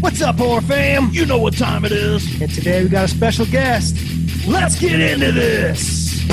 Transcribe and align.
What's 0.00 0.20
up, 0.20 0.36
horror 0.36 0.60
fam? 0.62 1.10
You 1.12 1.26
know 1.26 1.38
what 1.38 1.56
time 1.56 1.84
it 1.84 1.92
is. 1.92 2.40
And 2.42 2.50
today 2.52 2.82
we 2.82 2.88
got 2.88 3.04
a 3.04 3.08
special 3.08 3.46
guest. 3.46 3.96
Let's 4.48 4.80
get 4.80 4.98
into 4.98 5.30
this. 5.30 6.28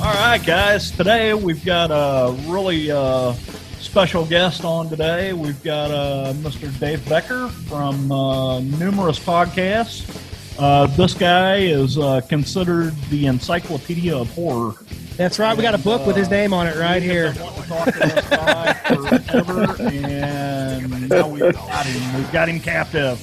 All 0.00 0.14
right, 0.14 0.38
guys. 0.46 0.92
Today 0.92 1.34
we've 1.34 1.64
got 1.64 1.90
a 1.90 2.32
really 2.48 2.92
uh, 2.92 3.32
special 3.80 4.24
guest 4.24 4.64
on 4.64 4.88
today. 4.88 5.32
We've 5.32 5.60
got 5.64 5.90
uh, 5.90 6.32
Mr. 6.36 6.78
Dave 6.78 7.06
Becker 7.08 7.48
from 7.48 8.12
uh, 8.12 8.60
numerous 8.60 9.18
podcasts. 9.18 10.17
Uh, 10.58 10.86
this 10.86 11.14
guy 11.14 11.56
is 11.58 11.98
uh, 11.98 12.20
considered 12.22 12.94
the 13.10 13.26
encyclopedia 13.26 14.16
of 14.16 14.28
horror. 14.34 14.74
That's 15.16 15.38
right. 15.38 15.56
We 15.56 15.62
got 15.62 15.74
a 15.74 15.78
book 15.78 16.06
with 16.06 16.16
his 16.16 16.30
name 16.30 16.52
on 16.52 16.66
it 16.66 16.76
right 16.76 17.02
here. 17.02 17.28
I've 17.28 17.94
to 17.94 18.22
talk 18.22 18.84
to 18.86 19.18
forever, 19.20 19.82
and 19.82 21.08
now 21.08 21.28
we've 21.28 21.52
got 21.52 21.86
him. 21.86 22.16
We've 22.16 22.32
got 22.32 22.48
him 22.48 22.60
captive. 22.60 23.18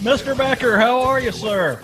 Mr. 0.00 0.36
Becker, 0.36 0.78
how 0.78 1.00
are 1.00 1.20
you, 1.20 1.32
sir? 1.32 1.82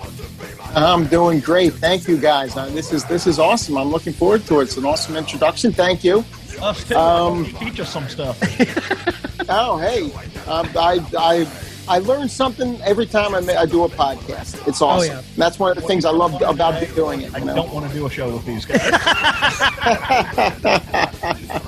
I'm 0.74 1.06
doing 1.06 1.40
great. 1.40 1.72
Thank 1.74 2.06
you, 2.08 2.18
guys. 2.18 2.56
Uh, 2.56 2.66
this 2.66 2.92
is 2.92 3.04
this 3.04 3.26
is 3.26 3.38
awesome. 3.38 3.76
I'm 3.78 3.90
looking 3.90 4.12
forward 4.12 4.44
to 4.46 4.60
it. 4.60 4.64
It's 4.64 4.76
an 4.76 4.84
awesome 4.84 5.16
introduction. 5.16 5.72
Thank 5.72 6.04
you. 6.04 6.24
Us 6.60 6.84
too. 6.84 6.96
Um, 6.96 7.46
teach 7.54 7.80
us 7.80 7.90
some 7.90 8.08
stuff. 8.08 8.38
Oh, 9.48 9.76
hey, 9.76 10.04
um, 10.46 10.68
I 10.76 11.04
I 11.18 11.46
I 11.88 11.98
learn 11.98 12.28
something 12.28 12.80
every 12.82 13.06
time 13.06 13.34
I, 13.34 13.40
ma- 13.40 13.52
I 13.54 13.66
do 13.66 13.84
a 13.84 13.88
podcast. 13.88 14.66
It's 14.68 14.80
awesome. 14.80 15.16
yeah. 15.16 15.22
That's 15.36 15.58
one 15.58 15.70
of 15.70 15.76
the 15.76 15.82
things 15.86 16.04
I 16.04 16.10
love 16.10 16.40
about 16.42 16.80
doing 16.94 17.22
it. 17.22 17.34
I 17.34 17.38
You 17.38 17.44
know? 17.46 17.54
don't 17.56 17.72
want 17.72 17.88
to 17.88 17.94
do 17.94 18.06
a 18.06 18.10
show 18.10 18.32
with 18.32 18.46
these 18.46 18.64
guys. 18.64 18.80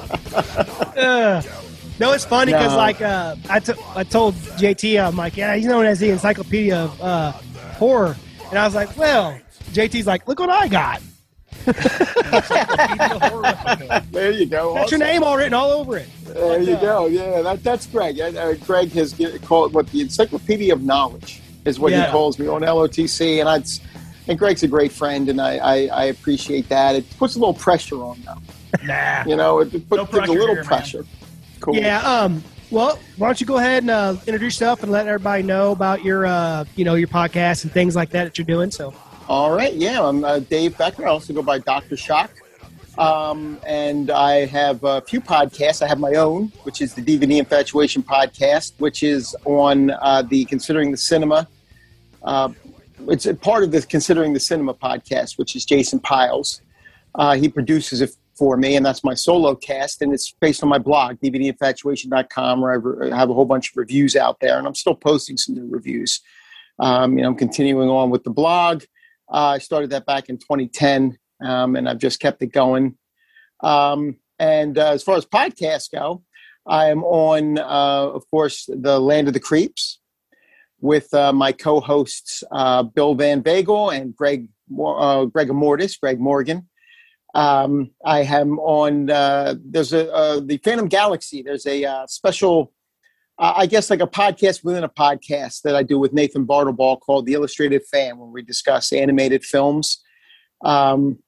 Uh, 0.97 1.43
no, 2.01 2.13
it's 2.13 2.25
funny 2.25 2.53
because 2.53 2.73
No. 2.73 2.77
like 2.77 3.01
uh, 3.01 3.37
I, 3.49 3.61
t- 3.61 3.73
I 3.95 4.05
told 4.05 4.35
JT, 4.35 5.05
I'm 5.05 5.17
like, 5.17 5.37
yeah, 5.37 5.55
he's 5.55 5.67
known 5.67 5.87
as 5.87 6.01
the 6.01 6.11
encyclopedia 6.11 6.77
of 6.77 7.01
uh, 7.03 7.33
horror, 7.77 8.17
and 8.51 8.59
I 8.59 8.65
was 8.65 8.75
like, 8.75 8.97
well, 8.97 9.39
JT's 9.73 10.07
like, 10.07 10.27
look 10.27 10.41
what 10.41 10.51
I 10.51 10.69
got. 10.69 11.01
There 14.11 14.31
you 14.33 14.47
go. 14.47 14.75
That's 14.75 14.91
your 14.91 15.01
name 15.01 15.23
all 15.23 15.37
written 15.37 15.55
all 15.55 15.71
over 15.71 15.97
it. 15.99 16.09
There 16.27 16.61
you 16.61 16.77
go. 16.77 17.07
Yeah, 17.07 17.43
that, 17.43 17.63
that's 17.63 17.87
Greg. 17.87 18.21
Uh, 18.21 18.55
Greg 18.55 18.91
has 18.93 19.15
called 19.45 19.73
what 19.75 19.87
the 19.89 20.01
Encyclopedia 20.01 20.73
of 20.73 20.83
Knowledge 20.83 21.41
is 21.65 21.79
what 21.79 21.93
Yeah. 21.93 22.07
he 22.07 22.11
calls 22.13 22.39
me 22.39 22.47
on 22.47 22.63
LOTC, 22.63 23.41
and 23.41 23.49
I. 23.49 23.63
And 24.27 24.39
Greg's 24.39 24.63
a 24.63 24.69
great 24.69 24.91
friend, 24.91 25.29
and 25.29 25.39
I, 25.39 25.59
I, 25.59 25.75
I 25.89 26.05
appreciate 26.05 26.71
that. 26.71 26.95
It 26.95 27.05
puts 27.19 27.37
a 27.37 27.39
little 27.39 27.53
pressure 27.53 28.03
on 28.03 28.19
them. 28.23 28.43
nah. 28.83 29.23
You 29.27 29.37
know, 29.37 29.59
it, 29.61 29.75
it 29.75 29.87
puts 29.87 30.11
No 30.15 30.19
a 30.19 30.25
little 30.33 30.55
here, 30.55 30.65
pressure. 30.65 31.05
Cool. 31.61 31.77
Yeah. 31.77 32.01
Um. 32.01 32.43
Well, 32.71 32.99
why 33.19 33.29
don't 33.29 33.39
you 33.39 33.47
go 33.47 33.59
ahead 33.59 33.83
and 33.83 33.91
uh, 33.91 34.17
introduce 34.27 34.55
yourself 34.55 34.83
and 34.83 34.91
let 34.91 35.07
everybody 35.07 35.43
know 35.43 35.73
about 35.73 36.03
your, 36.03 36.25
uh, 36.25 36.65
you 36.75 36.87
know, 36.87 36.95
your 36.95 37.07
podcast 37.09 37.65
and 37.65 37.73
things 37.73 37.95
like 37.95 38.11
that 38.11 38.25
that 38.25 38.39
you're 38.39 38.47
doing. 38.47 38.71
So. 38.71 38.95
All 39.27 39.53
right. 39.53 39.73
Yeah, 39.73 40.07
I'm 40.07 40.23
uh, 40.23 40.41
Dave 40.41 40.77
Becker. 40.77 41.07
I 41.07 41.11
also 41.11 41.33
go 41.33 41.43
by 41.43 41.59
Dr. 41.59 41.97
Shock. 41.97 42.31
Um, 42.99 43.59
and 43.67 44.11
I 44.11 44.45
have 44.45 44.85
a 44.85 45.01
few 45.01 45.21
podcasts. 45.21 45.81
I 45.81 45.89
have 45.89 45.99
my 45.99 46.15
own, 46.15 46.53
which 46.65 46.83
is 46.83 46.93
the 46.93 47.01
DVD 47.01 47.39
Infatuation 47.39 48.03
podcast, 48.03 48.75
which 48.79 49.03
is 49.03 49.35
on 49.47 49.91
uh, 49.91 50.23
the 50.23 50.45
Considering 50.45 50.91
the 50.91 50.99
Cinema. 50.99 51.49
Uh, 52.23 52.51
it's 53.09 53.25
a 53.25 53.35
part 53.35 53.65
of 53.65 53.71
the 53.71 53.81
Considering 53.81 54.35
the 54.35 54.41
Cinema 54.41 54.75
podcast, 54.75 55.39
which 55.39 55.57
is 55.57 55.65
Jason 55.65 56.01
Pyles. 56.01 56.61
Uh, 57.15 57.35
he 57.35 57.49
produces 57.49 58.03
it 58.03 58.11
for 58.35 58.59
me, 58.59 58.77
and 58.77 58.85
that's 58.85 59.03
my 59.05 59.15
solo 59.15 59.55
cast. 59.55 60.03
And 60.03 60.13
it's 60.13 60.35
based 60.39 60.63
on 60.63 60.69
my 60.69 60.79
blog, 60.79 61.17
DVDinfatuation.com, 61.21 62.61
where 62.61 62.73
I 62.73 62.75
re- 62.75 63.11
I 63.11 63.17
have 63.17 63.31
a 63.31 63.35
whole 63.35 63.47
bunch 63.47 63.71
of 63.71 63.79
reviews 63.79 64.17
out 64.17 64.39
there, 64.41 64.59
and 64.59 64.67
I'm 64.67 64.75
still 64.75 64.95
posting 64.95 65.39
some 65.39 65.55
new 65.55 65.67
reviews. 65.67 66.21
Um, 66.79 67.17
you 67.17 67.23
know, 67.23 67.29
I'm 67.29 67.37
continuing 67.37 67.89
on 67.89 68.11
with 68.11 68.23
the 68.25 68.31
blog. 68.31 68.83
Uh, 69.33 69.49
I 69.49 69.59
started 69.59 69.91
that 69.91 70.07
back 70.07 70.29
in 70.29 70.39
2010, 70.39 71.19
um, 71.45 71.77
and 71.77 71.89
I've 71.89 71.99
just 71.99 72.21
kept 72.21 72.43
it 72.43 72.53
going. 72.53 72.97
Um, 73.63 74.17
and 74.39 74.77
uh, 74.79 74.93
as 74.93 75.03
far 75.03 75.17
as 75.17 75.25
podcasts 75.25 75.91
go, 75.91 76.23
I 76.67 76.89
am 76.89 77.03
on, 77.05 77.59
uh, 77.59 77.63
of 78.13 78.29
course, 78.31 78.69
the 78.69 78.99
Land 78.99 79.29
of 79.29 79.35
the 79.35 79.41
Creeps 79.41 80.01
with 80.81 81.13
uh, 81.15 81.33
my 81.33 81.53
co-hosts 81.53 82.45
uh, 82.51 82.83
Bill 82.83 83.15
Van 83.15 83.41
Bagel 83.41 83.91
and 83.91 84.15
Greg 84.15 84.49
uh, 84.79 85.25
Greg 85.27 85.53
Mortis, 85.53 85.97
Greg 85.97 86.21
Morgan. 86.21 86.69
Um, 87.35 87.91
I 88.05 88.21
am 88.21 88.59
on. 88.61 89.11
Uh, 89.11 89.57
there's 89.65 89.93
a 89.93 90.43
the 90.45 90.59
Phantom 90.59 90.89
Galaxy. 90.89 91.43
There's 91.43 91.67
a 91.67 92.05
special 92.07 92.73
uh, 93.39 93.53
I 93.57 93.67
guess 93.67 93.91
like 93.91 94.01
a 94.01 94.07
podcast 94.07 94.65
within 94.65 94.85
a 94.85 94.89
podcast 94.89 95.63
that 95.63 95.75
I 95.75 95.83
do 95.83 95.99
with 95.99 96.13
Nathan 96.13 96.47
Bartlebaugh 96.47 97.01
called 97.01 97.27
The 97.27 97.35
Illustrated 97.35 97.83
Fan, 97.91 98.19
where 98.19 98.29
we 98.29 98.43
discuss 98.43 98.93
animated 98.93 99.45
films. 99.45 100.03
Um, 100.65 101.19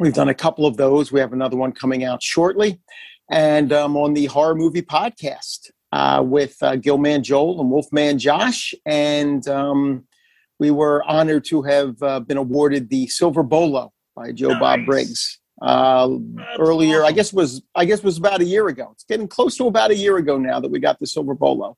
we've 0.00 0.14
done 0.14 0.28
a 0.28 0.34
couple 0.34 0.66
of 0.66 0.76
those. 0.76 1.12
We 1.12 1.20
have 1.20 1.32
another 1.32 1.56
one 1.56 1.72
coming 1.72 2.04
out 2.04 2.22
shortly, 2.22 2.80
and 3.30 3.72
um, 3.72 3.96
on 3.96 4.14
the 4.14 4.26
horror 4.26 4.56
movie 4.56 4.82
podcast 4.82 5.70
uh, 5.92 6.22
with 6.26 6.56
uh, 6.60 6.76
Gillman 6.76 7.22
Joel 7.22 7.60
and 7.60 7.70
Wolfman 7.70 8.18
Josh, 8.18 8.74
and 8.84 9.46
um, 9.48 10.06
we 10.58 10.72
were 10.72 11.04
honored 11.04 11.44
to 11.46 11.62
have 11.62 12.02
uh, 12.02 12.20
been 12.20 12.36
awarded 12.36 12.90
the 12.90 13.06
Silver 13.06 13.44
Bolo 13.44 13.92
by 14.16 14.32
Joe 14.32 14.58
Bob 14.58 14.84
Briggs 14.84 15.37
uh, 15.62 16.16
earlier. 16.58 17.04
I 17.04 17.12
guess 17.12 17.32
was 17.32 17.62
I 17.74 17.84
guess 17.84 18.02
was 18.02 18.18
about 18.18 18.40
a 18.40 18.44
year 18.44 18.68
ago. 18.68 18.90
It's 18.92 19.04
getting 19.04 19.28
close 19.28 19.56
to 19.56 19.66
about 19.66 19.90
a 19.90 19.96
year 19.96 20.16
ago 20.16 20.38
now 20.38 20.60
that 20.60 20.70
we 20.70 20.78
got 20.78 20.98
the 20.98 21.06
silver 21.06 21.34
bolo 21.34 21.76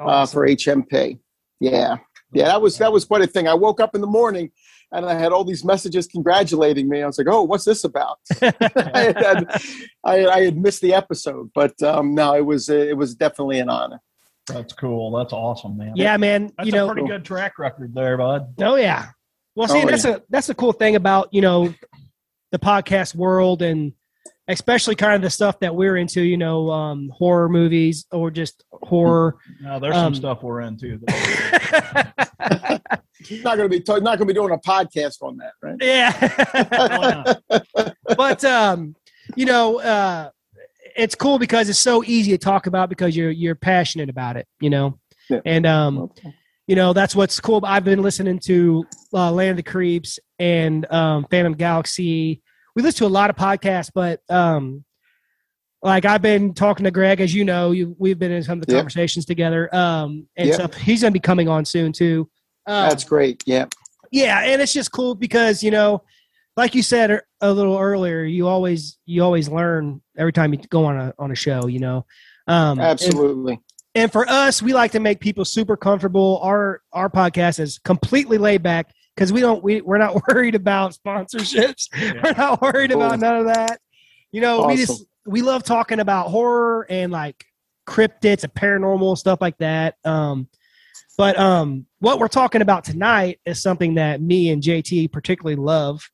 uh, 0.00 0.26
for 0.26 0.46
HMP. 0.46 1.18
Yeah, 1.60 1.96
yeah, 2.32 2.46
that 2.46 2.60
was 2.60 2.78
that 2.78 2.92
was 2.92 3.04
quite 3.04 3.22
a 3.22 3.26
thing. 3.26 3.48
I 3.48 3.54
woke 3.54 3.80
up 3.80 3.94
in 3.94 4.00
the 4.00 4.06
morning 4.06 4.50
and 4.92 5.06
I 5.06 5.14
had 5.14 5.32
all 5.32 5.44
these 5.44 5.64
messages 5.64 6.06
congratulating 6.06 6.88
me. 6.88 7.02
I 7.02 7.06
was 7.06 7.18
like, 7.18 7.26
"Oh, 7.28 7.42
what's 7.42 7.64
this 7.64 7.84
about?" 7.84 8.18
I, 8.42 9.14
had, 9.16 9.62
I, 10.04 10.26
I 10.26 10.44
had 10.44 10.56
missed 10.56 10.80
the 10.80 10.94
episode, 10.94 11.50
but 11.54 11.80
um, 11.82 12.14
no, 12.14 12.34
it 12.34 12.44
was 12.44 12.68
it 12.68 12.96
was 12.96 13.14
definitely 13.14 13.58
an 13.58 13.68
honor. 13.68 14.00
That's 14.46 14.74
cool. 14.74 15.10
That's 15.12 15.32
awesome, 15.32 15.76
man. 15.76 15.92
Yeah, 15.96 16.16
man. 16.16 16.52
That's 16.56 16.66
you 16.66 16.72
know. 16.72 16.88
a 16.88 16.92
pretty 16.92 17.08
good 17.08 17.24
track 17.24 17.58
record 17.58 17.94
there, 17.94 18.16
bud. 18.16 18.54
Oh 18.60 18.76
yeah. 18.76 19.08
Well, 19.56 19.68
see, 19.68 19.82
Oh, 19.82 19.86
that's 19.86 20.04
a 20.04 20.22
that's 20.28 20.48
a 20.48 20.54
cool 20.54 20.72
thing 20.72 20.96
about 20.96 21.28
you 21.32 21.40
know 21.40 21.72
the 22.54 22.58
podcast 22.60 23.16
world 23.16 23.62
and 23.62 23.92
especially 24.46 24.94
kind 24.94 25.14
of 25.16 25.22
the 25.22 25.30
stuff 25.30 25.58
that 25.58 25.74
we're 25.74 25.96
into. 25.96 26.22
You 26.22 26.36
know, 26.36 26.70
um, 26.70 27.10
horror 27.12 27.48
movies 27.48 28.06
or 28.12 28.30
just 28.30 28.64
horror. 28.70 29.34
No, 29.60 29.80
there's 29.80 29.96
Um, 29.96 30.06
some 30.06 30.14
stuff 30.14 30.42
we're 30.44 30.60
into. 30.60 31.00
Not 33.42 33.56
going 33.56 33.68
to 33.70 33.78
be 33.78 33.78
not 33.86 34.02
going 34.02 34.18
to 34.18 34.24
be 34.26 34.34
doing 34.34 34.52
a 34.52 34.58
podcast 34.58 35.22
on 35.22 35.38
that, 35.38 35.52
right? 35.62 35.76
yeah. 35.80 37.34
but 38.16 38.44
um, 38.44 38.94
you 39.34 39.46
know, 39.46 39.80
uh, 39.80 40.28
it's 40.96 41.14
cool 41.14 41.38
because 41.38 41.68
it's 41.70 41.78
so 41.78 42.04
easy 42.04 42.32
to 42.32 42.38
talk 42.38 42.66
about 42.66 42.88
because 42.90 43.16
you're 43.16 43.30
you're 43.30 43.54
passionate 43.54 44.10
about 44.10 44.36
it. 44.36 44.46
You 44.60 44.68
know, 44.70 44.98
Yeah. 45.30 45.40
and 45.46 45.64
um, 45.66 46.10
you 46.66 46.76
know 46.76 46.92
that's 46.94 47.14
what's 47.14 47.40
cool 47.40 47.60
i've 47.64 47.84
been 47.84 48.00
listening 48.00 48.38
to 48.38 48.84
uh, 49.12 49.30
land 49.30 49.50
of 49.50 49.56
the 49.58 49.62
creeps 49.70 50.18
and 50.38 50.90
um, 50.90 51.26
phantom 51.30 51.52
galaxy 51.52 52.40
we 52.74 52.82
listen 52.82 52.98
to 52.98 53.06
a 53.06 53.08
lot 53.08 53.30
of 53.30 53.36
podcasts 53.36 53.90
but 53.94 54.20
um, 54.28 54.84
like 55.82 56.04
i've 56.04 56.22
been 56.22 56.54
talking 56.54 56.84
to 56.84 56.90
greg 56.90 57.20
as 57.20 57.34
you 57.34 57.44
know 57.44 57.70
you, 57.70 57.94
we've 57.98 58.18
been 58.18 58.32
in 58.32 58.42
some 58.42 58.60
of 58.60 58.66
the 58.66 58.72
Yep. 58.72 58.80
conversations 58.80 59.24
together 59.24 59.74
um, 59.74 60.26
and 60.36 60.48
Yep. 60.48 60.54
stuff 60.54 60.74
he's 60.74 61.02
going 61.02 61.12
to 61.12 61.16
be 61.16 61.20
coming 61.20 61.48
on 61.48 61.64
soon 61.64 61.92
too 61.92 62.28
um, 62.66 62.88
That's 62.88 63.04
great. 63.04 63.42
Yeah, 63.46 63.66
yeah 64.10 64.40
and 64.40 64.62
it's 64.62 64.72
just 64.72 64.90
cool 64.92 65.14
because 65.14 65.62
you 65.62 65.70
know 65.70 66.02
like 66.56 66.74
you 66.74 66.82
said 66.82 67.10
er- 67.10 67.26
a 67.42 67.52
little 67.52 67.76
earlier 67.78 68.22
you 68.22 68.46
always 68.48 68.96
you 69.04 69.22
always 69.22 69.48
learn 69.48 70.00
every 70.16 70.32
time 70.32 70.54
you 70.54 70.60
go 70.70 70.84
on 70.86 70.96
a 70.98 71.14
on 71.18 71.30
a 71.30 71.34
show 71.34 71.66
you 71.66 71.78
know 71.80 72.06
um, 72.46 72.78
and- 72.78 72.82
absolutely. 72.88 73.58
and 73.94 74.10
for 74.12 74.28
us, 74.28 74.60
we 74.60 74.72
like 74.74 74.92
to 74.92 75.00
make 75.00 75.18
people 75.20 75.46
super 75.46 75.76
comfortable. 75.78 76.40
Our 76.42 76.82
our 76.92 77.08
podcast 77.08 77.58
is 77.58 77.78
completely 77.78 78.36
laid 78.36 78.62
back 78.62 78.92
because 79.14 79.32
we 79.32 79.40
don't 79.40 79.62
we 79.62 79.80
we're 79.80 79.98
not 79.98 80.20
worried 80.28 80.54
about 80.54 80.94
sponsorships. 80.94 81.88
We're 82.22 82.32
not 82.32 82.60
worried 82.60 82.90
Cool. 82.90 83.02
about 83.02 83.18
none 83.20 83.36
of 83.36 83.46
that. 83.46 83.80
You 84.32 84.40
know, 84.40 84.66
we 84.66 84.76
just 84.76 85.04
we 85.26 85.42
love 85.42 85.62
talking 85.62 86.00
about 86.00 86.28
horror 86.28 86.86
and 86.90 87.12
like 87.12 87.44
cryptids 87.86 88.42
and 88.44 88.52
paranormal 88.54 89.16
stuff 89.16 89.40
like 89.40 89.58
that. 89.58 89.96
Um, 90.04 90.48
but 91.16 91.38
um, 91.38 91.86
what 92.00 92.18
we're 92.18 92.28
talking 92.28 92.60
about 92.62 92.84
tonight 92.84 93.38
is 93.46 93.62
something 93.62 93.94
that 93.94 94.20
me 94.20 94.50
and 94.50 94.62
JT 94.62 95.12
particularly 95.12 95.54
love, 95.56 96.10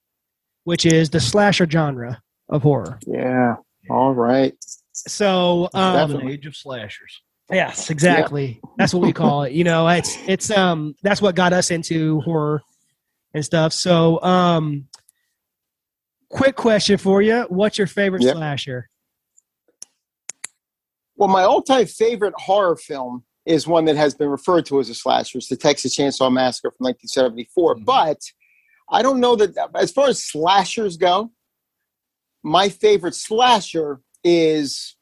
which 0.64 0.84
is 0.84 1.08
the 1.10 1.20
slasher 1.20 1.66
genre 1.68 2.20
of 2.50 2.62
horror. 2.62 2.98
Yeah. 3.06 3.56
All 3.88 4.12
right. 4.12 4.54
So 4.92 5.70
um, 5.72 5.94
Definitely. 5.94 6.26
an 6.26 6.32
age 6.32 6.46
of 6.46 6.54
slashers. 6.54 7.22
Yes, 7.50 7.88
exactly. 7.90 8.60
That's 8.76 8.92
what 8.92 9.02
we 9.02 9.12
call 9.14 9.44
it. 9.44 9.52
You 9.52 9.64
know, 9.64 9.88
it's 9.88 10.16
it's 10.28 10.50
um 10.50 10.94
that's 11.02 11.22
what 11.22 11.34
got 11.34 11.52
us 11.54 11.70
into 11.70 12.20
horror. 12.20 12.60
And 13.34 13.44
stuff. 13.44 13.72
So, 13.72 14.22
um, 14.22 14.86
quick 16.28 16.56
question 16.56 16.98
for 16.98 17.22
you: 17.22 17.42
What's 17.48 17.78
your 17.78 17.86
favorite 17.86 18.22
Yep. 18.22 18.36
slasher? 18.36 18.88
Well, 21.16 21.28
my 21.28 21.42
all-time 21.42 21.86
favorite 21.86 22.34
horror 22.36 22.76
film 22.76 23.24
is 23.44 23.66
one 23.66 23.84
that 23.86 23.96
has 23.96 24.14
been 24.14 24.28
referred 24.28 24.64
to 24.66 24.80
as 24.80 24.88
a 24.88 24.94
slasher. 24.94 25.38
It's 25.38 25.48
the 25.48 25.56
Texas 25.56 25.96
Chainsaw 25.96 26.32
Massacre 26.32 26.70
from 26.76 26.84
1974. 26.84 27.76
Mhm. 27.76 27.84
But 27.84 28.18
I 28.90 29.02
don't 29.02 29.20
know 29.20 29.36
that 29.36 29.54
as 29.74 29.90
far 29.92 30.08
as 30.08 30.22
slashers 30.24 30.96
go, 30.96 31.30
my 32.42 32.68
favorite 32.68 33.14
slasher 33.14 34.00
is 34.24 34.96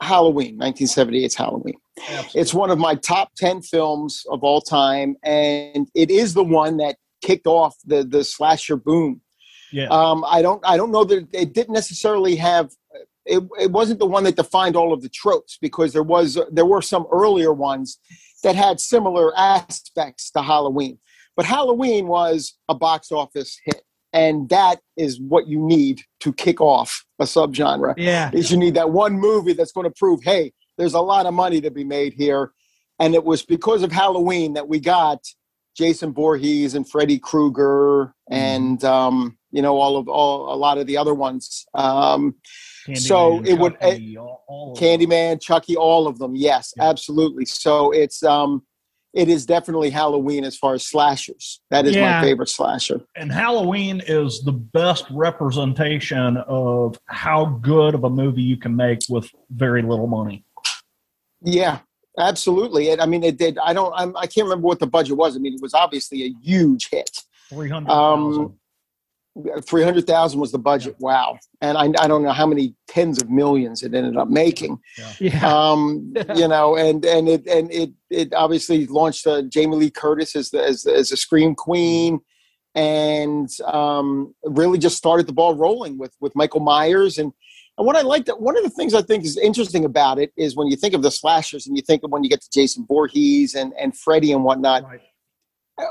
Halloween, 0.00 0.58
1978's 0.58 1.34
Halloween. 1.34 1.76
Absolutely. 1.98 2.40
It's 2.40 2.52
one 2.52 2.70
of 2.70 2.78
my 2.78 2.94
top 2.94 3.32
10 3.36 3.62
films 3.62 4.24
of 4.28 4.42
all 4.44 4.60
time, 4.60 5.16
and 5.22 5.88
it 5.94 6.10
is 6.10 6.34
the 6.34 6.44
one 6.44 6.76
that 6.78 6.96
kicked 7.26 7.46
off 7.46 7.74
the, 7.84 8.04
the 8.04 8.22
slasher 8.24 8.76
boom. 8.76 9.20
yeah. 9.72 9.88
Um, 9.98 10.24
I 10.36 10.42
don't 10.42 10.62
I 10.72 10.76
don't 10.78 10.92
know 10.96 11.04
that 11.04 11.28
it 11.32 11.54
didn't 11.54 11.74
necessarily 11.74 12.36
have 12.36 12.66
it, 13.26 13.42
it 13.58 13.70
wasn't 13.70 13.98
the 13.98 14.06
one 14.06 14.24
that 14.24 14.36
defined 14.36 14.76
all 14.76 14.92
of 14.92 15.00
the 15.02 15.08
tropes 15.08 15.58
because 15.60 15.92
there 15.92 16.08
was 16.14 16.38
there 16.50 16.66
were 16.66 16.82
some 16.82 17.06
earlier 17.10 17.52
ones 17.52 17.98
that 18.42 18.54
had 18.54 18.78
similar 18.78 19.36
aspects 19.36 20.30
to 20.32 20.42
Halloween. 20.42 20.98
But 21.36 21.46
Halloween 21.46 22.06
was 22.06 22.56
a 22.68 22.74
box 22.74 23.10
office 23.10 23.58
hit. 23.64 23.82
And 24.12 24.48
that 24.50 24.78
is 24.96 25.20
what 25.20 25.48
you 25.48 25.58
need 25.58 26.02
to 26.20 26.32
kick 26.32 26.60
off 26.60 27.04
a 27.18 27.24
subgenre. 27.24 27.94
Yeah, 27.96 28.30
Is 28.32 28.48
you 28.52 28.56
need 28.56 28.74
that 28.74 28.90
one 28.90 29.14
movie 29.18 29.54
that's 29.54 29.72
going 29.72 29.90
to 29.90 29.94
prove, 29.98 30.22
hey, 30.22 30.52
there's 30.78 30.94
a 30.94 31.00
lot 31.00 31.26
of 31.26 31.34
money 31.34 31.60
to 31.60 31.70
be 31.70 31.82
made 31.82 32.12
here. 32.12 32.52
And 33.00 33.16
it 33.16 33.24
was 33.24 33.44
because 33.44 33.82
of 33.82 33.90
Halloween 33.90 34.54
that 34.54 34.68
we 34.68 34.78
got 34.78 35.18
Jason 35.76 36.12
Voorhees 36.12 36.74
and 36.74 36.88
Freddy 36.88 37.18
Krueger 37.18 38.14
and 38.30 38.82
um, 38.84 39.36
you 39.50 39.60
know 39.62 39.76
all 39.78 39.96
of 39.96 40.08
all 40.08 40.52
a 40.54 40.56
lot 40.56 40.78
of 40.78 40.86
the 40.86 40.96
other 40.96 41.14
ones. 41.14 41.66
Um, 41.74 42.36
so 42.94 43.42
it 43.44 43.58
would- 43.58 43.78
Chucky, 43.80 44.16
all, 44.18 44.44
all. 44.46 44.76
Candyman, 44.76 45.40
Chucky, 45.40 45.76
all 45.76 46.06
of 46.06 46.18
them. 46.18 46.36
Yes, 46.36 46.72
Yeah. 46.76 46.88
absolutely. 46.90 47.44
So 47.46 47.90
it's 47.92 48.22
um, 48.22 48.62
it 49.14 49.28
is 49.28 49.46
definitely 49.46 49.90
Halloween 49.90 50.44
as 50.44 50.56
far 50.56 50.74
as 50.74 50.86
slashers. 50.86 51.60
That 51.70 51.86
is 51.86 51.94
Yeah. 51.94 52.20
my 52.20 52.26
favorite 52.26 52.48
slasher. 52.48 53.00
and 53.16 53.30
Halloween 53.32 54.02
is 54.06 54.42
the 54.42 54.52
best 54.52 55.04
representation 55.10 56.36
of 56.48 56.98
how 57.06 57.44
good 57.62 57.94
of 57.94 58.04
a 58.04 58.10
movie 58.10 58.42
you 58.42 58.56
can 58.56 58.74
make 58.76 58.98
with 59.08 59.30
very 59.50 59.82
little 59.82 60.08
money. 60.08 60.44
Yeah, 61.42 61.80
absolutely. 62.18 62.88
It, 62.88 63.00
I 63.00 63.06
mean, 63.06 63.22
it 63.22 63.36
did. 63.38 63.58
I 63.58 63.72
don't. 63.72 63.92
I'm, 63.96 64.16
I 64.16 64.26
can't 64.26 64.44
remember 64.46 64.66
what 64.66 64.78
the 64.80 64.86
budget 64.86 65.16
was. 65.16 65.36
I 65.36 65.38
mean, 65.38 65.54
it 65.54 65.62
was 65.62 65.74
obviously 65.74 66.24
a 66.24 66.32
huge 66.42 66.88
hit. 66.90 67.10
Three 67.48 67.68
hundred 67.68 67.90
Um, 67.90 68.30
thousand. 68.30 68.58
Three 69.64 69.82
hundred 69.82 70.06
thousand 70.06 70.38
was 70.38 70.52
the 70.52 70.58
budget. 70.58 70.94
Wow, 71.00 71.38
and 71.60 71.76
I, 71.76 71.86
I 72.00 72.06
don't 72.06 72.22
know 72.22 72.30
how 72.30 72.46
many 72.46 72.74
tens 72.86 73.20
of 73.20 73.28
millions 73.30 73.82
it 73.82 73.92
ended 73.92 74.16
up 74.16 74.28
making. 74.28 74.78
yeah, 75.18 75.40
Um, 75.44 76.14
you 76.36 76.46
know, 76.46 76.76
and 76.76 77.04
and 77.04 77.28
it 77.28 77.44
and 77.48 77.72
it 77.72 77.90
it 78.10 78.32
obviously 78.32 78.86
launched 78.86 79.26
uh, 79.26 79.42
Jamie 79.42 79.74
Lee 79.76 79.90
Curtis 79.90 80.36
as 80.36 80.50
the 80.50 80.62
as, 80.64 80.86
as 80.86 81.10
a 81.10 81.16
scream 81.16 81.56
queen, 81.56 82.20
and 82.76 83.48
um, 83.64 84.34
really 84.44 84.78
just 84.78 84.96
started 84.96 85.26
the 85.26 85.32
ball 85.32 85.54
rolling 85.56 85.98
with 85.98 86.14
with 86.20 86.34
Michael 86.36 86.60
Myers 86.60 87.18
and. 87.18 87.32
And 87.76 87.86
what 87.86 87.96
I 87.96 88.02
like 88.02 88.26
that 88.26 88.40
one 88.40 88.56
of 88.56 88.62
the 88.62 88.70
things 88.70 88.94
I 88.94 89.02
think 89.02 89.24
is 89.24 89.36
interesting 89.36 89.84
about 89.84 90.18
it 90.18 90.32
is 90.36 90.54
when 90.56 90.68
you 90.68 90.76
think 90.76 90.94
of 90.94 91.02
the 91.02 91.10
slashers 91.10 91.66
and 91.66 91.76
you 91.76 91.82
think 91.82 92.02
of 92.04 92.10
when 92.12 92.22
you 92.22 92.30
get 92.30 92.40
to 92.40 92.48
Jason 92.52 92.84
Voorhees 92.86 93.54
and, 93.54 93.72
and 93.78 93.96
Freddy 93.96 94.32
and 94.32 94.44
whatnot, 94.44 94.84
Right. 94.84 95.00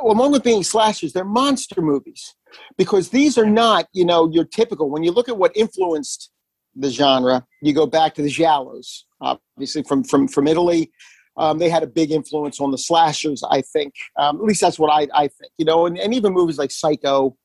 along 0.01 0.31
with 0.31 0.44
being 0.44 0.63
slashers, 0.63 1.12
they're 1.12 1.25
monster 1.25 1.81
movies 1.81 2.35
because 2.77 3.09
these 3.09 3.38
are 3.38 3.45
not, 3.45 3.88
you 3.94 4.06
know, 4.06 4.30
your 4.31 4.45
typical. 4.45 4.89
When 4.89 5.03
you 5.03 5.12
look 5.12 5.27
at 5.27 5.38
what 5.38 5.51
influenced 5.57 6.31
the 6.75 6.89
genre, 6.89 7.45
you 7.62 7.74
go 7.74 7.85
back 7.85 8.13
to 8.15 8.21
the 8.21 8.30
Giallos, 8.30 9.01
obviously 9.19 9.83
from 9.83 10.03
from 10.03 10.27
from 10.27 10.47
Italy. 10.47 10.91
Um, 11.35 11.57
they 11.57 11.68
had 11.69 11.81
a 11.83 11.88
big 11.88 12.12
influence 12.12 12.62
on 12.62 12.69
the 12.71 12.77
slashers, 12.77 13.44
I 13.50 13.62
think. 13.74 13.94
Um, 14.19 14.38
at 14.38 14.44
least 14.44 14.62
that's 14.62 14.77
what 14.77 14.91
I, 14.91 15.07
I 15.15 15.27
think, 15.27 15.51
you 15.57 15.65
know, 15.65 15.88
and, 15.88 15.97
and 15.97 16.13
even 16.13 16.31
movies 16.31 16.59
like 16.59 16.69
Psycho 16.71 17.35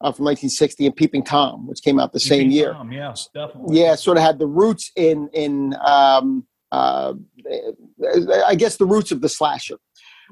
uh, 0.00 0.12
from 0.12 0.24
1960 0.26 0.86
and 0.86 0.96
Peeping 0.96 1.24
Tom, 1.24 1.66
which 1.66 1.80
came 1.82 1.98
out 1.98 2.12
the 2.12 2.20
same 2.20 2.50
year. 2.50 2.72
Tom, 2.72 2.92
yes, 2.92 3.28
definitely. 3.34 3.80
Yeah, 3.80 3.94
sort 3.94 4.18
of 4.18 4.22
had 4.22 4.38
the 4.38 4.46
roots 4.46 4.92
in 4.96 5.28
in 5.32 5.74
um, 5.84 6.46
uh, 6.72 7.14
I 8.46 8.54
guess 8.56 8.76
the 8.76 8.84
roots 8.86 9.10
of 9.12 9.20
the 9.20 9.28
slasher 9.28 9.74
uh, 9.74 9.78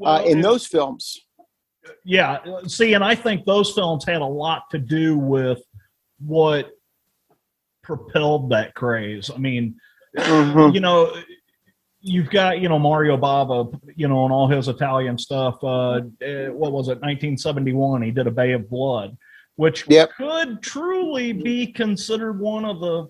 Well, 0.01 0.25
in 0.27 0.41
it- 0.41 0.43
those 0.43 0.67
films. 0.67 1.19
yeah 2.05 2.39
see 2.67 2.95
and 2.95 3.05
i 3.05 3.15
think 3.15 3.45
those 3.45 3.71
films 3.75 4.05
had 4.07 4.23
a 4.23 4.27
lot 4.45 4.63
to 4.71 4.79
do 4.79 5.19
with 5.19 5.61
what 6.19 6.71
propelled 7.83 8.49
that 8.51 8.75
craze 8.75 9.31
i 9.31 9.37
mean 9.39 9.77
Mhm. 10.17 10.73
you 10.75 10.81
know 10.81 11.13
you've 12.01 12.31
got 12.31 12.59
you 12.61 12.69
know 12.71 12.79
mario 12.79 13.17
bava 13.19 13.79
you 13.97 14.09
know 14.09 14.25
and 14.25 14.33
all 14.33 14.49
his 14.49 14.69
italian 14.69 15.19
stuff 15.19 15.63
uh 15.63 16.01
eh, 16.23 16.49
what 16.49 16.73
was 16.73 16.89
it 16.89 17.01
1971 17.03 18.01
he 18.03 18.11
did 18.11 18.27
a 18.27 18.31
bay 18.31 18.53
of 18.53 18.69
blood 18.71 19.17
which 19.57 19.85
Yep. 19.89 20.13
could 20.17 20.63
truly 20.63 21.33
be 21.33 21.67
considered 21.67 22.41
one 22.41 22.65
of 22.65 22.81
the 22.81 23.09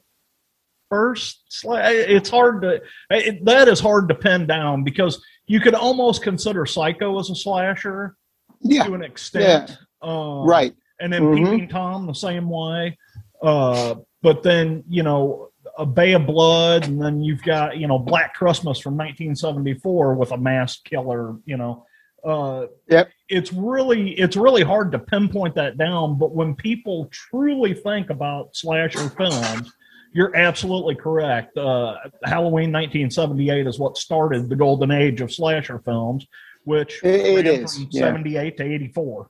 first 0.91 1.41
it's 1.67 2.29
hard 2.29 2.63
to 2.63 2.81
it, 3.11 3.45
that 3.45 3.67
is 3.69 3.81
hard 3.81 4.09
to 4.09 4.15
pin 4.15 4.47
down 4.47 4.85
because 4.85 5.21
you 5.47 5.59
could 5.59 5.75
almost 5.75 6.23
consider 6.23 6.67
psycho 6.67 7.19
as 7.19 7.31
a 7.31 7.35
slasher 7.35 8.17
Yeah, 8.61 8.85
to 8.85 8.95
an 8.95 9.03
extent. 9.03 9.77
Um, 10.03 10.47
right. 10.47 10.75
And 11.01 11.13
then 11.13 11.23
Mhm. 11.23 11.51
Peeping 11.53 11.69
Tom 11.69 12.07
the 12.07 12.15
same 12.15 12.49
way. 12.49 12.97
Uh, 13.43 13.97
but 14.23 14.43
then, 14.43 14.85
you 14.89 15.03
know, 15.03 15.49
a 15.77 15.85
Bay 15.85 16.13
of 16.13 16.27
Blood, 16.27 16.87
and 16.87 17.01
then 17.03 17.21
you've 17.21 17.43
got, 17.43 17.77
you 17.79 17.87
know, 17.89 17.99
Black 17.99 18.33
Christmas 18.35 18.79
from 18.79 18.97
1974 18.97 20.15
with 20.15 20.31
a 20.31 20.37
mass 20.37 20.79
killer, 20.81 21.35
you 21.45 21.57
know. 21.57 21.85
Uh, 22.25 22.67
Yep. 22.89 23.11
It's 23.29 23.53
really 23.53 24.13
it's 24.13 24.37
really 24.37 24.63
hard 24.63 24.93
to 24.93 24.99
pinpoint 24.99 25.55
that 25.57 25.77
down, 25.79 26.19
but 26.19 26.35
when 26.35 26.55
people 26.55 27.09
truly 27.11 27.75
think 27.75 28.11
about 28.11 28.55
slasher 28.55 29.09
films, 29.11 29.73
you're 30.13 30.35
absolutely 30.37 30.95
correct. 30.95 31.57
Uh, 31.57 31.97
Halloween 32.25 32.71
1978 32.71 33.67
is 33.67 33.79
what 33.79 33.97
started 33.97 34.49
the 34.49 34.57
golden 34.57 34.91
age 34.91 35.21
of 35.21 35.33
slasher 35.33 35.79
films, 35.81 36.27
which 36.65 37.03
It- 37.03 37.47
it 37.47 37.47
is, 37.47 37.77
from 37.77 37.89
yeah. 37.91 38.01
78 38.01 38.57
to 38.59 38.65
84. 38.65 39.29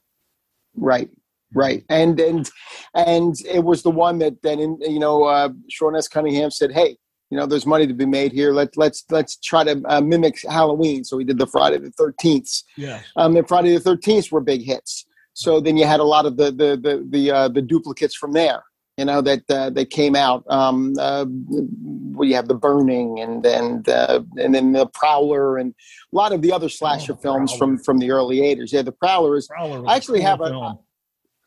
Right, 0.75 1.09
right, 1.53 1.83
and 1.89 2.19
and 2.19 2.49
and 2.93 3.33
it 3.49 3.63
was 3.63 3.81
the 3.81 3.91
one 3.91 4.19
that 4.19 4.41
then 4.41 4.59
in, 4.59 4.77
you 4.81 4.99
know 4.99 5.23
uh, 5.23 5.49
Sean 5.69 5.95
S. 5.95 6.09
Cunningham 6.09 6.51
said, 6.51 6.71
"Hey, 6.73 6.97
you 7.31 7.37
know, 7.37 7.45
there's 7.45 7.65
money 7.65 7.87
to 7.87 7.93
be 7.93 8.05
made 8.05 8.31
here. 8.31 8.51
Let's 8.53 8.77
let's 8.77 9.03
let's 9.09 9.37
try 9.37 9.63
to 9.63 9.81
uh, 9.85 10.01
mimic 10.01 10.37
Halloween." 10.49 11.03
So 11.03 11.17
we 11.17 11.23
did 11.23 11.37
the 11.37 11.47
Friday 11.47 11.77
the 11.79 11.91
Thirteenth. 11.91 12.49
Yeah. 12.77 13.01
Um, 13.15 13.35
and 13.35 13.47
Friday 13.47 13.73
the 13.73 13.79
Thirteenth 13.79 14.31
were 14.31 14.41
big 14.41 14.61
hits. 14.63 15.05
So 15.33 15.59
then 15.59 15.75
you 15.75 15.85
had 15.85 15.99
a 15.99 16.03
lot 16.03 16.25
of 16.25 16.37
the 16.37 16.45
the 16.51 16.77
the 16.81 17.05
the, 17.09 17.31
uh, 17.31 17.47
the 17.49 17.61
duplicates 17.61 18.15
from 18.15 18.33
there. 18.33 18.63
You 18.97 19.03
know 19.05 19.21
that 19.21 19.43
uh, 19.49 19.69
that 19.71 19.89
came 19.89 20.15
out. 20.15 20.43
Um, 20.49 20.93
uh, 20.99 21.25
where 21.25 22.27
you 22.29 22.35
have 22.35 22.47
the 22.47 22.55
Burning 22.55 23.19
and 23.19 23.45
and 23.45 23.89
uh, 23.89 24.21
and 24.37 24.55
then 24.55 24.71
the 24.71 24.85
Prowler 24.87 25.57
and 25.57 25.73
a 26.13 26.15
lot 26.15 26.31
of 26.31 26.41
the 26.41 26.51
other 26.53 26.69
slasher 26.69 27.11
Oh, 27.13 27.17
films 27.17 27.51
from 27.51 27.71
Prowler. 27.71 27.83
from 27.83 27.97
the 27.97 28.11
early 28.11 28.37
'80s. 28.37 28.71
Yeah, 28.71 28.83
the 28.83 28.93
Prowler 28.93 29.35
is 29.35 29.47
Prowler 29.47 29.83
I 29.85 29.95
actually 29.97 30.19
cool 30.19 30.27
have 30.29 30.41
a- 30.41 30.47
film. 30.49 30.79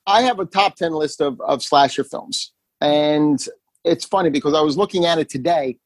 I 0.07 0.23
have 0.23 0.39
a 0.41 0.47
top 0.47 0.75
10 0.77 0.93
list 0.93 1.21
of, 1.21 1.39
of 1.43 1.63
slasher 1.63 2.03
films. 2.03 2.53
And 2.81 3.39
it's 3.85 4.05
funny 4.05 4.31
because 4.31 4.55
I 4.55 4.61
was 4.61 4.77
looking 4.77 5.05
at 5.05 5.19
it 5.19 5.29
today 5.29 5.79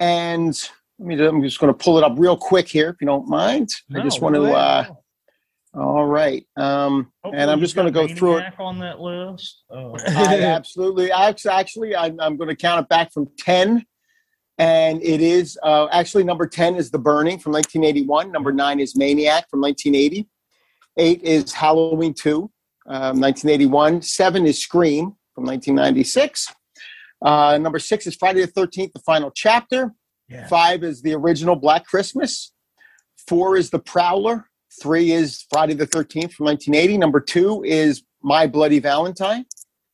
and 0.00 0.58
let 0.98 1.06
me, 1.06 1.26
I'm 1.26 1.42
just 1.42 1.58
going 1.58 1.72
to 1.72 1.84
pull 1.84 1.98
it 1.98 2.04
up 2.04 2.14
real 2.16 2.36
quick 2.36 2.68
here, 2.68 2.90
if 2.90 2.96
you 3.00 3.06
don't 3.06 3.28
mind. 3.28 3.70
I 3.94 4.00
just 4.00 4.20
want 4.20 4.34
to, 4.34 4.52
uh, 4.52 4.86
all 5.74 6.04
right. 6.06 6.46
Um, 6.56 7.10
Hopefully 7.22 7.42
and 7.42 7.50
I'm 7.50 7.60
just 7.60 7.74
going 7.74 7.86
to 7.86 7.92
go 7.92 8.06
through 8.06 8.38
it. 8.38 8.52
On 8.58 8.78
that 8.80 9.00
list. 9.00 9.64
Uh, 9.70 9.92
I 10.08 10.40
absolutely, 10.42 11.10
I 11.12 11.34
actually, 11.50 11.96
I'm, 11.96 12.20
I'm 12.20 12.36
going 12.36 12.48
to 12.48 12.56
count 12.56 12.82
it 12.82 12.88
back 12.88 13.12
from 13.12 13.28
10. 13.38 13.84
And 14.58 15.02
it 15.02 15.20
is 15.20 15.58
uh, 15.62 15.88
actually 15.90 16.24
number 16.24 16.46
10 16.46 16.76
is 16.76 16.90
The 16.90 16.98
Burning 16.98 17.38
from 17.38 17.52
1981. 17.52 18.30
Number 18.30 18.52
nine 18.52 18.80
is 18.80 18.94
Maniac 18.94 19.48
from 19.50 19.60
1980. 19.60 20.28
Eight 20.98 21.22
is 21.22 21.52
Halloween 21.52 22.12
2, 22.12 22.50
um, 22.86 23.20
1981. 23.20 24.02
Seven 24.02 24.46
is 24.46 24.62
Scream 24.62 25.16
from 25.34 25.44
1996. 25.44 26.52
Uh, 27.24 27.58
number 27.58 27.78
six 27.78 28.06
is 28.06 28.16
Friday 28.16 28.44
the 28.44 28.52
13th, 28.52 28.92
the 28.92 29.00
final 29.00 29.30
chapter. 29.34 29.92
yeah. 30.28 30.46
Five 30.48 30.82
is 30.82 31.02
the 31.02 31.14
original 31.14 31.56
Black 31.56 31.86
Christmas. 31.86 32.52
Four 33.28 33.56
is 33.56 33.70
The 33.70 33.78
Prowler. 33.78 34.48
Three 34.80 35.12
is 35.12 35.44
Friday 35.52 35.74
the 35.74 35.86
13th 35.86 36.32
from 36.32 36.46
1980. 36.46 36.98
Number 36.98 37.20
two 37.20 37.62
is 37.64 38.02
My 38.22 38.46
Bloody 38.46 38.78
Valentine. 38.80 39.44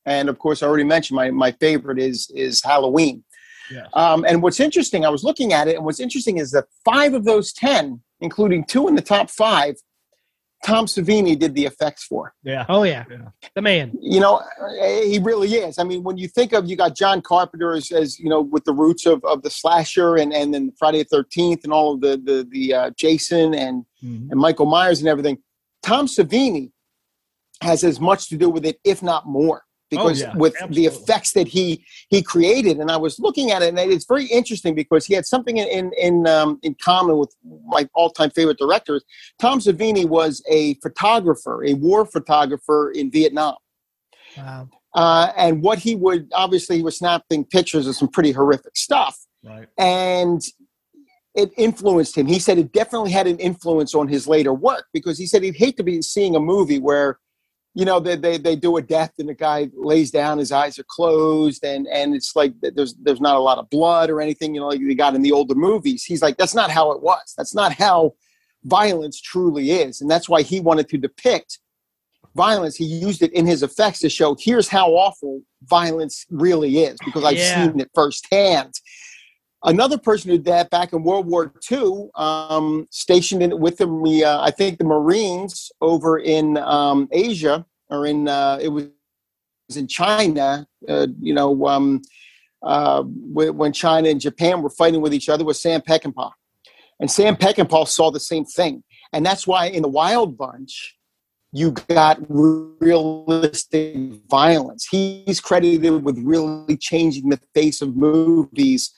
And 0.07 0.29
of 0.29 0.39
course, 0.39 0.63
I 0.63 0.67
already 0.67 0.85
mentioned 0.85 1.17
my, 1.17 1.31
my 1.31 1.53
favorite 1.53 1.99
is, 1.99 2.31
is 2.35 2.63
Halloween. 2.63 3.25
Yes. 3.71 3.87
Um, 3.93 4.25
and 4.27 4.43
what's 4.43 4.61
interesting, 4.61 5.05
I 5.05 5.11
was 5.11 5.25
looking 5.25 5.53
at 5.53 5.69
it, 5.69 5.77
and 5.77 5.85
what's 5.85 6.01
interesting 6.01 6.39
is 6.39 6.53
that 6.53 6.65
five 6.85 7.13
of 7.13 7.25
those 7.25 7.53
10, 7.53 8.01
including 8.21 8.65
two 8.65 8.89
in 8.89 8.95
the 8.95 9.03
top 9.03 9.29
five, 9.29 9.75
Tom 10.65 10.87
Savini 10.87 11.39
did 11.39 11.55
the 11.55 11.65
effects 11.67 12.05
for. 12.05 12.35
Yeah. 12.43 12.67
Oh 12.69 12.83
yeah, 12.83 13.05
Yeah. 13.11 13.29
the 13.55 13.63
man. 13.63 13.93
You 14.01 14.21
know, 14.21 14.43
he 15.05 15.19
really 15.23 15.55
is. 15.55 15.79
I 15.79 15.85
mean, 15.85 16.03
when 16.03 16.19
you 16.19 16.29
think 16.29 16.53
of 16.53 16.69
you 16.69 16.77
got 16.77 16.97
John 16.97 17.23
Carpenter 17.23 17.73
as, 17.73 17.91
as 17.93 18.19
you 18.19 18.29
know 18.29 18.41
with 18.43 18.65
the 18.65 18.73
roots 18.73 19.07
of, 19.07 19.25
of 19.25 19.43
the 19.43 19.51
slasher 19.51 20.17
and 20.17 20.33
and 20.33 20.53
then 20.53 20.73
Friday 20.79 20.99
the 20.99 21.05
Thirteenth 21.05 21.63
and 21.65 21.73
all 21.73 21.95
of 21.95 22.01
the 22.01 22.17
the 22.23 22.47
the 22.51 22.75
uh, 22.75 22.91
Jason 22.97 23.55
and 23.55 23.85
Mhm. 24.05 24.31
and 24.31 24.41
Michael 24.41 24.67
Myers 24.67 25.01
and 25.01 25.09
everything. 25.09 25.39
Tom 25.83 26.07
Savini 26.07 26.71
has 27.63 27.83
as 27.85 27.99
much 28.01 28.29
to 28.29 28.37
do 28.37 28.49
with 28.51 28.65
it, 28.65 28.79
if 28.85 29.03
not 29.03 29.27
more, 29.27 29.63
because 29.91 30.23
Oh, 30.23 30.27
yeah, 30.27 30.37
with 30.37 30.55
the 30.71 30.87
effects 30.87 31.33
that 31.33 31.49
he 31.49 31.85
he 32.09 32.23
created. 32.23 32.79
And 32.79 32.91
I 32.91 32.97
was 32.97 33.19
looking 33.19 33.51
at 33.51 33.63
it, 33.63 33.69
and 33.69 33.79
it's 33.79 34.07
very 34.07 34.27
interesting 34.27 34.75
because 34.75 35.07
he 35.07 35.15
had 35.15 35.27
something 35.27 35.57
in 35.57 35.69
in 35.69 35.93
in, 35.99 36.27
um, 36.27 36.59
in 36.63 36.75
common 36.83 37.19
with 37.19 37.35
my 37.67 37.89
all 37.95 38.11
time 38.11 38.31
favorite 38.31 38.59
directors. 38.59 39.05
Tom 39.39 39.61
Savini 39.61 40.07
was 40.07 40.43
a 40.51 40.75
photographer, 40.83 41.65
a 41.65 41.75
war 41.75 42.05
photographer 42.07 42.91
in 42.91 43.11
Vietnam. 43.11 43.55
Wow. 44.37 44.69
Uh, 44.95 45.33
and 45.37 45.63
what 45.63 45.79
he 45.79 45.95
would 45.95 46.29
obviously 46.35 46.77
he 46.77 46.83
was 46.83 46.99
snapping 46.99 47.45
pictures 47.45 47.87
of 47.87 47.95
some 47.95 48.09
pretty 48.09 48.33
horrific 48.33 48.77
stuff 48.77 49.19
Right. 49.45 49.69
and 49.79 50.41
it 51.35 51.51
influenced 51.57 52.17
him. 52.17 52.27
He 52.27 52.39
said 52.41 52.59
it 52.59 52.73
definitely 52.73 53.13
had 53.13 53.27
an 53.27 53.39
influence 53.39 53.95
on 53.95 54.09
his 54.09 54.27
later 54.27 54.53
work 54.53 54.87
because 54.93 55.19
he 55.19 55.27
said 55.27 55.43
he'd 55.43 55.57
hate 55.57 55.77
to 55.77 55.85
be 55.85 56.03
seeing 56.03 56.35
a 56.35 56.41
movie 56.41 56.79
where, 56.81 57.19
you 57.79 57.85
know, 57.85 58.01
they, 58.01 58.17
they, 58.17 58.39
they 58.39 58.57
do 58.57 58.77
a 58.77 58.83
death 58.83 59.13
and 59.21 59.29
the 59.29 59.35
guy 59.35 59.71
lays 59.77 60.11
down, 60.11 60.39
his 60.39 60.51
eyes 60.51 60.81
are 60.81 60.87
closed, 60.89 61.65
and 61.65 61.87
and 61.87 62.13
it's 62.13 62.35
like 62.35 62.53
there's 62.61 62.95
there's 62.95 63.21
not 63.21 63.37
a 63.37 63.39
lot 63.39 63.59
of 63.59 63.71
blood 63.71 64.11
or 64.11 64.21
anything, 64.21 64.53
you 64.53 64.61
know, 64.61 64.67
like 64.67 64.81
they 64.85 64.97
got 64.97 65.15
in 65.15 65.23
the 65.23 65.31
older 65.31 65.55
movies. 65.55 66.03
He's 66.03 66.21
like, 66.21 66.37
that's 66.39 66.57
not 66.57 66.73
how 66.73 66.91
it 66.91 67.01
was. 67.01 67.35
That's 67.37 67.55
not 67.55 67.73
how 67.73 68.15
violence 68.65 69.21
truly 69.21 69.71
is, 69.71 70.01
and 70.01 70.11
that's 70.11 70.29
why 70.29 70.43
he 70.43 70.59
wanted 70.59 70.89
to 70.89 70.99
depict 70.99 71.61
violence. 72.35 72.75
He 72.75 72.85
used 72.85 73.23
it 73.23 73.33
in 73.33 73.47
his 73.47 73.63
effects 73.63 74.01
to 74.01 74.09
show 74.09 74.37
here's 74.37 74.67
how 74.67 74.91
awful 74.91 75.43
violence 75.63 76.27
really 76.31 76.79
is 76.79 76.99
because 77.05 77.23
I've 77.23 77.39
Yeah. 77.39 77.69
seen 77.69 77.79
it 77.79 77.91
firsthand. 77.95 78.75
Another 79.65 79.99
person 79.99 80.31
who 80.31 80.37
did 80.37 80.47
that 80.47 80.71
back 80.71 80.93
in 80.93 81.03
World 81.03 81.27
War 81.27 81.53
II, 81.71 82.11
um, 82.15 82.87
stationed 82.91 83.43
in, 83.43 83.59
with 83.59 83.79
the, 83.79 84.23
uh, 84.25 84.41
I 84.41 84.53
think 84.53 84.79
the 84.79 84.85
Marines 84.85 85.73
over 85.81 86.19
in 86.19 86.57
um, 86.59 87.09
Asia 87.11 87.67
or 87.91 88.07
in, 88.07 88.29
uh, 88.29 88.59
it 88.61 88.69
was 88.69 88.87
in 89.75 89.89
China, 89.89 90.67
uh, 90.89 91.09
you 91.21 91.35
know, 91.35 91.67
um, 91.67 92.03
uh, 92.63 93.03
when 93.03 93.73
China 93.73 94.09
and 94.09 94.21
Japan 94.21 94.63
were 94.63 94.71
fighting 94.71 95.01
with 95.01 95.13
each 95.13 95.29
other 95.29 95.45
was 95.45 95.61
Sam 95.61 95.81
Peckinpah. 95.81 96.31
And 97.01 97.11
Sam 97.11 97.37
Peckinpah 97.37 97.89
saw 97.89 98.11
the 98.11 98.21
same 98.21 98.45
thing. 98.45 98.83
And 99.13 99.25
that's 99.25 99.47
why 99.47 99.67
in 99.67 99.83
the 99.83 99.89
Wild 99.89 100.37
Bunch, 100.37 100.97
you 101.53 101.73
got 101.89 102.19
realistic 102.29 103.97
violence. 104.29 104.87
He's 104.89 105.41
credited 105.41 106.05
with 106.05 106.19
really 106.19 106.77
changing 106.77 107.31
the 107.31 107.41
face 107.55 107.81
of 107.81 107.97
movies 107.97 108.93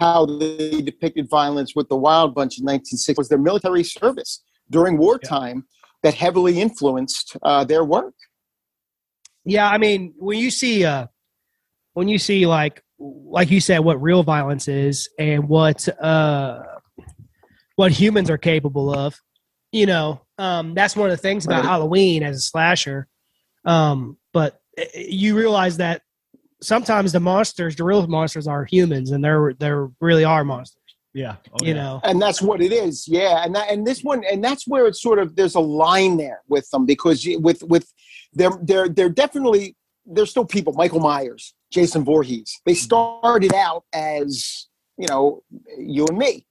how 0.00 0.26
they 0.26 0.82
depicted 0.82 1.28
violence 1.28 1.74
with 1.74 1.88
the 1.88 1.96
Wild 1.96 2.34
Bunch 2.34 2.58
in 2.58 2.64
1960 2.64 3.14
was 3.16 3.28
their 3.28 3.38
military 3.38 3.84
service 3.84 4.42
during 4.70 4.98
wartime 4.98 5.64
that 6.02 6.14
heavily 6.14 6.60
influenced 6.60 7.36
uh, 7.42 7.64
their 7.64 7.84
work. 7.84 8.14
Yeah, 9.44 9.68
I 9.68 9.78
mean, 9.78 10.14
when 10.18 10.38
you 10.38 10.50
see 10.50 10.84
uh 10.84 11.06
when 11.94 12.08
you 12.08 12.18
see 12.18 12.46
like 12.46 12.82
like 12.98 13.50
you 13.50 13.60
said 13.60 13.80
what 13.80 14.00
real 14.00 14.22
violence 14.22 14.68
is 14.68 15.08
and 15.18 15.48
what 15.48 15.88
uh 16.02 16.60
what 17.76 17.90
humans 17.90 18.30
are 18.30 18.38
capable 18.38 18.94
of, 18.94 19.20
you 19.72 19.86
know, 19.86 20.22
um 20.38 20.74
that's 20.74 20.94
one 20.96 21.10
of 21.10 21.16
the 21.16 21.22
things 21.22 21.44
about 21.44 21.62
Right. 21.62 21.68
Halloween 21.68 22.22
as 22.22 22.36
a 22.36 22.40
slasher. 22.40 23.08
Um 23.64 24.16
but 24.32 24.60
uh, 24.78 24.84
you 24.94 25.36
realize 25.36 25.78
that 25.78 26.02
sometimes 26.62 27.12
the 27.12 27.20
monsters, 27.20 27.76
the 27.76 27.84
real 27.84 28.06
monsters 28.06 28.46
are 28.46 28.64
humans 28.64 29.10
and 29.10 29.22
they're 29.24 29.54
they're 29.58 29.90
really 30.00 30.24
are 30.24 30.44
monsters, 30.44 30.78
Yeah. 31.14 31.36
Oh, 31.52 31.56
you 31.62 31.68
yeah. 31.68 31.82
know. 31.82 32.00
and 32.04 32.20
that's 32.22 32.40
what 32.40 32.60
it 32.62 32.72
is 32.72 33.06
yeah 33.08 33.44
and 33.44 33.54
that 33.54 33.70
and 33.70 33.86
this 33.86 34.02
one 34.02 34.22
and 34.30 34.42
that's 34.42 34.66
where 34.66 34.86
it's 34.86 35.02
sort 35.02 35.18
of 35.18 35.36
there's 35.36 35.54
a 35.56 35.60
line 35.60 36.16
there 36.16 36.40
with 36.48 36.68
them 36.70 36.86
because 36.86 37.26
with 37.40 37.62
with 37.64 37.92
they're 38.32 38.58
they're 38.62 38.88
they're 38.88 39.10
definitely 39.10 39.76
they're 40.06 40.26
still 40.26 40.44
people 40.44 40.72
michael 40.72 41.00
myers 41.00 41.54
jason 41.70 42.04
Voorhees. 42.04 42.60
they 42.66 42.74
started 42.74 43.52
out 43.54 43.84
as 43.92 44.68
you 44.98 45.06
know 45.08 45.42
you 45.78 46.06
and 46.08 46.18
me 46.18 46.46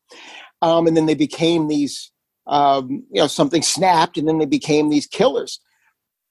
um, 0.62 0.86
and 0.88 0.96
then 0.96 1.06
they 1.08 1.15
became 1.15 1.68
these 1.68 2.12
um, 2.48 3.03
you 3.12 3.22
know 3.22 3.27
something 3.27 3.62
snapped 3.62 4.18
and 4.18 4.27
then 4.27 4.38
they 4.38 4.46
became 4.46 4.89
these 4.89 5.08
killers 5.08 5.60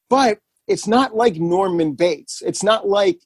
but 0.08 0.38
it's 0.68 0.86
not 0.86 1.16
like 1.16 1.34
norman 1.36 1.92
bates 1.94 2.42
it's 2.44 2.62
not 2.62 2.86
like 2.88 3.18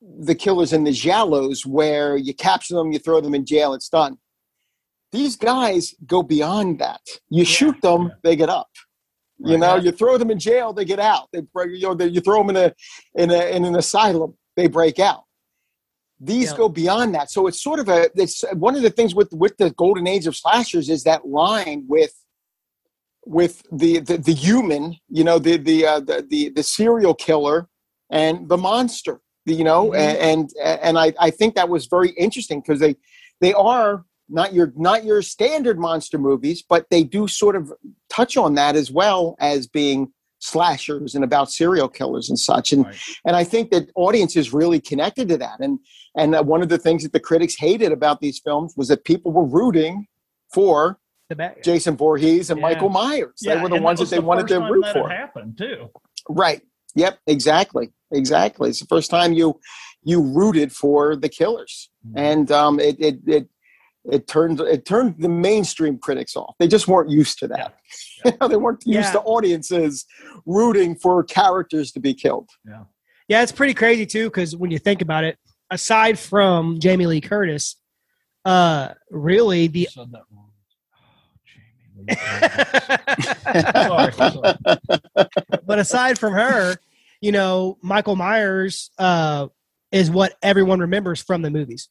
the 0.00 0.34
killers 0.34 0.72
in 0.72 0.84
the 0.84 0.90
Giallos 0.90 1.66
where 1.66 2.16
you 2.16 2.34
capture 2.34 2.74
them 2.74 2.92
you 2.92 2.98
throw 2.98 3.20
them 3.20 3.34
in 3.34 3.44
jail 3.44 3.74
it's 3.74 3.88
done 3.88 4.18
these 5.12 5.36
guys 5.36 5.94
go 6.06 6.22
beyond 6.22 6.78
that. 6.80 7.00
You 7.30 7.44
shoot 7.44 7.80
them, 7.80 8.12
they 8.22 8.36
get 8.36 8.48
up. 8.48 8.68
You 9.38 9.52
Right. 9.52 9.60
know, 9.60 9.76
you 9.76 9.92
throw 9.92 10.18
them 10.18 10.30
in 10.30 10.38
jail, 10.38 10.72
they 10.72 10.84
get 10.84 10.98
out. 10.98 11.28
They 11.32 11.42
break, 11.42 11.70
you 11.72 11.82
know, 11.82 11.94
they, 11.94 12.08
you 12.08 12.20
throw 12.20 12.38
them 12.38 12.50
in 12.50 12.56
a 12.56 12.74
in 13.14 13.30
a 13.30 13.56
in 13.56 13.64
an 13.64 13.76
asylum, 13.76 14.36
they 14.56 14.66
break 14.66 14.98
out. 14.98 15.24
These 16.20 16.50
Yeah. 16.50 16.56
go 16.56 16.68
beyond 16.68 17.14
that. 17.14 17.30
So 17.30 17.46
it's 17.46 17.62
sort 17.62 17.78
of 17.78 17.88
a 17.88 18.10
it's 18.16 18.42
one 18.54 18.74
of 18.74 18.82
the 18.82 18.90
things 18.90 19.14
with 19.14 19.32
with 19.32 19.56
the 19.56 19.70
golden 19.70 20.06
age 20.06 20.26
of 20.26 20.36
slashers 20.36 20.88
is 20.88 21.04
that 21.04 21.26
line 21.26 21.84
with 21.88 22.12
with 23.24 23.62
the 23.70 24.00
the, 24.00 24.18
the 24.18 24.34
human, 24.34 24.96
you 25.08 25.22
know, 25.22 25.38
the 25.38 25.56
the, 25.56 25.86
uh, 25.86 26.00
the 26.00 26.26
the 26.28 26.50
the 26.50 26.62
serial 26.62 27.14
killer 27.14 27.68
and 28.10 28.48
the 28.48 28.56
monster. 28.56 29.20
You 29.50 29.64
know, 29.64 29.90
Mhm. 29.90 29.98
and 30.20 30.50
and 30.62 30.98
I 30.98 31.12
I 31.18 31.30
think 31.30 31.54
that 31.54 31.68
was 31.68 31.86
very 31.86 32.10
interesting 32.10 32.60
because 32.60 32.80
they 32.80 32.96
they 33.40 33.52
are 33.54 34.04
not 34.28 34.52
your 34.52 34.72
not 34.76 35.04
your 35.04 35.22
standard 35.22 35.78
monster 35.78 36.18
movies, 36.18 36.62
but 36.68 36.86
they 36.90 37.02
do 37.04 37.26
sort 37.28 37.56
of 37.56 37.72
touch 38.10 38.36
on 38.36 38.54
that 38.54 38.76
as 38.76 38.90
well 38.90 39.36
as 39.40 39.66
being 39.66 40.12
slashers 40.40 41.14
and 41.16 41.24
about 41.24 41.50
serial 41.50 41.88
killers 41.88 42.28
and 42.28 42.38
such. 42.38 42.72
And 42.72 42.84
Right. 42.84 42.96
and 43.24 43.34
I 43.34 43.42
think 43.44 43.70
that 43.70 43.88
audiences 43.96 44.52
really 44.52 44.80
connected 44.80 45.28
to 45.30 45.36
that. 45.38 45.58
And 45.60 45.78
and 46.16 46.34
one 46.46 46.62
of 46.62 46.68
the 46.68 46.78
things 46.78 47.02
that 47.02 47.12
the 47.12 47.20
critics 47.20 47.56
hated 47.58 47.90
about 47.92 48.20
these 48.20 48.38
films 48.38 48.74
was 48.76 48.88
that 48.88 49.04
people 49.04 49.32
were 49.32 49.44
rooting 49.44 50.06
for 50.52 50.98
Jason 51.62 51.96
Voorhees 51.96 52.50
and 52.50 52.58
Yeah. 52.58 52.66
Michael 52.68 52.88
Myers. 52.88 53.40
they 53.44 53.56
were 53.60 53.68
the 53.68 53.74
and 53.76 53.84
ones 53.84 53.98
that, 53.98 54.04
was 54.04 54.10
they 54.10 54.16
the 54.18 54.22
wanted 54.22 54.48
to 54.48 54.60
root 54.60 54.86
for. 54.92 55.08
Happened 55.10 55.58
too. 55.58 55.90
Right. 56.28 56.62
Yep. 56.98 57.18
Exactly. 57.26 57.90
Exactly. 58.12 58.70
It's 58.70 58.80
the 58.80 58.86
first 58.86 59.10
time 59.10 59.32
you 59.32 59.58
you 60.02 60.20
rooted 60.22 60.72
for 60.72 61.16
the 61.16 61.28
killers, 61.28 61.90
Mm-hmm. 62.06 62.18
and 62.18 62.50
um, 62.52 62.80
it 62.80 62.96
it 63.00 63.18
it 63.26 63.48
it 64.10 64.26
turned 64.26 64.60
it 64.60 64.84
turned 64.86 65.16
the 65.18 65.28
mainstream 65.28 65.98
critics 65.98 66.34
off. 66.36 66.54
They 66.58 66.68
just 66.68 66.88
weren't 66.88 67.10
used 67.10 67.38
to 67.40 67.48
that. 67.48 67.74
they 68.48 68.56
weren't 68.56 68.82
used 68.86 69.08
Yeah. 69.08 69.12
to 69.12 69.20
audiences 69.22 70.06
rooting 70.46 70.94
for 70.94 71.22
characters 71.24 71.92
to 71.92 72.00
be 72.00 72.14
killed. 72.14 72.48
Yeah, 72.66 72.84
yeah, 73.28 73.42
it's 73.42 73.52
pretty 73.52 73.74
crazy 73.74 74.06
too 74.06 74.24
because 74.30 74.56
when 74.56 74.70
you 74.70 74.78
think 74.78 75.02
about 75.02 75.24
it, 75.24 75.36
aside 75.70 76.18
from 76.18 76.78
Jamie 76.80 77.06
Lee 77.06 77.20
Curtis, 77.20 77.76
uh, 78.44 78.94
really 79.10 79.66
the 79.66 79.88
said 79.92 80.10
that 80.12 80.22
wrong. 80.32 80.50
Oh, 80.94 81.36
Jamie 81.52 82.06
Lee 82.06 82.16
Curtis. 82.16 83.42
sorry, 83.88 84.12
sorry. 84.12 85.60
but 85.66 85.78
aside 85.78 86.18
from 86.18 86.32
her, 86.32 86.76
you 87.20 87.32
know, 87.32 87.78
Michael 87.82 88.16
Myers 88.16 88.90
uh, 88.98 89.48
is 89.92 90.10
what 90.10 90.34
everyone 90.42 90.80
remembers 90.80 91.20
from 91.22 91.42
the 91.42 91.50
movies. 91.50 91.88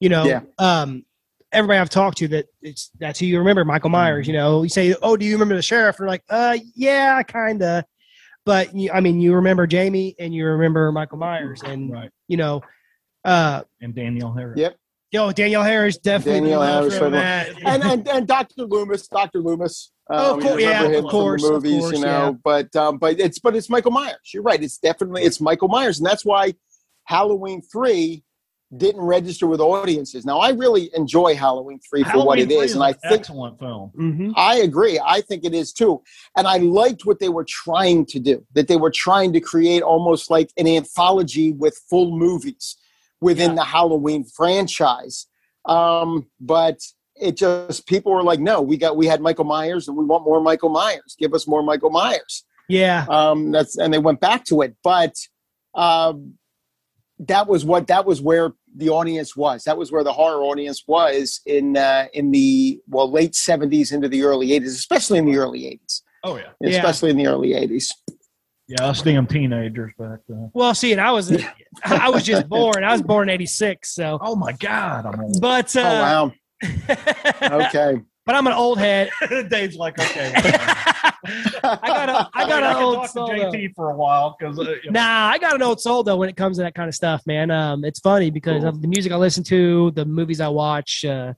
You 0.00 0.08
know, 0.10 0.24
Yeah. 0.24 0.40
um, 0.58 1.04
everybody 1.52 1.78
I've 1.78 1.90
talked 1.90 2.18
to 2.18 2.28
that 2.28 2.46
it's 2.60 2.90
that's 2.98 3.18
who 3.18 3.26
you 3.26 3.38
remember, 3.38 3.64
Michael 3.64 3.90
Myers. 3.90 4.26
You 4.26 4.34
know, 4.34 4.62
you 4.62 4.68
say, 4.68 4.94
"Oh, 5.02 5.16
do 5.16 5.24
you 5.24 5.32
remember 5.34 5.54
the 5.56 5.62
sheriff?" 5.62 5.96
They're 5.96 6.06
like, 6.06 6.22
"Uh, 6.28 6.58
yeah, 6.74 7.22
kinda." 7.22 7.84
But 8.44 8.74
you, 8.76 8.90
I 8.92 9.00
mean, 9.00 9.20
you 9.20 9.34
remember 9.34 9.66
Jamie 9.66 10.14
and 10.20 10.32
you 10.34 10.46
remember 10.46 10.92
Michael 10.92 11.18
Myers, 11.18 11.62
and 11.64 11.90
Right. 11.90 12.10
you 12.28 12.36
know, 12.36 12.62
uh, 13.24 13.62
And 13.80 13.94
Danielle 13.94 14.32
Harris. 14.32 14.58
Yep. 14.60 14.76
yo, 15.10 15.32
Danielle 15.32 15.62
Harris 15.64 15.98
definitely. 15.98 16.50
Danielle 16.50 16.60
remember 16.60 16.90
Harris, 16.90 17.02
right 17.02 17.12
that. 17.12 17.62
and, 17.66 17.82
and 17.84 18.08
and 18.08 18.26
Dr. 18.28 18.62
Loomis, 18.64 19.08
Dr. 19.08 19.40
Loomis. 19.40 19.90
Oh, 20.08 20.32
of 20.32 20.34
um, 20.34 20.40
course, 20.42 20.62
yeah, 20.62 20.82
of 20.84 21.04
course, 21.06 21.42
from 21.42 21.60
the 21.60 21.74
of 21.74 21.80
course, 21.80 21.92
you 21.98 22.04
know. 22.04 22.06
yeah. 22.06 22.32
But 22.44 22.76
um, 22.76 22.98
but 22.98 23.18
it's 23.18 23.38
but 23.40 23.56
it's 23.56 23.68
Michael 23.68 23.90
Myers. 23.90 24.30
You're 24.32 24.42
right. 24.44 24.62
It's 24.62 24.78
definitely 24.78 25.22
it's 25.22 25.40
Michael 25.40 25.68
Myers, 25.68 25.98
and 25.98 26.06
that's 26.06 26.24
why 26.24 26.54
Halloween 27.04 27.60
three 27.60 28.22
didn't 28.76 29.00
register 29.00 29.46
with 29.46 29.60
audiences. 29.60 30.24
Now 30.26 30.38
I 30.38 30.50
really 30.50 30.90
enjoy 30.94 31.34
Halloween 31.36 31.78
three 31.88 32.02
for 32.02 32.18
what 32.24 32.38
Halloween 32.38 32.50
it 32.50 32.54
3 32.54 32.64
is, 32.64 32.74
and 32.74 32.82
I 32.82 32.90
an 32.90 32.94
think 33.02 33.20
excellent 33.20 33.58
film. 33.60 33.92
Mhm. 33.98 34.32
I 34.36 34.56
agree. 34.58 35.00
I 35.04 35.20
think 35.20 35.44
it 35.44 35.54
is 35.54 35.72
too. 35.72 36.02
And 36.36 36.46
I 36.48 36.58
liked 36.58 37.06
what 37.06 37.20
they 37.20 37.28
were 37.28 37.44
trying 37.44 38.06
to 38.06 38.18
do, 38.18 38.44
that 38.54 38.66
they 38.66 38.76
were 38.76 38.90
trying 38.90 39.32
to 39.34 39.40
create 39.40 39.82
almost 39.82 40.30
like 40.30 40.50
an 40.56 40.66
anthology 40.66 41.52
with 41.52 41.80
full 41.88 42.16
movies 42.16 42.76
within 43.20 43.50
Yeah. 43.50 43.56
the 43.56 43.64
Halloween 43.64 44.24
franchise. 44.24 45.26
Um, 45.64 46.26
but 46.40 46.78
it 47.20 47.36
just 47.36 47.86
people 47.86 48.12
were 48.12 48.22
like, 48.22 48.40
no, 48.40 48.60
we 48.62 48.76
got 48.76 48.96
we 48.96 49.06
had 49.06 49.20
Michael 49.20 49.44
Myers 49.44 49.88
and 49.88 49.96
we 49.96 50.04
want 50.04 50.24
more 50.24 50.40
Michael 50.40 50.68
Myers. 50.70 51.16
Give 51.18 51.32
us 51.34 51.46
more 51.48 51.62
Michael 51.62 51.90
Myers. 51.90 52.44
Yeah. 52.68 53.06
Um, 53.08 53.52
that's 53.52 53.78
and 53.78 53.92
they 53.94 53.98
went 53.98 54.20
back 54.20 54.44
to 54.46 54.62
it, 54.62 54.76
but 54.82 55.14
um, 55.74 56.34
that 57.20 57.46
was 57.46 57.64
what 57.64 57.86
that 57.86 58.04
was 58.04 58.20
where 58.20 58.52
the 58.76 58.90
audience 58.90 59.36
was. 59.36 59.64
That 59.64 59.78
was 59.78 59.90
where 59.90 60.04
the 60.04 60.12
horror 60.12 60.42
audience 60.42 60.84
was 60.86 61.40
in 61.46 61.76
uh, 61.76 62.06
in 62.12 62.30
the 62.30 62.80
well 62.88 63.10
late 63.10 63.34
seventies 63.34 63.92
into 63.92 64.08
the 64.08 64.22
early 64.24 64.52
eighties, 64.52 64.74
especially 64.74 65.18
in 65.18 65.24
the 65.26 65.36
early 65.38 65.66
eighties. 65.66 66.02
Oh 66.24 66.36
yeah, 66.36 66.50
Yeah. 66.60 66.76
especially 66.78 67.10
in 67.10 67.16
the 67.16 67.26
early 67.28 67.54
eighties. 67.54 67.90
yeah. 68.68 68.84
I 68.84 68.88
was 68.88 69.00
damn 69.00 69.26
teenagers 69.26 69.92
back 69.98 70.18
then. 70.28 70.50
Well, 70.52 70.74
see, 70.74 70.92
and 70.92 71.00
I 71.00 71.12
was 71.12 71.32
I 71.84 72.10
was 72.10 72.22
just 72.24 72.48
born. 72.48 72.84
I 72.84 72.92
was 72.92 73.02
born 73.02 73.28
in 73.28 73.34
eighty-six. 73.34 73.94
So, 73.94 74.18
Oh 74.20 74.34
my 74.36 74.52
god, 74.52 75.06
I'm 75.06 75.20
old. 75.20 75.40
but 75.40 75.74
Oh 75.76 75.80
uh, 75.80 75.84
wow. 75.84 76.32
Okay. 77.42 78.00
but 78.24 78.34
I'm 78.34 78.46
an 78.46 78.52
old 78.54 78.78
head. 78.78 79.10
Dave's 79.50 79.76
like, 79.76 79.98
okay. 79.98 80.32
I 81.62 81.78
got 81.86 82.08
a 82.08 82.28
I 82.34 82.48
got 82.48 82.62
I 82.62 82.70
an 82.70 82.76
could 82.76 82.82
old 82.84 82.94
talk 82.96 83.08
soul. 83.10 83.28
to 83.28 83.34
though. 83.36 83.50
JT 83.52 83.74
for 83.74 83.90
a 83.90 83.96
while 83.96 84.36
because 84.38 84.58
uh, 84.58 84.62
you 84.84 84.90
know, 84.90 85.00
Nah, 85.00 85.28
I 85.28 85.38
got 85.38 85.54
an 85.54 85.62
old 85.62 85.80
soul 85.80 86.02
though 86.02 86.16
when 86.16 86.28
it 86.28 86.36
comes 86.36 86.56
to 86.58 86.62
that 86.62 86.74
kind 86.74 86.88
of 86.88 86.94
stuff, 86.94 87.22
man. 87.26 87.50
Um, 87.50 87.84
it's 87.84 88.00
funny 88.00 88.30
because 88.30 88.60
Cool. 88.62 88.68
of 88.70 88.82
the 88.82 88.88
music 88.88 89.12
I 89.12 89.16
listen 89.16 89.42
to, 89.44 89.90
the 89.92 90.04
movies 90.04 90.40
I 90.40 90.48
watch, 90.48 91.04
uh, 91.04 91.34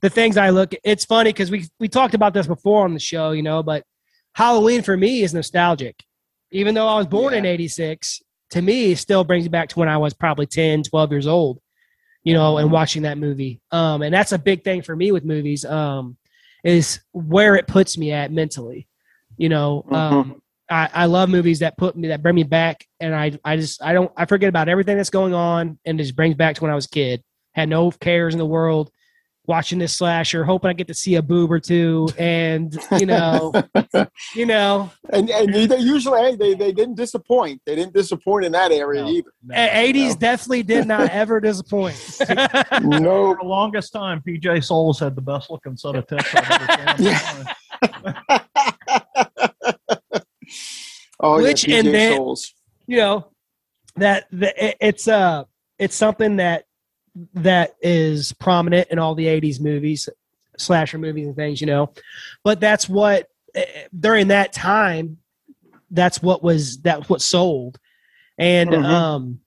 the 0.00 0.10
things 0.10 0.36
I 0.36 0.50
look. 0.50 0.74
It's 0.84 1.04
funny 1.04 1.30
because 1.32 1.50
we 1.50 1.66
we 1.80 1.88
talked 1.88 2.14
about 2.14 2.34
this 2.34 2.46
before 2.46 2.84
on 2.84 2.94
the 2.94 3.00
show, 3.00 3.32
you 3.32 3.42
know. 3.42 3.62
But 3.62 3.84
Halloween 4.34 4.82
for 4.82 4.96
me 4.96 5.22
is 5.22 5.34
nostalgic, 5.34 5.96
even 6.50 6.74
though 6.74 6.88
I 6.88 6.96
was 6.98 7.06
born 7.06 7.34
in 7.34 7.44
'86. 7.46 8.22
To 8.50 8.62
me, 8.62 8.92
it 8.92 8.98
still 8.98 9.24
brings 9.24 9.44
me 9.44 9.48
back 9.48 9.68
to 9.70 9.78
when 9.80 9.88
I 9.88 9.96
was 9.98 10.14
probably 10.14 10.46
10, 10.46 10.84
12 10.84 11.10
years 11.10 11.26
old, 11.26 11.58
you 12.26 12.34
know, 12.34 12.58
and 12.58 12.72
watching 12.72 13.02
that 13.02 13.18
movie. 13.18 13.60
Um, 13.70 14.02
and 14.02 14.12
that's 14.12 14.32
a 14.32 14.38
big 14.38 14.64
thing 14.64 14.82
for 14.82 14.96
me 14.96 15.12
with 15.12 15.24
movies. 15.24 15.64
Um, 15.64 16.16
is 16.64 16.98
where 17.12 17.54
it 17.54 17.68
puts 17.68 17.96
me 17.96 18.10
at 18.10 18.32
mentally, 18.32 18.88
you 19.36 19.48
know. 19.48 19.84
Um, 19.92 20.42
I, 20.68 20.90
I 20.92 21.04
love 21.06 21.28
movies 21.28 21.60
that 21.60 21.78
put 21.78 21.96
me 21.96 22.08
that 22.08 22.24
bring 22.24 22.34
me 22.34 22.42
back 22.42 22.84
and 22.98 23.14
I 23.14 23.38
I 23.44 23.56
just 23.56 23.80
I 23.80 23.92
don't 23.92 24.10
I 24.16 24.24
forget 24.24 24.48
about 24.48 24.68
everything 24.68 24.96
that's 24.96 25.10
going 25.10 25.34
on 25.34 25.78
and 25.84 26.00
it 26.00 26.02
just 26.02 26.16
brings 26.16 26.34
back 26.34 26.56
to 26.56 26.62
when 26.62 26.72
I 26.72 26.74
was 26.74 26.86
a 26.86 26.90
kid. 26.90 27.22
Had 27.54 27.68
no 27.68 27.92
cares 27.92 28.34
in 28.34 28.38
the 28.38 28.44
world, 28.44 28.90
watching 29.46 29.78
this 29.78 29.94
slasher, 29.94 30.44
hoping 30.44 30.70
I 30.70 30.72
get 30.72 30.88
to 30.88 30.94
see 30.94 31.14
a 31.16 31.22
boob 31.22 31.50
or 31.52 31.60
two, 31.60 32.08
and 32.18 32.76
you 32.98 33.06
know, 33.06 33.52
you 34.34 34.46
know, 34.46 34.90
And 35.10 35.30
and 35.30 35.54
usually 35.82 36.20
hey, 36.20 36.36
they 36.36 36.54
they 36.54 36.72
didn't 36.72 36.96
disappoint. 36.96 37.62
They 37.66 37.74
didn't 37.76 37.94
disappoint 37.94 38.44
in 38.44 38.52
that 38.52 38.72
area 38.72 39.02
No. 39.02 39.08
either. 39.10 39.30
no. 39.44 39.54
eighties 39.72 40.16
definitely 40.16 40.62
did 40.64 40.86
not 40.86 41.10
ever 41.12 41.40
disappoint. 41.40 41.96
No. 42.82 43.34
for 43.34 43.38
the 43.40 43.44
longest 43.44 43.92
time, 43.92 44.22
PJ 44.26 44.64
Soles 44.64 44.98
had 45.00 45.14
the 45.14 45.22
best 45.22 45.50
looking 45.50 45.76
set 45.76 45.94
of 45.94 46.06
tits 46.06 46.24
I've 46.34 46.50
ever 46.50 46.96
seen. 46.98 47.06
Yeah. 47.06 48.40
Oh, 51.18 51.40
Which- 51.42 51.66
yeah, 51.66 51.78
and 51.78 51.88
PJ 51.88 51.92
then- 51.92 52.16
Soles. 52.16 52.54
you 52.86 52.98
know 52.98 53.28
that 53.96 54.26
the, 54.30 54.52
it- 54.66 54.76
it's 54.80 55.08
uh 55.08 55.44
it's 55.78 55.96
something 55.96 56.36
that 56.36 56.64
that 57.34 57.74
is 57.80 58.32
prominent 58.34 58.88
in 58.90 58.98
all 58.98 59.14
the 59.14 59.26
80s 59.26 59.60
movies 59.60 60.08
slasher 60.58 60.98
movies 60.98 61.26
and 61.26 61.36
things 61.36 61.60
you 61.60 61.66
know 61.66 61.92
but 62.44 62.60
that's 62.60 62.88
what 62.88 63.28
eh, 63.54 63.64
during 63.98 64.28
that 64.28 64.52
time 64.52 65.18
that's 65.90 66.22
what 66.22 66.42
was 66.42 66.78
that's 66.80 67.08
what 67.08 67.20
sold 67.22 67.78
and 68.38 68.70
Mhm. 68.70 68.84
um 68.84 69.40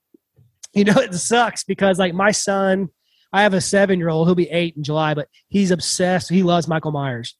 you 0.72 0.84
know 0.84 0.94
it 0.96 1.14
sucks 1.14 1.64
because 1.64 1.98
like 1.98 2.14
my 2.14 2.30
son 2.30 2.88
i 3.32 3.42
have 3.42 3.54
a 3.54 3.60
seven 3.60 3.98
year 3.98 4.08
old 4.08 4.26
he'll 4.28 4.34
be 4.34 4.50
eight 4.50 4.76
in 4.76 4.82
july 4.84 5.14
but 5.14 5.28
he's 5.48 5.70
obsessed 5.70 6.28
he 6.28 6.42
loves 6.42 6.66
michael 6.68 6.92
myers 6.92 7.36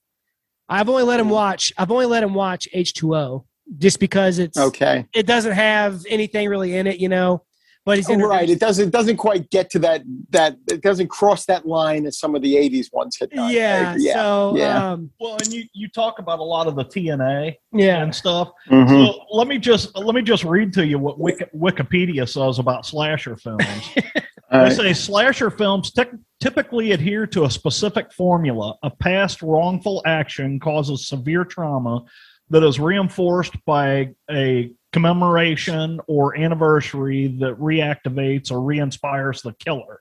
i've 0.68 0.88
only 0.88 1.02
let 1.04 1.18
him 1.20 1.28
watch 1.28 1.72
i've 1.78 1.90
only 1.92 2.06
let 2.06 2.22
him 2.22 2.34
watch 2.34 2.68
h2o 2.74 3.44
just 3.78 4.00
because 4.00 4.38
it's 4.40 4.58
Okay. 4.58 5.06
it 5.14 5.26
doesn't 5.26 5.52
have 5.52 6.04
anything 6.08 6.48
really 6.48 6.76
in 6.76 6.88
it, 6.88 6.98
you 6.98 7.08
know. 7.08 7.44
But 7.86 7.96
he's 7.96 8.08
Oh, 8.10 8.12
introduced- 8.12 8.30
right. 8.38 8.50
It 8.50 8.60
doesn't 8.60 8.88
it 8.88 8.90
doesn't 8.92 9.16
quite 9.16 9.48
get 9.50 9.70
to 9.70 9.78
that 9.80 10.02
that 10.30 10.56
it 10.70 10.82
doesn't 10.82 11.08
cross 11.08 11.46
that 11.46 11.66
line 11.66 12.06
as 12.06 12.18
some 12.18 12.34
of 12.34 12.42
the 12.42 12.54
'80s 12.56 12.92
ones 12.92 13.16
had 13.18 13.30
done. 13.30 13.50
yeah, 13.52 13.94
yeah. 13.98 14.12
So 14.14 14.54
yeah. 14.56 14.92
um, 14.92 15.10
Well, 15.18 15.36
and 15.36 15.52
you, 15.52 15.64
you 15.72 15.88
talk 15.88 16.18
about 16.18 16.40
a 16.40 16.42
lot 16.44 16.66
of 16.66 16.76
the 16.76 16.84
TNA 16.84 17.54
yeah, 17.72 18.02
and 18.02 18.14
stuff. 18.14 18.50
Mhm. 18.68 19.06
So 19.06 19.20
let 19.32 19.46
me 19.48 19.58
just 19.58 19.96
let 19.96 20.14
me 20.14 20.22
just 20.22 20.44
read 20.44 20.72
to 20.74 20.86
you 20.86 20.98
what 20.98 21.18
Wiki, 21.18 21.44
Wikipedia 21.56 22.28
says 22.28 22.58
about 22.58 22.84
slasher 22.86 23.36
films. 23.36 23.64
They 24.52 24.58
right. 24.58 24.72
say 24.72 24.92
slasher 24.94 25.48
films 25.48 25.92
typ- 25.92 26.18
typically 26.40 26.90
adhere 26.90 27.24
to 27.28 27.44
a 27.44 27.50
specific 27.50 28.12
formula. 28.12 28.74
A 28.82 28.90
past 28.90 29.42
wrongful 29.42 30.02
action 30.04 30.58
causes 30.58 31.06
severe 31.06 31.44
trauma 31.44 32.02
that 32.48 32.64
is 32.64 32.80
reinforced 32.80 33.54
by 33.64 34.08
a 34.28 34.72
commemoration 34.92 36.00
or 36.06 36.36
anniversary 36.36 37.28
that 37.38 37.58
reactivates 37.58 38.50
or 38.50 38.60
re-inspires 38.60 39.42
the 39.42 39.52
killer. 39.54 40.00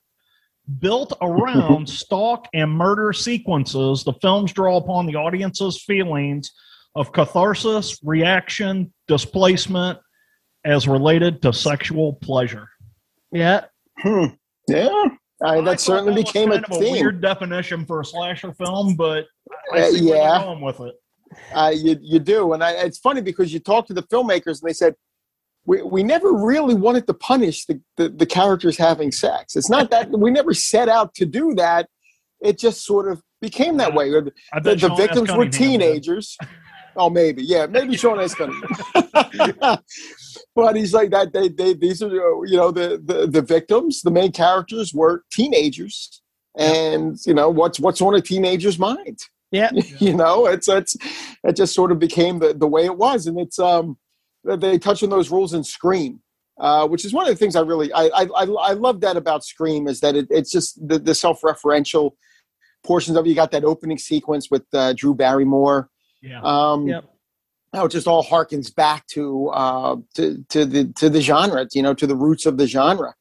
Built 0.80 1.17
around 1.21 1.88
stalk 2.02 2.47
and 2.54 2.71
murder 2.71 3.13
sequences, 3.13 4.04
the 4.04 4.13
films 4.21 4.54
draw 4.54 4.78
upon 4.78 5.06
the 5.06 5.15
audience's 5.15 5.82
feelings 5.84 6.52
of 6.95 7.12
catharsis, 7.12 7.99
reaction, 8.04 8.93
displacement 9.08 9.99
as 10.65 10.88
related 10.88 11.41
to 11.43 11.54
sexual 11.54 12.13
pleasure. 12.13 12.67
yeah. 13.32 13.65
Hmm. 13.99 14.25
Yeah. 14.67 14.88
Uh, 15.43 15.47
I 15.47 15.56
that 15.62 15.65
thought 15.65 15.80
certainly 15.80 16.13
was 16.21 16.32
became 16.32 16.52
a 16.52 16.56
kind 16.62 16.65
of 16.65 16.78
theme. 16.80 16.91
weird 16.93 17.21
definition 17.21 17.86
for 17.86 18.02
a 18.02 18.06
slasher 18.06 18.54
film, 18.54 18.95
but 18.95 19.25
I 19.73 19.80
Uh, 19.80 19.91
see 19.91 20.06
where 20.06 20.17
yeah. 20.17 20.38
they're 20.38 20.47
going 20.47 20.62
with 20.62 20.80
it. 20.82 20.95
Uh, 21.54 21.74
you 21.76 21.98
you 22.02 22.20
do, 22.20 22.54
and 22.54 22.63
I, 22.63 22.72
it's 22.72 22.98
funny 22.98 23.22
because 23.22 23.54
you 23.54 23.60
talk 23.60 23.88
to 23.88 23.94
the 23.94 24.04
filmmakers 24.04 24.62
and 24.62 24.70
they 24.70 24.74
said 24.74 24.96
we 25.65 25.82
we 25.82 26.04
never 26.04 26.34
really 26.34 26.76
wanted 26.76 27.08
to 27.08 27.13
punish 27.13 27.65
the, 27.65 27.82
the 27.98 28.10
the 28.10 28.26
characters 28.26 28.78
having 28.78 29.12
sex. 29.12 29.56
It's 29.56 29.70
not 29.70 29.92
that 29.92 30.12
we 30.12 30.32
never 30.32 30.54
set 30.54 30.89
out 30.89 31.13
to 31.15 31.26
do 31.26 31.54
that. 31.56 31.89
It 32.42 32.58
just 32.58 32.86
sort 32.86 33.12
of 33.12 33.22
became 33.42 33.78
that 33.78 33.94
way. 33.94 34.10
The, 34.10 34.32
the, 34.63 34.76
the 34.76 34.96
victims 34.96 35.32
were 35.32 35.48
teenagers. 35.48 36.38
Oh, 36.96 37.10
maybe, 37.10 37.44
yeah, 37.44 37.65
maybe 37.65 37.96
Sean 37.96 38.20
S. 38.20 38.36
Cunningham. 38.36 38.68
but 40.56 40.76
he's 40.76 40.94
like 40.94 41.12
that. 41.12 41.32
They, 41.32 41.48
they, 41.48 41.74
these 41.74 42.02
are, 42.02 42.10
you 42.46 42.58
know, 42.58 42.72
the, 42.72 43.02
the 43.04 43.28
the 43.28 43.42
victims. 43.42 44.02
The 44.02 44.12
main 44.12 44.32
characters 44.32 44.94
were 44.94 45.24
teenagers, 45.32 46.22
and 46.58 47.18
you 47.26 47.34
know 47.34 47.50
what's 47.50 47.80
what's 47.80 48.02
on 48.02 48.15
a 48.15 48.22
teenager's 48.22 48.80
mind. 48.80 49.20
Yeah. 49.51 49.71
you 49.99 50.13
know, 50.13 50.45
it's 50.45 50.67
it's 50.67 50.95
it 51.43 51.55
just 51.55 51.73
sort 51.73 51.91
of 51.91 51.99
became 51.99 52.39
the 52.39 52.53
the 52.53 52.67
way 52.67 52.85
it 52.85 52.97
was, 52.97 53.27
and 53.27 53.39
it's 53.39 53.59
um 53.59 53.97
they 54.43 54.77
touch 54.77 55.03
on 55.03 55.09
those 55.09 55.31
rules 55.31 55.53
in 55.53 55.63
Scream. 55.63 56.21
Uh, 56.59 56.85
which 56.85 57.05
is 57.05 57.13
one 57.13 57.25
of 57.25 57.29
the 57.29 57.38
things 57.38 57.55
I 57.55 57.62
really 57.62 57.91
I 57.93 58.07
I, 58.07 58.23
I, 58.35 58.43
I 58.43 58.73
love 58.73 58.99
that 59.01 59.15
about 59.15 59.45
Scream 59.45 59.88
is 59.88 60.01
that 60.01 60.17
it, 60.17 60.27
it's 60.29 60.51
just 60.51 60.85
the, 60.85 60.99
the 60.99 61.15
self-referential 61.15 62.12
portions 62.83 63.15
of 63.15 63.25
it. 63.25 63.29
You 63.29 63.35
got 63.35 63.51
that 63.51 63.63
opening 63.63 63.97
sequence 63.97 64.51
with 64.51 64.63
uh, 64.73 64.91
Drew 64.93 65.13
Barrymore. 65.15 65.89
Yeah. 66.21 66.41
Um, 66.43 66.88
Yep. 66.88 67.05
How 67.73 67.85
it 67.85 67.91
just 67.91 68.07
all 68.07 68.23
harkens 68.25 68.75
back 68.75 69.05
to 69.13 69.49
uh, 69.49 69.95
to 70.15 70.43
to 70.49 70.65
the 70.65 70.91
to 70.97 71.09
the 71.09 71.21
genre, 71.21 71.67
you 71.71 71.83
know, 71.83 71.93
to 71.93 72.07
the 72.07 72.15
roots 72.15 72.45
of 72.47 72.57
the 72.57 72.65
genre. 72.67 73.13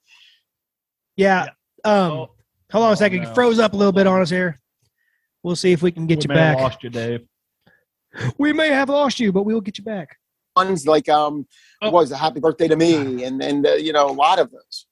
Yeah. 1.16 1.48
Um, 1.84 2.10
Oh, 2.10 2.30
hold 2.72 2.84
on 2.84 2.90
oh, 2.90 2.92
a 2.92 2.96
second. 2.96 3.22
no. 3.22 3.34
Froze 3.34 3.58
up 3.58 3.72
a 3.74 3.76
little 3.76 3.92
bit 3.92 4.06
on 4.06 4.20
us 4.22 4.30
here. 4.30 4.58
We'll 5.48 5.56
see 5.56 5.72
if 5.72 5.80
we 5.80 5.90
can 5.90 6.06
get 6.06 6.18
we 6.18 6.24
you 6.24 6.28
may 6.28 6.40
have 6.42 6.56
back. 6.56 6.62
lost 6.62 6.84
you, 6.84 6.90
Dave. 6.90 7.20
We 8.38 8.52
may 8.52 8.68
have 8.68 8.90
lost 8.90 9.18
you, 9.18 9.32
but 9.32 9.44
we 9.44 9.54
will 9.54 9.62
get 9.62 9.78
you 9.78 9.84
back. 9.84 10.18
Ones 10.54 10.86
like 10.86 11.08
um, 11.08 11.46
Oh. 11.80 11.88
was 11.90 12.10
a 12.12 12.18
Happy 12.18 12.38
Birthday 12.38 12.68
to 12.68 12.76
Me, 12.76 13.24
and 13.24 13.42
and 13.42 13.66
uh, 13.66 13.72
you 13.76 13.94
know 13.94 14.10
a 14.10 14.12
lot 14.12 14.38
of 14.38 14.50
those. 14.50 14.86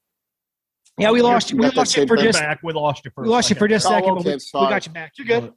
Yeah, 0.96 1.10
we 1.10 1.20
lost 1.20 1.50
you. 1.50 1.58
We 1.58 1.68
lost 1.68 1.94
you 1.94 2.06
for 2.06 2.16
just 2.16 2.38
back. 2.38 2.60
We 2.62 2.72
lost 2.72 3.04
you 3.04 3.10
for. 3.14 3.22
we 3.24 3.28
a 3.28 3.32
lost 3.32 3.50
you 3.50 3.56
for 3.56 3.68
second. 3.68 3.74
just 3.74 3.84
a 3.84 3.88
Oh, 3.88 3.92
second, 3.92 4.14
but 4.14 4.20
okay, 4.20 4.30
we, 4.54 4.60
we 4.60 4.66
got 4.70 4.86
you 4.86 4.92
back. 4.92 5.12
You're 5.18 5.26
good. 5.26 5.52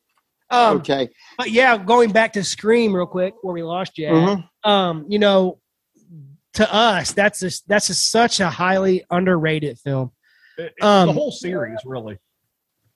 Um, 0.50 0.78
okay. 0.80 1.10
but 1.38 1.50
yeah, 1.52 1.78
going 1.78 2.12
back 2.12 2.34
to 2.34 2.44
Scream 2.44 2.94
real 2.94 3.06
quick, 3.08 3.36
where 3.42 3.54
we 3.54 3.64
lost 3.64 3.98
you. 3.98 4.08
at, 4.08 4.14
Mhm. 4.14 4.70
um, 4.70 5.06
you 5.08 5.20
know, 5.20 5.60
to 6.56 6.74
us, 6.74 7.14
that's 7.14 7.42
a, 7.44 7.52
that's 7.68 7.88
a, 7.90 7.94
such 7.94 8.42
a 8.42 8.50
highly 8.50 9.06
underrated 9.10 9.80
film. 9.80 10.12
It- 10.58 10.74
it- 10.76 10.84
Um, 10.84 11.08
the 11.08 11.14
whole 11.14 11.32
series, 11.32 11.78
really. 11.86 12.18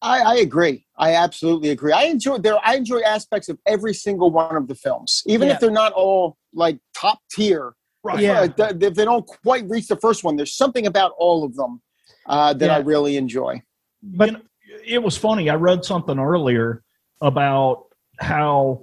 I, 0.03 0.19
I 0.19 0.35
agree. 0.35 0.85
I 0.97 1.15
absolutely 1.15 1.69
agree. 1.69 1.93
I 1.93 2.03
enjoy 2.03 2.37
there. 2.37 2.57
I 2.63 2.75
enjoy 2.75 2.99
aspects 3.01 3.49
of 3.49 3.57
every 3.65 3.93
single 3.93 4.29
one 4.31 4.55
of 4.55 4.67
the 4.67 4.75
films, 4.75 5.23
even 5.25 5.47
Yeah. 5.47 5.55
if 5.55 5.59
they're 5.61 5.71
not 5.71 5.93
all 5.93 6.37
like 6.53 6.77
top 6.93 7.19
tier. 7.31 7.73
Right. 8.03 8.19
Yeah. 8.19 8.47
Uh, 8.59 8.73
if 8.79 8.95
they 8.95 9.05
don't 9.05 9.25
quite 9.25 9.67
reach 9.69 9.87
the 9.87 9.95
first 9.95 10.23
one, 10.25 10.35
there's 10.35 10.53
something 10.53 10.85
about 10.87 11.13
all 11.17 11.45
of 11.45 11.55
them 11.55 11.81
uh, 12.27 12.53
that 12.53 12.69
I 12.69 12.77
really 12.79 13.15
enjoy. 13.17 13.61
But- 14.03 14.27
you 14.27 14.33
know, 14.33 14.41
it 14.85 15.01
was 15.01 15.15
funny. 15.17 15.49
I 15.49 15.55
read 15.55 15.85
something 15.85 16.19
earlier 16.19 16.83
about 17.21 17.85
how 18.19 18.81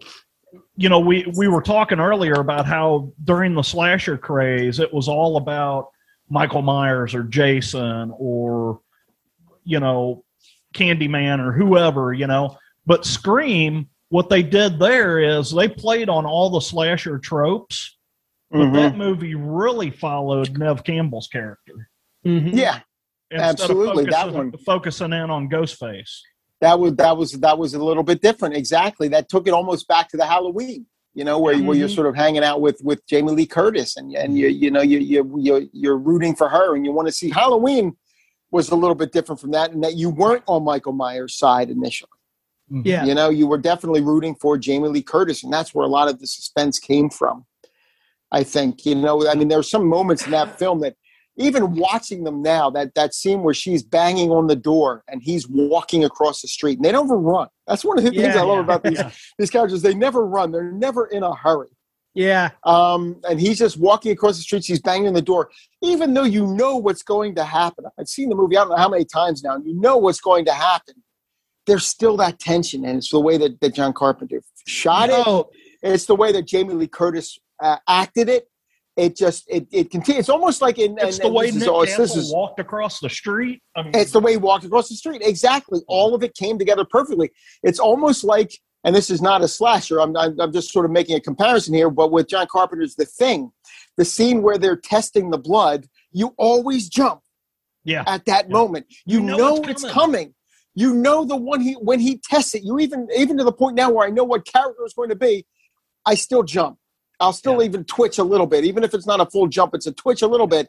you 0.77 0.89
know 0.89 0.99
we 0.99 1.31
we 1.37 1.47
were 1.49 1.63
talking 1.63 2.01
earlier 2.01 2.35
about 2.35 2.65
how 2.67 3.13
during 3.25 3.55
the 3.55 3.63
slasher 3.63 4.17
craze 4.17 4.81
it 4.81 4.93
was 4.93 5.09
all 5.09 5.37
about 5.37 5.91
Michael 6.29 6.63
Myers 6.63 7.15
or 7.15 7.23
Jason 7.25 8.13
or 8.17 8.81
you 9.65 9.79
know 9.79 10.25
Candyman 10.75 11.41
or 11.41 11.53
whoever 11.53 12.13
you 12.13 12.27
know 12.27 12.57
But 12.87 13.05
Scream, 13.05 13.89
what 14.09 14.29
they 14.29 14.43
did 14.43 14.79
there 14.79 15.19
is 15.21 15.51
they 15.53 15.69
played 15.69 16.09
on 16.09 16.25
all 16.27 16.51
the 16.51 16.61
slasher 16.61 17.19
tropes, 17.19 17.97
but 18.51 18.59
Mhm. 18.59 18.73
that 18.75 18.97
movie 18.97 19.35
really 19.35 19.91
followed 19.91 20.59
Neve 20.59 20.83
Campbell's 20.83 21.29
character. 21.29 21.89
Mhm. 22.27 22.55
Yeah, 22.57 22.81
Instead 23.31 23.49
Absolutely, 23.51 24.05
of 24.05 24.11
that 24.11 24.23
focusing, 24.23 24.51
one. 24.51 24.59
focusing 24.67 25.13
in 25.13 25.31
on 25.31 25.49
Ghostface. 25.49 26.19
that 26.61 26.79
was 26.81 26.95
that 26.97 27.17
was 27.17 27.33
that 27.33 27.59
was 27.59 27.75
a 27.75 27.83
little 27.85 28.03
bit 28.03 28.21
different. 28.21 28.57
Exactly, 28.57 29.09
that 29.09 29.29
took 29.29 29.47
it 29.47 29.53
almost 29.55 29.87
back 29.89 30.09
to 30.11 30.17
the 30.17 30.27
Halloween. 30.27 30.87
You 31.15 31.25
know, 31.25 31.39
where, 31.41 31.57
where 31.63 31.77
you're 31.77 31.89
Mhm. 31.89 31.95
sort 31.95 32.07
of 32.07 32.15
hanging 32.17 32.43
out 32.45 32.61
with 32.61 32.81
with 32.85 33.05
Jamie 33.07 33.33
Lee 33.33 33.47
Curtis, 33.47 33.97
and 33.97 34.13
and 34.15 34.37
you 34.39 34.49
you 34.49 34.71
know 34.71 34.81
you 34.83 34.99
you 34.99 35.37
you're, 35.39 35.63
you're 35.73 35.97
rooting 35.99 36.35
for 36.35 36.49
her, 36.49 36.75
and 36.75 36.85
you 36.85 36.93
want 36.93 37.07
to 37.09 37.13
see 37.13 37.31
Halloween 37.31 37.97
was 38.51 38.71
a 38.71 38.77
little 38.77 38.95
bit 38.95 39.13
different 39.13 39.41
from 39.41 39.53
that, 39.53 39.73
and 39.73 39.83
that 39.83 39.97
you 39.97 40.11
weren't 40.11 40.45
on 40.47 40.65
Michael 40.65 40.93
Myers' 40.93 41.37
side 41.37 41.71
initially. 41.71 42.11
Mm-hmm. 42.71 42.87
Yeah. 42.87 43.05
You 43.05 43.15
know, 43.15 43.31
you 43.31 43.47
were 43.47 43.59
definitely 43.59 44.01
rooting 44.01 44.35
for 44.35 44.57
Jamie 44.57 44.89
Lee 44.89 45.03
Curtis, 45.03 45.43
and 45.43 45.53
that's 45.53 45.75
where 45.75 45.85
a 45.85 45.89
lot 45.89 46.09
of 46.09 46.19
the 46.21 46.27
suspense 46.27 46.79
came 46.79 47.11
from. 47.11 47.47
I 48.33 48.45
think, 48.45 48.87
you 48.87 48.95
know, 48.95 49.29
I 49.29 49.35
mean, 49.35 49.49
there 49.49 49.59
are 49.59 49.63
some 49.63 49.87
moments 49.87 50.25
in 50.25 50.31
that 50.31 50.57
film 50.59 50.81
that 50.81 50.95
even 51.37 51.75
watching 51.75 52.25
them 52.25 52.43
now, 52.43 52.71
that 52.71 52.95
that 52.95 53.15
scene 53.15 53.43
where 53.43 53.55
she's 53.55 53.83
banging 53.83 54.31
on 54.31 54.47
the 54.47 54.57
door 54.57 55.03
and 55.09 55.23
he's 55.23 55.49
walking 55.49 56.05
across 56.05 56.43
the 56.43 56.49
street, 56.49 56.79
and 56.79 56.85
they 56.85 56.93
don't 56.93 57.09
run. 57.09 57.49
That's 57.67 57.85
one 57.85 57.99
of 57.99 58.05
the 58.05 58.11
things 58.11 58.37
I 58.37 58.43
love 58.43 58.59
yeah, 58.59 58.63
about 58.63 58.85
these 58.85 59.03
these 59.39 59.51
characters. 59.51 59.83
They 59.83 59.95
never 59.95 60.25
run. 60.27 60.53
They're 60.53 60.71
never 60.71 61.07
in 61.07 61.23
a 61.23 61.35
hurry. 61.35 61.69
Yeah. 62.15 62.51
Um, 62.65 63.21
and 63.29 63.41
he's 63.41 63.59
just 63.59 63.79
walking 63.79 64.13
across 64.13 64.37
the 64.37 64.43
street. 64.43 64.65
He's 64.67 64.81
banging 64.81 65.13
the 65.13 65.23
door, 65.23 65.51
even 65.83 66.13
though 66.15 66.25
you 66.25 66.47
know 66.47 66.77
what's 66.77 67.03
going 67.03 67.35
to 67.37 67.45
happen. 67.45 67.85
I've 67.99 68.09
seen 68.09 68.29
the 68.29 68.35
movie. 68.35 68.57
I 68.57 68.63
don't 68.63 68.71
know 68.71 68.77
how 68.77 68.89
many 68.89 69.05
times 69.05 69.43
now. 69.45 69.55
And 69.55 69.65
you 69.65 69.79
know 69.81 69.97
what's 69.97 70.21
going 70.21 70.45
to 70.47 70.53
happen. 70.53 70.95
There's 71.67 71.87
still 71.87 72.17
that 72.17 72.39
tension, 72.41 72.85
and 72.85 72.99
it's 72.99 73.11
the 73.11 73.21
way 73.21 73.37
that, 73.39 73.61
that 73.61 73.75
John 73.75 73.93
Carpenter 73.93 74.43
shot 74.67 75.09
it. 75.11 75.15
Oh, 75.27 75.51
It's 75.83 76.07
the 76.07 76.17
way 76.17 76.33
that 76.33 76.47
Jamie 76.47 76.75
Lee 76.75 76.89
Curtis 76.89 77.39
uh, 77.63 77.77
acted 77.87 78.29
it. 78.29 78.47
It 78.97 79.17
just 79.17 79.45
it 79.49 79.69
it 79.71 79.91
continues. 79.91 80.21
It's 80.21 80.29
almost 80.29 80.61
like 80.61 80.79
in 80.79 80.99
It's 80.99 81.19
and- 81.19 81.23
the 81.23 81.27
and 81.27 81.35
way 81.35 81.47
this 81.47 81.57
is 81.57 81.61
Nick 81.69 81.75
Castle 81.87 82.03
this 82.03 82.17
is- 82.17 82.33
walked 82.33 82.59
across 82.59 82.99
the 82.99 83.09
street. 83.09 83.63
I 83.77 83.83
mean, 83.85 83.93
it's 83.95 84.11
the 84.11 84.19
way 84.21 84.33
he 84.33 84.37
walked 84.37 84.65
across 84.65 84.89
the 84.89 84.97
street. 84.97 85.23
Exactly. 85.25 85.81
All 85.87 86.15
of 86.15 86.25
it 86.25 86.35
came 86.35 86.59
together 86.59 86.85
perfectly. 86.85 87.31
It's 87.63 87.79
almost 87.79 88.25
like, 88.25 88.51
and 88.85 88.95
this 88.95 89.11
is 89.11 89.21
not 89.21 89.43
a 89.43 89.49
slasher. 89.49 90.01
I'm, 90.01 90.17
I'm, 90.17 90.41
I'm 90.41 90.53
just 90.53 90.73
sort 90.73 90.85
of 90.85 90.91
making 90.91 91.17
a 91.17 91.21
comparison 91.21 91.75
here, 91.75 91.91
but 91.91 92.11
with 92.11 92.29
John 92.29 92.47
Carpenter's 92.51 92.95
The 92.95 93.05
Thing, 93.05 93.53
the 93.97 94.05
scene 94.05 94.43
where 94.43 94.59
they're 94.59 94.77
testing 94.77 95.31
the 95.31 95.39
blood, 95.39 95.87
you 96.13 96.35
always 96.39 96.89
jump 96.89 97.21
yeah. 97.85 98.05
at 98.07 98.25
that 98.27 98.47
Yeah. 98.49 98.53
moment. 98.53 98.87
You, 99.05 99.21
You 99.21 99.27
know 99.27 99.37
know, 99.37 99.63
it's 99.65 99.83
coming. 99.83 99.95
coming. 99.95 100.35
You 100.75 100.95
know 100.95 101.25
the 101.25 101.37
one 101.37 101.61
he 101.61 101.73
when 101.75 101.99
he 102.01 102.19
tests 102.19 102.55
it. 102.55 102.63
You 102.63 102.79
even 102.79 103.09
even 103.15 103.37
to 103.39 103.45
the 103.45 103.53
point 103.53 103.75
now 103.77 103.91
where 103.91 104.07
I 104.07 104.11
know 104.11 104.25
what 104.25 104.47
character 104.47 104.85
is 104.87 104.95
going 104.95 105.09
to 105.11 105.17
be. 105.17 105.45
I 106.07 106.15
still 106.15 106.43
jump. 106.45 106.79
I'll 107.19 107.33
still 107.35 107.59
Yeah. 107.61 107.67
even 107.67 107.85
twitch 107.85 108.19
a 108.19 108.25
little 108.25 108.47
bit, 108.47 108.65
even 108.65 108.85
if 108.85 108.95
it's 108.95 109.07
not 109.07 109.21
a 109.21 109.27
full 109.27 109.49
jump. 109.49 109.75
It's 109.75 109.87
a 109.89 109.93
twitch 109.93 110.23
a 110.23 110.29
little 110.29 110.47
bit 110.47 110.69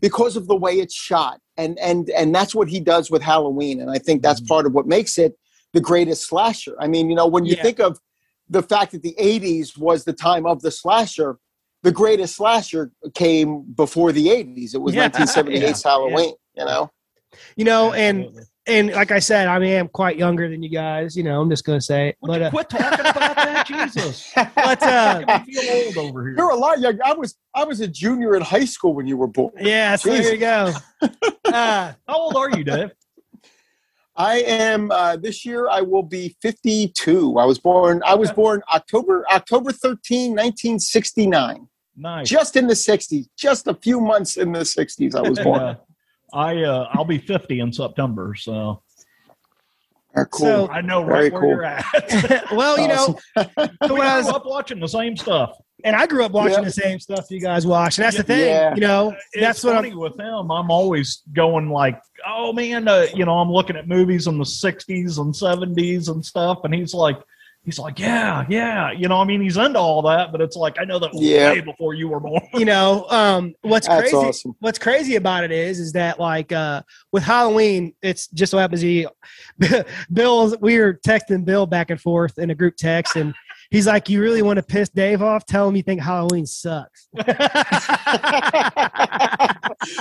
because 0.00 0.36
of 0.36 0.46
the 0.48 0.56
way 0.56 0.74
it's 0.80 0.94
shot, 0.94 1.40
and 1.56 1.78
and 1.78 2.10
and 2.10 2.34
that's 2.34 2.54
what 2.56 2.68
he 2.68 2.80
does 2.80 3.08
with 3.10 3.22
Halloween. 3.22 3.80
And 3.80 3.88
I 3.90 3.98
think 3.98 4.20
that's 4.22 4.40
Mhm. 4.40 4.48
part 4.48 4.66
of 4.66 4.72
what 4.74 4.86
makes 4.86 5.16
it 5.16 5.38
the 5.76 5.80
greatest 5.82 6.22
slasher. 6.26 6.74
I 6.80 6.86
mean, 6.88 7.10
you 7.10 7.16
know, 7.20 7.26
when 7.26 7.44
you 7.44 7.54
Yeah. 7.56 7.62
think 7.62 7.78
of 7.80 7.98
the 8.48 8.62
fact 8.62 8.92
that 8.92 9.02
the 9.02 9.14
'80s 9.18 9.76
was 9.76 10.04
the 10.04 10.12
time 10.14 10.46
of 10.46 10.62
the 10.62 10.70
slasher, 10.70 11.38
the 11.82 11.92
greatest 11.92 12.36
slasher 12.36 12.90
came 13.14 13.50
before 13.74 14.10
the 14.12 14.26
'80s. 14.28 14.74
It 14.74 14.80
was 14.80 14.94
Yeah. 14.94 15.08
1978's 15.10 15.84
Yeah. 15.84 15.90
Halloween. 15.90 16.34
You 16.58 16.64
know. 16.64 16.90
you 17.58 17.64
know, 17.66 17.92
and 17.92 18.16
and 18.66 18.90
like 18.92 19.10
I 19.12 19.18
said, 19.20 19.46
I 19.48 19.58
mean, 19.58 19.76
I'm 19.78 19.88
quite 19.88 20.16
younger 20.16 20.48
than 20.48 20.62
you 20.62 20.70
guys. 20.70 21.14
You 21.18 21.22
know, 21.24 21.40
I'm 21.42 21.50
just 21.50 21.64
gonna 21.66 21.80
say, 21.92 22.08
it. 22.08 22.16
Would 22.22 22.28
but 22.28 22.40
you 22.40 22.46
uh, 22.46 22.50
quit 22.50 22.68
talking 22.70 23.00
about 23.00 23.36
that, 23.36 23.66
Jesus. 23.72 24.32
but 24.34 24.82
uh, 24.82 25.22
Making 25.26 25.46
me 25.46 25.52
feel 25.54 25.84
old 25.86 25.98
over 25.98 26.22
here. 26.26 26.34
You're 26.38 26.50
a 26.50 26.56
lot 26.56 26.80
younger. 26.80 27.04
I 27.04 27.12
was 27.12 27.36
I 27.54 27.64
was 27.64 27.80
a 27.80 27.88
junior 27.88 28.34
in 28.36 28.42
high 28.42 28.64
school 28.64 28.94
when 28.94 29.06
you 29.06 29.18
were 29.18 29.26
born. 29.38 29.52
yeah, 29.60 29.96
so 29.96 30.08
there 30.10 30.32
you 30.32 30.38
go. 30.38 30.72
Uh, 31.46 31.92
How 32.08 32.16
old 32.24 32.36
are 32.36 32.50
you, 32.50 32.64
Dave? 32.64 32.90
I 34.16 34.38
am 34.38 34.90
uh, 34.90 35.16
this 35.16 35.44
year. 35.44 35.68
I 35.68 35.82
will 35.82 36.02
be 36.02 36.36
52. 36.40 37.38
I 37.38 37.44
was 37.44 37.58
born. 37.58 38.02
I 38.06 38.14
was 38.14 38.32
born 38.32 38.62
October 38.72 39.24
October 39.30 39.72
13, 39.72 40.30
1969. 40.30 41.68
Nice. 41.98 42.28
Just 42.28 42.56
in 42.56 42.66
the 42.66 42.74
60s. 42.74 43.26
Just 43.36 43.66
a 43.66 43.74
few 43.74 44.00
months 44.00 44.36
in 44.36 44.52
the 44.52 44.60
60s. 44.60 45.14
I 45.14 45.28
was 45.28 45.38
born. 45.42 45.60
Yeah. 45.60 45.74
I 46.32 46.62
uh, 46.62 46.88
I'll 46.92 47.04
be 47.04 47.18
50 47.18 47.60
in 47.60 47.72
September, 47.72 48.34
so 48.34 48.82
Very 50.14 50.26
cool. 50.30 50.46
So- 50.46 50.68
I 50.70 50.80
know 50.80 51.04
Very 51.04 51.24
right 51.24 51.32
where 51.32 51.40
cool. 51.42 51.50
you're 51.50 51.64
at. 51.64 52.46
well, 52.52 52.78
you 52.80 52.88
know, 52.88 53.16
so 53.36 53.44
we 53.88 53.92
when 53.98 54.02
I 54.06 54.22
grew 54.22 54.30
up 54.30 54.46
watching 54.46 54.80
the 54.80 54.88
same 54.88 55.16
stuff. 55.16 55.56
And 55.84 55.94
I 55.94 56.06
grew 56.06 56.24
up 56.24 56.32
watching 56.32 56.58
Yeah. 56.58 56.64
the 56.64 56.70
same 56.72 56.98
stuff 57.00 57.26
you 57.30 57.40
guys 57.40 57.66
watch, 57.66 57.98
and 57.98 58.04
that's 58.04 58.16
the 58.16 58.22
thing. 58.22 58.48
Yeah. 58.48 58.74
You 58.74 58.80
know, 58.80 59.10
It's 59.32 59.40
that's 59.40 59.64
what 59.64 59.74
funny 59.74 59.90
I'm. 59.90 59.98
with 59.98 60.18
him. 60.18 60.50
I'm 60.50 60.70
always 60.70 61.22
going 61.32 61.70
like, 61.70 62.00
oh 62.26 62.52
man, 62.52 62.88
uh, 62.88 63.06
you 63.14 63.24
know, 63.24 63.38
I'm 63.38 63.50
looking 63.50 63.76
at 63.76 63.86
movies 63.88 64.26
in 64.26 64.38
the 64.38 64.44
60s 64.44 65.18
and 65.18 65.34
70s 65.34 66.08
and 66.08 66.24
stuff, 66.24 66.60
and 66.64 66.74
he's 66.74 66.94
like, 66.94 67.18
he's 67.64 67.78
like, 67.80 67.98
yeah, 67.98 68.44
yeah, 68.48 68.92
you 68.92 69.08
know, 69.08 69.18
I 69.20 69.24
mean, 69.24 69.40
he's 69.40 69.56
into 69.56 69.78
all 69.78 70.00
that, 70.02 70.30
but 70.32 70.40
it's 70.40 70.54
like 70.56 70.76
I 70.80 70.84
know 70.84 70.98
that 71.00 71.12
was 71.12 71.20
Yeah. 71.22 71.50
way 71.52 71.60
before 71.60 71.94
you 71.94 72.08
were 72.08 72.20
born. 72.20 72.40
You 72.54 72.64
know, 72.64 73.06
um, 73.10 73.54
what's 73.62 73.86
That's 73.88 74.02
crazy? 74.02 74.16
awesome. 74.16 74.56
What's 74.60 74.78
crazy 74.78 75.16
about 75.16 75.42
it 75.44 75.50
is, 75.52 75.78
is 75.80 75.92
that 75.92 76.18
like 76.20 76.52
uh, 76.52 76.82
with 77.12 77.22
Halloween, 77.24 77.92
it's 78.02 78.28
just 78.28 78.50
so 78.52 78.58
happens 78.58 78.80
he, 78.80 79.06
Bill. 80.12 80.56
We 80.60 80.78
were 80.78 80.94
texting 81.06 81.44
Bill 81.44 81.66
back 81.66 81.90
and 81.90 82.00
forth 82.00 82.38
in 82.38 82.50
a 82.50 82.54
group 82.54 82.76
text, 82.76 83.16
and 83.16 83.34
he's 83.70 83.86
like, 83.86 84.08
"You 84.08 84.20
really 84.20 84.42
want 84.42 84.56
to 84.58 84.62
piss 84.62 84.88
Dave 84.88 85.22
off? 85.22 85.44
Tell 85.46 85.68
him 85.68 85.76
you 85.76 85.82
think 85.82 86.00
Halloween 86.00 86.46
sucks." 86.46 87.08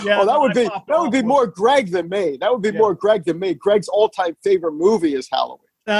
Yeah, 0.04 0.20
oh, 0.22 0.26
that 0.26 0.40
would 0.40 0.52
I 0.52 0.54
be 0.54 0.64
that 0.64 0.84
would 0.88 0.96
off 1.08 1.12
be 1.12 1.18
with- 1.20 1.26
more 1.26 1.48
Greg 1.48 1.92
than 1.92 2.08
me. 2.10 2.38
That 2.40 2.52
would 2.52 2.62
be 2.62 2.70
Yeah. 2.70 2.78
more 2.80 2.94
Greg 2.96 3.26
than 3.26 3.40
me. 3.40 3.54
Greg's 3.56 3.88
all-time 3.88 4.36
favorite 4.44 4.74
movie 4.74 5.16
is 5.16 5.28
Halloween. 5.32 5.60
Oh, 5.88 5.92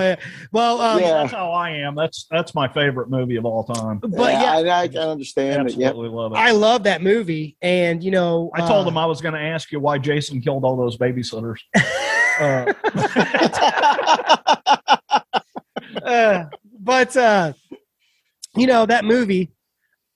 yeah. 0.00 0.16
well, 0.52 0.80
um, 0.82 1.00
Yeah. 1.00 1.22
That's 1.22 1.32
how 1.32 1.50
I 1.52 1.70
am. 1.70 1.94
That's 1.94 2.26
that's 2.30 2.54
my 2.54 2.68
favorite 2.68 3.08
movie 3.08 3.36
of 3.36 3.46
all 3.46 3.64
time. 3.64 3.98
but 3.98 4.32
yeah, 4.32 4.52
I, 4.56 4.82
I 4.82 4.88
can 4.88 4.98
understand 4.98 5.70
it. 5.70 5.76
Yeah. 5.76 5.88
Absolutely 5.88 6.14
love 6.16 6.32
it. 6.32 6.36
I 6.36 6.50
love 6.50 6.82
that 6.84 7.00
movie, 7.02 7.56
and 7.62 8.02
you 8.04 8.10
know, 8.10 8.50
I 8.54 8.60
told 8.66 8.84
uh, 8.86 8.90
him 8.90 8.98
I 8.98 9.06
was 9.06 9.20
going 9.22 9.34
to 9.34 9.40
ask 9.40 9.72
you 9.72 9.80
why 9.80 9.96
Jason 9.98 10.40
killed 10.42 10.64
all 10.64 10.76
those 10.76 10.96
babysitters. 10.98 11.56
Uh, 12.40 12.72
uh, 16.06 16.44
but 16.90 17.16
uh, 17.16 17.52
you 18.56 18.66
know 18.66 18.84
that 18.84 19.04
movie. 19.04 19.52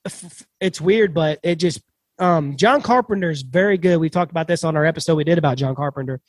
f- 0.05 0.25
f- 0.25 0.47
It's 0.61 0.81
weird, 0.81 1.15
but 1.15 1.39
it 1.45 1.55
just 1.57 1.81
um, 2.19 2.57
John 2.57 2.83
Carpenter's 2.83 3.43
very 3.43 3.79
good. 3.79 3.99
We 3.99 4.11
talked 4.11 4.33
about 4.33 4.49
this 4.49 4.65
on 4.65 4.77
our 4.77 4.85
episode 4.85 5.15
we 5.15 5.23
did 5.23 5.39
about 5.39 5.57
John 5.57 5.77
Carpenter. 5.77 6.21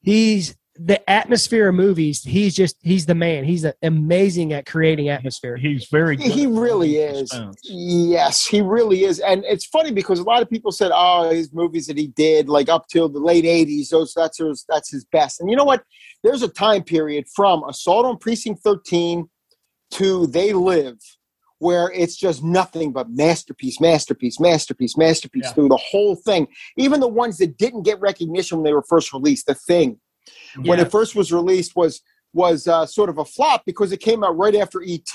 He's 0.00 0.56
the 0.76 0.98
atmosphere 1.10 1.68
of 1.68 1.74
movies. 1.74 2.22
He's 2.22 2.54
just 2.54 2.76
he's 2.80 3.04
the 3.04 3.14
man. 3.14 3.44
He's 3.44 3.66
amazing 3.82 4.54
at 4.54 4.64
creating 4.64 5.10
atmosphere. 5.10 5.58
he's 5.58 5.86
very 5.90 6.16
good. 6.16 6.30
he 6.30 6.46
really 6.46 6.96
is. 6.96 7.28
suspense. 7.28 7.60
Yes, 7.64 8.46
he 8.46 8.62
really 8.62 9.04
is. 9.04 9.20
And 9.20 9.44
it's 9.46 9.66
funny 9.66 9.92
because 9.92 10.18
a 10.18 10.22
lot 10.24 10.40
of 10.40 10.48
people 10.48 10.72
said, 10.72 10.92
"Oh, 10.94 11.28
his 11.28 11.52
movies 11.52 11.88
that 11.88 11.98
he 11.98 12.06
did 12.06 12.48
like 12.48 12.70
up 12.70 12.86
till 12.88 13.10
the 13.10 13.18
late 13.20 13.44
'80s, 13.44 13.90
those 13.90 14.14
that's 14.14 14.38
his 14.38 14.64
that's 14.66 14.90
his 14.90 15.04
best." 15.04 15.40
And 15.42 15.50
you 15.50 15.56
know 15.56 15.64
what? 15.64 15.82
There's 16.24 16.42
a 16.42 16.48
time 16.48 16.84
period 16.84 17.26
from 17.36 17.62
Assault 17.68 18.06
on 18.06 18.16
Precinct 18.16 18.62
13 18.62 19.28
to 19.92 20.26
They 20.26 20.52
Live 20.52 20.98
where 21.60 21.92
it's 21.92 22.16
just 22.16 22.42
nothing 22.42 22.90
but 22.90 23.10
masterpiece, 23.10 23.80
masterpiece, 23.80 24.40
masterpiece, 24.40 24.96
masterpiece 24.96 25.48
Yeah. 25.48 25.52
through 25.52 25.68
the 25.68 25.76
whole 25.76 26.16
thing. 26.16 26.48
Even 26.76 27.00
the 27.00 27.08
ones 27.08 27.36
that 27.36 27.58
didn't 27.58 27.82
get 27.82 28.00
recognition 28.00 28.58
when 28.58 28.64
they 28.64 28.72
were 28.72 28.82
first 28.82 29.12
released, 29.12 29.46
The 29.46 29.54
Thing, 29.54 30.00
when 30.64 30.80
it 30.80 30.90
first 30.90 31.14
was 31.14 31.32
released 31.32 31.76
was 31.76 32.00
was 32.32 32.66
uh, 32.68 32.86
sort 32.86 33.10
of 33.10 33.18
a 33.18 33.24
flop 33.24 33.64
because 33.66 33.92
it 33.92 33.98
came 33.98 34.22
out 34.24 34.38
right 34.38 34.54
after 34.54 34.82
ET. 34.86 35.14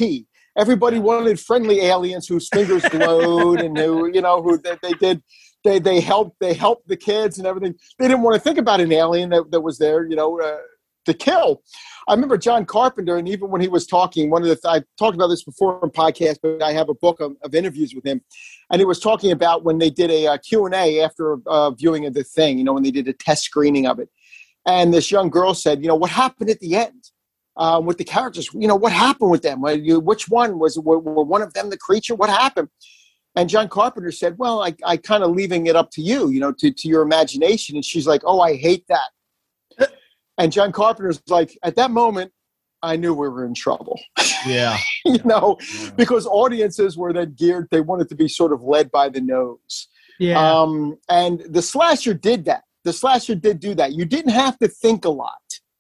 Everybody 0.58 1.00
wanted 1.00 1.40
friendly 1.40 1.82
aliens 1.82 2.28
whose 2.28 2.50
fingers 2.50 2.86
glowed 2.90 3.62
and 3.62 3.76
who 3.78 4.08
you 4.14 4.22
know 4.22 4.42
who 4.42 4.58
they, 4.58 4.78
they 4.84 4.94
did 4.94 5.24
they 5.64 5.80
they 5.80 6.00
helped 6.00 6.40
they 6.40 6.54
helped 6.54 6.88
the 6.88 6.98
kids 6.98 7.40
and 7.40 7.48
everything. 7.48 7.74
They 7.98 8.08
didn't 8.08 8.22
want 8.22 8.36
to 8.36 8.42
think 8.42 8.60
about 8.60 8.82
an 8.82 8.92
alien 8.92 9.32
that, 9.32 9.50
that 9.52 9.62
was 9.62 9.78
there, 9.80 10.06
you 10.06 10.16
know, 10.16 10.40
uh, 10.40 10.58
to 11.06 11.14
kill. 11.14 11.62
I 12.08 12.14
remember 12.14 12.38
John 12.38 12.66
Carpenter, 12.66 13.18
and 13.18 13.28
even 13.28 13.50
when 13.50 13.62
he 13.62 13.68
was 13.68 13.88
talking, 13.88 14.30
one 14.30 14.44
of 14.44 14.48
the 14.48 14.56
th- 14.56 14.66
I 14.66 14.84
talked 14.98 15.16
about 15.16 15.28
this 15.28 15.44
before 15.44 15.80
in 15.82 15.90
podcast, 15.90 16.38
but 16.42 16.62
I 16.62 16.72
have 16.74 16.90
a 16.90 16.94
book 16.94 17.20
of, 17.20 17.36
of 17.42 17.56
interviews 17.56 17.96
with 17.96 18.06
him, 18.06 18.22
and 18.72 18.80
he 18.80 18.86
was 18.86 19.00
talking 19.00 19.32
about 19.32 19.64
when 19.64 19.80
they 19.80 19.90
did 19.90 20.12
a 20.12 20.28
uh, 20.28 20.38
Q 20.38 20.66
and 20.66 20.76
A 20.76 21.02
after 21.02 21.38
uh, 21.48 21.72
viewing 21.72 22.06
of 22.06 22.14
the 22.14 22.24
thing, 22.24 22.58
you 22.58 22.64
know, 22.64 22.74
when 22.74 22.84
they 22.84 22.92
did 22.92 23.08
a 23.08 23.14
test 23.14 23.44
screening 23.44 23.88
of 23.88 24.00
it, 24.00 24.10
and 24.66 24.94
this 24.94 25.12
young 25.12 25.30
girl 25.30 25.54
said, 25.54 25.82
you 25.82 25.88
know, 25.88 25.96
what 25.96 26.12
happened 26.12 26.50
at 26.50 26.60
the 26.60 26.76
end 26.76 27.12
um, 27.58 27.86
with 27.86 27.98
the 27.98 28.04
characters? 28.04 28.50
You 28.54 28.68
know, 28.68 28.76
what 28.76 28.92
happened 28.92 29.32
with 29.32 29.42
them? 29.42 29.62
Which 29.62 30.28
one 30.28 30.60
was 30.60 30.78
were, 30.78 31.00
were 31.00 31.24
one 31.24 31.42
of 31.42 31.54
them 31.54 31.70
the 31.70 31.78
creature? 31.78 32.16
What 32.16 32.30
happened? 32.30 32.70
And 33.36 33.50
John 33.50 33.68
Carpenter 33.68 34.12
said, 34.12 34.38
well, 34.38 34.64
I, 34.64 34.74
I 34.86 34.98
kind 34.98 35.24
of 35.24 35.32
leaving 35.32 35.68
it 35.68 35.76
up 35.76 35.92
to 35.92 36.02
you, 36.02 36.30
you 36.30 36.40
know, 36.40 36.54
to, 36.54 36.72
to 36.72 36.88
your 36.88 37.02
imagination. 37.02 37.76
And 37.76 37.84
she's 37.84 38.08
like, 38.08 38.22
oh, 38.24 38.40
I 38.40 38.56
hate 38.56 38.86
that. 38.88 39.10
And 40.38 40.52
John 40.52 40.72
Carpenter's 40.72 41.22
like, 41.28 41.58
at 41.64 41.76
that 41.76 41.92
moment, 41.92 42.32
I 42.84 42.98
knew 42.98 43.14
we 43.14 43.30
were 43.30 43.46
in 43.46 43.54
trouble. 43.54 44.00
Yeah. 44.46 44.78
you 45.06 45.20
know, 45.24 45.58
because 45.96 46.28
audiences 46.28 46.98
were 46.98 47.14
then 47.14 47.34
geared, 47.38 47.68
they 47.72 47.82
wanted 47.82 48.10
to 48.10 48.16
be 48.16 48.28
sort 48.28 48.54
of 48.54 48.62
led 48.62 48.92
by 48.92 49.10
the 49.10 49.22
nose. 49.22 49.88
Yeah. 50.20 50.40
Um, 50.40 50.98
and 51.10 51.42
the 51.50 51.62
slasher 51.62 52.14
did 52.14 52.46
that. 52.46 52.64
The 52.84 52.94
slasher 52.94 53.36
did 53.36 53.60
do 53.60 53.74
that. 53.76 53.94
You 53.94 54.06
didn't 54.06 54.32
have 54.32 54.58
to 54.60 54.68
think 54.68 55.06
a 55.06 55.10
lot 55.10 55.34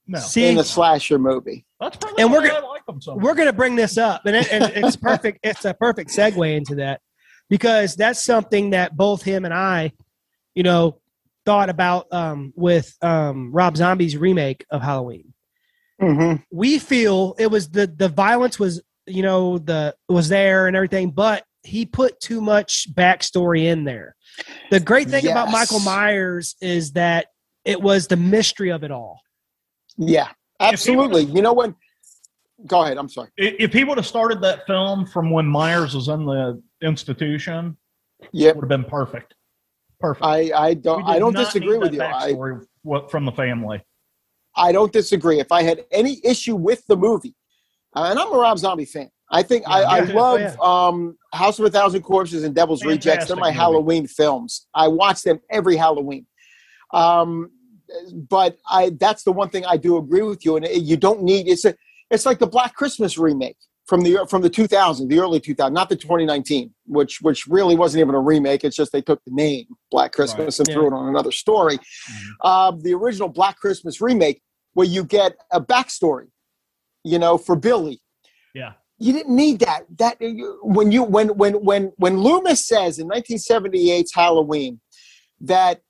No. 0.07 0.19
See, 0.19 0.47
in 0.47 0.57
a 0.57 0.63
slasher 0.63 1.19
movie. 1.19 1.65
That's 1.79 1.97
probably 1.97 2.23
And 2.23 2.31
we're 2.31 2.47
gonna- 2.47 2.65
like 2.67 2.75
we're 3.15 3.33
going 3.35 3.47
to 3.47 3.53
bring 3.53 3.75
this 3.75 3.97
up 3.97 4.21
and, 4.25 4.35
it, 4.35 4.51
and 4.51 4.63
it's 4.63 4.95
perfect 4.95 5.39
it's 5.43 5.65
a 5.65 5.73
perfect 5.73 6.11
segue 6.11 6.55
into 6.55 6.75
that 6.75 7.01
because 7.49 7.95
that's 7.95 8.23
something 8.23 8.69
that 8.71 8.95
both 8.95 9.23
him 9.23 9.43
and 9.43 9.53
i 9.53 9.91
you 10.53 10.61
know 10.63 10.99
thought 11.45 11.69
about 11.69 12.07
um, 12.11 12.53
with 12.55 12.95
um, 13.01 13.51
rob 13.51 13.77
zombie's 13.77 14.17
remake 14.17 14.65
of 14.69 14.81
halloween 14.81 15.33
Mm-hmm. 16.01 16.43
we 16.51 16.77
feel 16.77 17.35
it 17.39 17.47
was 17.47 17.69
the 17.69 17.87
the 17.87 18.09
violence 18.09 18.59
was 18.59 18.81
you 19.07 19.23
know 19.23 19.57
the 19.57 19.95
was 20.09 20.27
there 20.27 20.67
and 20.67 20.75
everything 20.75 21.09
but 21.09 21.45
he 21.63 21.85
put 21.85 22.19
too 22.19 22.41
much 22.41 22.93
backstory 22.93 23.63
in 23.63 23.85
there 23.85 24.17
the 24.71 24.79
great 24.81 25.09
thing 25.09 25.25
about 25.25 25.49
michael 25.51 25.79
myers 25.79 26.57
is 26.59 26.91
that 26.91 27.27
it 27.63 27.81
was 27.81 28.07
the 28.07 28.17
mystery 28.17 28.71
of 28.71 28.83
it 28.83 28.91
all 28.91 29.21
Yeah, 29.97 30.27
absolutely. 30.59 31.23
You 31.23 31.41
know 31.41 31.53
when? 31.53 31.75
Go 32.67 32.83
ahead. 32.83 32.97
I'm 32.97 33.07
sorry. 33.09 33.29
If 33.37 33.71
he 33.73 33.83
would 33.85 33.97
have 33.97 34.05
started 34.05 34.41
that 34.41 34.65
film 34.67 35.05
from 35.05 35.29
when 35.31 35.45
Myers 35.45 35.95
was 35.95 36.07
in 36.09 36.25
the 36.25 36.61
institution, 36.81 37.77
Yeah, 38.31 38.49
it 38.49 38.55
would 38.55 38.63
have 38.63 38.69
been 38.69 38.89
perfect. 38.89 39.33
Perfect. 39.99 40.25
I 40.25 40.51
I 40.55 40.73
don't 40.73 41.03
I 41.05 41.19
don't 41.19 41.35
disagree 41.35 41.77
with 41.77 41.93
you. 41.93 42.01
I, 42.01 42.33
what- 42.83 43.09
from 43.11 43.25
the 43.25 43.31
family. 43.31 43.81
I 44.55 44.71
don't 44.71 44.91
disagree. 44.93 45.39
If 45.39 45.51
I 45.51 45.63
had 45.63 45.83
any 45.91 46.21
issue 46.23 46.55
with 46.55 46.85
the 46.87 46.95
movie, 46.95 47.35
uh, 47.95 48.07
and 48.09 48.19
I'm 48.19 48.31
a 48.33 48.37
Rob 48.37 48.57
Zombie 48.57 48.85
fan. 48.85 49.09
I 49.29 49.41
think 49.43 49.67
I, 49.67 49.81
Yeah, 49.81 49.87
I 49.87 50.01
me 50.01 50.13
love 50.13 50.55
Oh, 50.59 50.89
um, 50.89 51.17
House 51.33 51.57
of 51.59 51.65
a 51.65 51.69
Thousand 51.69 52.03
Corpses 52.03 52.43
and 52.43 52.53
Devil's 52.55 52.85
Rejects. 52.85 53.27
They're 53.27 53.35
my 53.35 53.47
movie. 53.49 53.57
Halloween 53.59 54.07
films. 54.07 54.67
I 54.73 54.87
watch 54.87 55.23
them 55.23 55.39
every 55.49 55.75
Halloween. 55.75 56.25
Um, 56.93 57.51
but 58.29 58.57
I 58.69 58.91
that's 58.99 59.23
the 59.23 59.31
one 59.31 59.49
thing 59.49 59.65
I 59.65 59.77
do 59.77 59.97
agree 59.97 60.21
with 60.21 60.45
you. 60.45 60.55
And 60.57 60.65
it- 60.65 60.83
you 60.83 60.95
don't 60.97 61.23
need 61.23 61.47
it's 61.47 61.65
a 61.65 61.75
it's 62.11 62.25
like 62.25 62.39
the 62.39 62.47
Black 62.47 62.75
Christmas 62.75 63.17
remake 63.17 63.57
from 63.85 64.01
the 64.01 64.25
from 64.29 64.41
the 64.41 64.49
2000, 64.49 65.07
the 65.07 65.19
early 65.19 65.39
2000, 65.39 65.73
not 65.73 65.89
the 65.89 65.95
2019, 65.95 66.73
which 66.87 67.21
which 67.21 67.45
really 67.47 67.75
wasn't 67.75 68.01
even 68.01 68.15
a 68.15 68.19
remake. 68.19 68.63
It's 68.63 68.75
just 68.75 68.91
they 68.91 69.01
took 69.01 69.23
the 69.25 69.31
name 69.31 69.65
Black 69.91 70.11
Christmas 70.11 70.59
and 70.59 70.67
Yeah. 70.67 70.73
threw 70.75 70.87
it 70.87 70.93
on 70.93 71.07
another 71.07 71.31
story. 71.31 71.77
Mm-hmm. 71.77 72.47
Um, 72.47 72.79
the 72.81 72.93
original 72.93 73.29
Black 73.29 73.57
Christmas 73.59 74.01
remake, 74.01 74.41
where 74.73 74.87
you 74.87 75.03
get 75.03 75.35
a 75.51 75.61
backstory, 75.61 76.27
you 77.03 77.19
know, 77.19 77.37
for 77.37 77.55
Billy. 77.55 78.01
Yeah. 78.53 78.73
You 78.97 79.11
didn't 79.13 79.35
need 79.35 79.59
that. 79.59 79.83
That 79.97 80.17
when 80.63 80.91
you 80.91 81.03
when 81.03 81.29
when 81.37 81.53
when 81.63 81.91
when 81.97 82.19
Loomis 82.19 82.65
says 82.65 82.97
in 82.97 83.07
1978's 83.09 84.13
Halloween 84.13 84.79
that 85.41 85.81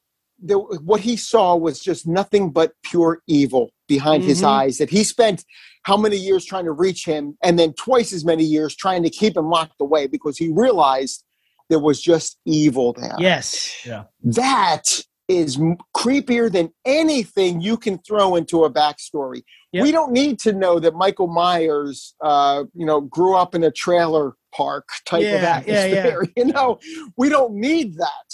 the, 0.43 0.59
what 0.59 0.99
he 0.99 1.15
saw 1.15 1.55
was 1.55 1.79
just 1.79 2.05
nothing 2.05 2.49
but 2.51 2.73
pure 2.83 3.21
evil 3.25 3.71
behind 3.87 4.23
his 4.23 4.41
Mhm. 4.41 4.47
eyes. 4.47 4.77
That 4.79 4.89
he 4.89 5.03
spent 5.05 5.45
how 5.85 5.95
many 5.97 6.17
years 6.17 6.43
trying 6.45 6.65
to 6.65 6.71
reach 6.71 7.05
him, 7.05 7.37
and 7.43 7.57
then 7.59 7.71
twice 7.73 8.11
as 8.11 8.25
many 8.25 8.43
years 8.43 8.75
trying 8.75 9.03
to 9.03 9.09
keep 9.09 9.37
him 9.37 9.49
locked 9.49 9.79
away 9.79 10.07
because 10.07 10.35
he 10.37 10.49
realized 10.51 11.23
there 11.69 11.79
was 11.79 11.99
just 12.01 12.37
evil 12.45 12.93
there 12.93 13.15
yes 13.19 13.83
Yeah. 13.85 14.03
that 14.23 15.01
is 15.27 15.57
creepier 15.97 16.51
than 16.51 16.71
anything 16.85 17.59
you 17.59 17.77
can 17.77 17.97
throw 18.07 18.35
into 18.35 18.63
a 18.63 18.71
backstory. 18.71 19.41
Yep. 19.71 19.81
We 19.83 19.91
don't 19.91 20.11
need 20.11 20.37
to 20.41 20.53
know 20.53 20.79
that 20.79 20.93
Michael 20.93 21.25
Myers, 21.25 22.13
uh, 22.21 22.65
you 22.75 22.85
know, 22.85 23.01
grew 23.01 23.35
up 23.35 23.55
in 23.55 23.63
a 23.63 23.71
trailer 23.71 24.35
park 24.53 24.87
type 25.05 25.21
of 25.21 25.41
Yeah, 25.41 25.63
yeah. 25.65 26.15
You 26.37 26.45
know, 26.45 26.77
we 27.17 27.29
don't 27.29 27.55
need 27.55 27.95
that. 27.97 28.27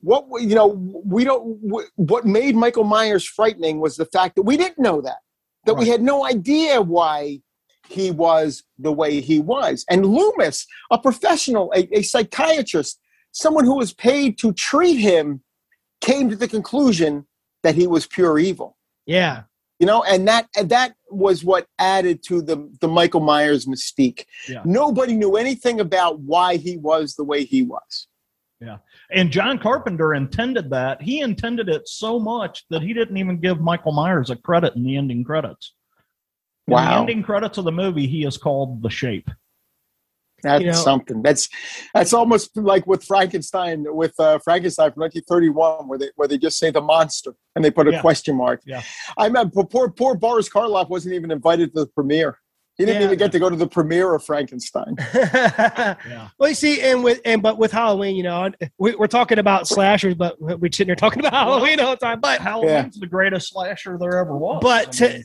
What 0.00 0.30
we- 0.30 0.44
you 0.44 0.54
know, 0.54 0.68
we 1.04 1.22
don't. 1.24 1.44
What 1.96 2.24
made 2.24 2.56
Michael 2.56 2.84
Myers 2.84 3.26
frightening 3.28 3.78
was 3.80 3.96
the 3.96 4.06
fact 4.06 4.36
that 4.36 4.42
we 4.42 4.56
didn't 4.56 4.78
know 4.78 5.02
that. 5.02 5.18
That 5.64 5.74
we 5.74 5.88
had 5.88 6.02
no 6.02 6.26
idea 6.26 6.82
why 6.82 7.40
he 7.88 8.10
was 8.10 8.64
the 8.78 8.92
way 8.92 9.20
he 9.20 9.38
was. 9.38 9.84
And 9.88 10.06
Loomis, 10.06 10.66
a 10.90 10.98
professional, 10.98 11.72
a, 11.74 11.98
a 11.98 12.02
psychiatrist, 12.02 12.98
someone 13.32 13.64
who 13.64 13.76
was 13.76 13.92
paid 13.92 14.38
to 14.38 14.52
treat 14.52 14.96
him 14.96 15.42
came 16.00 16.28
to 16.30 16.36
the 16.36 16.48
conclusion 16.48 17.26
that 17.62 17.74
he 17.74 17.86
was 17.86 18.06
pure 18.06 18.38
evil. 18.38 18.76
Yeah. 19.06 19.44
You 19.78 19.86
know 19.86 20.04
and 20.04 20.28
that 20.28 20.48
and 20.56 20.68
that 20.70 20.94
was 21.10 21.42
what 21.42 21.66
added 21.80 22.22
to 22.28 22.40
the 22.40 22.70
the 22.80 22.86
michael 22.86 23.20
myers 23.20 23.66
mystique. 23.66 24.26
Yeah. 24.48 24.62
nobody 24.64 25.16
knew 25.16 25.34
anything 25.34 25.80
about 25.80 26.20
why 26.20 26.54
he 26.56 26.76
was 26.76 27.16
the 27.16 27.24
way 27.24 27.44
he 27.44 27.62
was 27.62 28.06
And 29.12 29.30
John 29.30 29.58
Carpenter 29.58 30.14
intended 30.14 30.70
that. 30.70 31.02
He 31.02 31.20
intended 31.20 31.68
it 31.68 31.86
so 31.88 32.18
much 32.18 32.64
that 32.70 32.82
he 32.82 32.94
didn't 32.94 33.16
even 33.18 33.38
give 33.38 33.60
Michael 33.60 33.92
Myers 33.92 34.30
a 34.30 34.36
credit 34.36 34.74
in 34.74 34.84
the 34.84 34.96
ending 34.96 35.22
credits. 35.24 35.74
In 36.66 36.74
the 36.74 36.80
ending 36.80 37.22
credits 37.22 37.58
of 37.58 37.64
the 37.64 37.72
movie, 37.72 38.06
he 38.06 38.24
is 38.24 38.36
called 38.38 38.82
the 38.82 38.88
Shape. 38.90 39.28
that's 40.42 40.60
You 40.64 40.68
know- 40.72 40.76
something 40.76 41.22
that's 41.22 41.48
that's 41.94 42.12
almost 42.12 42.56
like 42.56 42.84
with 42.84 43.04
frankenstein 43.04 43.84
with 43.94 44.12
uh, 44.18 44.40
frankenstein 44.40 44.90
from 44.92 45.02
1931 45.02 45.86
where 45.86 45.98
they 46.00 46.10
where 46.16 46.26
they 46.26 46.36
just 46.36 46.58
say 46.58 46.70
the 46.72 46.80
monster 46.80 47.32
and 47.54 47.64
they 47.64 47.70
put 47.70 47.86
a 47.86 47.92
Yeah. 47.92 48.00
question 48.00 48.34
mark 48.36 48.60
Yeah. 48.66 48.82
i 49.16 49.28
mean, 49.28 49.50
poor 49.50 49.88
poor 49.90 50.14
boris 50.16 50.48
karloff 50.48 50.88
wasn't 50.88 51.14
even 51.14 51.30
invited 51.30 51.72
to 51.74 51.82
the 51.84 51.86
premiere 51.86 52.38
he 52.82 52.86
didn't 52.86 53.00
Yeah. 53.02 53.06
even 53.06 53.18
get 53.18 53.32
to 53.32 53.38
go 53.38 53.48
to 53.48 53.54
the 53.56 53.66
premiere 53.66 54.12
of 54.14 54.24
frankenstein 54.24 54.96
Yeah. 55.14 56.28
Well, 56.38 56.48
you 56.48 56.54
see, 56.54 56.80
and 56.82 57.04
with 57.04 57.20
and 57.24 57.40
but 57.42 57.56
with 57.58 57.70
Halloween, 57.70 58.16
you 58.16 58.22
know, 58.24 58.50
we, 58.78 58.94
we're 58.96 59.06
talking 59.06 59.38
about 59.38 59.68
slashers, 59.68 60.14
but 60.14 60.40
we're 60.40 60.58
sitting 60.72 60.86
here 60.88 60.96
talking 60.96 61.20
about 61.20 61.32
Halloween 61.32 61.78
all 61.80 61.90
the 61.92 61.96
time. 61.96 62.20
But 62.20 62.40
Halloween's 62.40 62.98
the 62.98 63.06
greatest 63.06 63.50
slasher 63.52 63.96
there 63.98 64.16
ever 64.18 64.36
was. 64.36 64.60
but 64.62 64.88
I 64.88 64.90
to, 64.90 65.24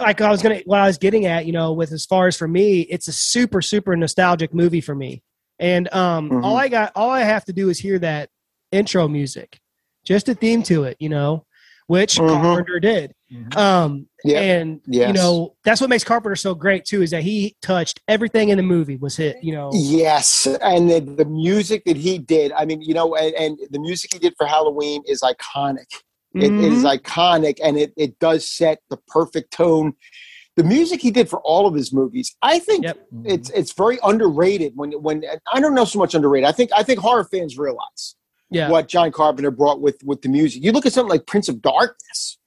like 0.00 0.20
I 0.20 0.30
was 0.30 0.42
gonna, 0.42 0.60
what 0.66 0.80
I 0.80 0.86
was 0.86 0.98
getting 0.98 1.26
at, 1.26 1.46
you 1.46 1.52
know, 1.52 1.72
with 1.72 1.92
as 1.92 2.04
far 2.06 2.26
as 2.26 2.36
for 2.36 2.48
me, 2.48 2.80
it's 2.80 3.06
a 3.08 3.12
super 3.12 3.62
super 3.62 3.94
nostalgic 3.96 4.52
movie 4.52 4.80
for 4.80 4.94
me. 4.94 5.22
And 5.60 5.92
um, 5.94 6.30
Mhm. 6.30 6.44
all 6.44 6.56
I 6.56 6.68
got, 6.68 6.92
all 6.96 7.10
I 7.10 7.20
have 7.22 7.44
to 7.46 7.52
do 7.52 7.68
is 7.68 7.78
hear 7.78 7.98
that 8.00 8.30
intro 8.72 9.06
music, 9.08 9.60
just 10.04 10.28
a 10.28 10.34
theme 10.34 10.62
to 10.64 10.84
it, 10.84 10.96
you 10.98 11.08
know, 11.08 11.44
which 11.86 12.16
Mhm. 12.16 12.28
Carpenter 12.28 12.80
did. 12.80 13.12
Mhm. 13.32 13.56
Um, 13.56 14.08
Yeah. 14.24 14.40
and 14.40 14.80
you 14.86 15.12
know, 15.12 15.54
that's 15.64 15.80
what 15.80 15.90
makes 15.90 16.04
Carpenter 16.04 16.36
so 16.36 16.54
great 16.54 16.84
too, 16.84 17.02
is 17.02 17.10
that 17.10 17.22
he 17.22 17.56
touched 17.62 18.00
everything 18.08 18.48
in 18.50 18.56
the 18.56 18.62
movie 18.62 18.96
was 18.96 19.16
hit. 19.16 19.36
You 19.42 19.52
know, 19.52 19.70
Yes, 19.74 20.46
and 20.46 20.90
the, 20.90 21.00
the 21.00 21.24
music 21.24 21.84
that 21.86 21.96
he 21.96 22.18
did, 22.18 22.52
I 22.52 22.64
mean, 22.64 22.80
you 22.82 22.94
know, 22.94 23.14
and, 23.16 23.34
and 23.34 23.58
the 23.70 23.78
music 23.78 24.12
he 24.12 24.18
did 24.18 24.34
for 24.36 24.46
Halloween 24.46 25.02
is 25.06 25.22
iconic. 25.22 25.86
It- 26.34 26.52
it 26.52 26.72
is 26.72 26.84
Mhm. 26.84 26.98
iconic, 26.98 27.58
and 27.62 27.78
it, 27.78 27.92
it 27.96 28.18
does 28.18 28.48
set 28.48 28.80
the 28.90 28.98
perfect 29.08 29.52
tone. 29.52 29.94
The 30.56 30.64
music 30.64 31.00
he 31.00 31.10
did 31.10 31.28
for 31.28 31.40
all 31.40 31.66
of 31.66 31.74
his 31.74 31.92
movies, 31.92 32.34
I 32.42 32.58
think 32.58 32.84
Yep. 32.84 33.06
it's 33.24 33.50
it's 33.50 33.72
very 33.72 33.98
underrated. 34.02 34.72
When 34.74 34.90
when 35.02 35.24
I 35.52 35.60
don't 35.60 35.74
know 35.74 35.84
so 35.84 35.98
much 36.00 36.14
underrated. 36.16 36.48
I 36.48 36.52
think 36.52 36.70
I 36.74 36.82
think 36.82 36.98
horror 36.98 37.24
fans 37.24 37.56
realize 37.56 38.16
yeah, 38.50 38.68
what 38.68 38.88
John 38.88 39.12
Carpenter 39.12 39.50
brought 39.52 39.80
with 39.80 40.02
with 40.02 40.22
the 40.22 40.28
music. 40.28 40.64
You 40.64 40.72
look 40.72 40.84
at 40.84 40.92
something 40.92 41.10
like 41.10 41.26
Prince 41.26 41.48
of 41.48 41.62
Darkness, 41.62 42.37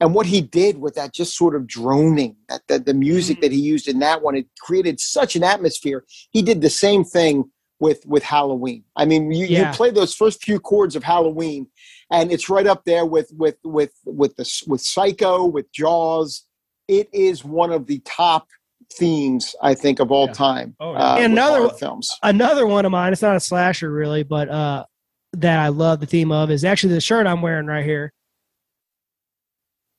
and 0.00 0.14
what 0.14 0.26
he 0.26 0.40
did 0.40 0.78
with 0.78 0.94
that 0.94 1.12
just 1.12 1.36
sort 1.36 1.54
of 1.56 1.66
droning 1.66 2.36
that, 2.48 2.62
that 2.68 2.86
the 2.86 2.94
music 2.94 3.40
that 3.40 3.50
he 3.52 3.58
used 3.60 3.88
in 3.88 3.98
that 3.98 4.22
one, 4.22 4.36
it 4.36 4.46
created 4.60 5.00
such 5.00 5.34
an 5.36 5.42
atmosphere. 5.42 6.04
He 6.30 6.42
did 6.42 6.60
the 6.60 6.70
same 6.70 7.04
thing 7.04 7.50
with 7.80 8.04
with 8.06 8.22
Halloween. 8.24 8.84
I 8.96 9.04
mean, 9.04 9.30
you, 9.32 9.46
Yeah. 9.46 9.70
you 9.70 9.76
play 9.76 9.90
those 9.90 10.14
first 10.14 10.42
few 10.42 10.58
chords 10.60 10.96
of 10.96 11.04
Halloween, 11.04 11.68
and 12.10 12.32
it's 12.32 12.48
right 12.48 12.66
up 12.66 12.84
there 12.84 13.06
with 13.06 13.30
with 13.36 13.56
with 13.64 13.92
with 14.04 14.36
the 14.36 14.62
with 14.66 14.80
Psycho, 14.80 15.44
with 15.46 15.70
Jaws. 15.72 16.44
It 16.88 17.08
is 17.12 17.44
one 17.44 17.70
of 17.70 17.86
the 17.86 17.98
top 18.04 18.48
themes 18.94 19.54
I 19.62 19.74
think 19.74 20.00
of 20.00 20.10
all 20.10 20.26
Yeah. 20.26 20.32
time. 20.32 20.76
Oh, 20.80 20.92
yeah. 20.92 20.98
uh, 20.98 21.18
another- 21.18 21.68
films. 21.70 22.10
another 22.22 22.66
one 22.66 22.84
of 22.86 22.90
mine. 22.92 23.12
It's 23.12 23.22
not 23.22 23.36
a 23.36 23.40
slasher 23.40 23.92
really, 23.92 24.22
but 24.22 24.48
uh, 24.48 24.86
that 25.34 25.58
I 25.58 25.68
love 25.68 26.00
the 26.00 26.06
theme 26.06 26.32
of 26.32 26.50
is 26.50 26.64
actually 26.64 26.94
the 26.94 27.00
shirt 27.00 27.26
I'm 27.26 27.42
wearing 27.42 27.66
right 27.66 27.84
here. 27.84 28.12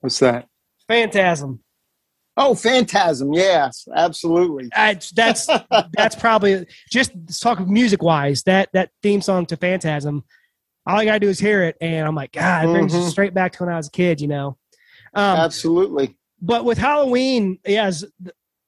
What's 0.01 0.19
that? 0.19 0.47
Phantasm. 0.87 1.61
Oh, 2.37 2.55
Phantasm. 2.55 3.33
Yes, 3.33 3.87
absolutely. 3.93 4.69
I, 4.73 4.97
that's 5.13 5.47
that's 5.93 6.15
probably 6.15 6.65
just 6.89 7.11
talk 7.41 7.59
music 7.67 8.01
wise. 8.01 8.43
That 8.43 8.69
that 8.73 8.91
theme 9.03 9.21
song 9.21 9.45
to 9.47 9.57
Phantasm. 9.57 10.23
All 10.87 10.97
I 10.97 11.05
gotta 11.05 11.19
do 11.19 11.27
is 11.27 11.37
hear 11.39 11.63
it, 11.63 11.75
and 11.81 12.07
I'm 12.07 12.15
like, 12.15 12.31
God, 12.31 12.65
it 12.65 12.71
brings 12.71 12.93
Mhm. 12.93 13.03
you 13.03 13.09
straight 13.09 13.33
back 13.33 13.51
to 13.53 13.63
when 13.63 13.73
I 13.73 13.77
was 13.77 13.87
a 13.87 13.91
kid. 13.91 14.21
You 14.21 14.27
know. 14.29 14.57
Um, 15.13 15.37
absolutely. 15.37 16.15
but 16.41 16.63
with 16.65 16.77
Halloween, 16.77 17.59
yes, 17.65 18.05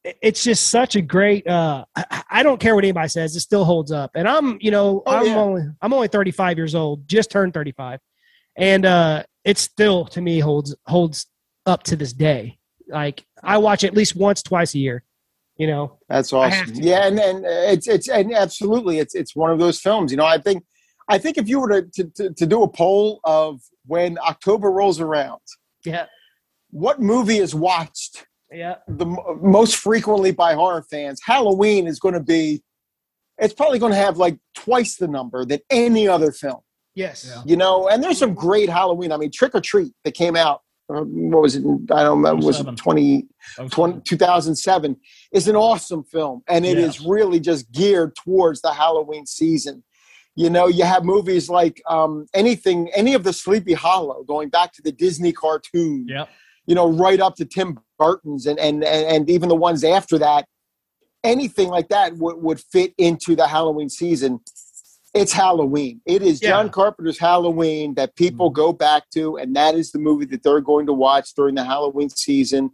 it's 0.04 0.44
just 0.44 0.68
such 0.68 0.96
a 0.96 1.02
great. 1.02 1.48
Uh, 1.48 1.86
I, 1.96 2.24
I 2.30 2.44
don't 2.44 2.60
care 2.60 2.76
what 2.76 2.84
anybody 2.84 3.08
says; 3.08 3.36
it 3.36 3.40
still 3.40 3.64
holds 3.64 3.92
up. 3.92 4.12
And 4.16 4.28
I'm, 4.28 4.58
you 4.60 4.72
know, 4.72 5.02
Oh, 5.06 5.16
I'm 5.18 5.26
yeah. 5.28 5.36
only 5.38 5.62
I'm 5.82 5.94
only 5.94 6.10
35 6.10 6.58
years 6.58 6.76
old, 6.76 7.08
just 7.08 7.32
turned 7.32 7.54
35, 7.54 8.00
and 8.58 8.86
uh, 8.86 9.24
it 9.44 9.58
still 9.58 10.06
to 10.06 10.22
me 10.22 10.40
holds 10.40 10.76
holds 10.88 11.28
up 11.66 11.84
to 11.84 11.96
this 11.96 12.14
day. 12.14 12.58
Like 12.88 13.26
I 13.44 13.58
watch 13.58 13.84
at 13.84 13.94
least 13.94 14.16
once, 14.16 14.44
twice 14.44 14.76
a 14.76 14.80
year. 14.80 15.04
You 15.58 15.68
know, 15.68 16.00
That's 16.10 16.34
awesome. 16.34 16.74
Yeah, 16.74 17.06
and, 17.06 17.20
and 17.20 17.46
uh, 17.46 17.50
it's 17.50 17.88
it's 17.88 18.08
and 18.08 18.34
absolutely 18.34 19.00
it's 19.00 19.14
it's 19.14 19.36
one 19.36 19.52
of 19.52 19.60
those 19.60 19.80
films. 19.80 20.12
You 20.12 20.18
know, 20.18 20.26
I 20.26 20.38
think 20.38 20.64
I 21.08 21.18
think 21.18 21.38
if 21.38 21.48
you 21.48 21.60
were 21.60 21.82
to 21.82 21.90
to, 21.94 22.04
to, 22.16 22.34
to 22.34 22.46
do 22.46 22.64
a 22.64 22.68
poll 22.68 23.20
of 23.24 23.62
when 23.86 24.18
October 24.20 24.72
rolls 24.72 25.00
around, 25.00 25.42
yeah, 25.86 26.06
what 26.72 27.00
movie 27.00 27.38
is 27.38 27.54
watched 27.54 28.26
yeah, 28.52 28.76
the 28.88 29.06
most 29.42 29.78
frequently 29.78 30.32
by 30.32 30.56
horror 30.56 30.84
fans, 30.84 31.22
Halloween 31.24 31.88
is 31.88 32.00
going 32.00 32.16
to 32.16 32.20
be. 32.20 32.62
It's 33.38 33.54
probably 33.54 33.80
going 33.80 33.94
to 33.94 33.98
have 33.98 34.18
like 34.18 34.38
twice 34.54 34.98
the 34.98 35.08
number 35.08 35.46
than 35.46 35.60
any 35.70 36.08
other 36.08 36.32
film. 36.32 36.60
Yes, 36.96 37.26
Yeah. 37.30 37.42
You 37.46 37.56
know, 37.58 37.88
and 37.90 38.04
there's 38.04 38.18
some 38.18 38.34
great 38.34 38.70
Halloween. 38.70 39.12
I 39.12 39.18
mean, 39.18 39.32
Trick 39.32 39.56
or 39.56 39.62
Treat 39.62 39.94
that 40.04 40.14
came 40.14 40.36
out. 40.36 40.62
uh, 40.94 41.02
What 41.04 41.42
was 41.42 41.56
it? 41.56 41.64
I 41.92 42.04
don't 42.04 42.18
remember. 42.18 42.46
Was 42.46 42.58
it 42.60 42.64
07. 42.64 42.76
20, 42.76 43.28
Oh, 43.60 43.68
20, 43.70 44.02
2007 44.02 44.98
is 45.32 45.48
an 45.48 45.56
awesome 45.56 46.04
film 46.04 46.44
and 46.48 46.66
it 46.66 46.78
is 46.78 47.00
Yes. 47.00 47.08
really 47.08 47.40
just 47.40 47.72
geared 47.72 48.16
towards 48.16 48.62
the 48.62 48.72
halloween 48.74 49.26
season 49.26 49.84
you 50.36 50.50
know 50.50 50.68
you 50.68 50.84
have 50.86 51.04
movies 51.04 51.50
like 51.50 51.82
um, 51.90 52.26
anything 52.34 52.90
any 52.94 53.14
of 53.14 53.24
the 53.24 53.34
sleepy 53.34 53.74
hollow 53.74 54.24
going 54.24 54.50
back 54.50 54.72
to 54.74 54.82
the 54.82 54.92
disney 54.92 55.32
cartoon 55.34 56.06
Yep. 56.08 56.30
you 56.68 56.76
know 56.76 56.88
right 56.92 57.20
up 57.20 57.36
to 57.38 57.46
tim 57.46 57.80
burton's 57.98 58.46
and 58.46 58.60
and 58.60 58.84
and, 58.84 59.06
and 59.14 59.30
even 59.30 59.50
the 59.50 59.56
ones 59.56 59.84
after 59.84 60.18
that 60.20 60.46
anything 61.24 61.70
like 61.70 61.90
that 61.90 62.16
would, 62.18 62.38
would 62.38 62.60
fit 62.60 62.94
into 62.98 63.36
the 63.36 63.48
halloween 63.48 63.90
season 63.90 64.40
it's 65.14 65.34
halloween 65.34 66.00
it 66.06 66.22
is 66.22 66.40
john 66.40 66.70
carpenter's 66.70 67.18
halloween 67.20 67.94
that 67.96 68.16
people 68.16 68.50
go 68.50 68.72
back 68.72 69.04
to 69.10 69.38
and 69.38 69.56
that 69.56 69.76
is 69.76 69.92
the 69.92 70.00
movie 70.00 70.26
that 70.26 70.42
they're 70.44 70.62
going 70.62 70.86
to 70.86 70.94
watch 70.94 71.34
during 71.36 71.56
the 71.56 71.64
halloween 71.64 72.10
season 72.10 72.70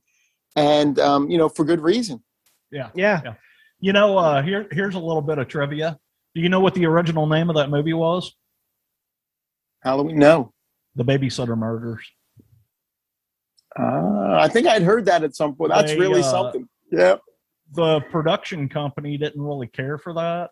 and 0.56 1.00
um, 1.00 1.30
you 1.30 1.38
know 1.38 1.50
for 1.50 1.66
good 1.66 1.82
reason 1.82 2.24
Yeah. 2.72 2.90
yeah. 2.96 3.34
You 3.80 3.94
know, 3.94 4.18
uh, 4.18 4.42
here 4.42 4.68
here's 4.72 4.96
a 4.96 5.00
little 5.00 5.22
bit 5.22 5.38
of 5.38 5.48
trivia. 5.48 6.00
Do 6.34 6.42
you 6.42 6.50
know 6.50 6.60
what 6.60 6.74
the 6.74 6.88
original 6.88 7.28
name 7.28 7.48
of 7.50 7.56
that 7.58 7.70
movie 7.70 7.94
was? 7.94 8.36
halloween 9.84 10.18
no 10.18 10.52
The 10.96 11.06
Babysitter 11.06 11.56
Murders. 11.58 12.04
uh, 13.80 14.38
i 14.40 14.48
think 14.48 14.68
i'd 14.68 14.82
heard 14.82 15.06
that 15.06 15.24
at 15.24 15.36
some 15.36 15.56
point 15.56 15.72
that's 15.72 15.92
They, 15.92 16.00
really 16.00 16.22
uh, 16.22 16.32
something 16.32 16.68
yeah 16.92 17.18
The 17.74 18.02
production 18.12 18.68
company 18.70 19.18
didn't 19.18 19.42
really 19.42 19.68
care 19.68 19.98
for 19.98 20.14
that. 20.14 20.50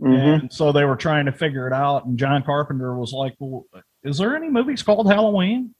Mhm. 0.00 0.40
And 0.40 0.52
so 0.52 0.72
they 0.72 0.84
were 0.84 0.96
trying 0.96 1.26
to 1.26 1.32
figure 1.32 1.66
it 1.66 1.72
out. 1.72 2.04
And 2.04 2.18
John 2.18 2.42
Carpenter 2.42 2.96
was 2.96 3.12
like, 3.12 3.34
well, 3.38 3.64
is 4.02 4.18
there 4.18 4.34
any 4.36 4.48
movies 4.48 4.82
called 4.82 5.06
Halloween? 5.06 5.74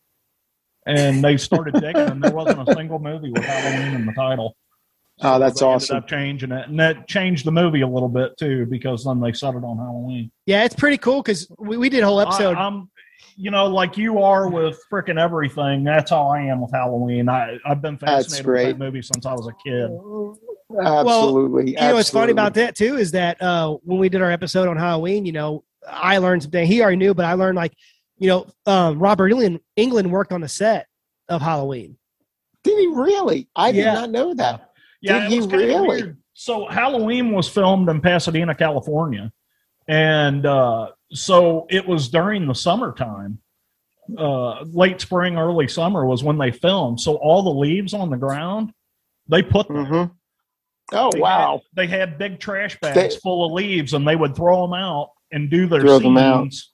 And 0.87 1.24
they 1.24 1.38
started 1.38 1.74
digging, 1.74 1.96
and 1.96 2.22
there 2.22 2.31
wasn't 2.31 2.68
a 2.68 2.74
single 2.74 2.98
movie 2.98 3.31
with 3.31 3.42
Halloween 3.42 3.94
in 3.94 4.07
the 4.07 4.12
title. 4.12 4.55
Oh, 5.22 5.38
that's 5.38 5.61
they 5.61 5.66
awesome. 5.66 5.96
Ended 5.96 6.05
up 6.05 6.11
changing 6.11 6.53
it, 6.53 6.68
and 6.68 6.79
that 6.79 7.09
changed 7.09 7.46
the 7.46 7.53
movie 7.53 7.81
a 7.81 7.88
little 7.88 8.09
bit 8.09 8.37
too, 8.37 8.66
because 8.66 9.05
then 9.05 9.20
they 9.20 9.33
set 9.33 9.55
it 9.55 9.64
on 9.64 9.79
Halloween. 9.79 10.31
Yeah, 10.44 10.64
it's 10.64 10.74
pretty 10.74 10.98
cool 10.98 11.22
because 11.22 11.48
we, 11.59 11.79
we 11.79 11.88
did 11.88 12.03
a 12.03 12.07
whole 12.07 12.20
episode. 12.20 12.57
I, 12.57 12.66
am 12.66 12.90
you 13.37 13.50
know, 13.50 13.66
like 13.66 13.96
you 13.96 14.22
are 14.22 14.48
with 14.48 14.78
freaking 14.90 15.18
everything. 15.18 15.84
That's 15.84 16.10
how 16.10 16.28
I 16.28 16.42
am 16.42 16.60
with 16.60 16.70
Halloween. 16.72 17.28
I 17.28 17.58
I've 17.64 17.82
been 17.82 17.98
fascinated 17.98 18.38
with 18.38 18.44
great. 18.46 18.64
that 18.66 18.78
movie 18.78 19.02
since 19.02 19.26
I 19.26 19.32
was 19.32 19.46
a 19.48 19.52
kid. 19.64 19.90
absolutely 20.80 21.72
you 21.72 21.76
know 21.76 21.94
what's 21.94 22.10
funny 22.10 22.32
about 22.32 22.54
that 22.54 22.74
too 22.74 22.96
is 22.96 23.10
that 23.12 23.40
uh, 23.42 23.76
when 23.82 23.98
we 23.98 24.08
did 24.08 24.22
our 24.22 24.30
episode 24.30 24.68
on 24.68 24.76
Halloween, 24.76 25.24
you 25.26 25.32
know, 25.32 25.64
I 25.87 26.18
learned 26.18 26.42
something. 26.42 26.66
He 26.66 26.80
already 26.82 26.96
knew, 26.96 27.14
but 27.14 27.26
I 27.26 27.34
learned 27.34 27.56
like, 27.56 27.74
you 28.18 28.28
know, 28.28 28.46
um, 28.66 28.98
Robert 28.98 29.30
Englund, 29.32 29.60
Englund 29.76 30.08
worked 30.10 30.32
on 30.32 30.40
the 30.40 30.48
set 30.48 30.87
of 31.28 31.40
Halloween. 31.42 31.96
did 32.62 32.78
he 32.78 32.87
really 32.88 33.48
i 33.56 33.72
did 33.72 33.87
not 33.87 34.10
know 34.10 34.34
that 34.34 34.70
Yeah, 35.00 35.28
Did 35.28 35.32
he 35.32 35.56
really? 35.56 36.02
weird. 36.02 36.18
So 36.34 36.66
Halloween 36.66 37.32
was 37.32 37.48
filmed 37.48 37.88
in 37.88 38.00
Pasadena, 38.00 38.54
California, 38.54 39.30
and 39.88 40.47
uh, 40.47 40.90
so 41.12 41.66
it 41.70 41.87
was 41.87 42.09
during 42.09 42.47
the 42.47 42.55
summertime. 42.55 43.38
Uh, 44.18 44.62
late 44.64 45.01
spring, 45.01 45.38
early 45.38 45.66
summer 45.66 46.05
was 46.05 46.23
when 46.23 46.37
they 46.37 46.51
filmed. 46.51 47.01
So 47.01 47.14
all 47.16 47.42
the 47.42 47.51
leaves 47.59 47.94
on 47.94 48.11
the 48.11 48.18
ground, 48.18 48.73
they 49.29 49.42
put 49.42 49.66
there. 49.68 49.85
hmm 49.85 50.05
oh 50.92 51.11
They 51.11 51.18
wow 51.20 51.53
Had, 51.53 51.61
they 51.75 51.87
had 51.87 52.18
big 52.18 52.38
trash 52.38 52.79
bags 52.81 53.14
They- 53.14 53.20
full 53.20 53.47
of 53.47 53.53
leaves, 53.53 53.94
and 53.94 54.07
they 54.07 54.14
would 54.16 54.37
throw 54.37 54.61
them 54.62 54.75
out 54.75 55.11
and 55.33 55.49
do 55.51 55.66
their 55.66 55.81
them 56.01 56.16
scenes. 56.42 56.70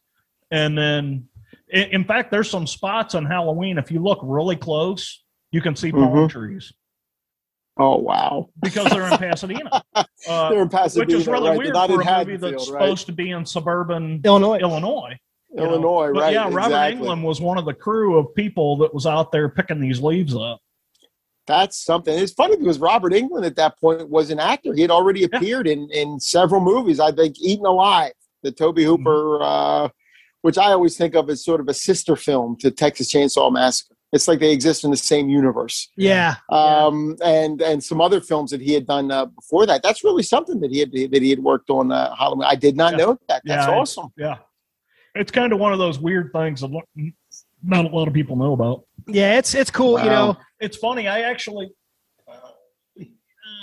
And 0.50 0.76
then, 0.76 1.28
in, 1.68 1.82
in 1.90 2.04
fact, 2.04 2.32
there's 2.32 2.50
some 2.50 2.66
spots 2.66 3.14
on 3.14 3.24
Halloween. 3.24 3.78
If 3.78 3.92
you 3.92 4.00
look 4.02 4.18
really 4.24 4.56
close, 4.56 5.22
you 5.52 5.60
can 5.60 5.76
see 5.76 5.92
palm 5.92 6.02
Mhm. 6.12 6.28
trees 6.30 6.72
oh 7.80 7.96
wow 7.96 8.48
because 8.62 8.88
they're 8.90 9.06
in 9.10 9.18
Pasadena, 9.18 9.82
uh, 9.94 10.04
they're 10.50 10.62
in 10.62 10.68
pasadena 10.68 11.06
which 11.06 11.14
is 11.20 11.26
really 11.26 11.48
right? 11.50 11.58
weird 11.58 11.66
They're 11.68 11.74
not 11.74 11.90
for 11.90 12.02
in 12.02 12.08
a 12.08 12.18
movie 12.24 12.36
that's 12.36 12.70
right? 12.70 12.80
supposed 12.82 13.06
to 13.06 13.12
be 13.12 13.30
in 13.30 13.44
suburban 13.46 14.20
Illinois. 14.24 14.58
Illinois. 14.58 15.16
you 15.50 15.56
know. 15.56 15.64
illinois 15.64 16.10
But 16.14 16.20
right 16.20 16.32
yeah, 16.34 16.44
Robert 16.44 16.58
exactly. 16.66 17.08
Englund 17.08 17.22
was 17.24 17.40
one 17.40 17.58
of 17.58 17.64
the 17.64 17.74
crew 17.74 18.18
of 18.18 18.32
people 18.34 18.76
that 18.78 18.94
was 18.94 19.06
out 19.06 19.32
there 19.32 19.48
picking 19.48 19.80
these 19.80 20.00
leaves 20.00 20.34
up. 20.36 20.60
that's 21.46 21.78
something 21.82 22.16
it's 22.16 22.32
funny 22.32 22.56
because 22.56 22.78
robert 22.78 23.12
englund 23.12 23.44
at 23.46 23.56
that 23.56 23.78
point 23.80 24.08
was 24.08 24.30
an 24.30 24.38
actor 24.38 24.74
he 24.74 24.82
had 24.82 24.90
already 24.90 25.24
appeared 25.24 25.66
in 25.66 25.88
in 25.90 26.20
several 26.20 26.60
movies 26.60 27.00
i 27.00 27.10
think 27.10 27.34
eaten 27.40 27.66
alive 27.66 28.12
the 28.42 28.52
tobe 28.52 28.78
hooper 28.78 29.38
Mm-hmm. 29.40 29.42
uh, 29.42 29.88
which 30.42 30.58
i 30.58 30.70
always 30.72 30.96
think 30.96 31.14
of 31.14 31.28
as 31.30 31.44
sort 31.44 31.60
of 31.60 31.68
a 31.68 31.74
sister 31.74 32.14
film 32.16 32.56
to 32.60 32.70
texas 32.70 33.12
chainsaw 33.12 33.50
massacre 33.52 33.94
it's 34.12 34.26
like 34.26 34.40
they 34.40 34.50
exist 34.52 34.82
in 34.84 34.90
the 34.90 34.96
same 34.96 35.28
universe 35.28 35.88
Yeah. 35.96 36.34
um, 36.48 37.16
and 37.24 37.62
and 37.62 37.82
some 37.82 38.00
other 38.00 38.20
films 38.20 38.50
that 38.50 38.60
he 38.60 38.72
had 38.74 38.86
done 38.86 39.10
uh, 39.10 39.26
before 39.26 39.66
that. 39.66 39.82
That's 39.82 40.02
really 40.02 40.22
something 40.22 40.60
that 40.60 40.70
he 40.72 40.80
had 40.80 40.90
that 40.92 41.22
he 41.22 41.30
had 41.30 41.38
worked 41.40 41.70
on 41.70 41.92
uh, 41.92 42.14
Halloween. 42.16 42.48
I 42.50 42.56
did 42.56 42.76
not 42.76 42.92
Yeah. 42.92 42.98
know 42.98 43.18
that. 43.28 43.42
That's 43.44 43.66
Yeah, 43.66 43.72
awesome. 43.78 44.08
Yeah, 44.16 44.38
it's 45.14 45.30
kind 45.30 45.52
of 45.52 45.58
one 45.60 45.72
of 45.72 45.78
those 45.78 45.98
weird 45.98 46.32
things 46.32 46.60
that 46.62 46.70
not 47.62 47.84
a 47.84 47.88
lot 47.88 48.08
of 48.08 48.14
people 48.14 48.36
know 48.36 48.52
about. 48.52 48.84
Yeah, 49.06 49.38
it's 49.38 49.54
it's 49.54 49.70
cool, 49.70 49.98
you 50.00 50.06
know. 50.10 50.36
It's 50.60 50.76
funny. 50.76 51.06
I 51.08 51.20
actually, 51.22 51.70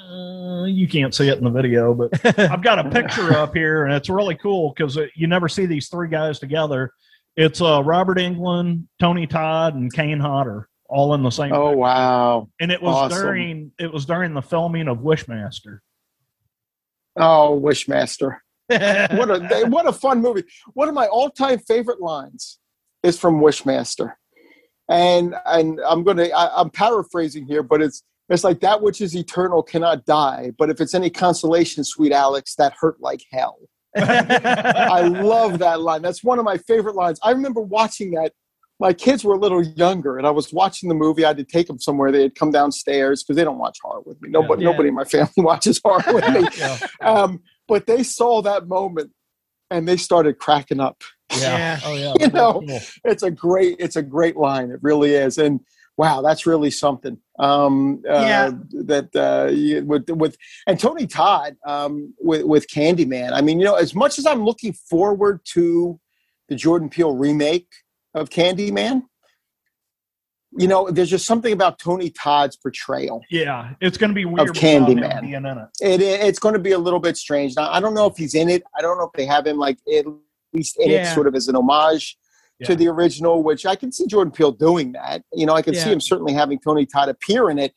uh, 0.09 0.63
you 0.65 0.87
can't 0.87 1.13
see 1.13 1.27
it 1.27 1.37
in 1.37 1.43
the 1.43 1.49
video, 1.49 1.93
but 1.93 2.09
I've 2.39 2.63
got 2.63 2.79
a 2.79 2.89
picture 2.89 3.33
up 3.33 3.53
here, 3.53 3.85
and 3.85 3.93
it's 3.93 4.09
really 4.09 4.35
cool 4.35 4.73
because 4.75 4.97
you 5.15 5.27
never 5.27 5.49
see 5.49 5.65
these 5.65 5.89
three 5.89 6.07
guys 6.07 6.39
together. 6.39 6.91
It's 7.37 7.61
uh, 7.61 7.83
Robert 7.83 8.17
Englund, 8.17 8.87
Tony 8.99 9.27
Todd, 9.27 9.75
and 9.75 9.93
Kane 9.93 10.19
Hodder 10.19 10.67
all 10.89 11.13
in 11.13 11.23
the 11.23 11.29
same. 11.29 11.53
Oh 11.53 11.71
wow! 11.71 12.49
And 12.59 12.71
it 12.71 12.81
was 12.81 12.95
awesome. 12.95 13.21
during 13.21 13.71
it 13.79 13.91
was 13.91 14.05
during 14.05 14.33
the 14.33 14.41
filming 14.41 14.87
of 14.87 14.99
Wishmaster. 14.99 15.79
Oh, 17.15 17.59
Wishmaster! 17.63 18.37
What 18.69 19.29
a 19.29 19.65
what 19.69 19.87
a 19.87 19.93
fun 19.93 20.21
movie. 20.21 20.43
One 20.73 20.89
of 20.89 20.95
my 20.95 21.07
all 21.07 21.29
time 21.29 21.59
favorite 21.59 22.01
lines 22.01 22.59
is 23.03 23.19
from 23.19 23.39
Wishmaster, 23.39 24.13
and 24.89 25.35
and 25.45 25.79
I'm 25.87 26.03
gonna 26.03 26.29
I, 26.35 26.59
I'm 26.59 26.69
paraphrasing 26.69 27.45
here, 27.45 27.63
but 27.63 27.81
it's 27.81 28.03
it's 28.29 28.43
like 28.43 28.59
that 28.61 28.81
which 28.81 28.99
is 28.99 29.15
eternal 29.15 29.63
cannot 29.63 30.05
die, 30.05 30.51
but 30.57 30.69
if 30.69 30.81
it's 30.81 30.93
any 30.93 31.09
consolation, 31.09 31.83
sweet 31.83 32.11
Alex, 32.11 32.55
that 32.55 32.73
hurt 32.77 32.99
like 32.99 33.21
hell. 33.31 33.57
I 33.97 35.01
love 35.01 35.59
that 35.59 35.81
line. 35.81 36.01
That's 36.01 36.23
one 36.23 36.39
of 36.39 36.45
my 36.45 36.57
favorite 36.57 36.95
lines. 36.95 37.19
I 37.23 37.31
remember 37.31 37.61
watching 37.61 38.11
that. 38.11 38.33
My 38.79 38.93
kids 38.93 39.23
were 39.23 39.33
a 39.33 39.39
little 39.39 39.63
younger, 39.63 40.19
and 40.19 40.27
I 40.27 40.29
was 40.29 40.53
watching 40.53 40.87
the 40.87 40.93
movie. 40.93 41.25
I 41.25 41.29
had 41.29 41.37
to 41.37 41.43
take 41.43 41.65
them 41.65 41.79
somewhere. 41.79 42.11
They 42.11 42.21
had 42.21 42.35
come 42.35 42.51
downstairs 42.51 43.23
because 43.23 43.35
they 43.35 43.43
don't 43.43 43.57
watch 43.57 43.77
horror 43.81 44.01
with 44.05 44.21
me. 44.21 44.29
Nobody, 44.29 44.63
Yeah. 44.63 44.69
nobody 44.71 44.89
in 44.89 44.95
my 44.95 45.03
family 45.03 45.31
watches 45.37 45.81
horror 45.83 46.03
with 46.13 46.27
me. 46.29 46.47
Yeah, 46.57 46.77
Um, 47.01 47.41
but 47.67 47.87
they 47.87 48.03
saw 48.03 48.43
that 48.43 48.67
moment, 48.67 49.11
and 49.71 49.87
they 49.87 49.97
started 49.97 50.37
cracking 50.37 50.79
up. 50.79 51.01
Yeah. 51.39 51.79
Oh 51.83 51.95
yeah. 51.95 52.13
You 52.19 52.27
know. 52.29 52.61
Cool. 52.67 52.79
It's 53.03 53.23
a 53.23 53.31
great, 53.31 53.77
it's 53.79 53.95
a 53.95 54.03
great 54.03 54.37
line. 54.37 54.69
It 54.69 54.79
really 54.83 55.13
is. 55.15 55.37
And 55.39 55.59
wow, 55.97 56.21
that's 56.21 56.45
really 56.45 56.71
something. 56.71 57.17
Um, 57.39 58.03
uh, 58.07 58.13
Yeah. 58.13 58.51
That 58.85 59.15
uh, 59.15 59.83
with 59.85 60.09
with 60.09 60.37
and 60.67 60.79
Tony 60.79 61.07
Todd 61.07 61.57
um, 61.65 62.13
with 62.19 62.43
with 62.43 62.67
Candyman. 62.67 63.33
I 63.33 63.41
mean, 63.41 63.59
you 63.59 63.65
know, 63.65 63.75
as 63.75 63.93
much 63.93 64.19
as 64.19 64.25
I'm 64.25 64.43
looking 64.43 64.73
forward 64.73 65.41
to 65.53 65.99
the 66.49 66.55
Jordan 66.55 66.89
Peele 66.89 67.15
remake 67.15 67.67
of 68.13 68.29
Candyman, 68.29 69.03
you 70.57 70.67
know, 70.67 70.89
there's 70.89 71.09
just 71.09 71.25
something 71.25 71.51
about 71.51 71.77
Tony 71.79 72.09
Todd's 72.09 72.55
portrayal. 72.55 73.21
Yeah, 73.29 73.73
it's 73.81 73.97
going 73.97 74.09
to 74.09 74.15
be 74.15 74.25
weird 74.25 74.49
without 74.49 74.55
Candyman. 74.55 75.21
being 75.21 75.33
in 75.33 75.45
it. 75.45 75.67
It, 75.81 76.01
it's 76.01 76.39
going 76.39 76.53
to 76.53 76.59
be 76.59 76.71
a 76.71 76.79
little 76.79 76.99
bit 76.99 77.17
strange. 77.17 77.55
Now, 77.55 77.71
I 77.71 77.79
don't 77.79 77.93
know 77.93 78.05
if 78.05 78.15
he's 78.17 78.35
in 78.35 78.49
it. 78.49 78.63
I 78.77 78.81
don't 78.81 78.97
know 78.97 79.05
if 79.05 79.13
they 79.13 79.25
have 79.25 79.45
him 79.45 79.57
like 79.57 79.77
at 79.93 80.05
least 80.53 80.77
in 80.79 80.91
it, 80.91 81.07
sort 81.13 81.27
of 81.27 81.35
as 81.35 81.47
an 81.47 81.55
homage 81.55 82.17
Yeah. 82.59 82.67
to 82.67 82.75
the 82.75 82.87
original, 82.87 83.43
which 83.43 83.65
I 83.65 83.75
can 83.75 83.91
see 83.91 84.07
Jordan 84.07 84.31
Peele 84.31 84.51
doing 84.51 84.91
that. 84.93 85.21
You 85.33 85.45
know, 85.45 85.53
I 85.53 85.61
can 85.61 85.75
see 85.75 85.91
him 85.91 86.01
certainly 86.01 86.33
having 86.33 86.59
Tony 86.59 86.85
Todd 86.87 87.07
appear 87.09 87.49
in 87.51 87.59
it. 87.59 87.73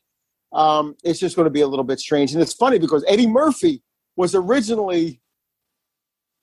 Um, 0.53 0.95
it's 1.03 1.19
just 1.19 1.35
going 1.35 1.45
to 1.45 1.51
be 1.51 1.61
a 1.61 1.67
little 1.67 1.85
bit 1.85 1.99
strange, 1.99 2.33
and 2.33 2.41
it's 2.41 2.53
funny 2.53 2.79
because 2.79 3.05
Eddie 3.07 3.27
Murphy 3.27 3.83
was 4.17 4.33
originally 4.35 5.21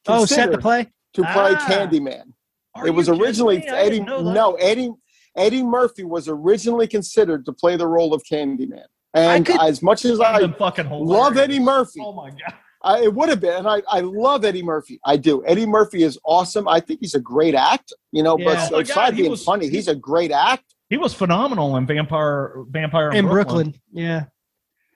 oh, 0.07 0.25
set 0.25 0.51
to 0.53 0.59
play. 0.59 0.85
to 1.15 1.23
play 1.23 1.55
Ah. 1.57 1.67
Candyman. 1.69 2.33
Are 2.75 2.87
it 2.87 2.91
was 2.91 3.09
originally 3.09 3.59
Eddie. 3.67 3.91
didn't 3.97 4.07
know 4.07 4.23
that. 4.25 4.33
No, 4.35 4.53
Eddie. 4.55 4.93
Eddie 5.37 5.63
Murphy 5.63 6.05
was 6.05 6.29
originally 6.29 6.87
considered 6.87 7.45
to 7.47 7.53
play 7.53 7.77
the 7.77 7.87
role 7.87 8.15
of 8.15 8.23
Candyman. 8.25 8.85
And 9.15 9.49
as 9.61 9.83
much 9.83 10.05
as 10.05 10.21
I 10.21 10.47
fucking 10.53 10.87
hilarious. 10.87 11.09
love 11.09 11.37
Eddie 11.37 11.61
Murphy, 11.61 12.01
Oh 12.03 12.13
my 12.13 12.31
god. 12.31 12.55
I, 12.83 13.03
it 13.03 13.13
would 13.15 13.29
have 13.29 13.41
been. 13.41 13.57
And 13.57 13.69
I, 13.69 13.83
I 13.89 14.01
love 14.01 14.45
Eddie 14.45 14.63
Murphy. 14.63 15.01
I 15.05 15.17
do. 15.17 15.45
Eddie 15.47 15.67
Murphy 15.67 16.03
is 16.05 16.19
awesome. 16.25 16.69
I 16.69 16.79
think 16.81 17.01
he's 17.01 17.15
a 17.15 17.21
great 17.21 17.55
actor. 17.55 17.97
You 18.13 18.23
know, 18.23 18.39
Yeah. 18.39 18.45
but 18.45 18.73
Oh 18.73 18.77
my 18.77 18.83
aside 18.83 18.95
God, 18.95 19.17
being 19.17 19.31
was- 19.31 19.45
funny, 19.45 19.69
he's 19.69 19.89
a 19.89 19.95
great 19.97 20.31
actor. 20.31 20.65
He 20.91 20.97
was 20.97 21.13
phenomenal 21.13 21.77
in 21.77 21.87
Vampire 21.87 22.65
Vampire 22.71 23.11
in 23.11 23.27
Brooklyn. 23.27 23.75
Yeah. 23.93 24.25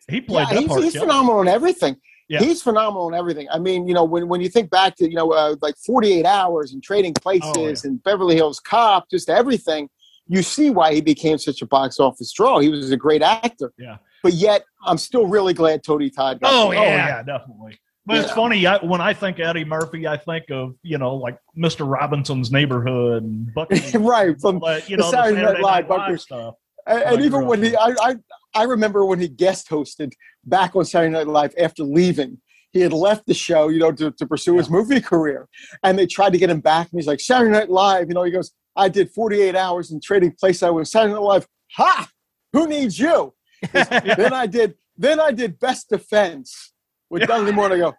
He 0.09 0.21
played 0.23 0.49
Yeah, 0.49 0.55
that 0.55 0.61
he's, 0.61 0.69
part. 0.69 0.83
he's 0.85 0.93
killer. 0.95 1.07
phenomenal 1.07 1.41
in 1.43 1.49
everything. 1.49 1.97
Yeah. 2.29 2.39
He's 2.41 2.63
phenomenal 2.63 3.09
in 3.09 3.15
everything. 3.15 3.47
I 3.53 3.59
mean, 3.59 3.87
you 3.87 3.93
know, 3.93 4.05
when, 4.05 4.27
when 4.29 4.41
you 4.41 4.49
think 4.49 4.71
back 4.71 4.97
to, 4.97 5.09
you 5.09 5.17
know, 5.17 5.33
uh, 5.33 5.57
like 5.61 5.75
48 5.85 6.25
Hours 6.25 6.73
and 6.73 6.83
Trading 6.83 7.13
Places 7.13 7.53
Oh, 7.57 7.67
yeah. 7.69 7.75
and 7.85 8.03
Beverly 8.05 8.37
Hills 8.37 8.59
Cop, 8.59 9.11
just 9.11 9.29
everything, 9.29 9.91
you 10.29 10.43
see 10.43 10.71
why 10.71 10.95
he 10.95 11.03
became 11.03 11.37
such 11.37 11.61
a 11.61 11.67
box 11.67 12.01
office 12.01 12.33
draw. 12.33 12.59
He 12.61 12.71
was 12.71 12.91
a 12.91 12.97
great 12.97 13.21
actor. 13.23 13.73
Yeah. 13.79 13.99
But 14.23 14.35
yet, 14.35 14.65
I'm 14.85 14.99
still 14.99 15.27
really 15.27 15.55
glad 15.55 15.83
Tony 15.83 16.11
Todd 16.11 16.41
got 16.41 16.53
Oh, 16.53 16.71
the- 16.71 16.77
Oh 16.79 16.83
Yeah. 16.83 17.07
yeah, 17.09 17.23
definitely. 17.23 17.79
But 18.05 18.19
it's 18.19 18.33
funny 18.33 18.67
I, 18.67 18.79
when 18.85 19.01
I 19.01 19.15
think 19.15 19.39
Eddie 19.39 19.65
Murphy, 19.65 20.09
I 20.09 20.17
think 20.17 20.51
of 20.51 20.75
you 20.83 20.99
know 20.99 21.15
like 21.15 21.39
Mr. 21.57 21.89
Robinson's 21.89 22.51
Neighborhood 22.51 23.23
and 23.23 23.53
Bucky, 23.55 23.81
right. 23.99 24.35
From 24.41 24.59
but, 24.59 24.89
you 24.91 24.97
the 24.97 25.03
know 25.05 25.11
the 25.11 25.17
Saturday 25.17 25.37
Saturday, 25.41 25.43
Night 25.45 25.53
Night 25.53 25.63
Live, 25.63 25.89
Live, 25.89 26.07
Bucky- 26.09 26.19
stuff. 26.19 26.55
And, 26.89 27.03
and 27.05 27.23
even 27.23 27.47
when 27.47 27.63
he, 27.63 27.77
I, 27.77 27.95
I, 28.01 28.17
I 28.55 28.63
remember 28.65 29.05
when 29.05 29.21
he 29.21 29.29
guest 29.29 29.69
hosted 29.71 30.13
back 30.45 30.75
on 30.75 30.85
Saturday 30.85 31.13
Night 31.13 31.29
Live 31.29 31.55
after 31.59 31.85
leaving. 31.85 32.39
He 32.73 32.81
had 32.81 32.93
left 32.95 33.27
the 33.27 33.35
show, 33.35 33.69
you 33.69 33.79
know, 33.79 33.93
to, 33.93 34.11
to 34.13 34.27
pursue 34.27 34.57
his 34.57 34.71
movie 34.71 34.99
career, 35.01 35.47
and 35.85 35.97
they 35.99 36.07
tried 36.07 36.33
to 36.33 36.39
get 36.39 36.49
him 36.49 36.61
back. 36.61 36.89
And 36.91 36.99
he's 36.99 37.07
like, 37.07 37.21
Saturday 37.21 37.53
Night 37.53 37.69
Live, 37.69 38.09
you 38.09 38.15
know, 38.15 38.23
he 38.23 38.31
goes, 38.31 38.51
I 38.75 38.89
did 38.89 39.11
48 39.13 39.55
hours 39.55 39.93
in 39.93 40.01
Trading 40.01 40.33
Place. 40.41 40.63
I 40.63 40.71
was 40.71 40.91
Saturday 40.91 41.13
Night 41.13 41.21
Live. 41.23 41.47
Ha! 41.77 42.09
Who 42.55 42.67
needs 42.67 42.99
you? 42.99 43.35
then 43.73 44.33
I 44.33 44.47
did, 44.47 44.75
then 44.97 45.21
I 45.21 45.33
did 45.33 45.59
Best 45.59 45.89
Defense 45.89 46.73
with 47.11 47.27
Dudley 47.27 47.53
Moore. 47.53 47.67
And 47.67 47.75
I 47.75 47.79
go, 47.79 47.95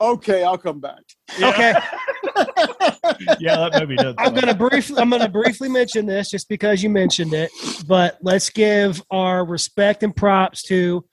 okay, 0.00 0.44
I'll 0.44 0.58
come 0.58 0.80
back. 0.80 1.02
Yeah. 1.38 1.48
Okay. 1.50 1.74
yeah, 3.40 3.56
that 3.56 3.80
movie 3.80 3.96
did. 3.96 4.14
I'm 4.18 4.34
gonna 4.34 4.54
briefly 4.54 4.98
I'm 4.98 5.10
gonna 5.10 5.28
briefly 5.28 5.68
mention 5.68 6.06
this 6.06 6.30
just 6.30 6.48
because 6.48 6.82
you 6.82 6.90
mentioned 6.90 7.32
it, 7.32 7.50
but 7.86 8.18
let's 8.22 8.50
give 8.50 9.02
our 9.10 9.44
respect 9.44 10.02
and 10.02 10.14
props 10.14 10.62
to 10.64 11.04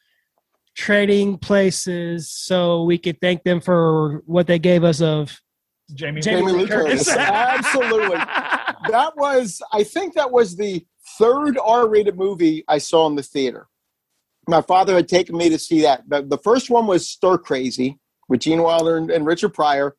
trading 0.76 1.38
places 1.38 2.32
so 2.32 2.84
we 2.84 2.98
could 2.98 3.20
thank 3.20 3.44
them 3.44 3.60
for 3.60 4.24
what 4.26 4.48
they 4.48 4.58
gave 4.58 4.84
us 4.84 5.02
of 5.02 5.38
Jamie, 5.94 6.22
Jamie 6.22 6.42
Jamie 6.42 6.52
Lee 6.54 6.60
Lee 6.60 6.68
Curtis. 6.68 7.08
Curtis. 7.08 7.18
Absolutely. 7.18 8.18
that 8.18 9.14
was 9.16 9.62
I 9.74 9.84
think 9.84 10.16
that 10.16 10.32
was 10.32 10.56
the 10.56 10.86
third 11.18 11.58
R-rated 11.64 12.18
movie 12.18 12.64
I 12.68 12.78
saw 12.78 13.08
in 13.08 13.16
the 13.16 13.24
theater. 13.24 13.68
My 14.48 14.62
father 14.62 14.96
had 14.96 15.08
taken 15.08 15.38
me 15.38 15.50
to 15.50 15.60
see 15.60 15.82
that. 15.82 16.04
The, 16.08 16.24
the 16.24 16.38
first 16.38 16.70
one 16.70 16.88
was 16.88 17.10
Stir 17.10 17.38
Crazy 17.38 18.00
with 18.28 18.42
Gene 18.42 18.62
Wilder 18.62 18.98
and, 18.98 19.12
and 19.12 19.26
Richard 19.26 19.54
Pryor. 19.54 19.96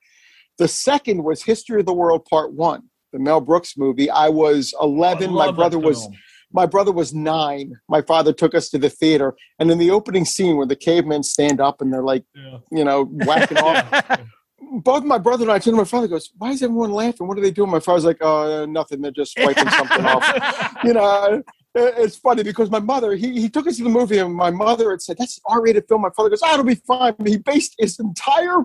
The 0.58 0.68
second 0.68 1.22
was 1.22 1.42
History 1.42 1.80
of 1.80 1.86
the 1.86 1.94
World 1.94 2.26
Part 2.28 2.52
One, 2.52 2.82
the 3.12 3.18
Mel 3.18 3.40
Brooks 3.40 3.76
movie. 3.76 4.10
I 4.10 4.28
was 4.28 4.74
I 4.80 4.84
eleven. 4.84 5.32
My 5.32 5.50
brother 5.50 5.78
was 5.78 6.08
my 6.52 6.66
brother 6.66 6.92
was 6.92 7.14
nine. 7.14 7.72
My 7.88 8.02
father 8.02 8.32
took 8.32 8.54
us 8.54 8.68
to 8.70 8.78
the 8.78 8.90
theater, 8.90 9.34
and 9.58 9.70
in 9.70 9.78
the 9.78 9.90
opening 9.90 10.24
scene 10.24 10.56
where 10.56 10.66
the 10.66 10.76
cavemen 10.76 11.22
stand 11.22 11.60
up 11.60 11.80
and 11.80 11.92
they're 11.92 12.02
like, 12.02 12.24
Yeah. 12.34 12.58
you 12.70 12.84
know, 12.84 13.04
whacking 13.04 13.58
off 13.58 14.20
both 14.80 15.04
my 15.04 15.18
brother 15.18 15.44
and 15.44 15.52
I 15.52 15.58
turned 15.58 15.74
to 15.74 15.82
my 15.82 15.84
father 15.84 16.08
goes, 16.08 16.30
Why 16.38 16.50
is 16.50 16.62
everyone 16.62 16.92
laughing? 16.92 17.26
What 17.26 17.38
are 17.38 17.42
they 17.42 17.50
doing? 17.50 17.70
My 17.70 17.80
father's 17.80 18.04
like, 18.04 18.18
Oh, 18.20 18.64
nothing. 18.66 19.00
They're 19.00 19.10
just 19.10 19.38
wiping 19.38 19.68
something 19.68 20.04
off. 20.04 20.76
You 20.84 20.94
know, 20.94 21.42
it's 21.74 22.16
funny 22.16 22.42
because 22.42 22.70
my 22.70 22.78
mother, 22.80 23.14
he, 23.14 23.40
he 23.40 23.48
took 23.48 23.66
us 23.66 23.76
to 23.78 23.84
the 23.84 23.88
movie 23.90 24.18
and 24.18 24.34
my 24.34 24.50
mother 24.50 24.90
had 24.90 25.00
said, 25.02 25.16
That's 25.18 25.38
an 25.38 25.42
R 25.46 25.62
rated 25.62 25.84
film. 25.88 26.02
My 26.02 26.10
father 26.10 26.30
goes, 26.30 26.40
Oh, 26.44 26.52
it'll 26.52 26.64
be 26.64 26.74
fine. 26.74 27.14
He 27.24 27.38
based 27.38 27.74
his 27.78 27.98
entire 27.98 28.64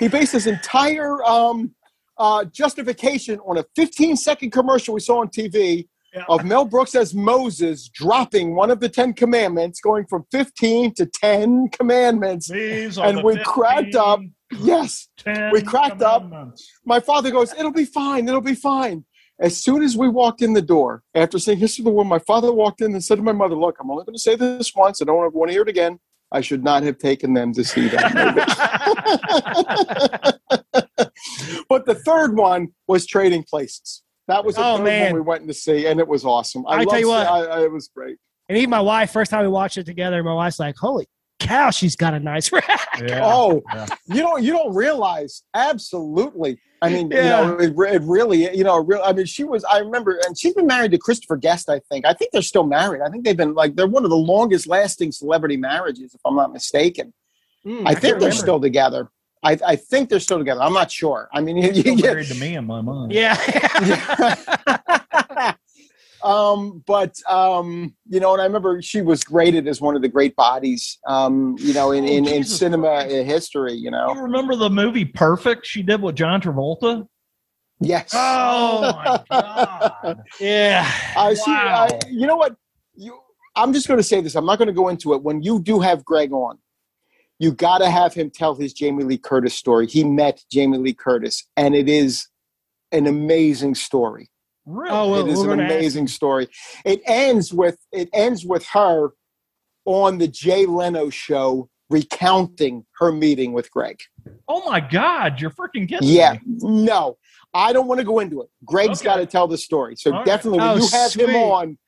he 0.00 0.08
based 0.08 0.32
his 0.32 0.46
entire 0.46 1.22
um 1.24 1.74
uh 2.18 2.44
justification 2.46 3.38
on 3.40 3.58
a 3.58 3.64
15 3.76 4.16
second 4.16 4.50
commercial 4.50 4.94
we 4.94 5.00
saw 5.00 5.20
on 5.20 5.28
TV 5.28 5.86
Yeah. 6.14 6.24
of 6.28 6.44
Mel 6.44 6.64
Brooks 6.66 6.94
as 6.94 7.14
Moses 7.14 7.88
dropping 7.88 8.54
one 8.54 8.70
of 8.70 8.80
the 8.80 8.88
Ten 8.88 9.12
Commandments, 9.14 9.80
going 9.80 10.04
from 10.06 10.24
15 10.32 10.94
to 10.94 11.06
10 11.06 11.68
commandments. 11.68 12.48
These 12.48 12.98
And 12.98 13.22
we 13.22 13.38
cracked 13.44 13.94
up. 13.94 14.20
Yes. 14.60 15.08
10 15.18 15.52
We 15.52 15.62
cracked 15.62 16.02
up. 16.02 16.28
my 16.84 17.00
father 17.00 17.30
goes, 17.30 17.52
"It'll 17.54 17.72
be 17.72 17.84
fine. 17.86 18.28
It'll 18.28 18.40
be 18.40 18.54
fine." 18.54 19.04
As 19.38 19.56
soon 19.56 19.82
as 19.82 19.96
we 19.96 20.08
walked 20.08 20.40
in 20.40 20.54
the 20.54 20.62
door, 20.62 21.02
after 21.14 21.38
seeing 21.38 21.58
History 21.58 21.82
of 21.82 21.86
the 21.86 21.90
World, 21.90 22.06
my 22.08 22.18
father 22.20 22.52
walked 22.52 22.80
in 22.80 22.92
and 22.94 23.04
said 23.04 23.16
to 23.16 23.22
my 23.22 23.32
mother, 23.32 23.54
"Look, 23.54 23.76
I'm 23.80 23.90
only 23.90 24.04
going 24.04 24.14
to 24.14 24.20
say 24.20 24.34
this 24.34 24.74
once. 24.74 25.02
I 25.02 25.04
don't 25.04 25.34
want 25.34 25.48
to 25.50 25.52
hear 25.52 25.62
it 25.62 25.68
again. 25.68 25.98
I 26.32 26.40
should 26.40 26.64
not 26.64 26.82
have 26.84 26.96
taken 26.98 27.34
them 27.34 27.52
to 27.52 27.62
see 27.62 27.88
that 27.88 28.14
movie." 28.14 28.40
but 31.68 31.84
the 31.86 31.94
third 31.94 32.36
one 32.36 32.68
was 32.88 33.06
Trading 33.06 33.42
Places. 33.42 34.02
That 34.28 34.44
was 34.44 34.56
the 34.56 34.64
Oh, 34.64 34.78
third 34.78 34.84
man. 34.84 35.12
one 35.12 35.14
we 35.14 35.20
went 35.20 35.46
to 35.48 35.54
see, 35.54 35.86
and 35.86 36.00
it 36.00 36.08
was 36.08 36.24
awesome. 36.24 36.64
I 36.66 36.84
tell 36.84 36.98
you 36.98 37.08
what. 37.08 37.26
it. 37.26 37.30
I, 37.30 37.40
I, 37.60 37.64
it 37.64 37.72
was 37.72 37.88
great. 37.88 38.16
and 38.48 38.56
even 38.58 38.70
my 38.70 38.80
wife, 38.80 39.12
first 39.12 39.30
time 39.30 39.42
we 39.42 39.48
watched 39.48 39.76
it 39.78 39.84
together, 39.84 40.22
my 40.22 40.34
wife's 40.34 40.58
like, 40.58 40.76
Holy 40.76 41.06
cow, 41.38 41.70
she's 41.70 41.96
got 41.96 42.14
a 42.14 42.20
nice 42.20 42.50
rack. 42.52 42.88
Yeah. 43.00 43.20
Oh, 43.24 43.62
Yeah. 43.74 43.86
you 44.06 44.20
don't 44.22 44.42
you 44.42 44.52
don't 44.52 44.74
realize 44.74 45.42
absolutely. 45.54 46.58
I 46.82 46.90
mean, 46.90 47.10
Yeah. 47.10 47.40
you 47.42 47.46
know, 47.74 47.84
it, 47.84 47.94
it 47.94 48.02
really, 48.02 48.54
you 48.56 48.62
know, 48.64 48.78
real. 48.84 49.00
I 49.04 49.12
mean, 49.12 49.24
she 49.26 49.44
was. 49.44 49.64
I 49.64 49.78
remember, 49.78 50.20
and 50.26 50.38
she's 50.38 50.52
been 50.54 50.66
married 50.66 50.90
to 50.92 50.98
Christopher 50.98 51.36
Guest. 51.36 51.70
I 51.70 51.80
think. 51.90 52.04
I 52.04 52.12
think 52.12 52.32
they're 52.32 52.42
still 52.42 52.66
married. 52.66 53.00
I 53.02 53.08
think 53.08 53.24
they've 53.24 53.36
been 53.36 53.54
like 53.54 53.76
they're 53.76 53.86
one 53.86 54.04
of 54.04 54.10
the 54.10 54.16
longest 54.16 54.66
lasting 54.66 55.12
celebrity 55.12 55.56
marriages, 55.56 56.14
if 56.14 56.20
I'm 56.24 56.36
not 56.36 56.52
mistaken. 56.52 57.14
Mm, 57.66 57.80
I, 57.80 57.84
can't 57.84 57.86
think 57.86 58.00
they're 58.00 58.14
remember. 58.14 58.36
still 58.36 58.60
together. 58.60 59.10
I, 59.42 59.58
I 59.66 59.76
think 59.76 60.08
they're 60.08 60.20
still 60.20 60.38
together. 60.38 60.60
I'm 60.62 60.72
not 60.72 60.90
sure. 60.90 61.28
I 61.32 61.40
mean, 61.40 61.56
you, 61.58 61.74
Still 61.74 61.94
you 61.96 61.96
get, 62.02 62.06
married 62.12 62.26
to 62.28 62.34
me 62.36 62.56
in 62.56 62.64
my 62.66 62.80
mind. 62.80 63.12
Yeah. 63.12 63.36
um, 66.26 66.82
but 66.86 67.14
um, 67.28 67.94
you 68.08 68.20
know, 68.20 68.32
and 68.32 68.42
I 68.42 68.44
remember 68.44 68.82
she 68.82 69.00
was 69.02 69.22
graded 69.24 69.68
as 69.68 69.80
one 69.80 69.94
of 69.96 70.02
the 70.02 70.08
great 70.08 70.34
bodies, 70.36 70.98
um, 71.06 71.56
you 71.58 71.72
know, 71.72 71.92
in 71.92 72.04
Oh, 72.04 72.08
in, 72.08 72.26
in 72.26 72.44
cinema 72.44 73.04
history. 73.04 73.74
You 73.74 73.90
know, 73.90 74.12
You 74.14 74.20
remember 74.22 74.56
the 74.56 74.70
movie 74.70 75.04
Perfect 75.04 75.66
she 75.66 75.82
did 75.82 76.02
with 76.02 76.16
John 76.16 76.40
Travolta? 76.40 77.06
yes. 77.80 78.10
Oh 78.14 78.92
my 79.04 79.22
god! 79.30 80.22
yeah. 80.40 80.90
I 81.16 81.34
see. 81.34 81.50
Wow. 81.50 81.86
I, 81.90 81.98
you 82.10 82.26
know 82.26 82.36
what? 82.36 82.56
You, 82.94 83.18
I'm 83.54 83.72
just 83.72 83.88
going 83.88 83.98
to 83.98 84.04
say 84.04 84.20
this. 84.20 84.34
I'm 84.34 84.44
not 84.46 84.58
going 84.58 84.68
to 84.68 84.74
go 84.74 84.88
into 84.88 85.14
it. 85.14 85.22
When 85.22 85.42
you 85.42 85.60
do 85.60 85.80
have 85.80 86.04
Greg 86.04 86.32
on, 86.32 86.58
you 87.38 87.52
got 87.52 87.78
to 87.78 87.88
have 87.90 88.14
him 88.14 88.30
tell 88.30 88.54
his 88.54 88.72
Jamie 88.72 89.04
Lee 89.04 89.18
Curtis 89.18 89.54
story. 89.54 89.86
He 89.86 90.04
met 90.04 90.42
Jamie 90.50 90.78
Lee 90.78 90.94
Curtis, 90.94 91.44
and 91.56 91.74
it 91.74 91.88
is 91.88 92.28
an 92.92 93.06
amazing 93.06 93.74
story. 93.74 94.30
Really? 94.66 94.96
Oh, 94.96 95.10
well, 95.10 95.26
it 95.26 95.30
is 95.30 95.42
an 95.42 95.50
gonna 95.50 95.62
ask 95.62 95.72
amazing 95.74 96.08
story. 96.08 96.48
It 96.84 97.00
ends 97.06 97.52
with 97.52 97.78
it 97.92 98.08
ends 98.12 98.44
with 98.44 98.66
her 98.68 99.10
on 99.84 100.18
the 100.18 100.28
Jay 100.28 100.66
Leno 100.66 101.08
show 101.08 101.70
recounting 101.88 102.84
her 102.98 103.12
meeting 103.12 103.52
with 103.52 103.70
Greg. 103.70 104.00
oh 104.48 104.68
my 104.68 104.80
god! 104.80 105.40
You're 105.40 105.50
freaking 105.50 105.88
kidding 105.88 106.08
Yeah, 106.08 106.32
me! 106.32 106.40
no, 106.44 107.16
I 107.54 107.72
don't 107.72 107.86
want 107.86 108.00
to 108.00 108.04
go 108.04 108.18
into 108.18 108.42
it. 108.42 108.48
Greg's 108.64 109.00
Okay. 109.00 109.04
got 109.04 109.16
to 109.16 109.26
tell 109.26 109.46
the 109.46 109.58
story. 109.58 109.94
So 109.96 110.10
All 110.10 110.16
right. 110.18 110.26
definitely, 110.26 110.60
when 110.60 110.70
Oh, 110.70 110.76
you 110.76 110.88
have 110.88 111.12
him 111.14 111.36
on, 111.36 111.78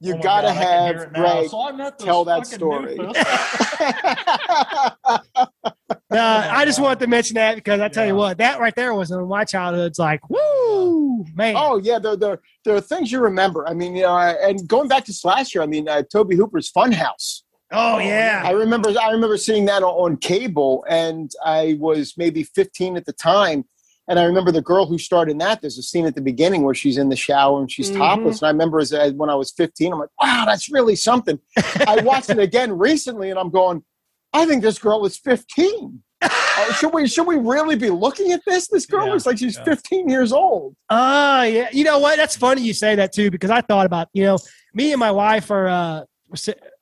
you 0.00 0.14
Oh 0.14 0.18
got 0.18 0.42
to 0.42 0.48
God, 0.48 0.56
I 0.58 0.64
can 0.64 0.84
hear 0.84 0.98
have. 0.98 1.12
Greg 1.14 1.50
So 1.50 1.62
I 1.62 1.72
met 1.72 1.98
this 1.98 2.04
tell 2.06 2.24
that 2.26 2.46
story. 2.46 2.98
Uh, 6.10 6.48
I 6.50 6.64
just 6.64 6.80
wanted 6.80 7.00
to 7.00 7.06
mention 7.06 7.34
that 7.34 7.56
because 7.56 7.80
I 7.80 7.88
tell 7.88 8.06
you 8.06 8.14
what, 8.14 8.38
that 8.38 8.60
right 8.60 8.74
there 8.74 8.94
was 8.94 9.10
in 9.10 9.26
my 9.28 9.44
childhood. 9.44 9.86
It's 9.88 9.98
like, 9.98 10.20
woo, 10.30 11.24
man. 11.34 11.54
oh 11.56 11.78
yeah, 11.78 11.98
there, 11.98 12.16
there, 12.16 12.40
there 12.64 12.74
are 12.76 12.80
things 12.80 13.12
you 13.12 13.20
remember. 13.20 13.68
I 13.68 13.74
mean, 13.74 13.94
you 13.96 14.02
know, 14.02 14.16
and 14.16 14.66
going 14.66 14.88
back 14.88 15.04
to 15.06 15.12
Slasher, 15.12 15.62
I 15.62 15.66
mean, 15.66 15.88
uh, 15.88 16.02
Tobe 16.10 16.32
Hooper's 16.32 16.70
Funhouse. 16.72 17.42
Oh, 17.70 17.98
yeah, 17.98 18.42
I 18.44 18.50
yeah. 18.50 18.56
remember, 18.56 18.94
I 18.98 19.10
remember 19.10 19.36
seeing 19.36 19.66
that 19.66 19.82
on, 19.82 20.16
cable, 20.16 20.86
and 20.88 21.30
I 21.44 21.76
was 21.78 22.14
maybe 22.16 22.42
15 22.42 22.96
at 22.96 23.04
the 23.04 23.12
time. 23.12 23.64
And 24.10 24.18
I 24.18 24.24
remember 24.24 24.50
the 24.50 24.62
girl 24.62 24.86
who 24.86 24.96
starred 24.96 25.28
in 25.28 25.36
that. 25.38 25.60
There's 25.60 25.76
a 25.76 25.82
scene 25.82 26.06
at 26.06 26.14
the 26.14 26.22
beginning 26.22 26.62
where 26.62 26.74
she's 26.74 26.96
in 26.96 27.10
the 27.10 27.16
shower 27.16 27.60
and 27.60 27.70
she's 27.70 27.90
Mhm. 27.90 27.98
topless. 27.98 28.40
And 28.40 28.46
I 28.48 28.50
remember 28.52 28.78
as, 28.80 28.90
as 28.94 29.12
when 29.12 29.28
I 29.28 29.34
was 29.34 29.50
15, 29.50 29.92
I'm 29.92 29.98
like, 29.98 30.08
wow, 30.18 30.44
that's 30.46 30.70
really 30.72 30.96
something. 30.96 31.38
I 31.86 32.00
watched 32.02 32.30
it 32.30 32.38
again 32.38 32.72
recently, 32.72 33.28
and 33.28 33.38
I'm 33.38 33.50
going, 33.50 33.84
I 34.32 34.46
think 34.46 34.62
this 34.62 34.78
girl 34.78 35.04
is 35.06 35.18
15. 35.18 36.02
Uh, 36.60 36.72
should 36.72 36.92
we 36.92 37.06
should 37.06 37.28
we 37.28 37.36
really 37.36 37.76
be 37.76 37.88
looking 37.88 38.32
at 38.32 38.40
this? 38.44 38.66
This 38.66 38.84
girl 38.84 39.06
Yeah, 39.06 39.12
looks 39.12 39.24
like 39.26 39.38
she's 39.38 39.56
yeah. 39.58 39.62
15 39.62 40.08
years 40.08 40.32
old. 40.32 40.74
Oh, 40.90 41.42
yeah. 41.42 41.68
You 41.70 41.84
know 41.84 42.00
what? 42.00 42.16
That's 42.16 42.34
funny 42.36 42.62
you 42.62 42.74
say 42.74 42.96
that 42.96 43.12
too 43.12 43.30
because 43.30 43.50
I 43.50 43.60
thought 43.60 43.86
about, 43.86 44.08
you 44.12 44.24
know, 44.24 44.36
me 44.74 44.90
and 44.90 44.98
my 44.98 45.12
wife 45.12 45.52
are, 45.52 45.68
uh, 45.68 46.00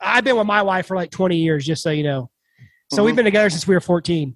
I've 0.01 0.25
been 0.25 0.37
with 0.39 0.47
my 0.47 0.63
wife 0.63 0.87
for 0.87 0.97
like 0.97 1.11
20 1.11 1.37
years, 1.37 1.67
just 1.67 1.83
so 1.83 1.91
you 1.91 2.05
know. 2.05 2.31
So 2.91 3.03
Mhm. 3.03 3.05
we've 3.05 3.17
been 3.17 3.27
together 3.27 3.51
since 3.51 3.69
we 3.69 3.75
were 3.75 3.83
14. 3.83 4.35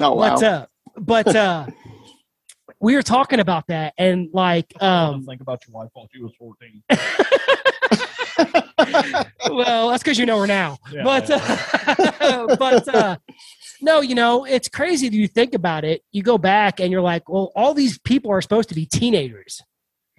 Oh 0.00 0.14
wow! 0.14 0.36
But 0.36 0.42
uh, 0.42 0.66
but 0.96 1.36
uh, 1.36 1.66
we 2.80 2.94
were 2.94 3.02
talking 3.02 3.40
about 3.40 3.66
that, 3.68 3.94
and 3.98 4.28
like, 4.32 4.72
Um, 4.80 5.24
think 5.24 5.40
about 5.40 5.62
your 5.66 5.74
wife 5.74 5.90
while 5.92 6.08
she 6.12 6.22
was 6.22 6.32
14. 6.38 6.82
well, 9.50 9.88
that's 9.90 10.02
because 10.02 10.18
you 10.18 10.26
know 10.26 10.40
her 10.40 10.46
now. 10.46 10.78
Yeah, 10.92 11.02
but 11.02 11.30
uh, 11.30 12.56
but 12.58 12.94
uh, 12.94 13.16
no, 13.80 14.00
you 14.00 14.14
know, 14.14 14.44
it's 14.44 14.68
crazy 14.68 15.06
if 15.06 15.12
you 15.12 15.26
think 15.28 15.54
about 15.54 15.84
it. 15.84 16.02
You 16.12 16.22
go 16.22 16.38
back 16.38 16.80
and 16.80 16.92
you're 16.92 17.00
like, 17.02 17.28
well, 17.28 17.50
all 17.56 17.74
these 17.74 17.98
people 17.98 18.30
are 18.30 18.40
supposed 18.40 18.68
to 18.68 18.74
be 18.74 18.86
teenagers, 18.86 19.60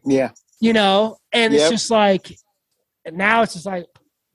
yeah. 0.05 0.31
you 0.59 0.73
know, 0.73 1.17
and 1.31 1.53
Yep. 1.53 1.61
it's 1.61 1.69
just 1.69 1.91
like 1.91 2.35
now 3.11 3.41
it's 3.43 3.53
just 3.53 3.65
like 3.65 3.85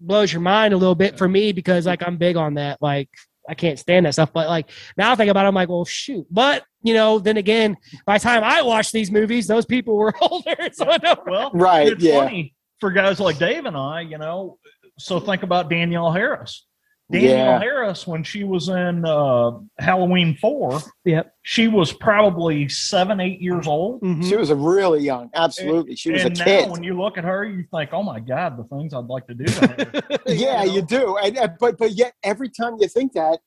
blows 0.00 0.32
your 0.32 0.42
mind 0.42 0.74
a 0.74 0.76
little 0.76 0.94
bit 0.94 1.18
for 1.18 1.28
me 1.28 1.52
because 1.52 1.86
like 1.86 2.02
I'm 2.06 2.16
big 2.16 2.36
on 2.36 2.54
that. 2.54 2.80
Like 2.80 3.10
I 3.48 3.54
can't 3.54 3.78
stand 3.78 4.06
that 4.06 4.12
stuff. 4.14 4.32
But 4.32 4.48
like 4.48 4.70
now 4.96 5.12
I 5.12 5.14
think 5.14 5.30
about 5.30 5.44
it, 5.44 5.48
I'm 5.48 5.54
like, 5.54 5.68
well, 5.68 5.84
shoot. 5.84 6.26
But 6.30 6.64
you 6.82 6.94
know, 6.94 7.18
then 7.18 7.36
again, 7.36 7.76
by 8.06 8.18
the 8.18 8.22
time 8.22 8.42
I 8.44 8.62
watched 8.62 8.92
these 8.92 9.10
movies, 9.10 9.46
those 9.46 9.66
people 9.66 9.96
were 9.96 10.14
older. 10.20 10.56
So 10.72 10.88
I 10.88 10.98
don't 10.98 11.26
Well, 11.26 11.50
Right. 11.52 11.88
it's 11.88 12.02
Yeah. 12.02 12.20
funny 12.24 12.54
for 12.80 12.90
guys 12.90 13.20
like 13.20 13.38
Dave 13.38 13.64
and 13.66 13.76
I, 13.76 14.00
you 14.02 14.18
know. 14.18 14.58
So 14.98 15.18
think 15.20 15.42
about 15.42 15.68
Danielle 15.70 16.12
Harris. 16.12 16.66
Danielle 17.12 17.36
Yeah. 17.36 17.58
Harris, 17.58 18.06
when 18.06 18.22
she 18.24 18.44
was 18.44 18.68
in 18.68 19.04
uh, 19.04 19.52
Halloween 19.78 20.36
4, 20.40 20.80
Yep. 21.04 21.34
she 21.42 21.68
was 21.68 21.92
probably 21.92 22.68
seven, 22.68 23.20
eight 23.20 23.40
years 23.42 23.66
old. 23.66 24.00
Mhm. 24.00 24.26
She 24.28 24.36
was 24.36 24.48
a 24.50 24.54
really 24.56 25.00
young. 25.04 25.28
Absolutely. 25.34 25.96
She 25.96 26.10
was 26.12 26.22
a 26.22 26.26
and 26.28 26.38
kid. 26.38 26.66
now, 26.66 26.72
when 26.72 26.82
you 26.82 26.98
look 26.98 27.18
at 27.18 27.24
her, 27.24 27.44
you 27.44 27.64
think, 27.74 27.90
"Oh 27.92 28.02
my 28.02 28.20
God, 28.20 28.56
the 28.58 28.64
things 28.64 28.94
I'd 28.94 29.04
like 29.04 29.26
to 29.26 29.34
do 29.34 29.44
to 29.44 29.66
her." 29.66 30.18
yeah, 30.26 30.62
you 30.62 30.68
know? 30.68 30.74
you 30.76 30.82
do. 30.82 31.16
And, 31.18 31.36
and- 31.38 31.52
but 31.60 31.76
but 31.78 31.92
yet 31.92 32.14
every 32.22 32.48
time 32.48 32.76
you 32.80 32.88
think 32.88 33.12
that, 33.12 33.38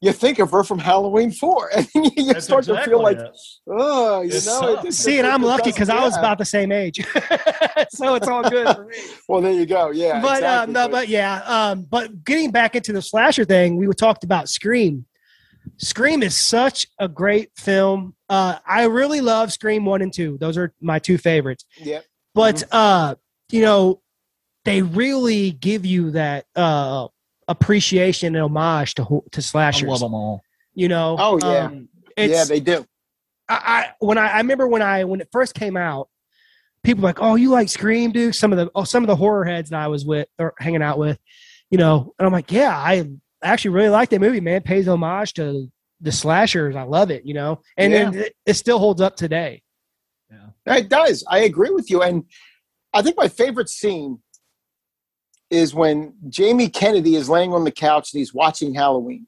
you 0.00 0.12
think 0.12 0.38
of 0.38 0.50
her 0.52 0.62
from 0.62 0.78
Halloween 0.78 1.30
Four, 1.32 1.70
and 1.76 1.88
you 1.94 2.32
That's 2.32 2.44
start 2.46 2.64
to 2.66 2.80
feel 2.84 3.02
like, 3.02 3.18
it. 3.18 3.36
oh, 3.68 4.22
you 4.22 4.30
It 4.30 4.46
know. 4.46 4.74
it 4.78 4.84
just- 4.84 5.00
See, 5.00 5.18
and 5.18 5.26
I'm 5.26 5.42
lucky 5.42 5.70
because 5.72 5.88
I 5.88 6.00
was 6.04 6.16
about 6.16 6.38
the 6.38 6.44
same 6.44 6.70
age, 6.72 7.04
so 7.90 8.14
it's 8.14 8.28
all 8.28 8.48
good 8.48 8.74
for 8.76 8.84
me. 8.84 8.96
Well, 9.28 9.40
there 9.42 9.52
you 9.52 9.66
go. 9.66 9.90
Yeah, 9.90 10.20
but 10.22 10.42
uh, 10.42 10.64
exactly. 10.66 10.72
no, 10.74 10.88
but 10.88 11.08
yeah, 11.08 11.42
um, 11.44 11.82
but 11.82 12.24
getting 12.24 12.50
back 12.50 12.76
into 12.76 12.92
the 12.92 13.02
slasher 13.02 13.44
thing, 13.44 13.76
we 13.76 13.86
talked 13.94 14.24
about 14.24 14.48
Scream. 14.48 15.04
Scream 15.76 16.22
is 16.22 16.34
such 16.36 16.86
a 16.98 17.08
great 17.08 17.50
film. 17.56 18.14
Uh, 18.28 18.58
I 18.66 18.84
really 18.84 19.20
love 19.20 19.52
Scream 19.52 19.84
one 19.84 20.00
and 20.02 20.12
two; 20.12 20.38
those 20.40 20.56
are 20.56 20.72
my 20.80 20.98
two 20.98 21.18
favorites. 21.18 21.64
yeah, 21.76 22.00
But 22.34 22.56
Mm-hmm. 22.56 22.68
uh, 22.72 23.14
you 23.50 23.62
know, 23.62 24.00
they 24.64 24.82
really 24.82 25.50
give 25.50 25.84
you 25.86 26.10
that 26.12 26.46
uh, 26.56 27.08
appreciation 27.48 28.34
and 28.36 28.44
homage 28.44 28.94
to 28.96 29.04
ho- 29.04 29.24
to 29.32 29.38
I 29.40 29.42
slashers. 29.42 29.88
love 29.88 30.00
them 30.00 30.14
all. 30.14 30.42
You 30.74 30.88
know, 30.88 31.16
Oh, 31.18 31.38
yeah. 31.42 31.66
Um, 31.66 31.88
it's, 32.16 32.32
yeah, 32.32 32.44
they 32.44 32.60
do. 32.60 32.84
I, 33.48 33.54
I 33.54 33.86
when 34.00 34.18
I, 34.18 34.28
I 34.28 34.36
remember 34.38 34.68
when 34.68 34.82
I 34.82 35.04
when 35.04 35.20
it 35.20 35.28
first 35.32 35.54
came 35.54 35.76
out, 35.76 36.08
people 36.84 37.02
were 37.02 37.08
like, 37.08 37.20
"Oh, 37.22 37.34
you 37.36 37.50
like 37.50 37.68
Scream, 37.68 38.12
dude?" 38.12 38.34
Some 38.34 38.52
of 38.52 38.58
the 38.58 38.70
oh, 38.74 38.84
some 38.84 39.02
of 39.02 39.08
the 39.08 39.16
horror 39.16 39.44
heads 39.44 39.70
that 39.70 39.80
I 39.80 39.88
was 39.88 40.04
with 40.04 40.28
or 40.38 40.54
hanging 40.58 40.82
out 40.82 40.98
with, 40.98 41.18
you 41.70 41.78
know, 41.78 42.12
and 42.18 42.26
I'm 42.26 42.32
like, 42.32 42.52
"Yeah, 42.52 42.76
I 42.76 43.08
actually 43.42 43.70
really 43.72 43.88
like 43.88 44.10
that 44.10 44.20
movie, 44.20 44.40
man. 44.40 44.56
It 44.56 44.64
pays 44.64 44.86
homage 44.88 45.34
to 45.34 45.70
the 46.00 46.12
slashers. 46.12 46.76
I 46.76 46.82
love 46.82 47.10
it, 47.10 47.24
you 47.24 47.34
know, 47.34 47.60
and 47.76 47.92
Yeah. 47.92 48.10
it, 48.12 48.36
it 48.46 48.54
still 48.54 48.78
holds 48.78 49.00
up 49.00 49.16
today." 49.16 49.62
It 50.66 50.90
does. 50.90 51.24
I 51.26 51.38
agree 51.40 51.70
with 51.70 51.90
you. 51.90 52.02
And 52.02 52.24
I 52.92 53.00
think 53.00 53.16
my 53.16 53.28
favorite 53.28 53.70
scene 53.70 54.18
is 55.50 55.74
when 55.74 56.14
Jamie 56.28 56.68
Kennedy 56.68 57.16
is 57.16 57.28
laying 57.28 57.52
on 57.52 57.64
the 57.64 57.70
couch 57.70 58.12
and 58.12 58.18
he's 58.18 58.34
watching 58.34 58.74
Halloween, 58.74 59.26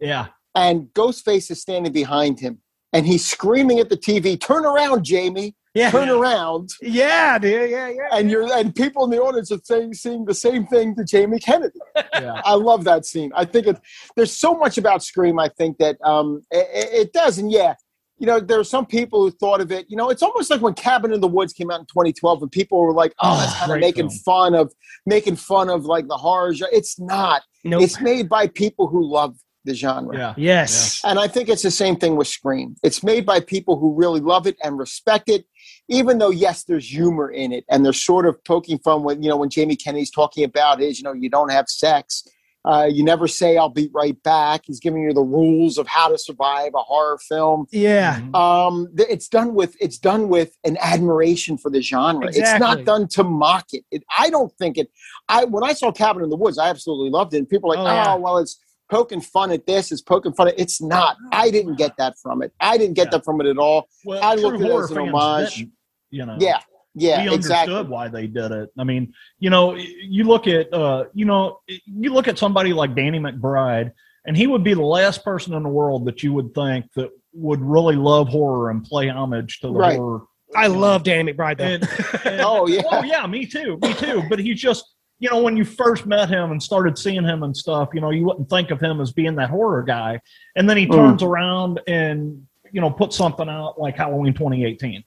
Yeah, 0.00 0.28
and 0.54 0.88
Ghostface 0.94 1.50
is 1.50 1.60
standing 1.60 1.92
behind 1.92 2.40
him, 2.40 2.60
and 2.92 3.06
he's 3.06 3.24
screaming 3.24 3.78
at 3.78 3.88
the 3.88 3.96
TV, 3.96 4.38
"Turn 4.40 4.64
around, 4.64 5.04
Jamie! 5.04 5.54
Yeah, 5.74 5.90
Turn 5.90 6.08
around!" 6.08 6.70
yeah, 6.80 7.38
dude, 7.38 7.70
yeah, 7.70 7.88
yeah. 7.88 8.08
And 8.12 8.30
you're 8.30 8.52
and 8.52 8.74
people 8.74 9.04
in 9.04 9.10
the 9.10 9.20
audience 9.20 9.50
are 9.50 9.58
saying, 9.64 9.94
seeing 9.94 10.24
the 10.24 10.34
same 10.34 10.66
thing 10.66 10.94
to 10.96 11.04
Jamie 11.04 11.40
Kennedy. 11.40 11.80
yeah. 11.96 12.40
I 12.44 12.54
love 12.54 12.84
that 12.84 13.04
scene. 13.04 13.32
I 13.34 13.44
think 13.44 13.66
it, 13.66 13.80
there's 14.16 14.36
so 14.36 14.54
much 14.54 14.78
about 14.78 15.02
Scream. 15.02 15.38
I 15.40 15.48
think 15.48 15.78
that 15.78 15.96
um, 16.04 16.42
it, 16.50 17.06
it 17.06 17.12
does, 17.12 17.38
and 17.38 17.50
yeah, 17.50 17.74
you 18.18 18.26
know, 18.26 18.38
there 18.40 18.60
are 18.60 18.64
some 18.64 18.86
people 18.86 19.22
who 19.22 19.30
thought 19.30 19.60
of 19.60 19.72
it. 19.72 19.86
You 19.88 19.96
know, 19.96 20.08
it's 20.10 20.22
almost 20.22 20.50
like 20.50 20.60
when 20.60 20.74
Cabin 20.74 21.12
in 21.12 21.20
the 21.20 21.28
Woods 21.28 21.52
came 21.52 21.70
out 21.70 21.80
in 21.80 21.86
2012, 21.86 22.42
and 22.42 22.50
people 22.52 22.80
were 22.80 22.92
like, 22.92 23.12
"Oh, 23.20 23.36
that's 23.38 23.52
ah, 23.52 23.56
Oh, 23.56 23.66
kind 23.66 23.72
of 23.72 23.80
making 23.80 24.08
film. 24.10 24.20
fun 24.20 24.54
of 24.54 24.72
making 25.06 25.36
fun 25.36 25.68
of 25.68 25.84
like 25.84 26.06
the 26.08 26.16
horror." 26.16 26.54
genre." 26.54 26.74
It's 26.74 26.98
not. 27.00 27.42
Nope. 27.64 27.82
It's 27.82 28.00
made 28.00 28.28
by 28.28 28.46
people 28.46 28.86
who 28.88 29.04
love 29.04 29.36
the 29.64 29.74
genre. 29.74 30.14
yeah. 30.16 30.34
yes. 30.36 31.00
And 31.04 31.18
I 31.18 31.26
think 31.26 31.48
it's 31.48 31.62
the 31.62 31.70
same 31.70 31.96
thing 31.96 32.16
with 32.16 32.28
Scream. 32.28 32.76
It's 32.82 33.02
made 33.02 33.24
by 33.24 33.40
people 33.40 33.78
who 33.78 33.94
really 33.94 34.20
love 34.20 34.46
it 34.46 34.56
and 34.62 34.78
respect 34.78 35.30
it, 35.30 35.46
even 35.88 36.18
though 36.18 36.30
yes, 36.30 36.64
there's 36.64 36.86
humor 36.86 37.30
in 37.30 37.50
it, 37.50 37.64
and 37.70 37.82
they're 37.84 37.94
sort 37.94 38.26
of 38.26 38.42
poking 38.44 38.78
fun 38.78 39.02
when 39.02 39.22
you 39.22 39.28
know 39.30 39.38
when 39.38 39.48
Jamie 39.48 39.76
Kennedy's 39.76 40.10
talking 40.10 40.44
about 40.44 40.80
his, 40.80 40.98
you 40.98 41.04
know, 41.04 41.14
you 41.14 41.30
don't 41.30 41.50
have 41.50 41.68
sex, 41.68 42.24
uh, 42.64 42.88
you 42.90 43.04
never 43.04 43.28
say 43.28 43.56
"I'll 43.56 43.68
be 43.68 43.90
right 43.92 44.20
back." 44.22 44.62
He's 44.64 44.80
giving 44.80 45.02
you 45.02 45.12
the 45.12 45.20
rules 45.22 45.76
of 45.78 45.86
how 45.86 46.08
to 46.08 46.16
survive 46.18 46.72
a 46.74 46.78
horror 46.82 47.18
film. 47.18 47.66
Yeah, 47.70 48.20
Mhm. 48.20 48.34
Um, 48.34 48.88
th- 48.96 49.08
it's 49.10 49.28
done 49.28 49.54
with 49.54 49.76
it's 49.80 49.98
done 49.98 50.28
with 50.28 50.56
an 50.64 50.76
admiration 50.80 51.58
for 51.58 51.70
the 51.70 51.82
genre. 51.82 52.28
It's 52.28 52.58
not 52.58 52.84
done 52.84 53.08
to 53.08 53.24
mock 53.24 53.66
it. 53.72 53.84
it. 53.90 54.02
I 54.18 54.30
don't 54.30 54.52
think 54.58 54.78
it. 54.78 54.90
I 55.28 55.44
when 55.44 55.62
I 55.64 55.72
saw 55.74 55.92
Cabin 55.92 56.22
in 56.22 56.30
the 56.30 56.36
Woods, 56.36 56.58
I 56.58 56.68
absolutely 56.70 57.10
loved 57.10 57.34
it. 57.34 57.38
And 57.38 57.48
people 57.48 57.72
are 57.72 57.76
like, 57.82 58.06
Oh, 58.08 58.12
oh, 58.14 58.20
well, 58.20 58.38
it's 58.38 58.58
poking 58.90 59.20
fun 59.20 59.50
at 59.50 59.66
this. 59.66 59.90
It's 59.92 60.02
poking 60.02 60.32
fun 60.32 60.48
at. 60.48 60.58
It's 60.58 60.80
not. 60.80 61.16
I 61.32 61.50
didn't 61.50 61.76
get 61.76 61.96
that 61.98 62.14
from 62.22 62.42
it. 62.42 62.52
I 62.60 62.76
didn't 62.78 62.94
get 62.94 63.06
Yeah. 63.06 63.10
that 63.18 63.24
from 63.24 63.40
it 63.40 63.46
at 63.46 63.58
all. 63.58 63.88
Well, 64.04 64.22
I 64.22 64.34
true 64.36 64.42
looked 64.44 64.62
at 64.62 64.70
it 64.70 64.74
as 64.74 64.90
an 64.90 64.96
fans 64.96 65.14
homage. 65.14 65.54
didn't, 65.56 65.72
You 66.10 66.26
know, 66.26 66.36
Yeah, 66.40 66.60
yeah, 66.94 67.24
we 67.28 67.34
exactly. 67.34 67.74
understood 67.74 67.88
why 67.90 68.08
they 68.08 68.26
did 68.26 68.52
it. 68.52 68.70
I 68.78 68.84
mean, 68.84 69.12
you 69.38 69.50
know, 69.50 69.74
you 69.74 70.24
look 70.24 70.46
at, 70.46 70.72
uh, 70.72 71.04
you 71.14 71.24
know, 71.24 71.60
you 71.86 72.12
look 72.12 72.28
at 72.28 72.38
somebody 72.38 72.72
like 72.72 72.94
Danny 72.94 73.18
McBride, 73.18 73.90
and 74.26 74.36
he 74.36 74.46
would 74.46 74.62
be 74.64 74.74
the 74.74 74.82
last 74.82 75.24
person 75.24 75.54
in 75.54 75.62
the 75.62 75.68
world 75.68 76.04
that 76.06 76.22
you 76.22 76.32
would 76.32 76.54
think 76.54 76.86
that 76.94 77.10
would 77.32 77.60
really 77.60 77.96
love 77.96 78.28
horror 78.28 78.70
and 78.70 78.84
play 78.84 79.08
homage 79.08 79.60
to 79.60 79.66
the 79.68 79.72
Right. 79.74 79.96
horror. 79.96 80.22
I 80.56 80.66
you 80.66 80.72
know. 80.72 80.78
love 80.78 81.02
Danny 81.02 81.32
McBride 81.32 81.58
though. 81.58 81.64
And, 81.64 81.88
and- 82.26 82.40
Oh, 82.42 82.66
yeah. 82.68 82.82
oh 82.90 83.02
yeah, 83.02 83.26
me 83.26 83.44
too, 83.46 83.78
me 83.82 83.92
too. 83.94 84.22
But 84.30 84.38
he's 84.38 84.60
just, 84.60 84.84
you 85.18 85.28
know, 85.30 85.42
when 85.42 85.56
you 85.56 85.64
first 85.64 86.06
met 86.06 86.28
him 86.28 86.52
and 86.52 86.62
started 86.62 86.96
seeing 86.96 87.24
him 87.24 87.42
and 87.42 87.56
stuff, 87.56 87.88
you 87.92 88.00
know, 88.00 88.10
you 88.10 88.24
wouldn't 88.24 88.48
think 88.48 88.70
of 88.70 88.80
him 88.80 89.00
as 89.00 89.12
being 89.12 89.34
that 89.36 89.50
horror 89.50 89.82
guy, 89.82 90.20
and 90.56 90.68
then 90.70 90.76
he 90.76 90.86
Mm. 90.86 90.94
turns 90.94 91.22
around 91.22 91.80
and 91.88 92.46
you 92.72 92.80
know 92.80 92.90
puts 92.90 93.16
something 93.16 93.48
out 93.48 93.80
like 93.80 93.96
Halloween 93.96 94.34
2018. 94.34 95.04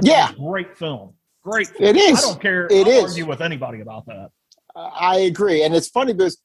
Which 0.00 0.10
Yeah. 0.10 0.30
is 0.30 0.36
a 0.36 0.38
great 0.40 0.76
film, 0.76 1.14
great. 1.42 1.68
Film. 1.68 1.84
It 1.88 1.96
is. 1.96 2.18
I 2.24 2.28
don't 2.28 2.40
care. 2.40 2.66
It 2.70 2.86
I'll 2.86 2.92
is. 2.92 3.04
argue 3.12 3.26
with 3.26 3.40
anybody 3.40 3.80
about 3.80 4.06
that. 4.06 4.30
I 4.76 5.18
agree, 5.20 5.62
and 5.64 5.74
it's 5.74 5.88
funny 5.88 6.12
because 6.12 6.38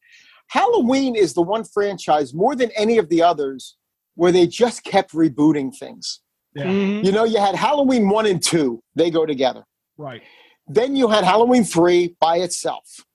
Halloween 0.47 1.15
is 1.15 1.33
the 1.33 1.41
one 1.41 1.63
franchise 1.63 2.33
more 2.33 2.55
than 2.55 2.71
any 2.75 2.97
of 2.97 3.09
the 3.09 3.21
others 3.23 3.77
where 4.15 4.31
they 4.31 4.47
just 4.47 4.83
kept 4.83 5.11
rebooting 5.13 5.75
things. 5.75 6.21
Yeah, 6.55 6.65
Mhm. 6.65 7.03
You 7.03 7.11
know, 7.11 7.23
you 7.23 7.39
had 7.39 7.55
Halloween 7.55 8.09
one 8.09 8.25
and 8.25 8.41
two; 8.41 8.81
they 8.95 9.09
go 9.11 9.25
together. 9.25 9.65
right. 9.97 10.21
Then 10.67 10.95
you 10.95 11.09
had 11.09 11.23
Halloween 11.23 11.63
3 11.63 12.15
by 12.19 12.37
itself. 12.37 13.05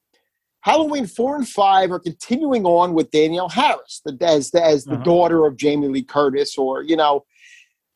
Halloween 0.61 1.07
4 1.07 1.35
and 1.35 1.49
5 1.49 1.91
are 1.91 1.99
continuing 1.99 2.65
on 2.65 2.95
with 2.95 3.11
Danielle 3.11 3.49
Harris 3.49 4.01
the, 4.05 4.17
as, 4.25 4.53
the, 4.53 4.65
as 4.65 4.85
the 4.85 4.93
Uh-huh. 4.95 5.03
daughter 5.03 5.47
of 5.47 5.57
Jamie 5.57 5.89
Lee 5.89 6.05
Curtis, 6.05 6.57
or, 6.57 6.83
you 6.83 6.95
know. 6.97 7.25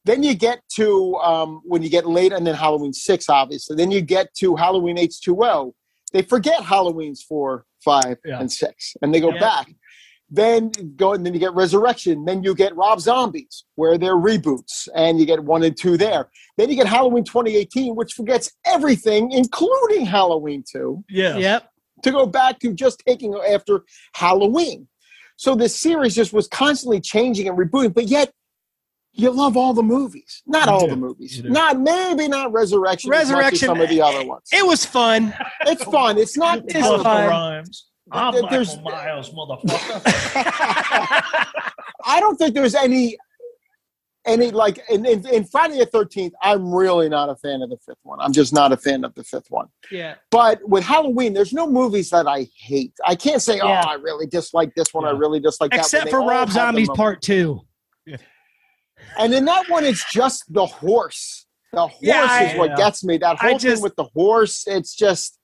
Then 0.05 0.23
you 0.23 0.35
get 0.35 0.61
to, 0.75 1.15
um, 1.17 1.63
when 1.65 1.83
you 1.83 1.89
get 1.89 2.07
later, 2.07 2.37
and 2.37 2.47
then 2.47 2.55
Halloween 2.55 2.93
6, 2.93 3.29
obviously. 3.29 3.77
Then 3.77 3.91
you 3.91 4.01
get 4.03 4.35
to 4.41 4.55
Halloween 4.57 4.97
H2O. 4.99 5.73
They 6.13 6.23
forget 6.23 6.63
Halloween's 6.63 7.23
4, 7.23 7.65
5, 7.83 8.19
Yeah. 8.25 8.39
and 8.41 8.53
6, 8.53 8.97
and 9.03 9.15
they 9.15 9.21
go 9.21 9.33
Yeah. 9.33 9.41
back. 9.41 9.75
Then 10.31 10.71
go 10.97 11.13
and 11.13 11.25
then 11.25 11.33
you 11.35 11.39
get 11.39 11.55
Resurrection. 11.55 12.25
Then 12.25 12.43
you 12.43 12.55
get 12.55 12.75
Rob 12.75 12.99
Zombies, 13.01 13.65
where 13.77 13.97
they're 13.99 14.17
reboots, 14.17 14.89
and 14.95 15.21
you 15.21 15.27
get 15.27 15.45
one 15.45 15.63
and 15.63 15.77
two 15.77 15.97
there. 15.97 16.31
Then 16.57 16.71
you 16.71 16.77
get 16.77 16.87
Halloween 16.87 17.25
2018, 17.25 17.95
which 17.95 18.15
forgets 18.15 18.51
everything, 18.67 19.31
including 19.33 20.07
Halloween 20.07 20.65
2, 20.71 21.05
Yeah, 21.09 21.37
Yep. 21.37 21.69
to 22.03 22.11
go 22.11 22.27
back 22.27 22.59
to 22.61 22.73
just 22.73 23.03
taking 23.07 23.35
after 23.49 23.85
Halloween. 24.15 24.89
So 25.37 25.55
this 25.55 25.79
series 25.79 26.15
just 26.15 26.33
was 26.33 26.49
constantly 26.49 27.01
changing 27.01 27.47
and 27.49 27.57
rebooting, 27.59 27.95
but 27.95 28.07
yet 28.07 28.33
you 29.17 29.31
love 29.31 29.57
all 29.57 29.73
the 29.75 29.83
movies. 29.83 30.43
Not 30.47 30.69
all 30.69 30.89
the 30.89 30.97
movies. 30.97 31.43
Not 31.45 31.79
maybe 31.81 32.27
not 32.29 32.53
Resurrection. 32.53 33.13
as 33.13 33.15
much 33.15 33.23
as 33.23 33.31
Resurrection, 33.33 33.67
some 33.69 33.81
of 33.81 33.89
the 33.89 34.01
eh, 34.01 34.05
other 34.05 34.27
ones. 34.27 34.49
It 34.53 34.67
was 34.67 34.85
fun. 34.85 35.33
It's 35.67 35.85
fun. 35.85 36.19
It's 36.19 36.37
not. 36.37 36.59
It's 36.65 36.73
Plus 36.73 37.03
the 37.03 37.09
rhymes. 37.09 37.87
I'm 38.11 38.33
There- 38.35 38.43
Michael 38.43 38.57
there's- 38.57 38.79
Myers, 38.83 39.31
motherfucker. 39.31 40.03
I 42.07 42.21
don't 42.21 42.37
think 42.37 42.55
there's 42.55 42.75
any 42.75 43.17
any 44.27 44.51
like 44.51 44.79
in, 44.91 45.05
in, 45.07 45.27
in 45.29 45.45
Friday 45.45 45.79
the 45.79 45.87
Thirteenth. 45.87 46.35
I'm 46.43 46.73
really 46.75 47.09
not 47.09 47.29
a 47.29 47.37
fan 47.37 47.63
of 47.63 47.71
the 47.71 47.77
fifth 47.79 47.99
one. 48.03 48.19
I'm 48.21 48.33
just 48.33 48.53
not 48.53 48.73
a 48.73 48.77
fan 48.77 49.05
of 49.05 49.15
the 49.15 49.25
fifth 49.25 49.51
one. 49.51 49.69
Yeah. 49.91 50.15
But 50.31 50.67
with 50.69 50.85
Halloween, 50.85 51.35
there's 51.35 51.53
no 51.53 51.67
movies 51.67 52.11
that 52.11 52.27
I 52.27 52.47
hate. 52.57 52.93
I 53.05 53.15
can't 53.15 53.43
say, 53.43 53.61
oh, 53.61 53.69
Yeah. 53.69 53.83
oh, 53.87 53.91
I 53.91 53.95
really 53.95 54.27
dislike 54.27 54.75
this 54.75 54.93
one. 54.93 55.05
I 55.05 55.11
really 55.11 55.41
dislike 55.41 55.71
that. 55.71 55.79
one. 55.79 55.85
Except 55.85 56.11
for 56.11 56.21
Rob 56.21 56.51
Zombies. 56.51 56.89
Part 56.91 57.23
Two. 57.23 57.63
And 59.19 59.33
in 59.35 59.45
that 59.47 59.69
one, 59.69 59.85
it's 59.85 60.05
just 60.13 60.45
the 60.53 60.67
horse. 60.67 61.47
The 61.73 61.81
horse 61.89 61.95
Yeah, 62.01 62.51
is 62.53 62.59
what 62.59 62.73
I- 62.73 62.77
gets 62.77 63.05
me. 63.05 63.19
That 63.19 63.37
I 63.41 63.49
whole 63.51 63.59
just- 63.59 63.77
thing 63.77 63.83
with 63.83 63.97
the 63.97 64.05
horse, 64.15 64.65
it's 64.67 64.95
just 64.95 65.39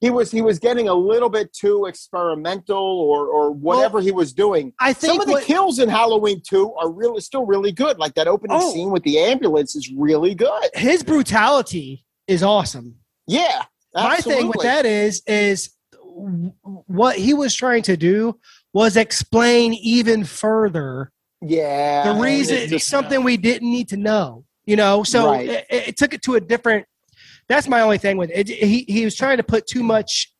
he 0.00 0.10
was 0.10 0.30
he 0.30 0.42
was 0.42 0.58
getting 0.58 0.88
a 0.88 0.94
little 0.94 1.28
bit 1.30 1.52
too 1.52 1.86
experimental 1.86 2.76
or 2.76 3.26
or 3.28 3.50
whatever 3.52 4.00
he 4.00 4.12
was 4.12 4.32
doing. 4.32 4.72
I 4.80 4.92
think 4.92 5.12
Some 5.14 5.20
of 5.20 5.26
the 5.26 5.32
what- 5.34 5.44
kills 5.44 5.78
in 5.78 5.88
Halloween 5.88 6.42
2 6.46 6.74
are 6.74 6.90
really 6.90 7.20
still 7.20 7.46
really 7.46 7.72
good. 7.72 7.98
Like 7.98 8.14
that 8.14 8.28
opening 8.28 8.58
Oh. 8.60 8.72
scene 8.72 8.90
with 8.90 9.04
the 9.04 9.18
ambulance 9.18 9.74
is 9.76 9.90
really 9.96 10.34
good. 10.34 10.70
his 10.74 11.02
brutality 11.02 12.04
is 12.26 12.42
awesome. 12.42 12.96
Yeah. 13.26 13.64
My 13.94 14.18
thing 14.18 14.48
with 14.48 14.60
that 14.62 14.84
is 14.84 15.22
is 15.26 15.70
what 16.86 17.16
he 17.16 17.32
was 17.34 17.54
trying 17.54 17.82
to 17.84 17.96
do 17.96 18.38
was 18.74 18.96
explain 18.96 19.72
even 19.74 20.24
further 20.24 21.10
Yeah. 21.42 22.12
the 22.12 22.20
reason 22.20 22.56
it's 22.56 22.70
just- 22.70 22.88
something 22.88 23.22
we 23.24 23.36
didn't 23.36 23.70
need 23.70 23.88
to 23.90 23.96
know. 23.96 24.44
You 24.64 24.74
know, 24.76 25.04
so 25.04 25.30
Right. 25.30 25.48
it, 25.48 25.66
it 25.70 25.96
took 25.96 26.12
it 26.12 26.22
to 26.22 26.34
a 26.34 26.40
different. 26.40 26.86
That's 27.48 27.68
my 27.68 27.80
only 27.82 27.98
thing 27.98 28.16
with 28.16 28.30
it. 28.34 28.48
He 28.48 28.84
he 28.88 29.04
was 29.04 29.14
trying 29.14 29.36
to 29.36 29.44
put 29.44 29.66
too 29.68 29.84
much 29.84 30.32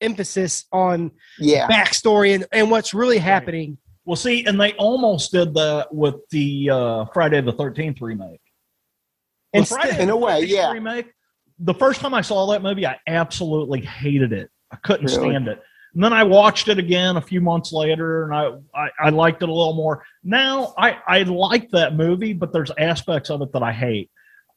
emphasis 0.00 0.64
on 0.72 1.10
yeah. 1.38 1.68
backstory 1.68 2.34
and, 2.34 2.46
and 2.52 2.70
what's 2.70 2.94
really 2.94 3.18
happening. 3.18 3.76
Well, 4.06 4.16
see, 4.16 4.44
and 4.46 4.58
they 4.58 4.72
almost 4.74 5.32
did 5.32 5.52
that 5.54 5.92
with 5.92 6.14
the 6.30 6.70
uh, 6.70 7.04
Friday 7.12 7.40
the 7.42 7.52
Thirteenth 7.52 8.00
remake. 8.00 8.40
The 9.52 9.58
Instead- 9.60 9.80
Friday 9.80 10.02
In 10.02 10.10
a 10.10 10.16
way, 10.16 10.42
13th 10.44 10.48
yeah. 10.48 10.72
Remake. 10.72 11.06
The 11.58 11.74
first 11.74 12.00
time 12.00 12.14
I 12.14 12.20
saw 12.22 12.46
that 12.52 12.62
movie, 12.62 12.86
I 12.86 12.98
absolutely 13.06 13.80
hated 13.80 14.32
it. 14.32 14.48
I 14.70 14.76
couldn't 14.76 15.06
Really? 15.06 15.30
stand 15.30 15.48
it. 15.48 15.60
And 15.96 16.04
then 16.04 16.12
I 16.12 16.24
watched 16.24 16.68
it 16.68 16.76
again 16.78 17.16
a 17.16 17.22
few 17.22 17.40
months 17.40 17.72
later, 17.72 18.24
and 18.24 18.34
I, 18.34 18.50
I, 18.78 18.90
I 19.06 19.08
liked 19.08 19.42
it 19.42 19.48
a 19.48 19.52
little 19.52 19.72
more. 19.72 20.04
Now 20.22 20.74
I, 20.76 20.98
I 21.08 21.22
like 21.22 21.70
that 21.70 21.94
movie, 21.96 22.34
but 22.34 22.52
there's 22.52 22.70
aspects 22.78 23.30
of 23.30 23.40
it 23.40 23.50
that 23.54 23.62
I 23.62 23.72
hate. 23.72 24.10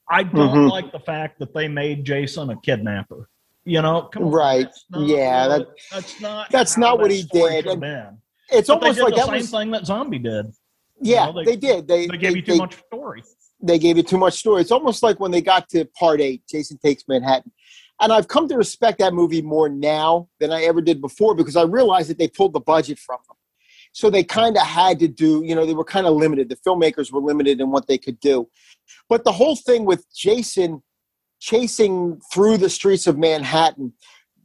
I 0.06 0.22
don't 0.24 0.34
Mhm. 0.54 0.70
like 0.70 0.92
the 0.92 0.98
fact 1.00 1.38
that 1.38 1.54
they 1.54 1.66
made 1.66 2.04
Jason 2.04 2.50
a 2.50 2.60
kidnapper. 2.60 3.30
You 3.64 3.80
know, 3.80 4.02
come 4.12 4.24
on, 4.24 4.30
Right. 4.32 4.66
that's 4.90 5.02
Yeah, 5.08 5.48
that- 5.48 5.68
that's 5.90 6.20
not 6.20 6.50
that's 6.50 6.76
not 6.76 6.98
what 6.98 7.10
he 7.10 7.22
did. 7.22 7.64
It's 7.64 7.66
But 7.66 7.80
they 7.80 8.72
almost 8.72 9.00
like 9.00 9.14
the 9.14 9.16
that 9.16 9.24
same 9.26 9.34
was 9.36 9.50
thing 9.50 9.70
that 9.70 9.86
Zombie 9.86 10.18
did. 10.18 10.52
yeah, 11.00 11.24
know, 11.24 11.32
they- 11.32 11.44
they, 11.44 11.56
did. 11.56 11.88
They 11.88 12.06
They 12.06 12.18
gave 12.18 12.36
you 12.36 12.42
too 12.42 12.52
they- 12.52 12.58
much 12.58 12.76
story. 12.86 13.22
they 13.62 13.78
gave 13.78 13.96
you 13.96 14.02
too 14.02 14.18
much 14.18 14.34
story. 14.34 14.60
It's 14.60 14.72
almost 14.72 15.02
like 15.02 15.18
when 15.18 15.30
they 15.30 15.40
got 15.40 15.70
to 15.70 15.86
part 15.98 16.20
eight, 16.20 16.42
Jason 16.50 16.76
Takes 16.84 17.04
Manhattan. 17.08 17.50
And 18.00 18.12
I've 18.12 18.28
come 18.28 18.48
to 18.48 18.56
respect 18.56 18.98
that 18.98 19.12
movie 19.14 19.42
more 19.42 19.68
now 19.68 20.28
than 20.38 20.52
I 20.52 20.62
ever 20.62 20.80
did 20.80 21.00
before 21.00 21.34
because 21.34 21.56
I 21.56 21.62
realized 21.62 22.08
that 22.10 22.18
they 22.18 22.28
pulled 22.28 22.54
the 22.54 22.60
budget 22.60 22.98
from 22.98 23.18
them. 23.28 23.36
So 23.92 24.08
they 24.08 24.22
kind 24.24 24.56
of 24.56 24.62
had 24.62 24.98
to 25.00 25.08
do, 25.08 25.42
you 25.44 25.54
know, 25.54 25.66
they 25.66 25.74
were 25.74 25.84
kind 25.84 26.06
of 26.06 26.14
limited. 26.14 26.48
The 26.48 26.56
filmmakers 26.56 27.12
were 27.12 27.20
limited 27.20 27.60
in 27.60 27.70
what 27.70 27.88
they 27.88 27.98
could 27.98 28.20
do. 28.20 28.48
But 29.08 29.24
the 29.24 29.32
whole 29.32 29.56
thing 29.56 29.84
with 29.84 30.06
Jason 30.14 30.82
chasing 31.40 32.20
through 32.32 32.58
the 32.58 32.70
streets 32.70 33.06
of 33.06 33.18
Manhattan, 33.18 33.92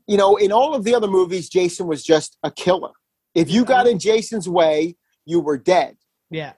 you 0.07 0.17
know, 0.17 0.35
in 0.35 0.51
all 0.51 0.73
of 0.73 0.83
the 0.83 0.95
other 0.95 1.07
movies, 1.07 1.49
Jason 1.49 1.87
was 1.87 2.03
just 2.03 2.37
a 2.43 2.51
killer. 2.51 2.91
If 3.35 3.51
you 3.51 3.65
got 3.65 3.87
in 3.87 3.99
Jason's 3.99 4.47
way, 4.49 4.95
you 5.25 5.39
were 5.39 5.57
dead 5.57 5.97
Yeah. 6.29 6.53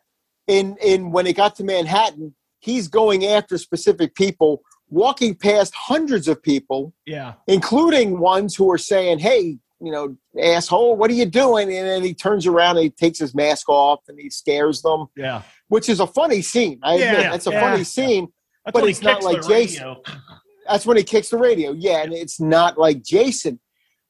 in 0.47 0.77
in 0.81 1.11
when 1.11 1.27
it 1.27 1.35
got 1.35 1.55
to 1.55 1.63
Manhattan, 1.63 2.35
he's 2.59 2.87
going 2.87 3.25
after 3.25 3.57
specific 3.57 4.15
people, 4.15 4.61
walking 4.89 5.35
past 5.35 5.73
hundreds 5.75 6.27
of 6.27 6.41
people, 6.41 6.93
Yeah. 7.05 7.33
including 7.47 8.19
ones 8.19 8.55
who 8.55 8.71
are 8.71 8.77
saying, 8.77 9.19
"Hey, 9.19 9.57
you 9.79 9.91
know, 9.91 10.15
asshole, 10.41 10.95
what 10.95 11.11
are 11.11 11.15
you 11.15 11.25
doing?" 11.25 11.71
And 11.73 11.87
then 11.87 12.03
he 12.03 12.13
turns 12.13 12.45
around 12.47 12.77
and 12.77 12.83
he 12.85 12.89
takes 12.89 13.19
his 13.19 13.35
mask 13.35 13.69
off 13.69 13.99
and 14.07 14.19
he 14.19 14.29
scares 14.29 14.81
them, 14.81 15.07
Yeah. 15.15 15.41
which 15.67 15.89
is 15.89 15.99
a 15.99 16.07
funny 16.07 16.41
scene. 16.41 16.79
I 16.83 16.93
admit 16.95 17.19
Yeah, 17.19 17.33
it's 17.35 17.47
a 17.47 17.51
yeah. 17.51 17.61
funny 17.71 17.83
scene. 17.83 18.27
That's 18.65 18.73
But 18.79 18.89
it's 18.89 19.01
not 19.01 19.23
like 19.23 19.45
Jason. 19.47 19.97
That's 20.67 20.85
when 20.85 20.97
he 20.97 21.03
kicks 21.03 21.29
the 21.29 21.37
radio. 21.37 21.71
Yeah, 21.71 22.03
and 22.03 22.13
it's 22.13 22.39
not 22.41 22.77
like 22.77 23.01
Jason. 23.03 23.59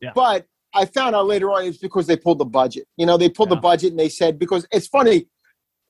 Yeah. 0.01 0.11
But 0.15 0.45
I 0.73 0.85
found 0.85 1.15
out 1.15 1.25
later 1.27 1.51
on 1.51 1.65
it's 1.65 1.77
because 1.77 2.07
they 2.07 2.17
pulled 2.17 2.39
the 2.39 2.45
budget. 2.45 2.87
You 2.97 3.05
know, 3.05 3.17
they 3.17 3.29
pulled 3.29 3.49
the 3.49 3.55
budget 3.55 3.91
and 3.91 3.99
they 3.99 4.09
said 4.09 4.37
because 4.39 4.67
it's 4.71 4.87
funny. 4.87 5.27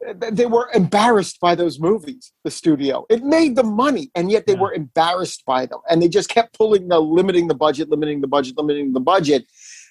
Th- 0.04 0.34
They 0.34 0.46
were 0.46 0.70
embarrassed 0.74 1.40
by 1.40 1.56
those 1.56 1.80
movies, 1.80 2.32
the 2.44 2.52
studio. 2.52 3.06
It 3.10 3.24
made 3.24 3.56
the 3.56 3.64
money, 3.64 4.12
and 4.16 4.30
yet 4.32 4.46
they 4.48 4.54
Yeah. 4.54 4.60
were 4.62 4.74
embarrassed 4.74 5.44
by 5.46 5.66
them. 5.66 5.80
And 5.90 6.02
they 6.02 6.08
just 6.10 6.30
kept 6.30 6.58
pulling 6.58 6.88
the 6.88 7.00
limiting 7.00 7.48
the 7.48 7.56
budget, 7.56 7.90
limiting 7.90 8.22
the 8.22 8.28
budget, 8.28 8.58
limiting 8.58 8.94
the 8.94 9.00
budget. 9.00 9.46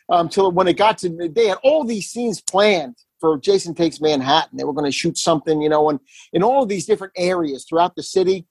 Um, 0.08 0.26
Until 0.26 0.52
when 0.52 0.68
it 0.68 0.74
got 0.74 0.98
to, 0.98 1.08
they 1.32 1.48
had 1.48 1.58
all 1.64 1.82
these 1.84 2.08
scenes 2.08 2.40
planned 2.40 2.96
for 3.20 3.36
Jason 3.38 3.74
Takes 3.74 4.00
Manhattan. 4.00 4.56
They 4.56 4.64
were 4.64 4.72
going 4.72 4.84
to 4.84 4.92
shoot 4.92 5.18
something, 5.18 5.60
you 5.60 5.68
know, 5.68 5.88
and 5.90 5.98
in 6.32 6.42
all 6.44 6.62
of 6.62 6.68
these 6.68 6.86
different 6.86 7.12
areas 7.16 7.64
throughout 7.68 7.96
the 7.96 8.02
city 8.02 8.46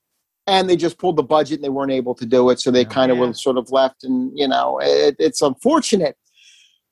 and 0.48 0.68
they 0.70 0.76
just 0.76 0.98
pulled 0.98 1.16
the 1.16 1.22
budget 1.22 1.56
and 1.56 1.64
they 1.64 1.68
weren't 1.70 1.90
able 1.92 2.14
to 2.14 2.26
do 2.26 2.50
it 2.50 2.60
so 2.60 2.70
they 2.70 2.80
oh, 2.80 2.82
Yeah. 2.82 2.88
kind 2.94 3.10
of 3.12 3.18
were 3.18 3.32
sort 3.32 3.56
of 3.58 3.70
left 3.72 4.04
and 4.04 4.30
you 4.38 4.46
know 4.46 4.78
it, 4.80 5.16
it's 5.18 5.42
unfortunate 5.42 6.16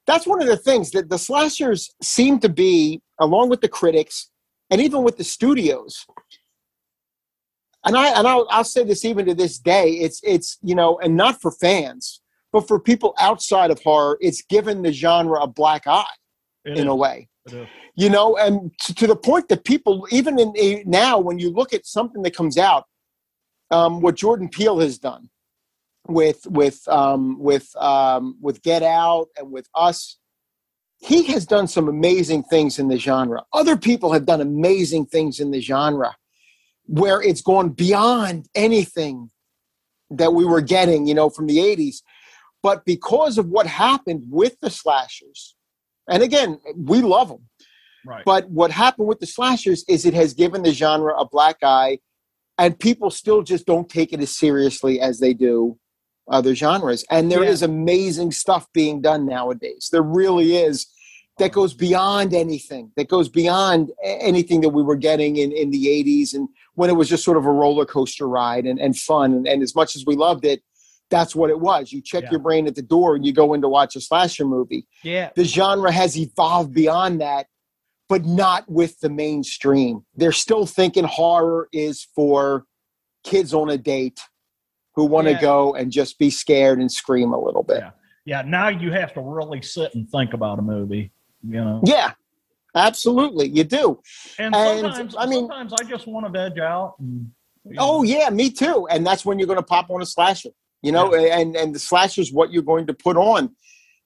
that's 0.06 0.26
one 0.26 0.40
of 0.42 0.48
the 0.48 0.56
things 0.56 0.90
that 0.90 1.08
the 1.08 1.18
slashers 1.18 1.94
seem 2.02 2.38
to 2.40 2.48
be 2.48 3.00
along 3.20 3.48
with 3.50 3.60
the 3.60 3.68
critics 3.68 4.28
and 4.70 4.80
even 4.80 5.02
with 5.02 5.16
the 5.16 5.24
studios. 5.24 6.06
And 7.84 7.96
i 7.96 8.18
and 8.18 8.26
I'll, 8.26 8.46
I'll 8.50 8.64
say 8.64 8.82
this 8.84 9.04
even 9.04 9.26
to 9.26 9.34
this 9.34 9.58
day 9.58 9.90
it's 9.90 10.20
it's 10.24 10.56
you 10.62 10.74
know 10.74 10.98
and 11.00 11.16
not 11.16 11.42
for 11.42 11.50
fans 11.50 12.22
but 12.50 12.66
for 12.66 12.80
people 12.80 13.14
outside 13.20 13.70
of 13.70 13.78
horror 13.82 14.16
it's 14.22 14.40
given 14.42 14.80
the 14.82 14.90
genre 14.92 15.40
a 15.42 15.46
black 15.46 15.86
eye 15.86 16.16
It 16.64 16.78
in 16.78 16.88
a 16.88 16.94
way. 16.94 17.28
You 17.94 18.08
know 18.08 18.38
and 18.38 18.72
to, 18.84 18.94
to 18.94 19.06
the 19.06 19.16
point 19.16 19.48
that 19.48 19.64
people 19.64 20.08
even 20.10 20.38
in 20.38 20.54
a, 20.58 20.82
now 20.86 21.18
when 21.18 21.38
you 21.38 21.50
look 21.50 21.74
at 21.74 21.84
something 21.84 22.22
that 22.22 22.34
comes 22.34 22.56
out 22.56 22.84
um, 23.70 24.00
what 24.00 24.14
jordan 24.14 24.48
peele 24.48 24.80
has 24.80 24.98
done 24.98 25.28
with 26.08 26.46
with 26.46 26.86
um, 26.88 27.38
with 27.38 27.74
um, 27.76 28.38
with 28.40 28.62
get 28.62 28.82
out 28.82 29.28
and 29.36 29.50
with 29.50 29.68
us 29.74 30.18
he 31.06 31.24
has 31.24 31.44
done 31.46 31.66
some 31.68 31.88
amazing 31.88 32.42
things 32.44 32.78
in 32.78 32.88
the 32.88 32.98
genre 32.98 33.42
other 33.52 33.76
people 33.76 34.12
have 34.12 34.26
done 34.26 34.40
amazing 34.40 35.04
things 35.06 35.38
in 35.40 35.50
the 35.50 35.60
genre 35.60 36.14
where 36.86 37.20
it's 37.22 37.42
gone 37.42 37.68
beyond 37.70 38.48
anything 38.54 39.30
that 40.10 40.32
we 40.34 40.44
were 40.44 40.60
getting 40.60 41.06
you 41.06 41.14
know 41.14 41.28
from 41.30 41.46
the 41.46 41.58
80s 41.58 41.96
but 42.62 42.84
because 42.84 43.36
of 43.38 43.46
what 43.48 43.66
happened 43.66 44.22
with 44.30 44.54
the 44.60 44.70
slashers 44.70 45.54
and 46.08 46.22
again 46.22 46.58
we 46.76 47.00
love 47.00 47.28
them 47.28 47.48
Right. 48.06 48.24
but 48.26 48.50
what 48.50 48.70
happened 48.70 49.08
with 49.08 49.20
the 49.20 49.26
slashers 49.26 49.82
is 49.88 50.04
it 50.04 50.12
has 50.12 50.34
given 50.34 50.62
the 50.62 50.72
genre 50.72 51.14
a 51.18 51.26
black 51.26 51.56
eye, 51.62 52.00
and 52.58 52.78
people 52.78 53.08
still 53.10 53.42
just 53.42 53.64
don't 53.64 53.88
take 53.88 54.12
it 54.12 54.20
as 54.20 54.36
seriously 54.36 55.00
as 55.00 55.20
they 55.20 55.32
do 55.32 55.78
other 56.30 56.54
genres. 56.54 57.02
And 57.10 57.32
there 57.32 57.42
is 57.42 57.62
Yeah. 57.62 57.68
amazing 57.68 58.32
stuff 58.32 58.66
being 58.74 59.00
done 59.00 59.24
nowadays. 59.24 59.88
There 59.90 60.02
really 60.02 60.54
is 60.54 60.86
that 61.38 61.52
goes 61.52 61.74
beyond 61.74 62.32
anything, 62.32 62.92
that 62.96 63.08
goes 63.08 63.28
beyond 63.28 63.90
anything 64.04 64.60
that 64.60 64.68
we 64.68 64.82
were 64.82 64.94
getting 64.96 65.36
in, 65.36 65.50
in 65.52 65.70
the 65.70 65.86
80s 65.86 66.34
and 66.34 66.48
when 66.74 66.90
it 66.90 66.94
was 66.94 67.08
just 67.08 67.24
sort 67.24 67.36
of 67.36 67.44
a 67.44 67.50
roller 67.50 67.84
coaster 67.84 68.28
ride 68.28 68.66
and, 68.66 68.78
and 68.78 68.96
fun. 68.96 69.32
And, 69.32 69.48
and 69.48 69.62
as 69.62 69.74
much 69.74 69.96
as 69.96 70.04
we 70.06 70.14
loved 70.14 70.44
it, 70.44 70.62
that's 71.10 71.34
what 71.34 71.50
it 71.50 71.58
was. 71.60 71.92
You 71.92 72.00
check 72.02 72.24
Yeah. 72.24 72.30
your 72.32 72.40
brain 72.40 72.66
at 72.66 72.76
the 72.76 72.82
door 72.82 73.16
and 73.16 73.26
you 73.26 73.32
go 73.32 73.52
in 73.54 73.62
to 73.62 73.68
watch 73.68 73.96
a 73.96 74.00
slasher 74.00 74.44
movie 74.44 74.86
Yeah. 75.02 75.30
the 75.34 75.44
genre 75.44 75.90
has 75.92 76.16
evolved 76.16 76.72
beyond 76.72 77.20
that, 77.20 77.46
but 78.08 78.24
not 78.24 78.68
with 78.70 79.00
the 79.00 79.10
mainstream. 79.10 80.04
They're 80.14 80.32
still 80.32 80.66
thinking 80.66 81.04
horror 81.04 81.68
is 81.72 82.06
for 82.14 82.64
kids 83.24 83.52
on 83.52 83.70
a 83.70 83.78
date 83.78 84.20
who 84.94 85.04
want 85.04 85.26
to 85.26 85.32
Yeah. 85.32 85.40
go 85.40 85.74
and 85.74 85.90
just 85.90 86.18
be 86.18 86.30
scared 86.30 86.78
and 86.78 86.90
scream 86.90 87.32
a 87.32 87.40
little 87.40 87.64
bit. 87.64 87.78
Yeah. 87.78 87.90
Yeah. 88.24 88.42
Now 88.42 88.68
you 88.68 88.92
have 88.92 89.12
to 89.14 89.20
really 89.20 89.62
sit 89.62 89.94
and 89.96 90.08
think 90.08 90.32
about 90.32 90.58
a 90.60 90.62
movie. 90.62 91.10
You 91.46 91.64
know. 91.64 91.82
Yeah, 91.84 92.12
absolutely. 92.74 93.48
You 93.48 93.64
do. 93.64 94.00
And 94.38 94.54
And, 94.54 94.80
sometimes, 94.94 95.16
I 95.18 95.26
mean- 95.26 95.48
sometimes 95.48 95.72
I 95.74 95.84
just 95.84 96.06
want 96.06 96.26
to 96.26 96.32
veg 96.32 96.58
out. 96.58 96.94
And, 96.98 97.30
you 97.64 97.76
Oh 97.78 97.98
know, 97.98 98.02
yeah, 98.02 98.30
me 98.30 98.50
too. 98.50 98.86
And 98.90 99.06
that's 99.06 99.24
when 99.24 99.38
you're 99.38 99.46
going 99.46 99.58
to 99.58 99.62
pop 99.64 99.90
on 99.90 100.02
a 100.02 100.06
slasher. 100.06 100.50
You 100.82 100.92
know, 100.92 101.14
and 101.14 101.56
and 101.56 101.74
the 101.74 101.78
slasher 101.78 102.20
is 102.20 102.30
what 102.30 102.52
you're 102.52 102.62
going 102.62 102.86
to 102.88 102.94
put 102.94 103.16
on. 103.16 103.54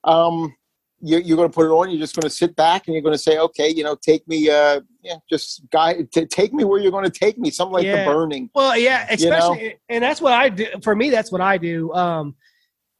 Um, 0.05 0.55
you're, 1.01 1.19
you're 1.19 1.35
going 1.37 1.49
to 1.49 1.53
put 1.53 1.65
it 1.65 1.69
on. 1.71 1.89
You're 1.89 1.99
just 1.99 2.15
going 2.15 2.23
to 2.23 2.29
sit 2.29 2.55
back 2.55 2.87
and 2.87 2.93
you're 2.93 3.01
going 3.03 3.13
to 3.15 3.17
say, 3.19 3.37
okay, 3.37 3.69
you 3.69 3.83
know, 3.85 3.95
take 3.95 4.25
me, 4.27 4.49
uh, 4.49 4.79
yeah, 5.01 5.15
just 5.29 5.61
guy, 5.71 6.03
t- 6.13 6.25
take 6.25 6.53
me 6.53 6.63
where 6.65 6.79
you're 6.79 6.91
going 6.91 7.03
to 7.05 7.09
take 7.09 7.37
me. 7.37 7.51
Something 7.51 7.73
like 7.73 7.85
Yeah. 7.85 8.03
the 8.05 8.11
burning. 8.11 8.49
Well, 8.53 8.77
yeah, 8.77 9.13
You 9.13 9.29
know? 9.29 9.37
especially, 9.37 9.75
and 9.89 10.03
that's 10.03 10.21
what 10.21 10.31
I 10.33 10.49
do. 10.49 10.67
For 10.81 10.95
me, 10.95 11.09
that's 11.09 11.31
what 11.31 11.39
I 11.41 11.57
do. 11.57 11.93
Um, 11.93 12.35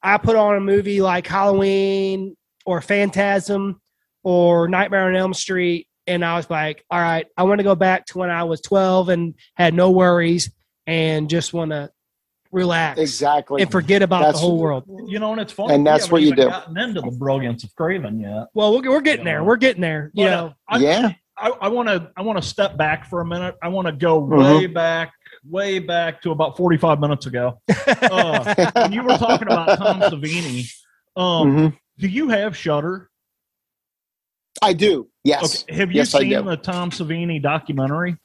I 0.04 0.18
put 0.18 0.36
on 0.38 0.56
a 0.56 0.62
movie 0.62 1.02
like 1.02 1.26
Halloween 1.28 2.36
or 2.66 2.82
Phantasm 2.82 3.80
or 4.24 4.67
Nightmare 4.67 5.07
on 5.07 5.15
Elm 5.15 5.34
Street, 5.34 5.88
and 6.07 6.24
I 6.26 6.36
was 6.38 6.49
like, 6.49 6.84
all 6.89 6.99
right, 6.99 7.28
I 7.38 7.43
want 7.43 7.59
to 7.59 7.63
go 7.63 7.76
back 7.76 8.05
to 8.07 8.17
when 8.17 8.30
I 8.30 8.43
was 8.43 8.61
12 8.61 9.09
and 9.09 9.36
had 9.55 9.74
no 9.74 9.91
worries 9.91 10.51
and 10.88 11.30
just 11.30 11.53
want 11.53 11.72
to 11.72 11.91
relax 12.51 12.99
Exactly. 12.99 13.61
and 13.61 13.72
forget 13.72 14.01
about 14.01 14.20
That's- 14.22 14.36
the 14.36 14.39
whole 14.41 14.57
world. 14.57 14.84
You 15.07 15.20
know, 15.20 15.32
and 15.32 15.39
it's 15.39 15.53
funny. 15.53 15.74
And 15.76 15.86
that's 15.86 16.05
haven't 16.05 16.11
what 16.11 16.22
you 16.24 16.28
even 16.30 16.39
do. 16.45 16.49
Gotten 16.49 16.78
into 16.78 17.01
the 17.01 17.11
brilliance 17.11 17.63
of 17.63 17.76
Craven 17.76 18.20
yet. 18.20 18.47
Well, 18.55 18.74
we're, 18.82 18.89
we're 18.89 19.01
getting 19.01 19.26
there. 19.26 19.43
We're 19.43 19.57
getting 19.57 19.82
there. 19.82 20.09
You 20.15 20.26
But, 20.26 20.34
uh, 20.34 20.41
know, 20.41 20.53
I, 20.67 20.78
yeah. 20.80 21.11
I 21.41 21.70
want 21.70 21.88
to 21.88 22.11
I 22.17 22.22
want 22.22 22.41
to 22.41 22.45
step 22.45 22.76
back 22.76 23.05
for 23.05 23.22
a 23.22 23.26
minute. 23.26 23.55
I 23.63 23.70
want 23.70 23.86
to 23.88 23.93
go 23.93 24.22
Mhm. 24.22 24.59
way 24.59 24.65
back, 24.67 25.13
way 25.47 25.80
back 25.80 26.22
to 26.24 26.32
about 26.32 26.57
forty 26.57 26.76
five 26.78 26.99
minutes 26.99 27.28
ago. 27.28 27.61
Uh, 28.01 28.70
when 28.76 28.91
you 28.91 29.03
were 29.03 29.17
talking 29.17 29.47
about 29.47 29.78
Tom 29.78 30.01
Savini, 30.01 30.70
um, 31.15 31.55
Mhm. 31.72 31.78
do 31.97 32.07
you 32.09 32.28
have 32.30 32.57
Shudder? 32.57 33.09
I 34.62 34.74
do. 34.74 35.08
Yes. 35.24 35.64
Okay, 35.64 35.76
have 35.76 35.91
you 35.91 35.97
Yes, 35.97 36.12
seen 36.12 36.30
the 36.45 36.58
Tom 36.58 36.91
Savini 36.91 37.41
documentary? 37.41 38.18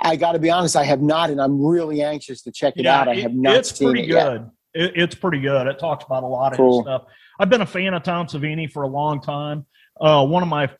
I 0.00 0.16
got 0.16 0.32
to 0.32 0.38
be 0.38 0.50
honest, 0.50 0.76
I 0.76 0.84
have 0.84 1.02
not, 1.02 1.30
and 1.30 1.40
I'm 1.40 1.62
really 1.64 2.02
anxious 2.02 2.42
to 2.42 2.52
check 2.52 2.74
it 2.76 2.86
out. 2.86 3.08
I 3.08 3.14
it- 3.14 3.22
have 3.22 3.34
not 3.34 3.56
it's 3.56 3.76
seen 3.76 3.88
pretty 3.90 4.02
it 4.04 4.08
yet. 4.14 4.24
good. 4.28 4.50
It, 4.74 4.92
it's 4.96 5.14
pretty 5.14 5.40
good. 5.40 5.66
It 5.66 5.78
talks 5.78 6.04
about 6.04 6.22
a 6.22 6.26
lot 6.26 6.52
of 6.52 6.56
Cool. 6.56 6.82
stuff. 6.82 7.04
I've 7.38 7.50
been 7.50 7.62
a 7.62 7.66
fan 7.66 7.92
of 7.94 8.02
Tom 8.02 8.26
Savini 8.26 8.70
for 8.70 8.82
a 8.84 8.88
long 8.88 9.20
time. 9.20 9.66
Uh, 10.00 10.24
one 10.26 10.42
of 10.42 10.48
my, 10.48 10.70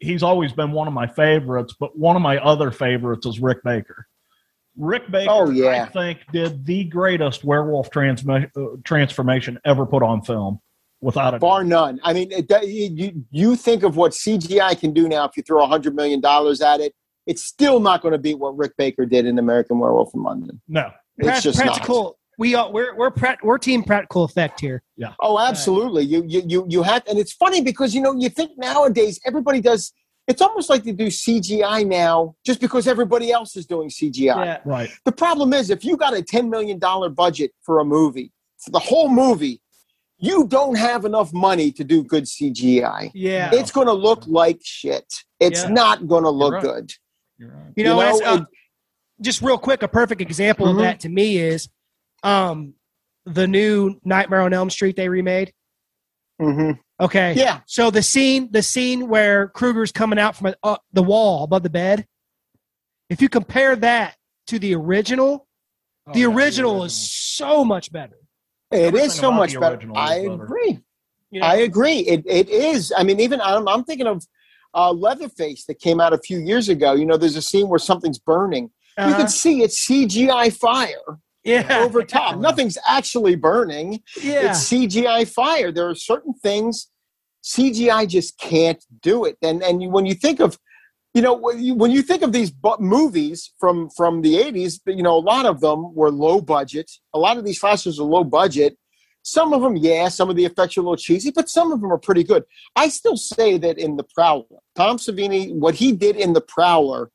he's 0.00 0.22
always 0.22 0.52
been 0.52 0.72
one 0.72 0.88
of 0.88 0.94
my 0.94 1.06
favorites, 1.06 1.74
but 1.78 1.96
one 1.98 2.16
of 2.16 2.22
my 2.22 2.38
other 2.38 2.70
favorites 2.70 3.26
is 3.26 3.38
Rick 3.40 3.58
Baker. 3.64 4.06
Rick 4.76 5.10
Baker, 5.10 5.30
Oh, 5.30 5.50
yeah. 5.50 5.84
I 5.84 5.86
think, 5.92 6.20
did 6.32 6.64
the 6.64 6.84
greatest 6.84 7.44
werewolf 7.44 7.90
transma- 7.90 8.50
uh, 8.56 8.76
transformation 8.84 9.58
ever 9.66 9.84
put 9.86 10.02
on 10.02 10.22
film, 10.22 10.60
without 11.02 11.34
a 11.34 11.38
Bar 11.38 11.64
none. 11.64 12.00
I 12.02 12.14
mean, 12.14 12.32
it, 12.32 12.48
that- 12.48 12.66
you 12.68 13.24
you 13.30 13.56
think 13.56 13.82
of 13.82 13.96
what 13.96 14.12
CGI 14.12 14.78
can 14.78 14.94
do 14.94 15.08
now 15.08 15.24
if 15.26 15.36
you 15.36 15.42
throw 15.42 15.62
a 15.62 15.66
hundred 15.66 15.94
million 15.94 16.20
dollars 16.20 16.62
at 16.62 16.80
it. 16.80 16.94
It's 17.26 17.42
still 17.44 17.78
not 17.78 18.02
going 18.02 18.12
to 18.12 18.18
beat 18.18 18.38
what 18.38 18.56
Rick 18.56 18.72
Baker 18.76 19.06
did 19.06 19.26
in 19.26 19.38
American 19.38 19.78
Werewolf 19.78 20.12
in 20.14 20.22
London. 20.22 20.60
no. 20.66 20.90
It's 21.18 21.26
Prac- 21.28 21.42
just 21.42 21.58
not. 21.58 21.66
practical. 21.66 22.18
We 22.38 22.54
are 22.54 22.72
we're 22.72 22.96
we're 22.96 23.10
prac- 23.10 23.44
we're 23.44 23.58
team 23.58 23.84
practical 23.84 24.24
effect 24.24 24.58
here. 24.60 24.82
Yeah. 24.96 25.12
Oh, 25.20 25.38
absolutely. 25.38 26.04
You 26.04 26.24
you 26.26 26.42
you 26.46 26.66
you 26.68 26.82
have, 26.82 27.02
and 27.06 27.18
it's 27.18 27.32
funny 27.32 27.60
because 27.60 27.94
you 27.94 28.00
know 28.00 28.14
you 28.14 28.30
think 28.30 28.52
nowadays 28.56 29.20
everybody 29.26 29.60
does. 29.60 29.92
It's 30.26 30.40
almost 30.40 30.70
like 30.70 30.84
they 30.84 30.92
do 30.92 31.08
CGI 31.08 31.86
now 31.86 32.34
just 32.46 32.60
because 32.60 32.88
everybody 32.88 33.30
else 33.30 33.56
is 33.56 33.66
doing 33.66 33.88
CGI. 33.90 34.44
Yeah. 34.46 34.58
Right. 34.64 34.88
The 35.04 35.12
problem 35.12 35.52
is 35.52 35.68
if 35.68 35.84
you 35.84 35.96
got 35.98 36.14
a 36.14 36.22
ten 36.22 36.48
million 36.48 36.78
dollar 36.78 37.10
budget 37.10 37.52
for 37.62 37.78
a 37.80 37.84
movie, 37.84 38.32
for 38.58 38.70
the 38.70 38.78
whole 38.80 39.08
movie, 39.10 39.60
you 40.22 40.46
don't 40.46 40.76
have 40.76 41.04
enough 41.04 41.32
money 41.34 41.72
to 41.72 41.82
do 41.84 42.02
good 42.04 42.24
CGI. 42.24 43.10
Yeah. 43.12 43.50
It's 43.52 43.70
going 43.72 43.88
to 43.88 43.92
look 43.92 44.24
like 44.26 44.60
shit. 44.62 45.04
It's 45.40 45.64
Yeah. 45.64 45.68
not 45.70 46.06
going 46.06 46.22
to 46.24 46.30
look 46.30 46.54
right. 46.54 46.62
good. 46.62 46.92
You're 47.38 47.50
right. 47.50 47.72
You 47.76 47.84
know, 47.84 48.00
You 48.00 48.06
know, 48.06 48.16
it's, 48.16 48.26
uh, 48.26 48.40
it- 48.42 48.46
just 49.20 49.42
real 49.42 49.58
quick, 49.58 49.82
a 49.82 49.88
perfect 49.88 50.20
example 50.20 50.66
Mhm. 50.66 50.70
of 50.70 50.76
that 50.78 51.00
to 51.00 51.08
me 51.08 51.36
is 51.38 51.68
um 52.22 52.74
the 53.26 53.46
new 53.46 53.98
Nightmare 54.04 54.40
on 54.42 54.52
Elm 54.52 54.70
Street 54.70 54.96
they 54.96 55.08
remade. 55.08 55.52
Mm-hmm. 56.40 56.72
Okay. 57.04 57.34
Yeah. 57.34 57.60
So 57.66 57.90
the 57.90 58.02
scene, 58.02 58.48
the 58.52 58.62
scene 58.62 59.08
where 59.08 59.48
Krueger's 59.48 59.92
coming 59.92 60.18
out 60.18 60.34
from 60.36 60.54
uh, 60.62 60.76
the 60.92 61.02
wall 61.02 61.44
above 61.44 61.62
the 61.64 61.70
bed. 61.70 62.06
If 63.10 63.20
you 63.20 63.28
compare 63.28 63.74
that 63.76 64.16
to 64.48 64.58
the 64.58 64.74
original, 64.74 65.46
Oh, 66.06 66.12
the 66.14 66.20
yeah, 66.20 66.26
original 66.26 66.82
is 66.84 66.94
so 66.94 67.64
much 67.64 67.92
better. 67.92 68.16
It 68.72 68.86
Everything 68.86 69.06
is 69.08 69.14
so 69.14 69.30
much 69.30 69.58
better. 69.58 69.80
I 69.94 70.14
agree. 70.16 70.78
You 71.30 71.40
know? 71.40 71.46
I 71.46 71.56
agree. 71.56 71.98
It 72.00 72.24
it 72.26 72.48
is. 72.48 72.92
I 72.96 73.02
mean, 73.04 73.20
even 73.20 73.40
I'm, 73.40 73.66
I'm 73.68 73.84
thinking 73.84 74.06
of 74.06 74.24
uh, 74.74 74.92
Leatherface 74.92 75.64
that 75.66 75.78
came 75.78 76.00
out 76.00 76.12
a 76.12 76.18
few 76.18 76.38
years 76.38 76.68
ago. 76.68 76.92
You 76.94 77.04
know, 77.06 77.16
there's 77.16 77.36
a 77.36 77.42
scene 77.42 77.68
where 77.68 77.78
something's 77.78 78.18
burning. 78.18 78.64
You 78.98 79.04
Uh-huh. 79.04 79.16
can 79.18 79.28
see 79.28 79.62
it's 79.62 79.86
CGI 79.88 80.52
fire 80.52 81.18
yeah, 81.44 81.78
over 81.80 82.02
top. 82.02 82.38
Nothing's 82.48 82.76
actually 82.86 83.36
burning. 83.36 84.02
yeah, 84.22 84.50
It's 84.50 84.70
CGI 84.70 85.26
fire. 85.26 85.72
There 85.72 85.88
are 85.88 85.94
certain 85.94 86.34
things 86.34 86.88
CGI 87.42 88.06
just 88.08 88.38
can't 88.38 88.84
do 89.00 89.24
it. 89.24 89.36
And 89.42 89.62
and 89.62 89.82
you, 89.82 89.88
when 89.90 90.06
you 90.06 90.14
think 90.14 90.40
of 90.40 90.58
you 91.14 91.22
know 91.22 91.34
when 91.34 91.62
you, 91.62 91.74
when 91.74 91.90
you 91.90 92.02
think 92.02 92.22
of 92.22 92.32
these 92.32 92.50
bu- 92.50 92.78
movies 92.80 93.52
from 93.60 93.90
from 93.90 94.22
the 94.22 94.34
80s 94.34 94.80
you 94.86 95.02
know 95.02 95.16
a 95.16 95.26
lot 95.32 95.46
of 95.46 95.60
them 95.60 95.94
were 95.94 96.10
low 96.10 96.40
budget. 96.40 96.90
A 97.14 97.18
lot 97.18 97.36
of 97.36 97.44
these 97.44 97.60
slashers 97.60 97.98
are 98.00 98.04
low 98.04 98.24
budget. 98.24 98.76
Some 99.22 99.52
of 99.52 99.60
them 99.62 99.76
yeah 99.76 100.08
some 100.08 100.30
of 100.30 100.36
the 100.36 100.44
effects 100.44 100.76
are 100.76 100.80
a 100.80 100.84
little 100.84 100.96
cheesy 100.96 101.30
but 101.30 101.48
some 101.48 101.70
of 101.72 101.80
them 101.80 101.92
are 101.92 101.98
pretty 101.98 102.24
good. 102.24 102.44
I 102.76 102.88
still 102.88 103.16
say 103.16 103.58
that 103.58 103.78
in 103.78 103.96
the 103.96 104.04
prowler 104.14 104.58
tom 104.74 104.96
savini 104.98 105.54
what 105.54 105.74
he 105.74 105.92
did 105.92 106.16
in 106.16 106.32
the 106.32 106.40
prowler 106.40 107.10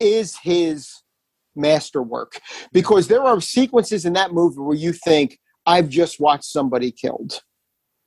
is 0.00 0.36
his 0.42 0.90
masterwork 1.54 2.38
because 2.72 3.08
there 3.08 3.22
are 3.22 3.40
sequences 3.40 4.04
in 4.04 4.12
that 4.12 4.32
movie 4.32 4.58
where 4.60 4.76
you 4.76 4.92
think 4.92 5.38
i've 5.64 5.88
just 5.88 6.20
watched 6.20 6.44
somebody 6.44 6.90
killed. 6.90 7.40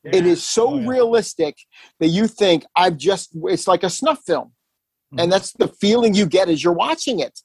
It 0.06 0.26
is 0.26 0.42
so 0.44 0.70
Oh, 0.70 0.80
yeah. 0.80 0.88
realistic 0.88 1.58
that 2.00 2.08
you 2.08 2.28
think 2.28 2.66
I've 2.76 2.96
just 2.96 3.36
it's 3.46 3.68
like 3.68 3.84
a 3.84 3.90
snuff 3.90 4.20
film. 4.26 4.54
And 5.12 5.28
mm. 5.28 5.32
that's 5.32 5.54
the 5.54 5.68
feeling 5.68 6.14
you 6.14 6.26
get 6.26 6.50
as 6.50 6.64
you're 6.64 6.74
watching 6.74 7.20
it. 7.20 7.40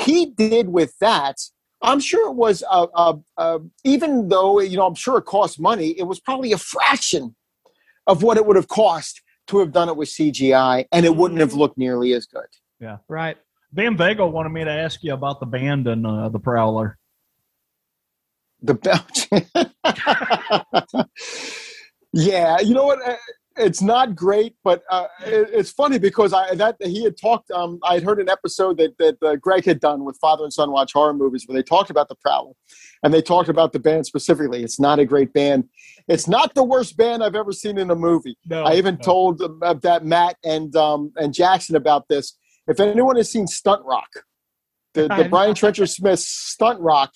He 0.00 0.26
did 0.26 0.68
with 0.68 0.96
that. 1.00 1.36
I'm 1.82 2.00
sure 2.00 2.30
it 2.30 2.34
was 2.34 2.62
a, 2.70 2.86
a, 2.94 3.18
a 3.36 3.58
even 3.84 4.28
though 4.28 4.60
you 4.60 4.76
know 4.76 4.86
I'm 4.86 4.94
sure 4.94 5.18
it 5.18 5.26
cost 5.26 5.60
money, 5.60 5.98
it 5.98 6.04
was 6.04 6.18
probably 6.18 6.52
a 6.52 6.58
fraction 6.58 7.36
of 8.06 8.22
what 8.22 8.36
it 8.36 8.46
would 8.46 8.56
have 8.56 8.68
cost 8.68 9.20
to 9.48 9.58
have 9.58 9.72
done 9.72 9.90
it 9.90 9.96
with 9.96 10.08
CGI, 10.08 10.86
and 10.92 11.04
it 11.04 11.14
wouldn't 11.14 11.40
have 11.40 11.52
looked 11.52 11.76
nearly 11.76 12.14
as 12.14 12.26
good. 12.26 12.46
Yeah 12.80 12.98
right. 13.08 13.36
Van 13.72 13.96
Vega 13.96 14.24
wanted 14.24 14.50
me 14.50 14.64
to 14.64 14.70
ask 14.70 15.02
you 15.02 15.12
about 15.12 15.40
the 15.40 15.46
band 15.46 15.88
and 15.88 16.06
uh, 16.06 16.28
the 16.28 16.38
Prowler. 16.38 16.96
The 18.62 18.74
belt. 18.74 19.26
yeah, 22.12 22.60
you 22.60 22.72
know 22.72 22.84
what? 22.84 23.02
Uh, 23.06 23.16
It's 23.56 23.80
not 23.80 24.16
great, 24.16 24.56
but 24.64 24.82
uh, 24.90 25.06
it, 25.24 25.48
it's 25.52 25.70
funny 25.70 25.98
because 25.98 26.32
I 26.32 26.54
that 26.56 26.76
he 26.80 27.04
had 27.04 27.16
talked. 27.16 27.50
Um, 27.50 27.78
I 27.84 27.94
had 27.94 28.02
heard 28.02 28.20
an 28.20 28.28
episode 28.28 28.78
that 28.78 28.98
that 28.98 29.22
uh, 29.22 29.36
Greg 29.36 29.64
had 29.64 29.80
done 29.80 30.04
with 30.04 30.18
Father 30.20 30.44
and 30.44 30.52
Son 30.52 30.72
Watch 30.72 30.92
Horror 30.92 31.14
Movies, 31.14 31.44
where 31.46 31.56
they 31.56 31.62
talked 31.62 31.90
about 31.90 32.08
the 32.08 32.16
Prowler, 32.16 32.52
and 33.02 33.14
they 33.14 33.22
talked 33.22 33.48
about 33.48 33.72
the 33.72 33.78
band 33.78 34.06
specifically. 34.06 34.64
It's 34.64 34.80
not 34.80 34.98
a 34.98 35.04
great 35.04 35.32
band. 35.32 35.68
It's 36.08 36.26
not 36.26 36.54
the 36.54 36.64
worst 36.64 36.96
band 36.96 37.22
I've 37.22 37.36
ever 37.36 37.52
seen 37.52 37.78
in 37.78 37.90
a 37.90 37.94
movie. 37.94 38.36
No, 38.46 38.64
I 38.64 38.74
even 38.74 38.96
no. 38.96 39.00
told 39.02 39.42
uh, 39.42 39.74
that 39.82 40.04
Matt 40.04 40.36
and 40.44 40.74
um, 40.74 41.12
and 41.16 41.32
Jackson 41.32 41.76
about 41.76 42.08
this. 42.08 42.36
If 42.66 42.80
anyone 42.80 43.16
has 43.16 43.30
seen 43.30 43.46
Stunt 43.46 43.84
Rock, 43.84 44.08
the, 44.94 45.02
the 45.16 45.28
Brian 45.28 45.54
Trenchard-Smith 45.54 46.18
Stunt 46.18 46.80
Rock, 46.80 47.12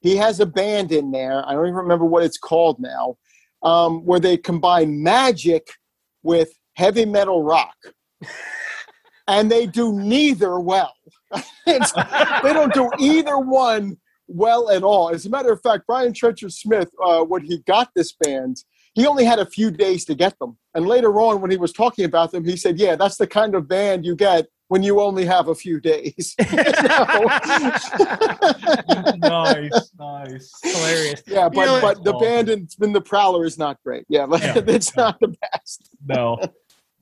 he 0.00 0.16
has 0.16 0.38
a 0.40 0.46
band 0.46 0.92
in 0.92 1.10
there. 1.10 1.46
I 1.46 1.52
don't 1.52 1.64
even 1.64 1.74
remember 1.74 2.04
what 2.04 2.22
it's 2.22 2.38
called 2.38 2.78
now, 2.78 3.16
um, 3.64 4.04
where 4.04 4.20
they 4.20 4.36
combine 4.36 5.02
magic 5.02 5.66
with 6.22 6.50
heavy 6.76 7.04
metal 7.04 7.42
rock, 7.42 7.74
and 9.26 9.50
they 9.50 9.66
do 9.66 9.92
neither 9.92 10.60
well. 10.60 10.94
They 11.66 12.52
don't 12.52 12.74
do 12.74 12.90
either 12.98 13.38
one 13.38 13.96
well 14.28 14.70
at 14.70 14.82
all. 14.82 15.08
As 15.08 15.26
a 15.26 15.30
matter 15.30 15.50
of 15.50 15.60
fact, 15.62 15.84
Brian 15.86 16.12
Trenchard-Smith, 16.12 16.90
uh, 17.02 17.22
when 17.24 17.42
he 17.42 17.58
got 17.66 17.88
this 17.96 18.12
band, 18.12 18.58
he 18.94 19.06
only 19.06 19.24
had 19.24 19.38
a 19.38 19.46
few 19.46 19.70
days 19.70 20.04
to 20.04 20.14
get 20.14 20.38
them. 20.38 20.56
And 20.74 20.86
later 20.86 21.20
on, 21.20 21.40
when 21.40 21.50
he 21.50 21.56
was 21.56 21.72
talking 21.72 22.04
about 22.04 22.30
them, 22.30 22.44
he 22.44 22.56
said, 22.56 22.78
"Yeah, 22.78 22.96
that's 22.96 23.16
the 23.16 23.26
kind 23.26 23.54
of 23.54 23.66
band 23.66 24.04
you 24.04 24.14
get 24.14 24.46
when 24.74 24.82
you 24.82 25.00
only 25.00 25.24
have 25.24 25.46
a 25.46 25.54
few 25.54 25.78
days." 25.78 26.34
nice, 29.18 29.90
nice. 29.98 30.50
Hilarious. 30.64 31.22
yeah, 31.28 31.48
but 31.48 31.80
but 31.80 32.02
the 32.02 32.12
band 32.14 32.48
in, 32.48 32.66
in 32.82 32.92
the 32.92 33.00
Prowler 33.00 33.44
is 33.44 33.56
not 33.56 33.80
great. 33.84 34.04
Yeah, 34.08 34.26
but 34.26 34.42
Yeah. 34.42 34.54
it's 34.66 34.96
not 34.96 35.20
the 35.20 35.28
best. 35.28 35.88
No, 36.04 36.40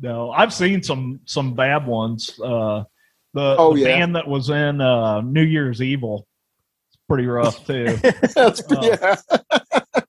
no. 0.02 0.30
I've 0.32 0.52
seen 0.52 0.82
some 0.82 1.20
some 1.24 1.54
bad 1.54 1.86
ones. 1.86 2.38
Uh, 2.38 2.84
the, 3.32 3.56
Oh, 3.58 3.72
the 3.74 3.80
yeah. 3.80 3.86
band 3.86 4.16
that 4.16 4.28
was 4.28 4.50
in 4.50 4.82
uh, 4.82 5.22
New 5.22 5.42
Year's 5.42 5.80
Evil. 5.80 6.26
It's 6.90 6.98
pretty 7.08 7.26
rough 7.26 7.66
too. 7.66 7.96
That's, 8.34 8.62
Oh. 8.70 8.82
yeah. 8.82 9.16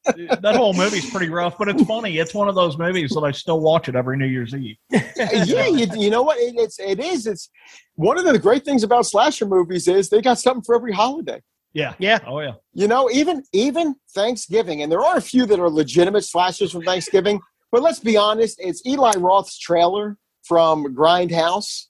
That 0.05 0.55
whole 0.55 0.73
movie's 0.73 1.09
pretty 1.09 1.29
rough, 1.29 1.57
but 1.57 1.69
it's 1.69 1.83
funny. 1.83 2.17
It's 2.17 2.33
one 2.33 2.49
of 2.49 2.55
those 2.55 2.77
movies 2.77 3.11
that 3.11 3.21
I 3.21 3.31
still 3.31 3.59
watch 3.59 3.87
it 3.87 3.95
every 3.95 4.17
New 4.17 4.25
Year's 4.25 4.53
Eve. 4.53 4.77
yeah, 4.91 5.67
you, 5.67 5.87
you 5.95 6.09
know 6.09 6.23
what? 6.23 6.37
It, 6.39 6.55
it's 6.57 6.79
it 6.79 6.99
is. 6.99 7.27
It's 7.27 7.49
one 7.95 8.17
of 8.17 8.25
the 8.25 8.37
great 8.39 8.65
things 8.65 8.83
about 8.83 9.05
slasher 9.05 9.45
movies 9.45 9.87
is 9.87 10.09
they 10.09 10.21
got 10.21 10.39
something 10.39 10.63
for 10.63 10.75
every 10.75 10.91
holiday. 10.91 11.41
Yeah. 11.73 11.93
Yeah. 11.97 12.19
Oh 12.27 12.39
yeah. 12.39 12.53
You 12.73 12.87
know, 12.87 13.09
even 13.11 13.43
even 13.51 13.95
Thanksgiving, 14.13 14.81
and 14.83 14.91
there 14.91 15.01
are 15.01 15.17
a 15.17 15.21
few 15.21 15.45
that 15.47 15.59
are 15.59 15.69
legitimate 15.69 16.23
slashers 16.23 16.71
from 16.71 16.83
Thanksgiving. 16.83 17.39
But 17.71 17.81
let's 17.81 17.99
be 17.99 18.17
honest, 18.17 18.59
it's 18.61 18.85
Eli 18.85 19.13
Roth's 19.17 19.57
trailer 19.57 20.17
from 20.43 20.95
Grindhouse. 20.95 21.87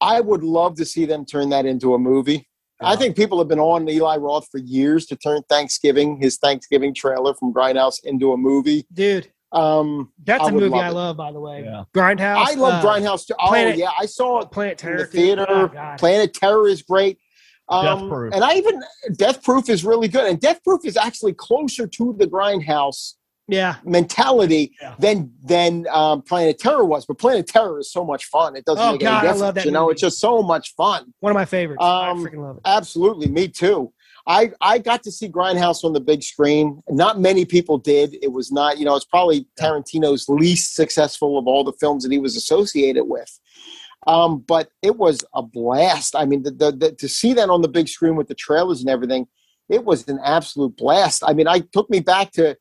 I 0.00 0.20
would 0.20 0.42
love 0.42 0.76
to 0.76 0.84
see 0.84 1.06
them 1.06 1.24
turn 1.24 1.50
that 1.50 1.64
into 1.64 1.94
a 1.94 1.98
movie. 1.98 2.49
I 2.82 2.96
think 2.96 3.16
people 3.16 3.38
have 3.38 3.48
been 3.48 3.60
on 3.60 3.88
Eli 3.88 4.16
Roth 4.16 4.48
for 4.50 4.58
years 4.58 5.06
to 5.06 5.16
turn 5.16 5.42
Thanksgiving, 5.48 6.18
his 6.20 6.38
Thanksgiving 6.38 6.94
trailer 6.94 7.34
from 7.34 7.52
Grindhouse, 7.52 8.02
into 8.04 8.32
a 8.32 8.36
movie. 8.36 8.86
Dude, 8.92 9.30
Um, 9.52 10.12
that's 10.24 10.46
a 10.48 10.52
movie 10.52 10.68
love 10.68 10.80
I 10.84 10.88
it. 10.88 10.92
love, 10.92 11.16
by 11.16 11.32
the 11.32 11.40
way. 11.40 11.62
Yeah. 11.64 11.84
Grindhouse. 11.94 12.46
I 12.48 12.54
love 12.54 12.84
uh, 12.84 12.86
Grindhouse 12.88 13.26
too. 13.26 13.34
Oh 13.40 13.48
Planet- 13.48 13.76
yeah, 13.76 13.90
I 13.98 14.06
saw 14.06 14.40
it 14.40 14.50
Planet 14.50 14.72
in 14.72 14.76
Terror. 14.78 14.98
the 14.98 15.04
theater. 15.06 15.46
Oh, 15.48 15.68
God. 15.68 15.98
Planet 15.98 16.32
Terror 16.34 16.68
is 16.68 16.82
great. 16.82 17.18
Um, 17.68 17.84
Death 17.84 18.08
Proof. 18.08 18.34
And 18.34 18.42
I 18.44 18.54
even 18.54 18.82
Death 19.16 19.42
Proof 19.44 19.68
is 19.68 19.84
really 19.84 20.08
good. 20.08 20.26
And 20.28 20.40
Death 20.40 20.62
Proof 20.64 20.84
is 20.84 20.96
actually 20.96 21.34
closer 21.34 21.86
to 21.86 22.16
the 22.18 22.26
Grindhouse 22.26 23.14
Yeah. 23.50 23.76
mentality 23.84 24.72
Yeah. 24.80 24.94
than 24.98 25.32
than 25.44 25.86
um, 25.90 26.22
Planet 26.22 26.58
Terror 26.58 26.84
was. 26.84 27.04
But 27.06 27.18
Planet 27.18 27.46
Terror 27.46 27.78
is 27.78 27.90
so 27.92 28.04
much 28.04 28.26
fun. 28.26 28.56
It 28.56 28.64
doesn't 28.64 28.82
Oh, 28.82 28.92
make 28.92 29.00
God, 29.00 29.08
I 29.08 29.10
any 29.12 29.20
difference. 29.22 29.40
love 29.40 29.54
that 29.56 29.64
you 29.64 29.70
know, 29.70 29.82
movie. 29.84 29.92
it's 29.92 30.00
just 30.00 30.18
so 30.20 30.42
much 30.42 30.74
fun. 30.74 31.12
One 31.20 31.30
of 31.30 31.34
my 31.34 31.44
favorites. 31.44 31.82
I 31.82 32.10
Um, 32.10 32.24
freaking 32.24 32.42
love 32.42 32.56
it. 32.56 32.62
Absolutely, 32.64 33.28
me 33.28 33.48
too. 33.48 33.92
I, 34.26 34.52
I 34.60 34.78
got 34.78 35.02
to 35.04 35.10
see 35.10 35.28
Grindhouse 35.28 35.82
on 35.82 35.92
the 35.94 36.00
big 36.00 36.22
screen. 36.22 36.82
Not 36.90 37.18
many 37.18 37.44
people 37.46 37.78
did. 37.78 38.16
It 38.22 38.32
was 38.32 38.52
not, 38.52 38.78
you 38.78 38.84
know, 38.84 38.94
it's 38.94 39.04
probably 39.06 39.46
Tarantino's 39.58 40.28
least 40.28 40.74
successful 40.76 41.38
of 41.38 41.46
all 41.46 41.64
the 41.64 41.72
films 41.80 42.04
that 42.04 42.12
he 42.12 42.18
was 42.18 42.36
associated 42.36 43.04
with. 43.04 43.40
Um, 44.06 44.38
but 44.46 44.68
it 44.82 44.96
was 44.96 45.24
a 45.34 45.42
blast. 45.42 46.14
I 46.14 46.26
mean, 46.26 46.42
the, 46.42 46.50
the, 46.50 46.70
the, 46.72 46.92
to 46.92 47.08
see 47.08 47.32
that 47.32 47.50
on 47.50 47.62
the 47.62 47.68
big 47.68 47.88
screen 47.88 48.14
with 48.14 48.28
the 48.28 48.34
trailers 48.34 48.80
and 48.80 48.88
everything, 48.90 49.26
it 49.68 49.84
was 49.84 50.06
an 50.08 50.18
absolute 50.24 50.76
blast. 50.76 51.22
I 51.26 51.32
mean, 51.32 51.48
I 51.48 51.60
took 51.60 51.88
me 51.90 52.00
back 52.00 52.30
to 52.32 52.56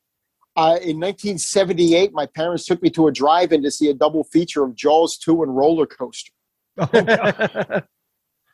uh, 0.60 0.76
in 0.82 1.00
1978. 1.00 2.12
My 2.14 2.26
parents 2.26 2.66
took 2.66 2.82
me 2.82 2.90
to 2.92 3.08
a 3.08 3.12
drive-in 3.12 3.64
to 3.64 3.72
see 3.72 3.90
a 3.90 3.94
double 3.94 4.26
feature 4.26 4.64
of 4.64 4.76
Jaws 4.76 5.18
2 5.18 5.42
and 5.44 5.56
Roller 5.56 5.86
Coaster. 5.86 6.34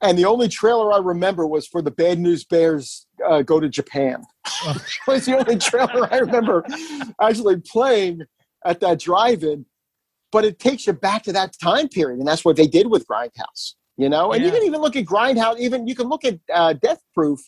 And 0.01 0.17
the 0.19 0.25
only 0.25 0.49
trailer 0.49 0.91
I 0.93 0.99
remember 0.99 1.47
was 1.47 1.65
for 1.67 1.81
the 1.81 1.89
Bad 1.89 2.19
News 2.19 2.43
Bears 2.43 3.07
uh, 3.25 3.41
go 3.41 3.59
to 3.59 3.69
Japan. 3.69 4.23
it 4.67 4.81
was 5.07 5.25
the 5.25 5.37
only 5.37 5.57
trailer 5.57 6.13
I 6.13 6.17
remember 6.17 6.63
actually 7.19 7.61
playing 7.61 8.21
at 8.65 8.81
that 8.81 8.99
drive-in. 8.99 9.65
But 10.31 10.43
it 10.43 10.59
takes 10.59 10.85
you 10.85 10.93
back 10.93 11.23
to 11.23 11.33
that 11.33 11.55
time 11.63 11.87
period, 11.87 12.19
and 12.19 12.27
that's 12.27 12.43
what 12.43 12.57
they 12.57 12.67
did 12.67 12.87
with 12.87 13.07
Grindhouse. 13.07 13.75
You 13.97 14.09
know, 14.09 14.33
and 14.33 14.43
you 14.43 14.51
can 14.51 14.63
even 14.63 14.81
look 14.81 14.97
at 14.97 15.05
Grindhouse. 15.05 15.57
Even 15.59 15.87
you 15.87 15.95
can 15.95 16.07
look 16.09 16.25
at 16.25 16.39
uh, 16.53 16.73
Death 16.73 17.01
Proof 17.13 17.39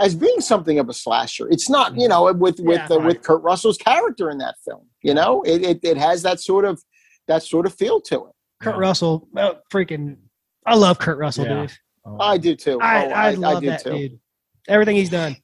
as 0.00 0.14
being 0.14 0.40
something 0.40 0.78
of 0.78 0.88
a 0.88 0.94
slasher. 0.94 1.48
It's 1.50 1.68
not, 1.68 1.96
you 1.96 2.08
know, 2.08 2.32
with 2.32 2.58
with 2.60 2.80
Yeah, 2.90 2.96
uh, 2.96 3.00
with. 3.00 3.22
Kurt 3.22 3.42
Russell's 3.42 3.76
character 3.76 4.30
in 4.30 4.38
that 4.38 4.56
film. 4.64 4.86
You 5.02 5.14
know, 5.14 5.42
it, 5.42 5.62
it 5.62 5.80
it 5.82 5.96
has 5.96 6.22
that 6.22 6.40
sort 6.40 6.64
of 6.64 6.82
that 7.28 7.42
sort 7.42 7.66
of 7.66 7.74
feel 7.74 8.00
to 8.02 8.16
it. 8.26 8.32
Kurt 8.60 8.76
Russell, 8.76 9.28
oh, 9.36 9.56
freaking, 9.72 10.16
I 10.66 10.74
love 10.74 10.98
Kurt 10.98 11.18
Russell, 11.18 11.46
Yeah. 11.46 11.62
dude. 11.62 11.72
Oh, 12.04 12.18
I 12.18 12.36
do 12.38 12.54
too. 12.56 12.78
I, 12.80 13.06
Oh, 13.06 13.10
I, 13.10 13.30
love 13.32 13.62
that 13.62 13.84
dude. 13.84 14.18
Everything 14.68 14.96
he's 14.96 15.10
done. 15.10 15.36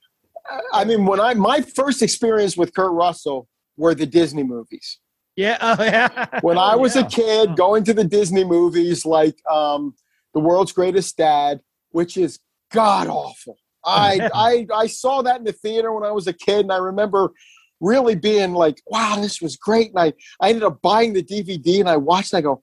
I 0.72 0.84
mean, 0.84 1.06
when 1.06 1.20
I 1.20 1.34
my 1.34 1.60
first 1.60 2.02
experience 2.02 2.56
with 2.56 2.74
Kurt 2.74 2.92
Russell 2.92 3.48
were 3.76 3.94
the 3.94 4.06
Disney 4.06 4.42
movies. 4.42 5.00
Yeah, 5.36 5.58
oh 5.60 5.76
yeah. 5.82 6.40
When 6.40 6.58
I 6.58 6.74
was 6.76 6.96
yeah. 6.96 7.02
a 7.02 7.08
kid, 7.08 7.56
going 7.56 7.84
to 7.84 7.94
the 7.94 8.04
Disney 8.04 8.44
movies 8.44 9.04
like 9.04 9.36
um, 9.50 9.94
The 10.34 10.40
World's 10.40 10.72
Greatest 10.72 11.16
Dad, 11.16 11.60
which 11.90 12.16
is 12.16 12.38
god 12.72 13.08
awful. 13.08 13.56
I, 13.86 14.28
I 14.34 14.66
I 14.74 14.86
saw 14.86 15.22
that 15.22 15.38
in 15.38 15.44
the 15.44 15.52
theater 15.52 15.92
when 15.92 16.04
I 16.04 16.12
was 16.12 16.26
a 16.26 16.32
kid, 16.32 16.60
and 16.60 16.72
I 16.72 16.78
remember 16.78 17.32
really 17.80 18.14
being 18.16 18.52
like, 18.52 18.82
"Wow, 18.86 19.16
this 19.20 19.40
was 19.40 19.56
great." 19.56 19.90
And 19.90 19.98
I 19.98 20.12
I 20.40 20.48
ended 20.50 20.64
up 20.64 20.82
buying 20.82 21.12
the 21.12 21.22
DVD, 21.22 21.80
and 21.80 21.88
I 21.88 21.96
watched. 21.96 22.32
And 22.32 22.38
I 22.38 22.42
go, 22.42 22.62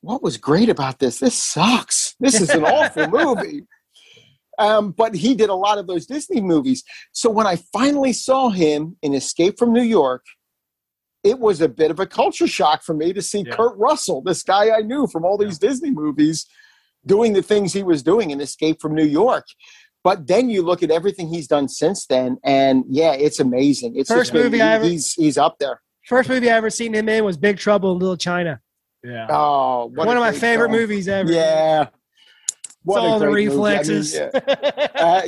"What 0.00 0.22
was 0.22 0.36
great 0.36 0.68
about 0.68 0.98
this? 0.98 1.18
This 1.18 1.34
sucks. 1.34 2.14
This 2.20 2.40
is 2.40 2.50
an 2.50 2.64
awful 2.64 3.08
movie." 3.08 3.66
Um, 4.58 4.92
but 4.92 5.14
he 5.14 5.34
did 5.34 5.50
a 5.50 5.54
lot 5.54 5.76
of 5.78 5.86
those 5.86 6.06
Disney 6.06 6.40
movies. 6.40 6.82
So 7.12 7.28
when 7.28 7.46
I 7.46 7.56
finally 7.74 8.14
saw 8.14 8.48
him 8.48 8.96
in 9.02 9.12
Escape 9.12 9.58
from 9.58 9.72
New 9.72 9.82
York, 9.82 10.24
it 11.22 11.38
was 11.38 11.60
a 11.60 11.68
bit 11.68 11.90
of 11.90 12.00
a 12.00 12.06
culture 12.06 12.46
shock 12.46 12.82
for 12.82 12.94
me 12.94 13.12
to 13.12 13.20
see 13.20 13.40
Yeah. 13.40 13.54
Kurt 13.54 13.76
Russell, 13.76 14.22
this 14.22 14.42
guy 14.42 14.70
I 14.70 14.80
knew 14.80 15.06
from 15.08 15.24
all 15.24 15.36
these 15.36 15.58
Disney 15.58 15.90
movies, 15.90 16.46
doing 17.04 17.32
the 17.32 17.42
things 17.42 17.72
he 17.72 17.82
was 17.82 18.02
doing 18.02 18.30
in 18.30 18.40
Escape 18.40 18.80
from 18.80 18.94
New 18.94 19.04
York. 19.04 19.44
But 20.06 20.28
then 20.28 20.48
you 20.48 20.62
look 20.62 20.84
at 20.84 20.90
everything 20.92 21.26
he's 21.26 21.48
done 21.48 21.66
since 21.68 22.06
then, 22.06 22.38
and 22.44 22.84
yeah, 22.88 23.12
it's 23.14 23.40
amazing. 23.40 23.96
It's 23.96 24.08
First 24.08 24.30
just 24.30 24.32
been- 24.34 24.44
movie 24.44 24.62
I 24.62 24.74
ever- 24.74 24.84
he's 24.84 25.12
he's 25.14 25.36
up 25.36 25.56
there. 25.58 25.80
First 26.06 26.28
movie 26.28 26.48
I 26.48 26.54
ever 26.56 26.70
seen 26.70 26.94
him 26.94 27.08
in 27.08 27.24
was 27.24 27.36
Big 27.36 27.58
Trouble 27.58 27.90
in 27.92 27.98
Little 27.98 28.16
China. 28.16 28.60
yeah. 29.02 29.26
Oh, 29.28 29.86
what 29.92 30.06
One 30.06 30.16
a 30.16 30.20
of 30.20 30.24
my 30.26 30.30
favorite 30.32 30.68
film. 30.70 30.80
movies 30.80 31.08
ever. 31.08 31.32
Yeah, 31.32 31.88
What 32.84 32.98
a 32.98 33.00
all 33.00 33.18
the 33.18 33.26
great. 33.26 33.46
I 33.46 33.48
mean, 33.48 33.58
reflexes. 33.58 34.14
yeah. 34.14 34.30
Uh, 34.94 35.22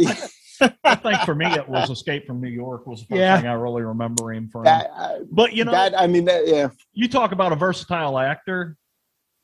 I 0.85 0.95
think 0.97 1.20
for 1.22 1.35
me 1.35 1.47
it 1.47 1.68
was 1.68 1.91
Escape 1.91 2.26
from 2.26 2.41
New 2.41 2.49
York 2.49 2.87
was 2.87 3.01
the 3.01 3.07
first 3.07 3.18
Yeah. 3.20 3.37
thing 3.41 3.47
I 3.49 3.55
really 3.55 3.83
remember 3.83 4.33
him 4.33 4.49
from. 4.49 4.64
that, 4.64 4.91
uh, 4.97 5.18
but 5.31 5.53
you 5.55 5.64
know, 5.64 5.70
that 5.72 5.99
I 6.01 6.07
mean, 6.07 6.24
that, 6.26 6.47
yeah. 6.49 6.68
you 6.93 7.09
talk 7.09 7.33
about 7.33 7.53
a 7.53 7.57
versatile 7.57 8.18
actor. 8.18 8.76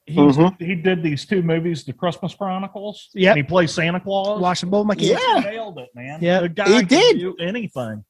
He's, 0.06 0.36
Mhm. 0.36 0.60
He 0.60 0.74
did 0.74 1.02
these 1.02 1.24
two 1.24 1.42
movies, 1.42 1.82
The 1.84 1.92
Christmas 1.94 2.34
Chronicles. 2.34 3.08
Yeah, 3.14 3.34
He 3.34 3.42
plays 3.42 3.72
Santa 3.72 4.00
Claus. 4.00 4.38
Watching 4.40 4.68
both 4.68 4.86
my 4.86 4.94
kids. 4.94 5.18
Yeah. 5.20 5.40
He 5.40 5.46
nailed 5.50 5.78
it, 5.78 5.88
man. 5.94 6.18
Yeah. 6.20 6.40
the 6.40 6.48
guy 6.50 6.64
He 6.68 6.78
can 6.80 6.86
did. 6.88 7.18
do 7.20 7.34
anything. 7.40 8.04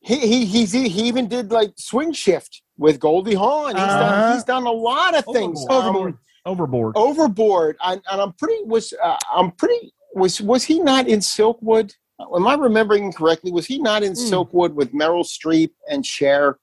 He 0.00 0.18
he 0.20 0.44
he's, 0.46 0.72
he 0.72 0.86
even 1.08 1.26
did 1.28 1.50
like 1.50 1.72
swing 1.76 2.12
shift 2.12 2.62
with 2.78 3.00
Goldie 3.00 3.34
Hawn. 3.34 3.74
He's, 3.74 3.84
Uh-huh. 3.84 3.98
done, 4.00 4.34
he's 4.34 4.44
done 4.44 4.66
a 4.66 4.70
lot 4.72 5.16
of 5.16 5.24
things. 5.32 5.66
Overboard. 5.68 6.12
Um, 6.14 6.18
Overboard. 6.46 6.96
overboard, 6.96 7.76
and, 7.84 8.00
and 8.10 8.20
I'm 8.20 8.32
pretty 8.34 8.62
was 8.64 8.94
uh, 9.02 9.16
I'm 9.34 9.50
pretty 9.50 9.92
was 10.14 10.40
was 10.40 10.62
he 10.64 10.78
not 10.78 11.08
in 11.08 11.18
Silkwood? 11.18 11.92
Am 12.20 12.46
I 12.46 12.54
remembering 12.54 13.12
correctly? 13.12 13.50
Was 13.50 13.66
he 13.66 13.78
not 13.78 14.02
in 14.04 14.12
Hmm. 14.12 14.18
Silkwood 14.32 14.72
with 14.74 14.92
Meryl 14.92 15.24
Streep 15.24 15.70
and 15.90 16.06
Cher? 16.06 16.58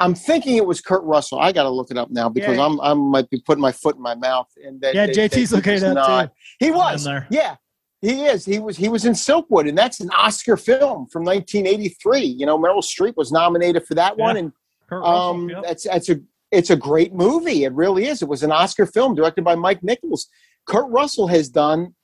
I'm 0.00 0.14
thinking 0.14 0.56
it 0.56 0.66
was 0.66 0.80
Kurt 0.80 1.02
Russell. 1.04 1.38
I 1.38 1.52
got 1.52 1.62
to 1.64 1.70
look 1.70 1.90
it 1.90 1.96
up 1.96 2.10
now 2.10 2.28
because 2.28 2.56
Yeah. 2.56 2.66
I'm 2.66 2.80
I 2.80 2.94
might 2.94 3.30
be 3.30 3.40
putting 3.46 3.62
my 3.62 3.72
foot 3.72 3.96
in 3.96 4.02
my 4.02 4.14
mouth. 4.14 4.48
And 4.64 4.80
that, 4.80 4.94
Yeah, 4.94 5.06
that- 5.06 5.14
JT's 5.14 5.50
that 5.50 5.56
looking 5.56 5.72
it 5.74 5.84
up, 5.96 6.28
too. 6.28 6.34
He 6.58 6.70
was. 6.70 7.08
Yeah, 7.30 7.56
he 8.00 8.24
is. 8.24 8.44
He 8.44 8.58
was. 8.58 8.76
He 8.76 8.88
was 8.88 9.04
in 9.04 9.12
Silkwood, 9.12 9.68
and 9.68 9.78
that's 9.78 10.00
an 10.00 10.10
Oscar 10.10 10.56
film 10.56 11.06
from 11.06 11.24
1983. 11.24 12.20
You 12.20 12.44
know, 12.46 12.58
Meryl 12.58 12.82
Streep 12.82 13.16
was 13.16 13.30
nominated 13.30 13.86
for 13.86 13.94
that 13.94 14.16
one, 14.16 14.36
and 14.36 14.52
Kurt 14.88 15.00
Russell, 15.02 15.16
um, 15.16 15.48
yep. 15.48 15.62
that's 15.62 15.84
that's 15.84 16.08
a 16.08 16.16
it's 16.50 16.70
a 16.70 16.76
great 16.76 17.14
movie. 17.14 17.64
It 17.64 17.72
really 17.72 18.06
is. 18.06 18.20
It 18.20 18.28
was 18.28 18.42
an 18.42 18.52
Oscar 18.52 18.86
film 18.86 19.14
directed 19.14 19.42
by 19.44 19.54
Mike 19.54 19.82
Nichols. 19.82 20.28
Kurt 20.66 20.90
Russell 20.90 21.28
has 21.28 21.48
done 21.48 21.94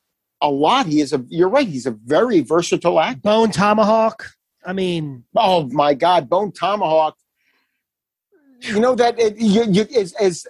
a 0.40 0.48
lot. 0.50 0.86
He 0.86 1.00
is 1.00 1.12
a. 1.12 1.24
You're 1.28 1.48
right. 1.48 1.66
He's 1.66 1.86
a 1.86 1.92
very 2.04 2.40
versatile 2.40 3.00
actor. 3.00 3.20
Bone 3.20 3.50
Tomahawk. 3.50 4.30
I 4.64 4.72
mean, 4.72 5.24
Oh 5.36 5.68
my 5.68 5.94
God, 5.94 6.28
Bone 6.28 6.52
Tomahawk. 6.52 7.16
You 8.60 8.80
know 8.80 8.94
that 8.94 9.18
it, 9.18 9.36
you, 9.38 9.64
you 9.64 9.86
is, 9.90 10.14
is 10.20 10.46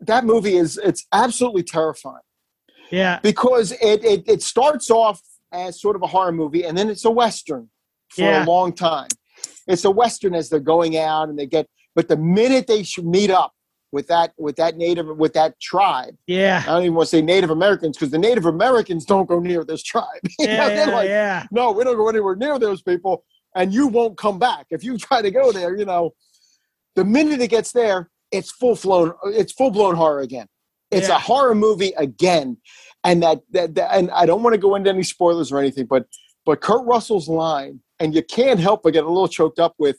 that 0.00 0.24
movie 0.24 0.56
is 0.56 0.78
it's 0.82 1.06
absolutely 1.12 1.62
terrifying 1.62 2.22
yeah, 2.90 3.20
because 3.22 3.72
it, 3.72 4.04
it 4.04 4.24
it 4.26 4.42
starts 4.42 4.90
off 4.90 5.20
as 5.52 5.80
sort 5.80 5.96
of 5.96 6.02
a 6.02 6.06
horror 6.06 6.32
movie 6.32 6.64
and 6.64 6.76
then 6.76 6.88
it's 6.88 7.04
a 7.04 7.10
western 7.10 7.68
for 8.08 8.22
Yeah. 8.22 8.44
a 8.44 8.46
long 8.46 8.72
time. 8.72 9.08
It's 9.66 9.84
a 9.84 9.90
western 9.90 10.34
as 10.34 10.48
they're 10.48 10.58
going 10.60 10.96
out 10.96 11.28
and 11.28 11.38
they 11.38 11.46
get, 11.46 11.68
but 11.94 12.08
the 12.08 12.16
minute 12.16 12.66
they 12.66 12.84
meet 13.02 13.30
up 13.30 13.52
with 13.92 14.06
that 14.08 14.32
with 14.38 14.56
that 14.56 14.76
native 14.76 15.06
with 15.16 15.32
that 15.34 15.58
tribe, 15.60 16.16
yeah, 16.26 16.62
I 16.64 16.66
don't 16.66 16.82
even 16.82 16.94
want 16.94 17.08
to 17.10 17.16
say 17.16 17.22
Native 17.22 17.50
Americans 17.50 17.96
because 17.96 18.10
the 18.10 18.18
Native 18.18 18.46
Americans 18.46 19.04
don't 19.04 19.28
go 19.28 19.38
near 19.40 19.64
this 19.64 19.82
tribe. 19.82 20.06
You 20.38 20.46
know, 20.46 20.52
yeah, 20.52 20.74
yeah, 20.86 20.94
like, 20.94 21.08
yeah. 21.08 21.46
no, 21.50 21.72
we 21.72 21.84
don't 21.84 21.96
go 21.96 22.08
anywhere 22.08 22.36
near 22.36 22.58
those 22.58 22.82
people, 22.82 23.24
and 23.54 23.72
you 23.74 23.88
won't 23.88 24.16
come 24.16 24.38
back 24.38 24.66
if 24.70 24.82
you 24.84 24.96
try 24.96 25.20
to 25.22 25.30
go 25.30 25.50
there. 25.52 25.76
You 25.76 25.84
know, 25.84 26.14
the 26.96 27.04
minute 27.04 27.40
it 27.40 27.48
gets 27.48 27.72
there, 27.72 28.10
it's 28.32 28.50
full 28.50 28.76
blown. 28.76 29.12
It's 29.26 29.52
full 29.52 29.70
blown 29.70 29.94
horror 29.96 30.20
again. 30.20 30.46
It's 30.90 31.08
Yeah. 31.08 31.16
a 31.16 31.18
horror 31.18 31.54
movie 31.54 31.92
again, 31.96 32.58
and 33.04 33.22
that, 33.22 33.40
that, 33.52 33.74
that 33.76 33.94
and 33.96 34.10
I 34.10 34.26
don't 34.26 34.42
want 34.42 34.54
to 34.54 34.58
go 34.58 34.74
into 34.74 34.90
any 34.90 35.02
spoilers 35.04 35.52
or 35.52 35.58
anything, 35.58 35.86
but 35.86 36.06
but 36.46 36.60
Kurt 36.60 36.84
Russell's 36.86 37.28
line, 37.28 37.80
and 38.00 38.14
you 38.14 38.22
can't 38.22 38.58
help 38.58 38.82
but 38.82 38.92
get 38.92 39.04
a 39.04 39.08
little 39.08 39.28
choked 39.28 39.58
up 39.58 39.74
with, 39.78 39.98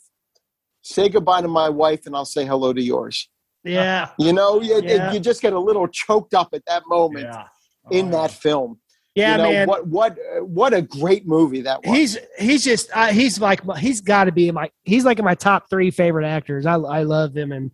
"Say 0.82 1.08
goodbye 1.08 1.40
to 1.42 1.48
my 1.48 1.68
wife, 1.68 2.04
and 2.06 2.14
I'll 2.14 2.24
say 2.26 2.44
hello 2.44 2.72
to 2.72 2.82
yours." 2.82 3.28
Yeah, 3.64 4.08
You 4.18 4.32
know, 4.32 4.60
you, 4.60 4.82
Yeah. 4.82 5.12
you 5.12 5.20
just 5.20 5.40
get 5.40 5.52
a 5.52 5.58
little 5.58 5.86
choked 5.86 6.34
up 6.34 6.48
at 6.52 6.64
that 6.66 6.82
moment 6.88 7.26
yeah. 7.26 7.46
in 7.92 8.08
Oh, 8.08 8.10
that 8.22 8.32
film. 8.32 8.80
Yeah, 9.14 9.32
you 9.32 9.42
know, 9.42 9.50
man. 9.50 9.68
What 9.68 9.86
what 9.86 10.18
what 10.40 10.72
a 10.74 10.82
great 10.82 11.26
movie 11.26 11.60
that 11.62 11.82
was. 11.84 11.94
He's 11.96 12.18
he's 12.38 12.64
just 12.64 12.90
uh, 12.94 13.08
he's 13.08 13.40
like 13.40 13.60
he's 13.78 14.00
got 14.00 14.24
to 14.24 14.32
be 14.32 14.48
in 14.48 14.54
my 14.54 14.70
he's 14.84 15.04
like 15.04 15.18
in 15.18 15.24
my 15.24 15.34
top 15.34 15.68
three 15.68 15.90
favorite 15.90 16.26
actors. 16.26 16.66
I 16.66 16.74
I 16.74 17.02
love 17.02 17.36
him 17.36 17.52
and 17.52 17.70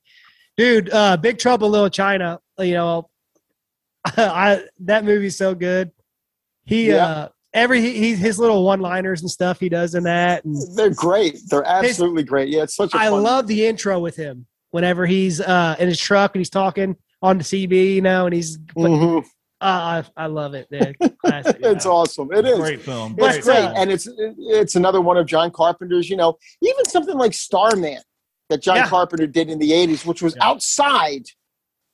dude, 0.56 0.90
uh, 0.92 1.16
Big 1.16 1.38
Trouble 1.38 1.70
Little 1.70 1.90
China. 1.90 2.40
You 2.58 2.74
know, 2.74 3.10
I 4.04 4.64
that 4.80 5.04
movie's 5.04 5.36
so 5.36 5.54
good. 5.54 5.90
He 6.64 6.88
Yeah. 6.90 7.06
uh 7.06 7.28
every 7.54 7.80
he, 7.80 8.14
his 8.14 8.38
little 8.38 8.64
one 8.64 8.80
liners 8.80 9.22
and 9.22 9.30
stuff 9.30 9.58
he 9.58 9.68
does 9.68 9.94
in 9.94 10.02
that 10.04 10.44
and 10.44 10.54
They're 10.76 10.90
great. 10.90 11.38
They're 11.48 11.64
absolutely 11.66 12.22
great. 12.24 12.48
Yeah, 12.48 12.64
it's 12.64 12.76
such 12.76 12.94
a 12.94 12.98
I 12.98 13.08
love 13.08 13.46
the 13.46 13.66
intro 13.66 13.98
with 14.00 14.16
him 14.16 14.46
whenever 14.70 15.06
he's 15.06 15.40
uh 15.40 15.76
in 15.78 15.88
his 15.88 15.98
truck 15.98 16.34
and 16.34 16.40
he's 16.40 16.50
talking 16.50 16.96
on 17.22 17.38
the 17.38 17.44
CB, 17.44 17.94
you 17.94 18.02
know, 18.02 18.26
and 18.26 18.34
he's 18.34 18.58
Mhm. 18.76 19.24
Uh, 19.60 20.02
I 20.16 20.24
I 20.24 20.26
love 20.26 20.54
it, 20.54 20.70
man. 20.70 20.94
Classic. 21.24 21.56
It's 21.60 21.86
awesome. 21.86 22.32
It 22.32 22.46
is. 22.46 22.58
Great 22.58 22.82
film. 22.82 23.16
It's 23.18 23.36
But, 23.38 23.42
great, 23.44 23.64
uh, 23.64 23.74
and 23.76 23.90
it's 23.90 24.08
it's 24.38 24.76
another 24.76 25.00
one 25.00 25.16
of 25.16 25.26
John 25.26 25.50
Carpenter's. 25.50 26.08
You 26.08 26.16
know, 26.16 26.38
even 26.62 26.84
something 26.86 27.16
like 27.16 27.32
Starman 27.34 27.98
that 28.50 28.62
John 28.62 28.76
Yeah. 28.76 28.86
Carpenter 28.88 29.26
did 29.26 29.50
in 29.50 29.58
the 29.58 29.72
'80s, 29.72 30.06
which 30.06 30.22
was 30.22 30.34
Yeah. 30.36 30.46
outside 30.48 31.24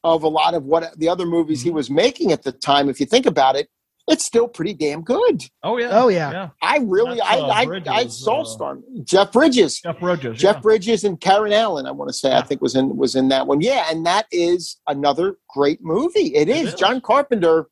of 0.05 0.23
a 0.23 0.29
lot 0.29 0.53
of 0.55 0.65
what 0.65 0.99
the 0.99 1.09
other 1.09 1.25
movies 1.27 1.63
he 1.63 1.71
Mm-hmm. 1.71 1.77
was 1.77 1.91
making 1.91 2.33
at 2.33 2.43
the 2.43 2.53
time. 2.53 2.89
If 2.91 3.01
you 3.01 3.07
think 3.07 3.25
about 3.27 3.57
it, 3.57 3.69
it's 4.07 4.25
still 4.25 4.49
pretty 4.49 4.75
damn 4.75 5.03
good. 5.03 5.43
Oh 5.63 5.79
yeah. 5.79 5.89
Oh, 5.93 6.09
yeah. 6.09 6.31
Yeah. 6.31 6.49
I 6.61 6.79
really, 6.79 7.17
That's, 7.19 7.31
uh, 7.41 7.47
I, 7.47 7.61
I, 7.61 7.65
Bridges, 7.65 7.89
I 7.89 8.07
saw 8.09 8.43
uh, 8.43 8.45
Storm. 8.45 8.85
Jeff 9.05 9.33
Bridges, 9.33 9.81
Jeff 9.81 9.99
Bridges. 9.99 10.39
Jeff 10.39 10.57
yeah. 10.57 10.61
Bridges, 10.61 11.05
and 11.05 11.21
Karen 11.21 11.53
Allen. 11.53 11.87
I 11.87 11.91
want 11.91 12.09
to 12.11 12.15
say, 12.15 12.35
I 12.35 12.43
think 12.43 12.61
was 12.61 12.75
in 12.77 12.97
was 12.97 13.15
in 13.15 13.29
that 13.29 13.47
one. 13.47 13.61
Yeah, 13.63 13.87
and 13.91 14.05
that 14.07 14.27
is 14.31 14.79
another 14.87 15.37
great 15.49 15.79
movie. 15.83 16.35
It 16.35 16.49
It 16.49 16.57
is. 16.57 16.69
is. 16.69 16.75
John 16.75 17.01
Carpenter. 17.01 17.69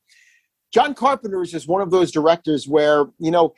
John 0.73 0.95
Carpenter 0.95 1.43
is 1.43 1.51
just 1.51 1.69
one 1.69 1.83
of 1.83 1.91
those 1.91 2.11
directors 2.11 2.67
where 2.67 3.05
you 3.19 3.31
know 3.31 3.53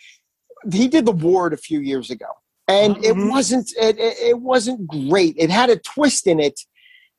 he 0.73 0.89
did 0.89 1.07
The 1.07 1.13
Ward 1.13 1.53
a 1.53 1.57
few 1.57 1.79
years 1.81 2.11
ago, 2.11 2.27
and 2.67 2.97
Mhm. 2.97 3.05
it 3.05 3.31
wasn't 3.31 3.71
it, 3.81 3.99
it, 4.01 4.19
it 4.19 4.39
wasn't 4.41 4.89
great. 4.89 5.37
It 5.39 5.49
had 5.51 5.71
a 5.71 5.77
twist 5.79 6.27
in 6.27 6.41
it 6.41 6.59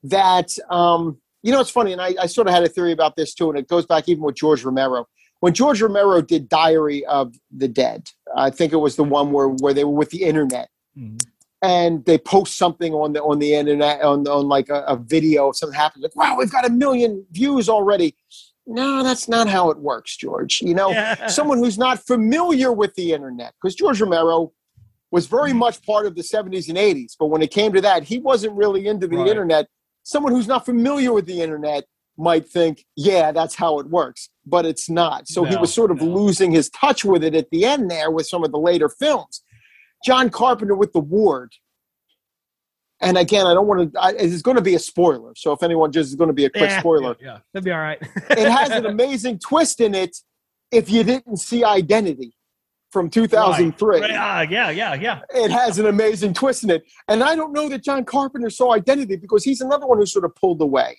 that 0.03 0.49
um, 0.69 1.21
you 1.43 1.51
know 1.53 1.61
it's 1.61 1.69
funny, 1.69 1.93
and 1.93 2.01
I, 2.01 2.13
I 2.19 2.25
sort 2.25 2.47
of 2.47 2.53
had 2.53 2.63
a 2.63 2.67
theory 2.69 2.91
about 2.91 3.15
this 3.15 3.33
too, 3.33 3.49
and 3.49 3.57
it 3.57 3.69
goes 3.69 3.85
back 3.85 4.09
even 4.09 4.23
with 4.23 4.35
George 4.35 4.65
Romero. 4.65 5.07
When 5.45 5.53
George 5.53 5.79
Romero 5.79 6.23
did 6.23 6.49
Diary 6.49 7.05
of 7.05 7.35
the 7.55 7.67
Dead, 7.67 8.09
I 8.35 8.49
think 8.49 8.73
it 8.73 8.77
was 8.77 8.95
the 8.95 9.03
one 9.03 9.31
where 9.31 9.49
where 9.49 9.75
they 9.75 9.83
were 9.83 9.93
with 9.93 10.09
the 10.09 10.23
internet 10.23 10.69
Mhm. 10.97 11.21
and 11.61 12.03
they 12.05 12.17
post 12.17 12.57
something 12.57 12.93
on 12.95 13.13
the 13.13 13.21
on 13.21 13.37
the 13.37 13.53
internet 13.53 14.01
on 14.01 14.27
on 14.27 14.47
like 14.47 14.69
a, 14.69 14.79
a 14.87 14.95
video 14.95 15.49
if 15.49 15.57
something 15.57 15.77
happens 15.77 16.01
like 16.01 16.15
wow 16.15 16.35
we've 16.35 16.51
got 16.51 16.65
a 16.65 16.69
million 16.71 17.23
views 17.31 17.69
already 17.69 18.15
no 18.65 19.03
that's 19.03 19.27
not 19.29 19.47
how 19.47 19.69
it 19.69 19.77
works 19.77 20.17
george 20.17 20.61
you 20.63 20.73
know 20.73 20.89
Yeah. 20.89 21.27
someone 21.39 21.59
who's 21.59 21.77
not 21.77 21.99
familiar 21.99 22.71
with 22.71 22.95
the 22.95 23.11
internet 23.13 23.53
because 23.61 23.75
george 23.75 24.01
romero 24.01 24.51
was 25.11 25.27
very 25.27 25.51
Mm-hmm. 25.51 25.59
much 25.59 25.77
part 25.85 26.07
of 26.07 26.15
the 26.15 26.23
70s 26.23 26.69
and 26.69 26.77
80s 26.77 27.11
but 27.19 27.27
when 27.27 27.41
it 27.43 27.51
came 27.51 27.71
to 27.73 27.81
that 27.81 28.01
he 28.03 28.17
wasn't 28.17 28.53
really 28.55 28.87
into 28.87 29.05
the 29.07 29.17
Right. 29.17 29.27
internet 29.27 29.67
someone 30.03 30.31
who's 30.33 30.47
not 30.47 30.65
familiar 30.65 31.11
with 31.13 31.25
the 31.27 31.39
internet 31.41 31.83
might 32.17 32.47
think 32.47 32.85
yeah 32.95 33.31
that's 33.31 33.55
how 33.55 33.79
it 33.79 33.87
works 33.87 34.29
but 34.45 34.65
it's 34.65 34.89
not 34.89 35.27
so 35.27 35.43
he 35.43 35.55
was 35.57 35.73
sort 35.73 35.91
of 35.91 36.01
no. 36.01 36.07
losing 36.07 36.51
his 36.51 36.69
touch 36.69 37.03
with 37.03 37.23
it 37.23 37.35
at 37.35 37.49
the 37.51 37.65
end 37.65 37.91
there 37.91 38.09
with 38.09 38.25
some 38.25 38.43
of 38.43 38.51
the 38.51 38.59
later 38.59 38.87
films 38.87 39.43
John 40.05 40.29
Carpenter 40.29 40.75
with 40.75 40.93
The 40.93 40.99
Ward. 40.99 41.53
And 43.01 43.17
again, 43.17 43.45
I 43.45 43.53
don't 43.53 43.67
want 43.67 43.93
to. 43.93 43.99
I, 43.99 44.11
it's 44.11 44.41
going 44.41 44.55
to 44.55 44.63
be 44.63 44.75
a 44.75 44.79
spoiler. 44.79 45.33
So 45.35 45.51
if 45.51 45.63
anyone 45.63 45.91
just 45.91 46.09
is 46.09 46.15
going 46.15 46.29
to 46.29 46.33
be 46.33 46.45
a 46.45 46.49
quick 46.49 46.69
Yeah. 46.69 46.79
spoiler, 46.79 47.15
Yeah. 47.19 47.39
That'd 47.53 47.65
be 47.65 47.71
all 47.71 47.79
right. 47.79 47.99
it 48.29 48.49
has 48.49 48.69
an 48.69 48.85
amazing 48.85 49.39
twist 49.39 49.81
in 49.81 49.93
it. 49.93 50.15
If 50.71 50.89
you 50.89 51.03
didn't 51.03 51.37
see 51.37 51.63
Identity 51.63 52.33
from 52.91 53.09
2003, 53.09 53.99
Right. 53.99 54.11
Ah, 54.13 54.41
yeah. 54.41 54.69
Yeah. 54.69 54.93
Yeah. 54.93 55.21
it 55.33 55.51
has 55.51 55.77
an 55.77 55.87
amazing 55.87 56.33
twist 56.33 56.63
in 56.63 56.69
it. 56.69 56.83
And 57.07 57.23
I 57.23 57.35
don't 57.35 57.51
know 57.51 57.67
that 57.69 57.83
John 57.83 58.05
Carpenter 58.05 58.49
saw 58.49 58.73
Identity 58.73 59.17
because 59.17 59.43
he's 59.43 59.59
another 59.59 59.85
one 59.87 59.97
who 59.97 60.05
sort 60.05 60.23
of 60.23 60.33
pulled 60.35 60.61
away 60.61 60.97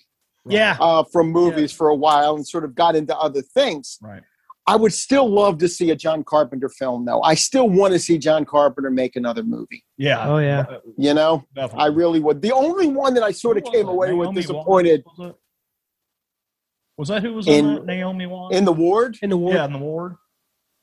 yeah. 0.49 0.77
uh, 0.79 1.03
from 1.11 1.31
movies 1.31 1.71
for 1.71 1.89
a 1.89 1.95
while 1.95 2.35
and 2.35 2.47
sort 2.47 2.63
of 2.63 2.75
got 2.75 2.95
into 2.95 3.15
other 3.17 3.41
things. 3.41 3.97
Right. 4.01 4.21
I 4.69 4.75
would 4.75 4.93
still 4.93 5.29
love 5.29 5.59
to 5.59 5.67
see 5.69 5.91
a 5.91 5.95
John 5.95 6.25
Carpenter 6.25 6.67
film, 6.67 7.05
though. 7.05 7.21
I 7.21 7.35
still 7.35 7.69
want 7.69 7.93
to 7.93 7.99
see 7.99 8.17
John 8.17 8.43
Carpenter 8.43 8.89
make 8.89 9.15
another 9.15 9.41
movie. 9.43 9.85
Yeah. 9.97 10.27
Oh, 10.27 10.39
yeah. 10.39 10.65
You 10.97 11.13
know, 11.13 11.45
Definitely. 11.55 11.83
I 11.85 11.87
really 11.87 12.19
would. 12.19 12.41
The 12.41 12.51
only 12.51 12.87
one 12.87 13.13
that 13.13 13.23
I 13.23 13.31
sort 13.31 13.57
of 13.57 13.63
Who 13.63 13.69
was 13.69 13.75
came 13.77 13.87
it? 13.87 13.91
away 13.91 14.11
with 14.13 14.35
disappointed 14.35 15.03
was. 15.17 15.33
Was 16.97 17.07
that 17.09 17.21
who 17.21 17.33
was 17.35 17.47
In- 17.47 17.53
in, 17.65 17.75
that? 17.75 17.85
Naomi 17.85 18.25
Watts? 18.25 18.55
in 18.55 18.65
the 18.65 18.73
ward, 18.73 19.17
In 19.21 19.29
the 19.29 19.37
ward. 19.37 19.55
yeah, 19.55 19.65
in 19.65 19.71
the 19.73 19.77
ward. 19.77 20.15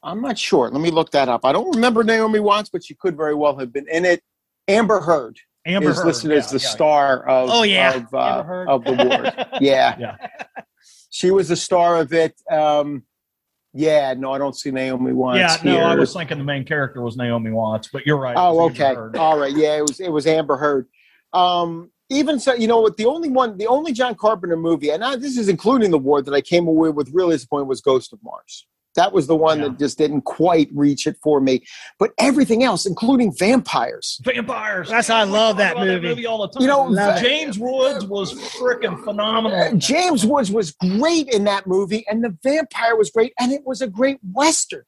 I'm 0.03 0.21
not 0.23 0.39
sure. 0.39 0.71
Let 0.71 0.81
me 0.81 0.91
look 0.91 1.11
that 1.11 1.29
up. 1.29 1.45
I 1.45 1.53
don't 1.53 1.75
remember 1.75 2.05
Naomi 2.05 2.39
Watts, 2.39 2.71
but 2.71 2.85
she 2.85 2.95
could 2.95 3.17
very 3.17 3.35
well 3.35 3.59
have 3.59 3.73
been 3.73 3.87
in 3.89 4.05
it. 4.05 4.23
Amber 4.69 5.01
Heard 5.01 5.39
Amber 5.67 5.91
is 5.91 5.97
Heard, 5.97 6.07
listed 6.07 6.31
yeah, 6.31 6.37
as 6.37 6.51
the 6.51 6.59
yeah. 6.59 6.69
star 6.69 7.29
of, 7.29 7.49
Oh, 7.51 7.63
yeah. 7.63 7.95
of, 7.95 8.15
uh, 8.15 8.65
of 8.69 8.85
the 8.85 8.93
war. 8.93 9.59
Yeah. 9.61 9.97
Yeah. 9.99 10.17
She 11.11 11.31
was 11.31 11.49
the 11.49 11.57
star 11.57 11.99
of 12.01 12.13
it. 12.13 12.35
Um, 12.51 13.05
yeah, 13.73 14.15
no, 14.15 14.33
I 14.33 14.39
don't 14.39 14.55
see 14.55 14.71
Naomi 14.71 15.13
Watts 15.13 15.39
yeah, 15.39 15.57
no, 15.65 15.81
I 15.81 15.97
was 15.97 16.13
thinking 16.13 16.39
the 16.39 16.45
main 16.45 16.65
character 16.65 17.03
was 17.03 17.17
Naomi 17.17 17.51
Watts, 17.51 17.89
but 17.93 18.07
you're 18.07 18.19
right. 18.19 18.37
Oh, 18.39 18.51
it 18.51 18.71
was 18.71 18.81
Amber 18.81 19.09
okay. 19.09 19.19
All 19.19 19.39
right. 19.39 19.55
Yeah, 19.55 19.79
it 19.79 19.83
was 19.83 19.99
it 19.99 20.11
was 20.11 20.27
Amber 20.29 20.57
Heard. 20.57 20.87
Um, 21.33 21.91
even 22.09 22.39
so, 22.39 22.55
you 22.55 22.69
know 22.69 22.81
what? 22.81 22.97
The 22.97 23.07
only 23.07 23.31
one, 23.31 23.59
the 23.59 23.67
only 23.67 23.93
John 23.93 24.15
Carpenter 24.15 24.57
movie, 24.57 24.91
and 24.91 25.03
I, 25.03 25.17
this 25.17 25.37
is 25.37 25.49
including 25.49 25.91
the 25.91 25.99
war 25.99 26.23
that 26.23 26.33
I 26.33 26.41
came 26.41 26.69
away 26.69 26.91
with 26.91 27.11
real 27.13 27.31
disappointment 27.31 27.69
was 27.69 27.81
Ghost 27.81 28.13
of 28.13 28.21
Mars. 28.23 28.67
That 28.97 29.13
was 29.13 29.27
the 29.27 29.37
one 29.37 29.59
Yeah. 29.59 29.69
that 29.69 29.79
just 29.79 29.99
didn't 29.99 30.23
quite 30.23 30.69
reach 30.73 31.07
it 31.07 31.17
for 31.23 31.41
me. 31.41 31.65
But 31.99 32.13
everything 32.19 32.63
else, 32.63 32.87
including 32.87 33.35
vampires, 33.39 34.21
Vampires. 34.25 34.89
That's 34.89 35.09
how 35.09 35.17
I 35.17 35.25
We 35.25 35.31
love 35.33 35.57
talk 35.59 35.77
that 35.77 35.79
movie. 36.03 36.27
all 36.27 36.43
the 36.43 36.49
time. 36.49 36.61
You 36.63 36.69
know, 36.69 36.85
Love 36.85 37.17
it. 37.19 37.23
James 37.27 37.59
Woods 37.59 38.05
was 38.07 38.33
freaking 38.35 39.03
phenomenal. 39.05 39.59
Uh, 39.61 39.73
James 39.73 40.25
Woods 40.25 40.51
was 40.51 40.73
great 40.73 41.29
in 41.29 41.45
that 41.45 41.67
movie, 41.67 42.05
and 42.09 42.23
the 42.23 42.37
vampire 42.43 42.97
was 42.97 43.11
great, 43.11 43.33
and 43.41 43.53
it 43.53 43.63
was 43.67 43.81
a 43.83 43.87
great 43.89 44.19
western. 44.33 44.85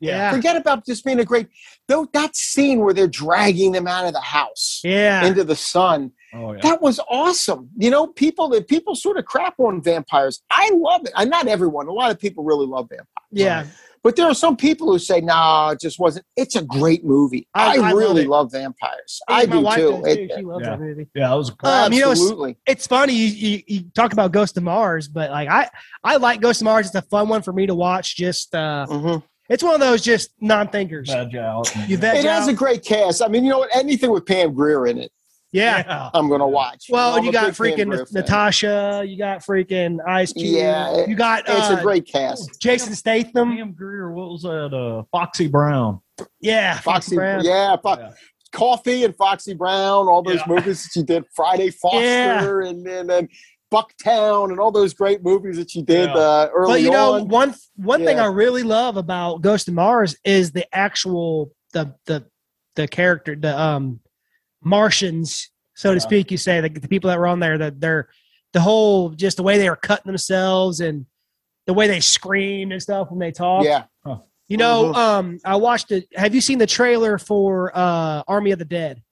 Yeah. 0.00 0.30
Forget 0.32 0.56
about 0.56 0.86
just 0.86 1.04
being 1.04 1.20
a 1.20 1.24
great. 1.26 1.48
Though 1.86 2.08
that 2.14 2.34
scene 2.34 2.80
where 2.80 2.94
they're 2.94 3.06
dragging 3.06 3.72
them 3.72 3.86
out 3.86 4.06
of 4.06 4.14
the 4.14 4.20
house 4.20 4.80
Yeah. 4.82 5.26
into 5.26 5.44
the 5.44 5.56
sun, 5.56 6.12
Oh 6.34 6.52
yeah. 6.52 6.60
that 6.62 6.80
was 6.80 7.00
awesome. 7.08 7.70
You 7.76 7.90
know, 7.90 8.06
people 8.06 8.48
that 8.50 8.68
people 8.68 8.94
sort 8.94 9.16
of 9.16 9.24
crap 9.24 9.54
on 9.58 9.82
vampires. 9.82 10.42
I 10.50 10.70
love 10.74 11.02
it. 11.06 11.12
And 11.16 11.28
not 11.30 11.48
everyone. 11.48 11.88
A 11.88 11.92
lot 11.92 12.10
of 12.10 12.18
people 12.18 12.44
really 12.44 12.66
love 12.66 12.88
vampires. 12.88 13.06
yeah. 13.30 13.66
But 14.02 14.16
there 14.16 14.24
are 14.26 14.34
some 14.34 14.56
people 14.56 14.90
who 14.90 14.98
say, 14.98 15.20
"No, 15.20 15.68
it 15.72 15.80
just 15.80 15.98
wasn't." 15.98 16.24
It's 16.34 16.56
a 16.56 16.62
great 16.62 17.04
movie. 17.04 17.46
I- 17.54 17.76
I, 17.76 17.88
I 17.88 17.92
really 17.92 18.22
it. 18.22 18.28
love, 18.28 18.50
vampires. 18.50 19.20
Yeah, 19.28 19.34
I 19.36 19.44
my 19.44 19.52
do 19.52 19.60
wife 19.60 19.76
too. 19.76 19.90
does, 20.02 20.16
It- 20.16 20.30
She 20.36 20.42
loves 20.42 20.64
Yeah. 20.64 20.70
that 20.70 20.80
movie. 20.80 21.06
yeah, 21.14 21.34
it 21.34 21.36
was 21.36 21.50
a 21.50 21.66
Um, 21.68 21.92
you 21.92 22.00
know, 22.00 22.10
it's- 22.12 22.18
absolutely. 22.22 22.56
It's 22.66 22.86
funny 22.86 23.12
you, 23.12 23.26
you, 23.26 23.62
you 23.66 23.82
talk 23.94 24.14
about 24.14 24.32
Ghost 24.32 24.56
of 24.56 24.62
Mars, 24.62 25.06
but 25.06 25.30
like 25.30 25.50
I 25.50 25.68
I 26.02 26.16
like 26.16 26.40
Ghost 26.40 26.62
of 26.62 26.64
Mars. 26.64 26.86
It's 26.86 26.94
a 26.94 27.02
fun 27.02 27.28
one 27.28 27.42
for 27.42 27.52
me 27.52 27.66
to 27.66 27.74
watch. 27.74 28.16
Just 28.16 28.54
uh, 28.54 28.86
Mhm. 28.88 29.22
it's 29.50 29.62
one 29.62 29.74
of 29.74 29.80
those 29.80 30.00
just 30.00 30.30
non-thinkers. 30.40 31.10
veg 31.10 31.36
out. 31.36 31.70
You 31.86 31.98
veg 31.98 32.24
It 32.24 32.24
has 32.24 32.48
a 32.48 32.54
great 32.54 32.82
cast. 32.82 33.20
I 33.22 33.28
mean, 33.28 33.44
you 33.44 33.50
know 33.50 33.58
what? 33.58 33.68
Anything 33.76 34.12
with 34.12 34.24
Pam 34.24 34.54
Grier 34.54 34.86
in 34.86 34.96
it, 34.96 35.12
yeah. 35.52 36.10
I'm 36.14 36.28
going 36.28 36.40
to 36.40 36.46
watch. 36.46 36.86
Well, 36.88 37.22
you 37.24 37.32
got 37.32 37.52
freaking 37.52 37.88
Natasha. 38.12 39.04
You 39.06 39.16
got 39.18 39.40
freaking 39.40 39.98
Ice 40.06 40.32
Cube. 40.32 40.46
Yeah, 40.54 40.94
it- 40.96 41.08
you 41.08 41.14
got 41.16 41.40
It's 41.48 41.70
uh, 41.70 41.76
a 41.78 41.82
great 41.82 42.06
cast. 42.06 42.60
Jason 42.60 42.94
Statham. 42.94 43.56
Pam 43.56 43.72
Grier, 43.72 44.12
what 44.12 44.30
was 44.30 44.42
that? 44.42 44.74
Uh, 44.74 45.02
Foxy 45.10 45.48
Brown. 45.48 46.00
Yeah, 46.40 46.78
Foxy, 46.78 47.16
Brown. 47.16 47.44
yeah, 47.44 47.76
Fo- 47.82 47.98
Yeah. 47.98 48.10
Coffy 48.52 49.04
and 49.04 49.14
Foxy 49.16 49.54
Brown, 49.54 50.08
all 50.08 50.22
those 50.22 50.36
Yeah. 50.36 50.44
movies 50.48 50.82
that 50.82 50.90
she 50.92 51.02
did, 51.02 51.24
Friday 51.34 51.70
Foster, 51.82 52.00
Yeah. 52.00 52.68
and 52.68 52.86
and 52.86 53.08
then 53.08 53.28
Bucktown, 53.72 54.50
and 54.50 54.58
all 54.58 54.72
those 54.72 54.92
great 54.94 55.22
movies 55.22 55.56
that 55.56 55.70
she 55.70 55.80
did 55.82 56.08
Yeah. 56.10 56.14
uh, 56.16 56.48
early 56.52 56.72
But 56.72 56.80
you 56.82 56.90
know, 56.90 57.14
on. 57.14 57.28
one 57.28 57.54
one 57.76 58.04
thing 58.04 58.18
I 58.18 58.26
really 58.26 58.62
love 58.64 58.96
about 58.96 59.42
Ghost 59.42 59.68
of 59.68 59.74
Mars 59.74 60.16
is 60.24 60.50
the 60.52 60.66
actual 60.74 61.52
the 61.72 61.94
the 62.06 62.26
the 62.76 62.88
character 62.88 63.36
the 63.36 63.58
um 63.58 64.00
Martians, 64.62 65.50
so 65.74 65.94
to 65.94 66.00
speak. 66.00 66.30
You 66.30 66.36
say 66.36 66.60
the, 66.60 66.68
the 66.68 66.88
people 66.88 67.08
that 67.08 67.18
were 67.18 67.26
on 67.26 67.40
there 67.40 67.58
that 67.58 67.80
they're 67.80 68.08
the 68.52 68.60
whole 68.60 69.10
just 69.10 69.36
the 69.36 69.42
way 69.42 69.58
they 69.58 69.70
were 69.70 69.76
cutting 69.76 70.06
themselves 70.10 70.80
and 70.80 71.06
the 71.66 71.72
way 71.74 71.86
they 71.86 72.00
screamed 72.00 72.72
and 72.72 72.82
stuff 72.82 73.10
when 73.10 73.18
they 73.18 73.30
talk. 73.32 73.64
Yeah, 73.64 73.84
You 74.48 74.56
know, 74.56 74.92
Mhm. 74.92 74.96
um, 74.96 75.38
I 75.44 75.56
watched 75.56 75.92
it. 75.92 76.08
Have 76.16 76.34
you 76.34 76.40
seen 76.40 76.58
the 76.58 76.66
trailer 76.66 77.16
for 77.18 77.70
uh 77.76 78.22
Army 78.26 78.50
of 78.50 78.58
the 78.58 78.64
Dead? 78.64 79.02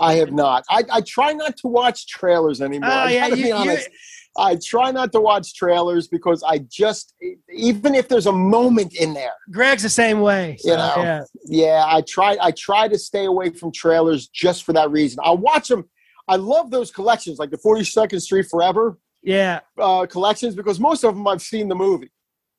I 0.00 0.14
have 0.14 0.32
not. 0.32 0.64
I, 0.70 0.84
I 0.90 1.00
try 1.00 1.32
not 1.32 1.56
to 1.58 1.66
watch 1.68 2.06
trailers 2.06 2.60
anymore. 2.60 2.88
Oh, 2.90 3.06
yeah, 3.08 3.26
you- 3.26 3.34
be 3.36 3.40
you- 3.48 3.54
honest. 3.54 3.88
I 4.38 4.56
try 4.64 4.90
not 4.92 5.12
to 5.12 5.20
watch 5.20 5.54
trailers 5.54 6.06
because 6.08 6.42
I 6.42 6.58
just, 6.70 7.14
even 7.52 7.94
if 7.94 8.08
there's 8.08 8.26
a 8.26 8.32
moment 8.32 8.94
in 8.94 9.12
there, 9.14 9.32
Greg's 9.50 9.82
the 9.82 9.88
same 9.88 10.20
way. 10.20 10.56
You 10.64 10.76
know. 10.76 10.94
yeah. 10.96 11.20
yeah, 11.46 11.84
I 11.86 12.02
try. 12.02 12.36
I 12.40 12.52
try 12.52 12.88
to 12.88 12.98
stay 12.98 13.24
away 13.24 13.50
from 13.50 13.72
trailers 13.72 14.28
just 14.28 14.64
for 14.64 14.72
that 14.74 14.90
reason. 14.90 15.18
I 15.24 15.32
watch 15.32 15.68
them. 15.68 15.88
I 16.28 16.36
love 16.36 16.70
those 16.70 16.90
collections, 16.90 17.38
like 17.38 17.50
the 17.50 17.58
Forty 17.58 17.84
Second 17.84 18.20
Street 18.20 18.46
Forever 18.50 18.98
Yeah. 19.22 19.60
uh, 19.78 20.06
collections, 20.06 20.54
because 20.54 20.78
most 20.78 21.02
of 21.04 21.14
them 21.14 21.26
I've 21.26 21.42
seen 21.42 21.68
the 21.68 21.74
movie. 21.74 22.10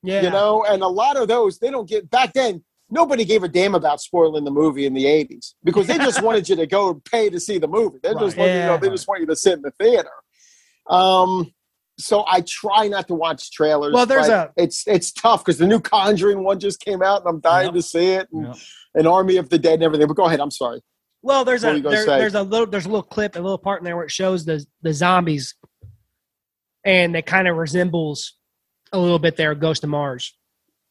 Yeah. 0.02 0.22
You 0.22 0.30
know, 0.30 0.64
and 0.64 0.82
a 0.82 0.88
lot 0.88 1.16
of 1.16 1.28
those 1.28 1.58
they 1.58 1.70
don't 1.70 1.88
get 1.88 2.10
back 2.10 2.32
then. 2.34 2.62
Nobody 2.92 3.24
gave 3.24 3.44
a 3.44 3.48
damn 3.48 3.76
about 3.76 4.00
spoiling 4.00 4.42
the 4.44 4.50
movie 4.50 4.84
in 4.86 4.94
the 4.94 5.04
'80s 5.04 5.54
because 5.62 5.86
they 5.86 5.96
just 5.98 6.20
wanted 6.26 6.48
you 6.48 6.56
to 6.56 6.66
go 6.66 6.94
pay 6.94 7.30
to 7.30 7.38
see 7.38 7.58
the 7.58 7.68
movie. 7.68 7.98
They 8.02 8.12
just 8.14 8.36
Right. 8.36 8.38
want 8.38 8.50
you 8.52 8.58
know, 8.58 8.78
they 8.78 8.88
just 8.90 9.06
want 9.08 9.20
you 9.20 9.26
to 9.28 9.36
sit 9.36 9.52
in 9.54 9.62
the 9.62 9.70
theater. 9.78 10.10
Um, 10.88 11.52
so 12.00 12.24
I 12.26 12.40
try 12.40 12.88
not 12.88 13.06
to 13.08 13.14
watch 13.14 13.50
trailers. 13.52 13.92
Well, 13.94 14.06
there's 14.06 14.28
a 14.28 14.50
it's 14.56 14.86
it's 14.86 15.12
tough 15.12 15.44
because 15.44 15.58
the 15.58 15.66
new 15.66 15.80
Conjuring 15.80 16.42
one 16.42 16.58
just 16.58 16.80
came 16.80 17.02
out, 17.02 17.20
and 17.20 17.28
I'm 17.28 17.40
dying 17.40 17.66
Yep. 17.66 17.74
to 17.74 17.82
see 17.82 18.06
it. 18.12 18.28
And 18.32 18.46
Yep. 18.46 18.56
an 18.94 19.06
Army 19.06 19.36
of 19.36 19.48
the 19.48 19.58
Dead 19.58 19.74
and 19.74 19.82
everything. 19.84 20.06
But 20.08 20.14
go 20.16 20.24
ahead. 20.24 20.40
I'm 20.40 20.50
sorry. 20.50 20.80
Well, 21.22 21.44
there's 21.44 21.62
What 21.64 21.76
a 21.76 21.80
there, 21.82 22.06
there's 22.06 22.34
a 22.34 22.42
little 22.42 22.66
there's 22.66 22.86
a 22.86 22.88
little 22.88 23.02
clip, 23.02 23.36
a 23.36 23.40
little 23.40 23.58
part 23.58 23.80
in 23.80 23.84
there 23.84 23.94
where 23.96 24.06
it 24.06 24.10
shows 24.10 24.44
the 24.44 24.64
the 24.82 24.92
zombies, 24.94 25.54
and 26.84 27.14
it 27.16 27.26
kind 27.26 27.46
of 27.48 27.56
resembles 27.56 28.34
a 28.92 28.98
little 28.98 29.18
bit 29.18 29.36
there 29.36 29.54
Ghost 29.54 29.84
of 29.84 29.90
Mars. 29.90 30.36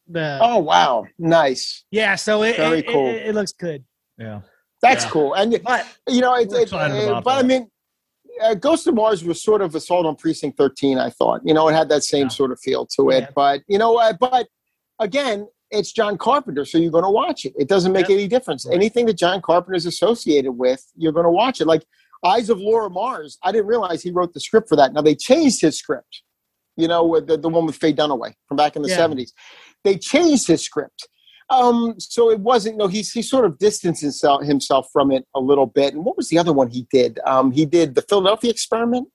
The 0.08 0.38
Oh 0.40 0.58
wow, 0.58 1.06
nice. 1.18 1.84
yeah, 1.90 2.14
so 2.16 2.42
it 2.42 2.56
very 2.56 2.78
it, 2.80 2.86
cool. 2.88 3.06
it, 3.08 3.26
it 3.28 3.34
looks 3.34 3.52
good, 3.52 3.84
Yeah. 4.18 4.40
That's 4.82 5.04
Yeah. 5.04 5.10
cool. 5.10 5.34
And 5.34 5.60
but 5.62 5.86
you 6.08 6.20
know, 6.20 6.34
it's, 6.36 6.52
We're 6.52 6.60
it's 6.62 6.72
excited 6.72 7.08
uh, 7.08 7.20
but 7.20 7.38
I 7.44 7.46
mean, 7.46 7.70
uh, 8.42 8.54
Ghost 8.54 8.86
of 8.86 8.94
Mars 8.94 9.24
was 9.24 9.42
sort 9.42 9.62
of 9.62 9.74
Assault 9.74 10.06
on 10.06 10.16
Precinct 10.16 10.56
13. 10.56 10.98
I 10.98 11.10
thought, 11.10 11.40
you 11.44 11.54
know, 11.54 11.68
it 11.68 11.72
had 11.74 11.88
that 11.90 12.02
same 12.04 12.24
Yeah. 12.24 12.28
sort 12.28 12.52
of 12.52 12.60
feel 12.60 12.86
to 12.96 13.10
it. 13.10 13.20
Yeah. 13.22 13.30
But 13.34 13.62
you 13.68 13.78
know, 13.78 13.96
uh, 13.98 14.12
but 14.18 14.48
again, 14.98 15.48
it's 15.70 15.92
John 15.92 16.18
Carpenter, 16.18 16.64
so 16.64 16.78
you're 16.78 16.90
going 16.90 17.04
to 17.04 17.10
watch 17.10 17.44
it. 17.44 17.52
It 17.56 17.68
doesn't 17.68 17.92
make 17.92 18.10
any 18.10 18.26
difference. 18.26 18.66
Right. 18.66 18.74
Anything 18.74 19.06
that 19.06 19.14
John 19.18 19.40
Carpenter 19.40 19.76
is 19.76 19.86
associated 19.86 20.52
with, 20.52 20.84
you're 20.96 21.12
going 21.12 21.24
to 21.26 21.30
watch 21.30 21.60
it. 21.60 21.66
Like 21.66 21.84
Eyes 22.24 22.50
of 22.50 22.58
Laura 22.58 22.90
Mars, 22.90 23.38
I 23.44 23.52
didn't 23.52 23.66
realize 23.68 24.02
he 24.02 24.10
wrote 24.10 24.34
the 24.34 24.40
script 24.40 24.68
for 24.68 24.76
that. 24.76 24.92
Now 24.92 25.00
they 25.02 25.14
changed 25.14 25.60
his 25.60 25.78
script. 25.78 26.22
You 26.76 26.88
know, 26.88 27.04
with 27.04 27.26
the, 27.26 27.36
the 27.36 27.48
one 27.48 27.66
with 27.66 27.76
Faye 27.76 27.92
Dunaway 27.92 28.32
from 28.48 28.56
back 28.56 28.74
in 28.74 28.82
the 28.82 28.88
Yeah. 28.88 28.98
70s. 28.98 29.32
They 29.84 29.96
changed 29.96 30.46
his 30.46 30.62
script. 30.64 31.08
Um, 31.50 31.94
so 31.98 32.30
it 32.30 32.40
wasn't 32.40 32.76
no, 32.76 32.86
he's 32.86 33.10
he 33.12 33.22
sort 33.22 33.44
of 33.44 33.58
distanced 33.58 34.00
himself 34.02 34.44
himself 34.44 34.88
from 34.92 35.10
it 35.10 35.26
a 35.34 35.40
little 35.40 35.66
bit. 35.66 35.94
And 35.94 36.04
what 36.04 36.16
was 36.16 36.28
the 36.28 36.38
other 36.38 36.52
one 36.52 36.68
he 36.70 36.86
did? 36.92 37.18
Um, 37.26 37.50
he 37.52 37.66
did 37.66 37.94
the 37.94 38.02
Philadelphia 38.02 38.50
experiment. 38.50 39.08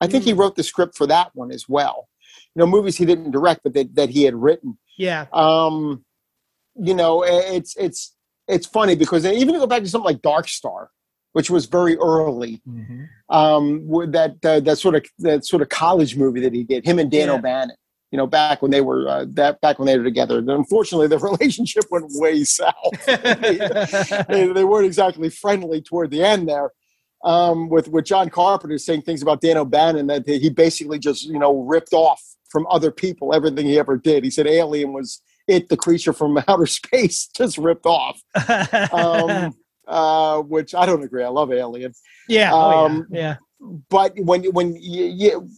I 0.00 0.06
think 0.06 0.24
he 0.24 0.32
wrote 0.32 0.56
the 0.56 0.62
script 0.62 0.96
for 0.96 1.06
that 1.06 1.30
one 1.34 1.52
as 1.52 1.68
well. 1.68 2.08
You 2.54 2.60
know, 2.60 2.66
movies 2.66 2.96
he 2.96 3.04
didn't 3.04 3.30
direct, 3.30 3.60
but 3.62 3.74
that, 3.74 3.94
that 3.94 4.08
he 4.10 4.24
had 4.24 4.34
written. 4.34 4.78
Yeah. 4.98 5.26
Um, 5.32 6.04
you 6.74 6.94
know, 6.94 7.22
it's 7.24 7.76
it's 7.76 8.16
it's 8.48 8.66
funny 8.66 8.96
because 8.96 9.24
even 9.24 9.54
to 9.54 9.60
go 9.60 9.66
back 9.66 9.82
to 9.82 9.88
something 9.88 10.06
like 10.12 10.22
Dark 10.22 10.48
Star, 10.48 10.90
which 11.32 11.50
was 11.50 11.66
very 11.66 11.96
early, 11.98 12.60
Mhm. 12.68 13.06
um, 13.28 13.86
that 14.10 14.36
uh, 14.44 14.58
that 14.60 14.78
sort 14.78 14.96
of 14.96 15.04
that 15.18 15.44
sort 15.44 15.62
of 15.62 15.68
college 15.68 16.16
movie 16.16 16.40
that 16.40 16.52
he 16.52 16.64
did, 16.64 16.84
him 16.84 16.98
and 16.98 17.10
Dan 17.10 17.28
Yeah. 17.28 17.34
O'Bannon. 17.34 17.76
You 18.10 18.16
know, 18.16 18.26
back 18.26 18.60
when 18.60 18.70
they 18.70 18.80
were 18.80 19.08
uh, 19.08 19.26
that 19.30 19.60
back 19.60 19.78
when 19.78 19.86
they 19.86 19.96
were 19.96 20.04
together. 20.04 20.38
And 20.38 20.50
unfortunately, 20.50 21.06
the 21.06 21.18
relationship 21.38 21.84
went 21.90 22.06
way 22.08 22.44
south. 22.44 22.74
they, 23.06 24.52
they 24.52 24.64
weren't 24.64 24.86
exactly 24.86 25.30
friendly 25.30 25.80
toward 25.80 26.10
the 26.10 26.22
end 26.22 26.48
there. 26.48 26.72
Um, 27.22 27.68
with 27.68 27.88
with 27.88 28.06
John 28.06 28.30
Carpenter 28.30 28.78
saying 28.78 29.02
things 29.02 29.22
about 29.22 29.42
Dan 29.42 29.58
O'Bannon 29.58 30.06
that 30.06 30.26
he 30.26 30.50
basically 30.50 30.98
just 30.98 31.24
you 31.24 31.38
know 31.38 31.62
ripped 31.62 31.92
off 31.92 32.22
from 32.48 32.66
other 32.70 32.90
people 32.90 33.34
everything 33.34 33.66
he 33.66 33.78
ever 33.78 33.96
did. 33.96 34.24
He 34.24 34.30
said 34.30 34.46
Alien 34.46 34.92
was 34.92 35.22
it, 35.46 35.68
the 35.68 35.76
creature 35.76 36.12
from 36.12 36.42
outer 36.48 36.66
space, 36.66 37.28
just 37.36 37.58
ripped 37.58 37.86
off. 37.86 38.20
Um, 38.92 39.54
uh, 39.86 40.40
which 40.42 40.74
I 40.74 40.86
don't 40.86 41.02
agree. 41.02 41.24
I 41.24 41.28
love 41.28 41.52
Alien 41.52 41.92
yeah. 42.30 42.50
Oh, 42.52 42.86
um, 42.86 43.06
yeah. 43.10 43.36
but 43.90 44.12
when 44.16 44.44
when 44.52 44.76
you, 44.80 45.04
you 45.04 45.48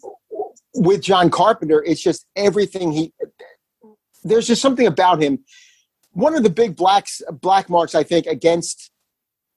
with 0.75 1.03
John 1.03 1.31
Carpenter, 1.31 1.83
it's 1.85 2.03
just 2.03 2.27
everything 2.37 2.93
he. 2.93 3.13
There's 4.25 4.47
just 4.47 4.63
something 4.63 4.87
about 4.87 5.23
him. 5.23 5.45
One 6.13 6.35
of 6.35 6.43
the 6.43 6.51
big 6.51 6.77
blacks 6.77 7.23
black 7.41 7.69
marks 7.69 7.95
I 7.95 8.03
think 8.03 8.27
against 8.27 8.91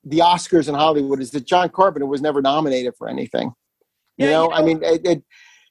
the 0.03 0.19
Oscars 0.19 0.69
in 0.69 0.75
Hollywood 0.75 1.19
is 1.19 1.31
that 1.31 1.45
John 1.45 1.69
Carpenter 1.69 2.05
was 2.05 2.21
never 2.21 2.41
nominated 2.41 2.93
for 2.97 3.09
anything. 3.09 3.53
You 4.17 4.27
Yeah, 4.27 4.31
know, 4.31 4.43
you 4.45 4.51
I 4.51 4.61
mean, 4.61 4.83
it, 4.83 5.05
it, 5.05 5.23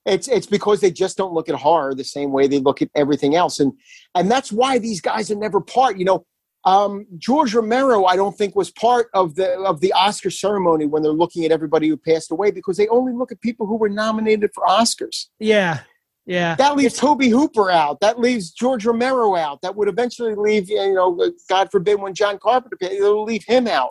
it's 0.05 0.29
it's 0.29 0.47
because 0.47 0.81
they 0.81 0.91
just 0.91 1.17
don't 1.17 1.33
look 1.33 1.49
at 1.49 1.55
horror 1.55 1.95
the 1.95 2.05
same 2.05 2.31
way 2.31 2.47
they 2.47 2.59
look 2.59 2.83
at 2.83 2.91
everything 2.95 3.35
else, 3.35 3.61
and 3.61 3.73
and 4.15 4.31
that's 4.31 4.53
why 4.53 4.79
these 4.79 5.01
guys 5.01 5.31
are 5.31 5.37
never 5.37 5.61
part. 5.61 5.99
You 5.99 6.05
know, 6.05 6.27
um, 6.67 7.07
George 7.19 7.55
Romero, 7.55 8.07
I 8.07 8.17
don't 8.17 8.37
think 8.37 8.57
was 8.57 8.71
part 8.71 9.09
of 9.13 9.35
the 9.35 9.53
of 9.61 9.81
the 9.81 9.93
Oscar 9.93 10.31
ceremony 10.31 10.87
when 10.87 11.03
they're 11.03 11.13
looking 11.13 11.45
at 11.45 11.53
everybody 11.53 11.89
who 11.89 11.97
passed 11.97 12.31
away 12.31 12.51
because 12.51 12.77
they 12.77 12.89
only 12.89 13.13
look 13.13 13.31
at 13.33 13.41
people 13.41 13.67
who 13.67 13.77
were 13.77 13.89
nominated 13.91 14.51
for 14.55 14.65
Oscars. 14.65 15.27
Yeah. 15.39 15.81
Yeah. 16.27 16.55
That 16.55 16.75
leaves 16.75 16.95
Tobe 16.95 17.25
Hooper 17.25 17.71
out. 17.71 18.01
That 18.01 18.19
leaves 18.19 18.51
George 18.51 18.87
Romero 18.87 19.37
out. 19.37 19.61
That 19.61 19.77
would 19.77 19.89
eventually 19.89 20.35
leave, 20.35 20.71
you 20.71 20.95
know, 20.95 21.33
God 21.51 21.71
forbid, 21.71 22.01
when 22.01 22.15
John 22.15 22.39
Carpenter, 22.39 22.79
it'll 22.81 23.25
leave 23.25 23.45
him 23.45 23.67
out. 23.67 23.91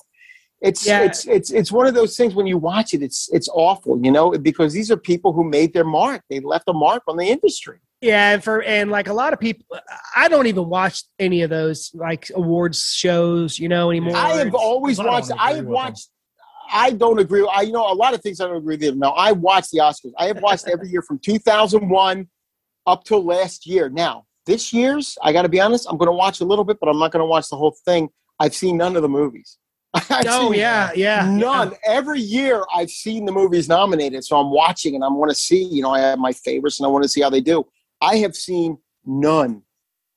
It's 0.60 0.88
Yeah. 0.88 1.04
it's 1.04 1.28
it's 1.28 1.52
it's 1.52 1.72
one 1.72 1.86
of 1.86 1.94
those 1.94 2.18
things 2.18 2.34
when 2.34 2.48
you 2.48 2.58
watch 2.58 2.94
it, 2.96 3.04
it's 3.04 3.30
it's 3.34 3.50
awful, 3.54 4.00
you 4.04 4.12
know, 4.12 4.32
because 4.32 4.74
these 4.74 4.90
are 4.90 4.98
people 4.98 5.34
who 5.34 5.44
made 5.44 5.74
their 5.74 5.84
mark. 5.84 6.24
They 6.30 6.40
left 6.40 6.70
a 6.70 6.74
mark 6.74 7.04
on 7.08 7.18
the 7.18 7.28
industry. 7.28 7.80
Yeah, 8.04 8.34
and 8.34 8.44
for 8.44 8.62
and 8.64 8.92
like 8.92 9.08
a 9.08 9.14
lot 9.14 9.32
of 9.32 9.40
people, 9.40 9.66
I 10.16 10.28
don't 10.28 10.48
even 10.48 10.68
watch 10.68 11.04
any 11.20 11.42
of 11.42 11.50
those 11.50 11.90
like 11.94 12.30
awards 12.36 12.92
shows, 12.94 13.58
you 13.58 13.70
know, 13.70 13.92
anymore. 13.92 14.18
I 14.18 14.30
have 14.34 14.48
It's- 14.48 14.54
always 14.62 15.00
I 15.00 15.04
don't 15.04 15.12
watched. 15.14 15.30
agree 15.30 15.40
I 15.40 15.54
have 15.54 15.66
with 15.66 15.74
watched. 15.74 16.10
I 16.72 16.92
don't 16.92 17.20
agree. 17.20 17.48
I 17.50 17.62
you 17.62 17.72
know 17.72 17.90
a 17.90 17.94
lot 17.96 18.14
of 18.14 18.22
things 18.22 18.42
I 18.42 18.48
don't 18.48 18.58
agree 18.58 18.76
with. 18.76 18.82
Them. 18.82 19.00
Now 19.00 19.12
I 19.12 19.32
watch 19.32 19.70
the 19.72 19.80
Oscars. 19.80 20.12
I 20.20 20.26
have 20.28 20.42
watched 20.42 20.68
every 20.68 20.90
year 20.90 21.02
from 21.02 21.18
2001 21.20 22.28
up 22.86 23.06
till 23.06 23.24
last 23.24 23.66
year. 23.66 23.90
Now 23.90 24.26
this 24.46 24.74
year's, 24.74 25.18
I 25.24 25.32
got 25.32 25.44
to 25.44 25.50
be 25.50 25.62
honest. 25.62 25.88
I'm 25.90 25.98
going 25.98 26.08
to 26.08 26.12
watch 26.14 26.42
a 26.42 26.46
little 26.46 26.66
bit, 26.66 26.78
but 26.82 26.90
I'm 26.90 27.00
not 27.00 27.12
going 27.14 27.22
to 27.22 27.26
watch 27.26 27.48
the 27.50 27.56
whole 27.56 27.76
thing. 27.86 28.10
I've 28.40 28.54
seen 28.54 28.76
none 28.76 28.98
of 28.98 29.02
the 29.02 29.08
movies. 29.10 29.58
I've 29.94 30.26
Oh 30.28 30.52
yeah, 30.52 30.92
yeah, 30.96 31.30
None. 31.32 31.74
Every 31.86 32.20
year 32.20 32.64
I've 32.76 32.90
seen 32.90 33.24
the 33.26 33.32
movies 33.32 33.70
nominated, 33.70 34.26
so 34.26 34.36
I'm 34.38 34.50
watching 34.52 34.96
and 34.96 35.04
I 35.06 35.08
want 35.08 35.30
to 35.32 35.36
see. 35.36 35.64
You 35.64 35.84
know, 35.84 35.92
I 35.92 36.00
have 36.00 36.20
my 36.20 36.34
favorites 36.34 36.80
and 36.80 36.88
I 36.88 36.90
want 36.90 37.04
to 37.04 37.10
see 37.10 37.22
how 37.22 37.30
they 37.30 37.40
do. 37.42 37.66
I 38.04 38.18
have 38.18 38.36
seen 38.36 38.78
none 39.06 39.64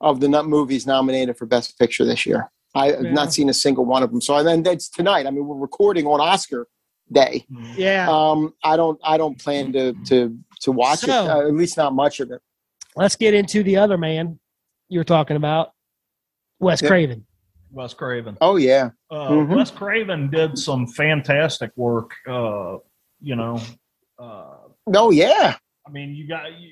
of 0.00 0.20
the 0.20 0.28
nut 0.28 0.46
movies 0.46 0.86
nominated 0.86 1.38
for 1.38 1.46
Best 1.46 1.78
Picture 1.78 2.04
this 2.04 2.26
year. 2.26 2.50
I 2.74 2.88
have 2.92 3.04
Yeah. 3.04 3.12
not 3.12 3.32
seen 3.32 3.48
a 3.48 3.54
single 3.54 3.84
one 3.86 4.02
of 4.02 4.10
them. 4.10 4.20
So 4.20 4.36
and 4.36 4.46
then 4.46 4.62
that's 4.62 4.88
tonight. 4.90 5.26
I 5.26 5.30
mean, 5.30 5.46
we're 5.46 5.56
recording 5.56 6.06
on 6.06 6.20
Oscar 6.20 6.66
day. 7.10 7.46
Mhm. 7.50 7.76
yeah. 7.78 8.06
Um, 8.10 8.52
I 8.64 8.76
don't. 8.76 9.00
I 9.04 9.16
don't 9.16 9.38
plan 9.38 9.72
to 9.72 9.94
to 10.08 10.36
to 10.62 10.72
watch 10.72 11.04
it. 11.04 11.10
Uh, 11.10 11.40
at 11.46 11.54
least 11.54 11.76
not 11.76 11.94
much 11.94 12.20
of 12.20 12.30
it. 12.30 12.42
Let's 12.96 13.16
get 13.16 13.32
into 13.34 13.62
the 13.62 13.76
other 13.76 13.96
man 13.96 14.38
you 14.88 14.98
were 15.00 15.04
talking 15.04 15.36
about, 15.36 15.72
Wes 16.60 16.82
Yeah. 16.82 16.88
Craven. 16.88 17.26
Wes 17.70 17.94
Craven. 17.94 18.36
Oh 18.40 18.56
yeah. 18.56 18.90
Uh, 19.10 19.28
Mhm. 19.30 19.56
Wes 19.56 19.70
Craven 19.70 20.30
did 20.30 20.58
some 20.58 20.86
fantastic 20.86 21.70
work. 21.76 22.10
Uh, 22.28 22.78
you 23.20 23.36
know, 23.36 23.58
uh, 24.18 24.56
Oh 24.94 25.10
yeah. 25.10 25.56
I 25.86 25.90
mean, 25.90 26.14
you 26.14 26.26
got 26.28 26.52
you, 26.58 26.70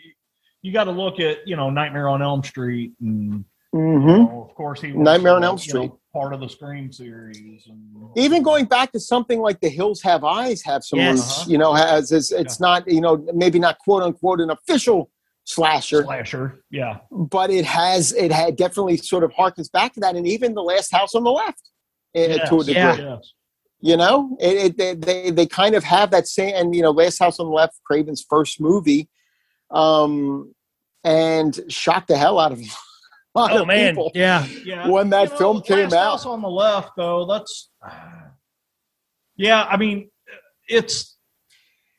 you 0.65 0.73
got 0.73 0.85
to 0.85 0.91
look 0.91 1.21
at 1.21 1.47
you 1.47 1.57
know 1.57 1.69
Nightmare 1.69 2.09
on 2.09 2.23
Elm 2.23 2.43
Street, 2.43 2.95
and 3.01 3.45
you 3.73 3.73
hmm 3.73 4.25
know, 4.25 4.47
of 4.49 4.55
course 4.55 4.81
he 4.81 4.93
was, 4.93 5.05
Nightmare 5.05 5.35
on 5.35 5.45
Elm 5.45 5.59
you 5.59 5.75
know, 5.75 5.81
Street. 5.81 5.93
part 6.13 6.33
of 6.33 6.41
the 6.41 6.49
Scream 6.49 6.91
series, 6.91 7.67
and 7.67 8.09
even 8.17 8.43
going 8.43 8.65
back 8.65 8.91
to 8.93 8.99
something 9.01 9.41
like 9.41 9.61
the 9.61 9.69
hills 9.69 10.01
have 10.01 10.25
eyes 10.25 10.63
have 10.63 10.83
some 10.83 11.01
Yes. 11.01 11.19
roots, 11.19 11.47
you 11.47 11.59
know 11.59 11.75
has 11.75 12.11
it's, 12.13 12.33
it's 12.33 12.61
not 12.61 12.91
you 12.91 13.03
know 13.03 13.27
maybe 13.35 13.59
not 13.59 13.79
quote 13.79 14.03
unquote 14.03 14.41
an 14.41 14.51
official 14.51 15.11
slasher 15.45 16.05
slasher, 16.05 16.65
yeah, 16.71 17.01
but 17.11 17.51
it 17.51 17.67
has 17.67 18.15
it 18.15 18.33
had 18.33 18.57
definitely 18.57 18.97
sort 18.97 19.23
of 19.23 19.31
harkens 19.33 19.71
back 19.71 19.93
to 19.93 20.01
that 20.01 20.17
and 20.17 20.27
even 20.27 20.55
the 20.55 20.63
last 20.63 20.91
house 20.91 21.15
on 21.15 21.25
the 21.25 21.31
left 21.31 21.71
eh, 22.15 22.39
Yes, 22.39 22.49
to 22.49 22.61
a 22.61 22.65
degree 22.65 22.75
Yeah. 22.75 22.97
yes. 22.97 23.33
you 23.81 23.99
know 23.99 24.35
it, 24.41 24.57
it 24.57 24.77
they, 24.79 24.95
they 24.95 25.31
they 25.31 25.47
kind 25.47 25.75
of 25.75 25.85
have 25.85 26.11
that 26.13 26.27
same 26.27 26.55
and 26.55 26.75
you 26.75 26.81
know 26.81 26.91
last 26.91 27.19
house 27.19 27.39
on 27.39 27.47
the 27.49 27.53
left 27.53 27.79
craven's 27.85 28.25
first 28.31 28.63
movie 28.63 29.11
um 29.71 30.54
and 31.05 31.61
shocked 31.69 32.09
the 32.09 32.17
hell 32.17 32.39
out 32.39 32.53
of 32.53 32.59
a 33.35 33.39
lot 33.39 33.53
Oh 33.53 33.63
of 33.63 33.67
man, 33.69 33.91
people 33.93 34.11
yeah, 34.15 34.47
yeah. 34.65 34.89
when 34.89 35.11
that 35.11 35.25
You 35.25 35.29
know, 35.31 35.37
film 35.39 35.63
came 35.63 35.89
Last 35.91 35.95
out 35.95 36.11
House 36.11 36.27
on 36.27 36.43
the 36.43 36.49
left, 36.49 36.91
though, 36.97 37.27
that's 37.27 37.71
yeah. 39.37 39.65
I 39.65 39.77
mean, 39.77 40.11
it's 40.69 41.17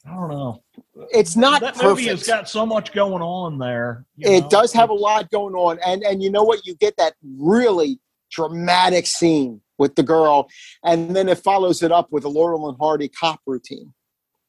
I 0.07 0.13
don't 0.13 0.29
know. 0.29 0.63
it's 1.11 1.35
not 1.35 1.61
that 1.61 1.73
perfect 1.75 1.89
movie 1.89 2.05
has 2.07 2.25
got 2.27 2.47
so 2.47 2.65
much 2.65 2.93
going 2.93 3.21
on 3.21 3.57
there. 3.57 4.05
it 4.19 4.41
know? 4.41 4.49
does 4.49 4.71
have 4.73 4.89
a 4.89 4.93
lot 4.93 5.29
going 5.31 5.55
on 5.55 5.79
and 5.85 6.03
and 6.03 6.21
you 6.21 6.29
know 6.29 6.43
what 6.43 6.65
you 6.65 6.75
get 6.75 6.95
that 6.97 7.13
really 7.37 7.99
dramatic 8.31 9.07
scene 9.07 9.61
with 9.77 9.95
the 9.95 10.03
girl 10.03 10.47
and 10.83 11.15
then 11.15 11.27
it 11.27 11.37
follows 11.39 11.81
it 11.83 11.91
up 11.91 12.07
with 12.11 12.23
a 12.23 12.29
laurel 12.29 12.69
and 12.69 12.77
hardy 12.79 13.07
cop 13.07 13.39
routine 13.45 13.93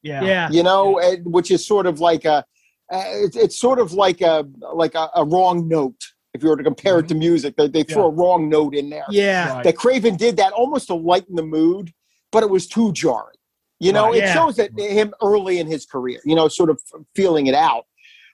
Yeah, 0.03 0.23
yeah, 0.24 0.51
you 0.51 0.62
know 0.62 0.97
eh, 0.99 1.16
which 1.24 1.51
is 1.51 1.66
sort 1.66 1.87
of 1.87 2.01
like 2.01 2.24
a 2.24 2.45
uh, 2.93 3.03
it's, 3.07 3.37
it's 3.37 3.57
sort 3.61 3.79
of 3.79 3.93
like 3.93 4.21
a 4.21 4.47
like 4.75 4.95
a, 4.95 5.09
a 5.17 5.25
wrong 5.25 5.69
note. 5.69 6.01
If 6.35 6.43
you 6.43 6.51
were 6.51 6.57
to 6.57 6.63
compare 6.65 6.99
it 6.99 7.09
to 7.09 7.15
music 7.15 7.57
they, 7.57 7.67
they 7.69 7.83
throw 7.83 8.05
a 8.07 8.11
wrong 8.11 8.49
note 8.49 8.75
in 8.75 8.91
there. 8.91 9.07
Yeah, 9.11 9.55
Right. 9.55 9.65
that 9.65 9.77
craven 9.77 10.17
did 10.17 10.37
that 10.37 10.53
almost 10.53 10.87
to 10.89 10.95
lighten 10.95 11.35
the 11.35 11.43
mood 11.43 11.93
but 12.33 12.43
it 12.43 12.51
was 12.51 12.67
too 12.67 12.93
jarring. 12.93 13.39
You 13.81 13.93
know 13.93 14.07
Right. 14.09 14.17
it 14.19 14.25
Yeah. 14.25 14.35
shows 14.35 14.57
that 14.57 14.71
him 14.79 15.15
early 15.23 15.59
in 15.59 15.67
his 15.67 15.87
career 15.87 16.21
you 16.25 16.35
know 16.35 16.49
sort 16.49 16.71
of 16.71 16.81
feeling 17.15 17.47
it 17.47 17.55
out. 17.55 17.85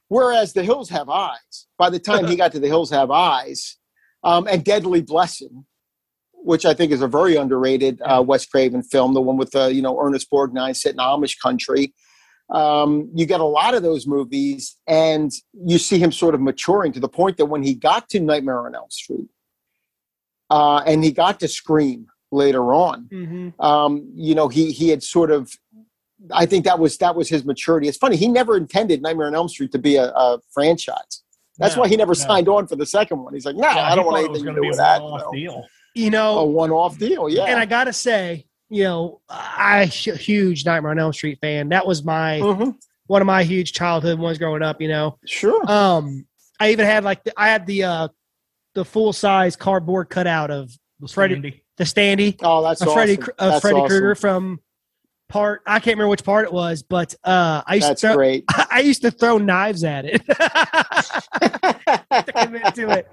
Whereas 0.09 0.53
the 0.53 0.63
hills 0.63 0.91
have 0.91 1.09
eyes 1.09 1.67
by 1.79 1.89
the 1.91 1.99
time 1.99 2.27
he 2.27 2.37
got 2.43 2.53
to 2.53 2.61
the 2.61 2.67
hills 2.69 2.91
have 2.91 3.11
eyes 3.11 3.77
um, 4.25 4.47
and 4.51 4.65
deadly 4.65 5.01
blessing 5.01 5.65
which 6.45 6.65
i 6.67 6.75
think 6.75 6.91
is 6.93 7.03
a 7.03 7.09
very 7.09 7.37
underrated 7.37 8.01
uh, 8.05 8.23
wes 8.27 8.45
craven 8.47 8.83
film 8.83 9.15
the 9.15 9.21
one 9.21 9.37
with 9.37 9.55
uh, 9.55 9.67
you 9.67 9.81
know 9.81 9.99
ernest 10.01 10.29
borgnine 10.31 10.75
set 10.77 10.93
in 10.93 10.99
amish 10.99 11.37
country 11.41 11.95
um, 12.53 13.11
you 13.15 13.25
get 13.27 13.41
a 13.41 13.45
lot 13.45 13.75
of 13.75 13.83
those 13.83 14.07
movies 14.07 14.77
and 14.87 15.33
you 15.67 15.79
see 15.79 15.99
him 15.99 16.13
sort 16.13 16.35
of 16.35 16.41
maturing 16.41 16.93
to 16.93 17.01
the 17.01 17.09
point 17.09 17.39
that 17.39 17.47
when 17.47 17.63
he 17.63 17.75
got 17.75 18.09
to 18.11 18.21
nightmare 18.21 18.67
on 18.67 18.75
elm 18.75 18.91
street 18.91 19.29
uh, 20.51 20.79
and 20.87 21.03
he 21.03 21.11
got 21.13 21.41
to 21.41 21.49
scream 21.49 22.07
later 22.31 22.73
on 22.73 23.09
hmm 23.11 23.49
um, 23.61 24.11
you 24.15 24.35
know 24.35 24.49
he 24.49 24.71
he 24.73 24.89
had 24.91 25.03
sort 25.03 25.31
of 25.31 25.51
i 26.33 26.47
think 26.47 26.65
that 26.65 26.79
was 26.79 26.97
that 26.99 27.15
was 27.17 27.29
his 27.29 27.45
maturity. 27.45 27.89
It's 27.89 27.97
funny 27.99 28.17
he 28.17 28.29
never 28.29 28.57
intended 28.57 29.03
nightmare 29.03 29.27
on 29.27 29.35
elm 29.35 29.49
street 29.49 29.73
to 29.73 29.79
be 29.79 29.97
a, 29.97 30.11
a 30.13 30.39
franchise. 30.55 31.23
That's 31.59 31.77
No, 31.77 31.83
why 31.83 31.89
he 31.89 31.97
never 31.97 32.11
no. 32.11 32.15
signed 32.15 32.49
on 32.49 32.67
for 32.67 32.77
the 32.77 32.87
second 32.87 33.19
one. 33.23 33.35
He's 33.35 33.45
like 33.45 33.57
no 33.57 33.67
i 33.69 33.95
don't 33.95 34.07
want 34.07 34.19
thought 34.19 34.25
it 34.25 34.31
was 34.31 34.41
anything 34.41 34.55
to 34.57 34.61
do 34.63 34.69
with 34.69 34.77
that 34.79 35.03
one-off 35.03 35.35
you 35.95 36.11
know. 36.11 36.39
a 36.39 36.45
one-off 36.47 36.97
deal 36.99 37.29
yeah. 37.29 37.45
and 37.45 37.59
I 37.61 37.67
gotta 37.67 37.93
say, 37.93 38.47
you 38.73 38.85
know, 38.85 39.21
I 39.29 39.85
huge 39.85 40.65
Nightmare 40.65 40.93
on 40.93 40.99
Elm 40.99 41.13
Street 41.13 41.39
fan. 41.43 41.69
That 41.69 41.87
was 41.87 42.03
my 42.03 42.41
Mhm. 42.41 42.75
one 43.07 43.21
of 43.21 43.27
my 43.27 43.43
huge 43.45 43.73
childhood 43.75 44.19
ones 44.19 44.39
growing 44.39 44.63
up. 44.63 44.81
You 44.81 44.89
know, 44.89 45.19
Sure. 45.27 45.71
um, 45.71 46.27
I 46.59 46.71
even 46.73 46.87
had 46.87 47.05
like 47.05 47.23
the, 47.23 47.33
I 47.37 47.49
had 47.49 47.67
the 47.67 47.85
uh 47.85 48.09
the 48.75 48.85
full 48.87 49.13
size 49.13 49.57
cardboard 49.57 50.09
cutout 50.09 50.51
of 50.51 50.71
The 51.01 51.09
Freddy- 51.09 51.35
Standy. 51.37 51.61
the 51.77 51.85
Standy 51.85 52.37
Oh, 52.43 52.63
that's 52.63 52.81
of 52.81 52.89
awesome. 52.89 52.97
Freddy 52.99 53.17
Kr- 53.19 53.31
of 53.39 53.51
That's 53.51 53.61
Freddy 53.61 53.77
awesome. 53.77 53.89
Krueger 53.89 54.15
from 54.15 54.61
part. 55.33 55.63
I 55.67 55.79
can't 55.81 55.97
remember 55.97 56.11
which 56.11 56.23
part 56.25 56.45
it 56.45 56.53
was, 56.53 56.83
but 56.83 57.15
uh, 57.25 57.63
I 57.67 57.77
used 57.77 57.89
That's 57.89 58.01
to 58.03 58.07
throw, 58.09 58.17
great. 58.17 58.45
I 58.71 58.81
used 58.81 59.01
to 59.03 59.11
throw 59.11 59.39
knives 59.39 59.83
at 59.83 60.05
it 60.05 60.23
to 60.31 60.35
commit 62.37 62.75
to 62.75 62.91
it. 62.91 63.09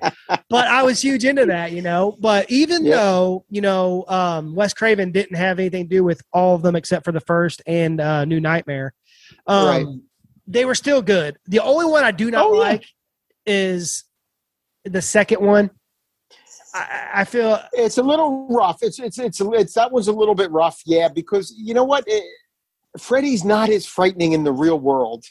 But 0.49 0.67
I 0.67 0.83
was 0.83 1.01
huge 1.01 1.23
into 1.25 1.45
that, 1.47 1.71
you 1.71 1.81
know. 1.81 2.15
But 2.19 2.49
even 2.51 2.85
Yeah. 2.85 2.97
though 2.97 3.45
you 3.49 3.61
know 3.61 4.05
um, 4.07 4.53
Wes 4.53 4.73
Craven 4.73 5.11
didn't 5.11 5.37
have 5.37 5.59
anything 5.59 5.85
to 5.85 5.89
do 5.95 6.03
with 6.03 6.21
all 6.33 6.55
of 6.55 6.61
them 6.61 6.75
except 6.75 7.05
for 7.05 7.11
the 7.11 7.21
first 7.21 7.61
and 7.65 7.99
uh, 8.01 8.25
New 8.25 8.39
Nightmare, 8.41 8.93
um, 9.47 9.65
Right. 9.67 9.85
they 10.47 10.65
were 10.65 10.75
still 10.75 11.01
good. 11.01 11.37
The 11.47 11.61
only 11.61 11.85
one 11.85 12.03
I 12.03 12.11
do 12.11 12.29
not 12.29 12.45
Oh, 12.45 12.53
yeah. 12.53 12.59
like 12.59 12.85
is 13.45 14.03
the 14.85 15.01
second 15.01 15.41
one. 15.41 15.71
I, 16.73 17.09
I 17.15 17.23
feel 17.23 17.59
it's 17.73 17.97
a 17.97 18.03
little 18.03 18.47
rough. 18.49 18.79
It's 18.81 18.99
it's 18.99 19.19
it's 19.19 19.41
it's 19.41 19.73
that 19.73 19.91
was 19.91 20.07
a 20.07 20.13
little 20.13 20.35
bit 20.35 20.51
rough, 20.51 20.81
yeah. 20.85 21.07
Because 21.07 21.53
you 21.57 21.73
know 21.73 21.83
what, 21.83 22.03
it, 22.07 22.23
Freddy's 22.97 23.43
not 23.43 23.69
as 23.69 23.85
frightening 23.85 24.33
in 24.33 24.43
the 24.43 24.51
real 24.51 24.79
world 24.79 25.25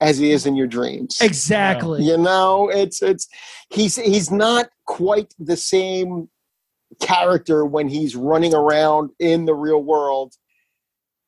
as 0.00 0.18
he 0.18 0.32
is 0.32 0.46
in 0.46 0.56
your 0.56 0.66
dreams. 0.66 1.18
exactly. 1.20 2.02
You 2.02 2.18
know, 2.18 2.68
it's 2.68 3.02
it's 3.02 3.28
he's 3.70 3.96
he's 3.96 4.30
not 4.30 4.68
quite 4.86 5.32
the 5.38 5.56
same 5.56 6.28
character 7.00 7.64
when 7.64 7.88
he's 7.88 8.16
running 8.16 8.54
around 8.54 9.10
in 9.18 9.44
the 9.44 9.54
real 9.54 9.82
world. 9.82 10.34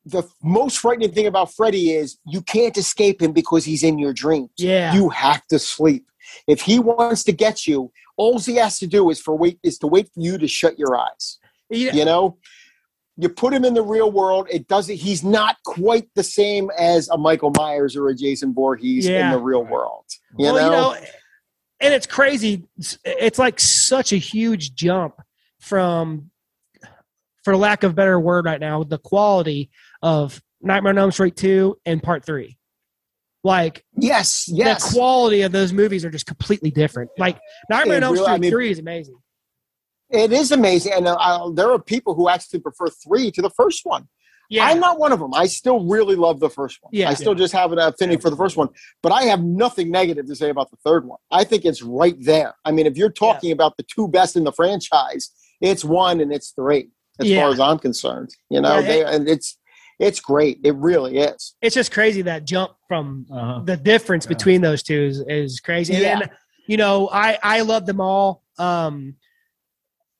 The 0.05 0.23
most 0.43 0.77
frightening 0.79 1.11
thing 1.11 1.25
about 1.25 1.53
Freddy 1.53 1.93
is 1.93 2.17
you 2.27 2.41
can't 2.41 2.77
escape 2.77 3.21
him 3.21 3.31
because 3.31 3.65
he's 3.65 3.81
in 3.81 3.97
your 3.97 4.13
dreams. 4.13 4.51
Yeah. 4.57 4.93
You 4.93 5.09
have 5.09 5.47
to 5.47 5.57
sleep. 5.57 6.05
If 6.47 6.61
he 6.61 6.77
wants 6.77 7.23
to 7.23 7.31
get 7.31 7.65
you, 7.65 7.91
all 8.17 8.39
he 8.39 8.55
has 8.55 8.79
to 8.79 8.87
do 8.87 9.09
is 9.09 9.19
for 9.19 9.37
wait 9.37 9.59
is 9.63 9.77
to 9.79 9.87
wait 9.87 10.07
for 10.13 10.19
you 10.19 10.37
to 10.37 10.47
shut 10.47 10.79
your 10.79 10.97
eyes. 10.97 11.39
Yeah. 11.69 11.93
You 11.93 12.05
know, 12.05 12.37
you 13.17 13.29
put 13.29 13.53
him 13.53 13.63
in 13.65 13.73
the 13.73 13.81
real 13.81 14.11
world. 14.11 14.47
It 14.51 14.67
doesn't. 14.67 14.95
He's 14.95 15.23
not 15.23 15.57
quite 15.63 16.09
the 16.15 16.23
same 16.23 16.69
as 16.77 17.09
a 17.09 17.17
Michael 17.17 17.51
Myers 17.55 17.95
or 17.95 18.09
a 18.09 18.15
Jason 18.15 18.53
Voorhees 18.53 19.07
in 19.07 19.31
the 19.31 19.39
real 19.39 19.63
world. 19.63 20.05
You 20.37 20.45
well, 20.45 20.55
know, 20.55 20.65
you 20.65 20.71
know, 20.71 21.07
and 21.79 21.93
it's 21.93 22.07
crazy. 22.07 22.63
It's- 23.05 23.39
like 23.39 23.59
such 23.59 24.11
a 24.11 24.17
huge 24.17 24.75
jump 24.75 25.15
from, 25.59 26.29
for 27.43 27.55
lack 27.55 27.83
of 27.83 27.91
a 27.91 27.93
better 27.93 28.19
word, 28.19 28.45
right 28.45 28.59
now, 28.59 28.83
the 28.83 28.97
quality 28.97 29.69
of 30.01 30.41
Nightmare 30.61 30.91
on 30.91 30.97
Elm 30.97 31.11
Street 31.11 31.35
two 31.35 31.77
and 31.85 32.01
Part 32.01 32.25
three. 32.25 32.54
Like 33.45 33.85
yes, 33.95 34.49
yes. 34.51 34.83
the 34.91 34.97
quality 34.97 35.43
of 35.43 35.51
those 35.51 35.71
movies 35.71 36.03
are 36.03 36.09
just 36.09 36.25
completely 36.25 36.71
different. 36.71 37.11
Like 37.19 37.37
Nightmare 37.69 37.97
on 37.97 38.03
Elm 38.03 38.15
Street 38.15 38.27
I 38.27 38.37
mean- 38.39 38.49
three 38.51 38.71
is 38.71 38.79
amazing. 38.79 39.17
it 40.09 40.33
is 40.33 40.51
amazing, 40.51 40.93
and 40.93 41.07
uh, 41.07 41.15
I, 41.19 41.51
there 41.53 41.71
are 41.71 41.77
people 41.77 42.15
who 42.15 42.27
actually 42.27 42.59
prefer 42.61 42.87
three 42.87 43.29
to 43.29 43.43
the 43.43 43.51
first 43.51 43.81
one. 43.85 44.07
Yeah, 44.49 44.65
I'm 44.65 44.79
not 44.79 44.97
one 44.99 45.11
of 45.11 45.19
them. 45.19 45.31
I 45.35 45.45
still 45.45 45.85
really 45.85 46.15
love 46.15 46.39
the 46.39 46.49
first 46.49 46.79
one. 46.81 46.89
Yeah. 46.93 47.09
I 47.09 47.13
still 47.13 47.35
just 47.35 47.53
have 47.53 47.71
an 47.71 47.77
affinity 47.79 48.19
for 48.21 48.29
the 48.31 48.35
first 48.35 48.57
one, 48.57 48.69
but 49.03 49.11
I 49.11 49.23
have 49.23 49.43
nothing 49.43 49.89
negative 49.91 50.25
to 50.27 50.35
say 50.35 50.49
about 50.49 50.69
the 50.71 50.77
third 50.77 51.05
one. 51.05 51.19
I 51.31 51.43
think 51.43 51.65
it's 51.65 51.81
right 51.83 52.15
there. 52.19 52.53
I 52.65 52.71
mean, 52.71 52.85
if 52.87 52.95
you're 52.97 53.09
talking 53.11 53.51
about 53.51 53.77
the 53.77 53.83
two 53.83 54.07
best 54.07 54.35
in 54.35 54.43
the 54.43 54.51
franchise, 54.51 55.31
it's 55.61 55.83
one 55.85 56.19
and 56.21 56.31
it's 56.33 56.49
three, 56.51 56.89
as 57.19 57.27
Yeah. 57.27 57.41
far 57.41 57.53
as 57.53 57.59
I'm 57.59 57.79
concerned. 57.79 58.29
You 58.49 58.61
know, 58.61 58.75
Yeah, 58.79 58.87
they, 58.87 59.03
and 59.05 59.27
it's 59.27 59.57
it's 59.99 60.19
great. 60.19 60.59
It 60.63 60.75
really 60.75 61.17
is. 61.17 61.55
it's 61.61 61.75
just 61.75 61.91
crazy 61.91 62.21
that 62.23 62.45
jump 62.45 62.71
from 62.87 63.25
Uh-huh. 63.31 63.61
the 63.63 63.77
difference 63.77 64.25
Yeah. 64.25 64.29
between 64.29 64.61
those 64.61 64.83
two 64.83 65.01
is, 65.03 65.23
is 65.27 65.59
crazy. 65.59 65.93
And, 65.93 66.01
Yeah. 66.03 66.19
and, 66.21 66.29
you 66.67 66.77
know, 66.77 67.09
I 67.11 67.37
I 67.43 67.61
love 67.61 67.85
them 67.85 68.01
all. 68.01 68.41
Um, 68.57 69.15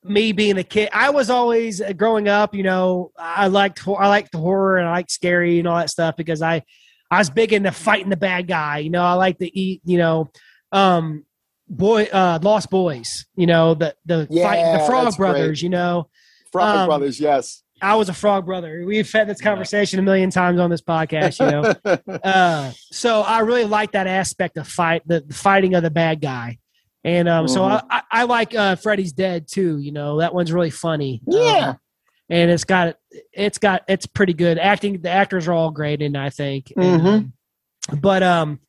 me 0.04 0.30
being 0.32 0.56
a 0.58 0.62
kid, 0.62 0.88
I 0.92 1.10
was 1.10 1.30
always 1.30 1.80
uh, 1.80 1.92
growing 1.92 2.28
up. 2.28 2.54
You 2.54 2.62
know, 2.62 3.10
I 3.18 3.48
liked 3.48 3.86
I 3.86 4.08
liked 4.08 4.32
the 4.32 4.38
horror 4.38 4.78
and 4.78 4.88
I 4.88 4.92
liked 4.92 5.10
scary 5.10 5.58
and 5.58 5.66
all 5.66 5.76
that 5.78 5.90
stuff 5.90 6.16
because 6.16 6.42
I 6.42 6.62
I 7.10 7.18
was 7.18 7.30
big 7.30 7.52
into 7.52 7.72
fighting 7.72 8.10
the 8.10 8.16
bad 8.16 8.46
guy. 8.48 8.78
You 8.78 8.90
know, 8.90 9.02
I 9.02 9.14
like 9.14 9.38
to 9.38 9.58
eat. 9.58 9.80
You 9.84 9.98
know, 9.98 10.30
um, 10.72 11.24
boy, 11.68 12.04
uh, 12.12 12.38
Lost 12.42 12.70
Boys. 12.70 13.26
You 13.36 13.46
know, 13.46 13.74
the 13.74 13.94
the 14.04 14.26
Yeah, 14.30 14.42
fight 14.44 14.78
the 14.78 14.84
Frog 14.86 15.04
that's 15.04 15.16
Brothers. 15.16 15.62
You 15.62 15.70
know, 15.70 16.08
Frog 16.52 16.76
Um, 16.76 16.86
Brothers, 16.86 17.18
yes. 17.20 17.62
I 17.82 17.94
was 17.96 18.08
a 18.08 18.14
Frog 18.14 18.46
Brother. 18.46 18.84
We've 18.86 19.10
had 19.10 19.28
this 19.28 19.40
conversation 19.40 19.98
a 19.98 20.02
million 20.02 20.30
times 20.30 20.58
on 20.58 20.70
this 20.70 20.80
podcast. 20.80 21.40
You 21.40 21.50
know. 21.50 22.20
uh, 22.24 22.72
so 22.92 23.20
I 23.20 23.40
really 23.40 23.64
like 23.64 23.92
that 23.92 24.06
aspect 24.06 24.56
of 24.56 24.66
fight, 24.66 25.02
the, 25.06 25.20
the 25.20 25.34
fighting 25.34 25.74
of 25.74 25.82
the 25.82 25.90
bad 25.90 26.20
guy, 26.20 26.58
and 27.04 27.28
um, 27.28 27.48
so 27.48 27.64
I. 27.64 27.82
I, 27.90 28.02
I 28.10 28.22
like 28.24 28.54
uh, 28.54 28.76
Freddy's 28.76 29.12
Dead 29.12 29.46
too. 29.46 29.78
You 29.78 29.92
know 29.92 30.18
that 30.20 30.34
one's 30.34 30.52
really 30.52 30.70
funny. 30.70 31.20
Yeah. 31.26 31.70
Um, 31.70 31.78
and 32.28 32.50
it's 32.50 32.64
got 32.64 32.96
it's 33.32 33.58
got 33.58 33.82
it's 33.88 34.06
pretty 34.06 34.32
good 34.32 34.58
acting. 34.58 35.00
The 35.02 35.10
actors 35.10 35.46
are 35.46 35.52
all 35.52 35.70
great, 35.70 36.02
and 36.02 36.16
I 36.16 36.30
think. 36.30 36.72
And, 36.76 37.00
Mhm. 37.02 37.06
um, 37.06 37.32
but 38.00 38.22
um, 38.22 38.60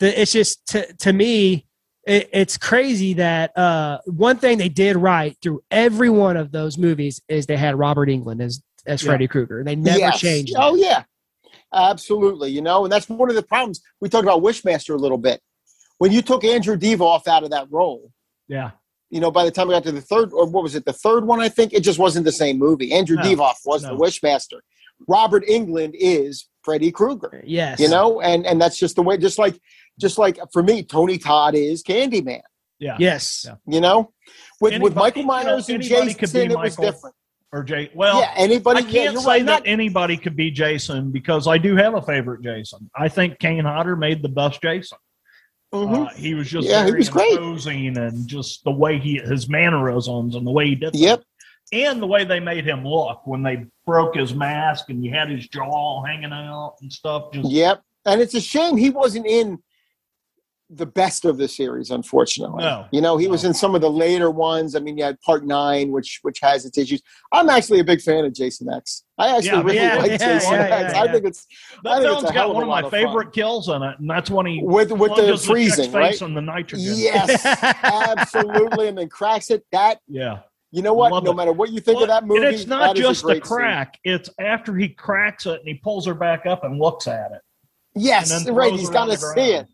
the 0.00 0.20
it's 0.20 0.32
just 0.32 0.66
to 0.68 0.92
to 1.00 1.12
me. 1.12 1.66
It, 2.08 2.30
it's 2.32 2.56
crazy 2.56 3.12
that 3.14 3.56
uh, 3.56 3.98
one 4.06 4.38
thing 4.38 4.58
they 4.58 4.68
did 4.70 4.96
right 4.96 5.36
through 5.42 5.62
every 5.70 6.08
one 6.10 6.36
of 6.36 6.50
those 6.52 6.78
movies 6.78 7.20
is 7.28 7.46
they 7.46 7.56
had 7.56 7.78
Robert 7.78 8.08
Englund 8.08 8.40
as 8.42 8.62
as 8.86 9.02
Yeah. 9.02 9.08
Freddy 9.10 9.28
Krueger. 9.28 9.62
They 9.62 9.76
never 9.76 9.98
Yes. 9.98 10.18
changed. 10.18 10.54
Oh 10.56 10.74
yeah, 10.74 11.02
absolutely. 11.74 12.50
You 12.50 12.62
know, 12.62 12.84
and 12.84 12.92
that's 12.92 13.08
one 13.08 13.28
of 13.28 13.36
the 13.36 13.42
problems. 13.42 13.80
We 14.00 14.08
talked 14.08 14.24
about 14.24 14.42
Wishmaster 14.42 14.94
a 14.94 14.98
little 14.98 15.18
bit. 15.18 15.40
When 15.98 16.12
you 16.12 16.22
took 16.22 16.44
Andrew 16.44 16.76
Divoff 16.76 17.26
out 17.26 17.44
of 17.44 17.50
that 17.50 17.66
role, 17.70 18.10
Yeah. 18.48 18.70
you 19.10 19.20
know, 19.20 19.30
by 19.30 19.44
the 19.44 19.50
time 19.50 19.68
we 19.68 19.74
got 19.74 19.82
to 19.84 19.92
the 19.92 20.00
third, 20.00 20.32
or 20.32 20.46
what 20.46 20.62
was 20.62 20.74
it, 20.74 20.84
the 20.84 20.92
third 20.92 21.26
one? 21.26 21.40
I 21.40 21.48
think 21.48 21.72
it 21.72 21.80
just 21.82 21.98
wasn't 21.98 22.24
the 22.24 22.32
same 22.32 22.58
movie. 22.58 22.92
Andrew 22.92 23.16
No, 23.16 23.22
Divoff 23.22 23.56
was 23.64 23.82
no. 23.82 23.90
the 23.90 23.96
Wishmaster. 23.96 24.60
Robert 25.06 25.44
Englund 25.46 25.94
is 25.94 26.48
Freddy 26.62 26.90
Krueger. 26.90 27.42
Yes. 27.46 27.78
You 27.80 27.88
know, 27.88 28.20
and 28.20 28.46
and 28.46 28.60
that's 28.60 28.78
just 28.78 28.96
the 28.96 29.02
way. 29.02 29.16
Just 29.16 29.38
like, 29.38 29.58
just 29.98 30.16
like 30.18 30.38
for 30.52 30.62
me, 30.62 30.82
Tony 30.82 31.18
Todd 31.18 31.54
is 31.54 31.82
Candyman. 31.82 32.40
Yeah. 32.78 32.96
Yes. 32.98 33.44
Yeah. 33.46 33.56
You 33.66 33.80
know, 33.80 34.12
with 34.60 34.72
with 34.72 34.74
Anybody- 34.74 34.94
Michael 34.94 35.20
you 35.22 35.26
know, 35.26 35.32
Myers 35.34 35.68
and 35.68 35.82
anybody 35.82 36.14
could 36.14 36.30
Jason, 36.30 36.48
be 36.48 36.54
it 36.54 36.58
was 36.58 36.76
different. 36.76 37.14
Or 37.50 37.64
Jay. 37.64 37.90
Well, 37.94 38.20
yeah, 38.20 38.32
anybody. 38.36 38.80
I 38.80 38.82
can't 38.82 39.12
you're 39.14 39.22
say 39.22 39.26
right. 39.28 39.46
that 39.46 39.60
Not, 39.60 39.66
anybody 39.66 40.18
could 40.18 40.36
be 40.36 40.50
Jason 40.50 41.10
because 41.10 41.48
I 41.48 41.56
do 41.56 41.76
have 41.76 41.94
a 41.94 42.02
favorite 42.02 42.42
Jason. 42.42 42.90
I 42.94 43.08
think 43.08 43.38
Kane 43.38 43.64
Hodder 43.64 43.96
made 43.96 44.22
the 44.22 44.28
best 44.28 44.60
Jason. 44.60 44.98
Mhm. 45.74 46.06
Uh, 46.06 46.14
he 46.14 46.34
was 46.34 46.48
just 46.48 46.68
Yeah, 46.68 46.84
he 46.84 46.90
very 46.90 46.98
was 47.00 47.08
great. 47.08 47.38
and 47.38 48.26
just 48.28 48.64
the 48.64 48.70
way 48.70 48.98
he 48.98 49.16
his 49.18 49.48
mannerisms 49.48 50.34
and 50.34 50.46
the 50.46 50.50
way 50.50 50.66
he 50.68 50.74
did. 50.74 50.92
things. 50.92 51.02
Yep. 51.02 51.22
And 51.72 52.00
the 52.02 52.06
way 52.06 52.24
they 52.24 52.40
made 52.40 52.64
him 52.66 52.86
look 52.86 53.26
when 53.26 53.42
they 53.42 53.64
broke 53.86 54.14
his 54.16 54.34
mask 54.34 54.88
and 54.90 55.04
you 55.04 55.10
had 55.12 55.28
his 55.30 55.46
jaw 55.48 56.02
hanging 56.04 56.32
out 56.32 56.76
and 56.80 56.90
stuff. 56.92 57.32
Just 57.32 57.50
Yep. 57.50 57.82
And 58.06 58.20
it's 58.22 58.34
a 58.34 58.40
shame 58.40 58.76
he 58.76 58.88
wasn't 58.90 59.26
in 59.26 59.58
the 60.70 60.84
best 60.86 61.24
of 61.24 61.38
the 61.38 61.48
series, 61.48 61.90
unfortunately. 61.90 62.62
No. 62.62 62.86
You 62.92 63.00
know, 63.00 63.16
he 63.16 63.26
was 63.26 63.44
in 63.44 63.54
some 63.54 63.74
of 63.74 63.80
the 63.80 63.90
later 63.90 64.30
ones. 64.30 64.74
I 64.76 64.80
mean, 64.80 64.98
you 64.98 65.04
had 65.04 65.18
part 65.22 65.46
nine, 65.46 65.90
which 65.90 66.18
which 66.22 66.40
has 66.40 66.66
its 66.66 66.76
issues. 66.76 67.00
I'm 67.32 67.48
actually 67.48 67.80
a 67.80 67.84
big 67.84 68.02
fan 68.02 68.24
of 68.26 68.34
Jason 68.34 68.68
X. 68.70 69.04
I 69.16 69.28
actually 69.36 69.48
Yeah, 69.48 69.62
really 69.62 69.76
yeah, 69.76 69.94
like 69.96 70.10
yeah, 70.10 70.16
Jason 70.18 70.54
X. 70.54 70.94
I 70.94 71.10
think 71.10 71.24
it's 71.24 71.46
I 71.86 72.00
that 72.00 72.02
it's 72.02 72.06
film's 72.06 72.30
hell 72.30 72.48
got 72.48 72.54
one 72.54 72.62
of 72.64 72.68
my 72.68 72.80
of 72.80 72.90
fun. 72.90 73.06
favorite 73.06 73.32
kills 73.32 73.68
in 73.70 73.82
it, 73.82 73.98
and 73.98 74.10
that's 74.10 74.30
when 74.30 74.44
he 74.46 74.60
with 74.62 74.92
with 74.92 75.16
the 75.16 75.36
freezing, 75.38 75.90
right? 75.92 76.10
face 76.10 76.20
in 76.22 76.34
the 76.34 76.42
nitrogen. 76.42 76.92
Yes, 76.96 77.44
absolutely, 77.82 78.88
and 78.88 78.98
then 78.98 79.08
cracks 79.08 79.50
it. 79.50 79.64
That 79.72 80.00
Yeah. 80.08 80.40
you 80.70 80.82
know 80.82 80.92
what? 80.94 81.12
Love 81.12 81.24
No 81.24 81.30
it. 81.32 81.34
matter 81.36 81.52
what 81.52 81.70
you 81.70 81.80
think 81.80 81.96
Well, 81.96 82.04
of 82.04 82.08
that 82.10 82.26
movie, 82.26 82.46
it's 82.46 82.66
not 82.66 82.94
that 82.94 82.98
is 83.00 83.04
a 83.06 83.08
just 83.08 83.22
the 83.22 83.28
great 83.28 83.46
scene. 83.46 83.56
crack; 83.56 83.98
it's 84.04 84.30
after 84.38 84.74
he 84.76 84.88
cracks 84.88 85.46
it 85.46 85.60
and 85.60 85.66
he 85.68 85.74
pulls 85.74 86.06
her 86.06 86.14
back 86.14 86.46
up 86.46 86.64
and 86.64 86.78
looks 86.78 87.06
at 87.06 87.32
it. 87.32 87.40
Yes, 87.94 88.48
right. 88.48 88.72
He's 88.74 88.90
got 88.90 89.06
to 89.06 89.16
see 89.16 89.52
it. 89.54 89.66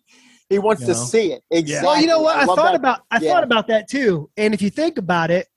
He 0.54 0.58
wants 0.60 0.82
You 0.82 0.86
to 0.88 0.94
see 0.94 1.32
it. 1.32 1.42
Exactly. 1.50 1.84
Well, 1.88 2.00
you 2.00 2.06
know 2.06 2.20
what? 2.20 2.36
I, 2.36 2.44
love 2.44 2.56
thought 2.56 2.72
that. 2.72 2.74
about 2.76 3.00
I 3.10 3.18
Yeah. 3.18 3.30
thought 3.32 3.42
about 3.42 3.66
that 3.66 3.88
too. 3.88 4.30
And 4.36 4.54
if 4.54 4.62
you 4.62 4.70
think 4.70 4.98
about 4.98 5.32
it, 5.32 5.48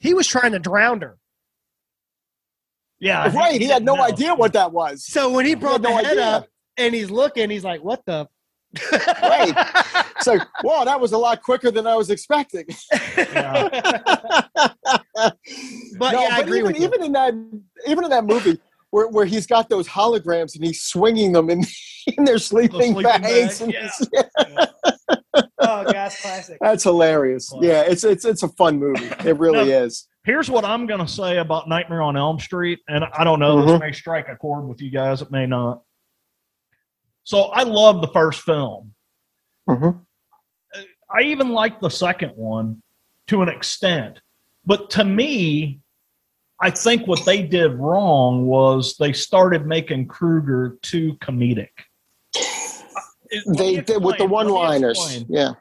he 0.00 0.14
was 0.14 0.26
trying 0.26 0.52
to 0.52 0.58
drown 0.58 1.02
her. 1.02 1.18
Yeah, 2.98 3.30
Right. 3.36 3.60
He 3.60 3.66
had 3.66 3.84
no 3.84 3.96
know. 3.96 4.02
idea 4.02 4.34
what 4.34 4.54
that 4.54 4.72
was. 4.72 5.04
So 5.04 5.30
when 5.30 5.44
he 5.44 5.50
He 5.50 5.54
brought 5.56 5.72
had 5.72 5.82
the 5.82 5.88
no 5.90 5.96
head 5.98 6.06
idea. 6.12 6.24
up 6.24 6.48
and 6.78 6.94
he's 6.94 7.10
looking, 7.10 7.50
he's 7.50 7.64
like, 7.64 7.84
"What 7.84 8.02
the?" 8.06 8.26
Right. 9.22 9.52
It's 10.16 10.26
like, 10.26 10.40
wow, 10.64 10.84
that 10.84 10.98
was 10.98 11.12
a 11.12 11.18
lot 11.18 11.42
quicker 11.42 11.70
than 11.70 11.86
I 11.86 11.94
was 11.96 12.08
expecting. 12.08 12.64
But 15.98 16.12
No, 16.12 16.22
yeah, 16.22 16.28
I 16.32 16.40
agree 16.40 16.58
even, 16.58 16.72
with 16.72 16.78
you. 16.78 16.84
even 16.86 17.02
in 17.04 17.12
that 17.12 17.34
even 17.86 18.04
in 18.04 18.10
that 18.10 18.24
movie 18.24 18.58
where, 18.90 19.08
where 19.08 19.26
he's 19.26 19.46
got 19.46 19.68
those 19.68 19.86
holograms 19.88 20.54
and 20.54 20.64
he's 20.64 20.82
swinging 20.82 21.32
them 21.32 21.50
in, 21.50 21.62
in 22.16 22.24
their 22.24 22.38
sleeping, 22.38 22.92
sleeping 22.94 23.02
bags. 23.02 23.60
bag, 23.60 23.70
yeah. 23.74 23.84
it's- 23.86 25.48
oh, 25.58 25.84
gas 25.92 26.20
classic. 26.20 26.58
That's 26.60 26.84
hilarious. 26.84 27.50
Wow. 27.52 27.60
Yeah, 27.62 27.82
it's 27.82 28.04
it's 28.04 28.24
it's 28.24 28.42
a 28.42 28.48
fun 28.48 28.78
movie. 28.78 29.08
It 29.28 29.38
really 29.38 29.70
is. 29.72 30.06
Here's 30.24 30.50
what 30.50 30.64
I'm 30.64 30.86
going 30.86 31.00
to 31.00 31.06
say 31.08 31.38
about 31.38 31.68
Nightmare 31.68 32.02
on 32.02 32.16
Elm 32.16 32.38
Street, 32.40 32.80
and 32.88 33.04
I 33.16 33.22
don't 33.22 33.38
know, 33.38 33.56
Mhm. 33.58 33.66
this 33.68 33.80
may 33.80 33.92
strike 33.92 34.28
a 34.28 34.34
chord 34.36 34.66
with 34.66 34.80
you 34.82 34.90
guys, 34.90 35.22
it 35.22 35.30
may 35.30 35.46
not. 35.46 35.82
So 37.22 37.42
I 37.44 37.62
love 37.62 38.00
the 38.00 38.08
first 38.08 38.40
film. 38.42 38.92
Mhm. 39.68 40.00
I 41.08 41.22
even 41.22 41.50
like 41.50 41.80
the 41.80 41.88
second 41.90 42.30
one 42.34 42.82
to 43.28 43.42
an 43.42 43.48
extent. 43.48 44.20
But 44.64 44.90
to 44.90 45.04
me, 45.04 45.80
I 46.60 46.70
think 46.70 47.06
what 47.06 47.24
they 47.24 47.42
did 47.42 47.74
wrong 47.74 48.46
was 48.46 48.96
they 48.98 49.12
started 49.12 49.66
making 49.66 50.08
Krueger 50.08 50.78
too 50.82 51.14
comedic. 51.14 51.68
They 53.58 53.76
did 53.80 54.02
with 54.02 54.18
the 54.18 54.24
explain. 54.24 54.30
Let 54.30 54.46
me 54.46 54.52
one-liners. 54.52 55.24
Yeah. 55.28 55.52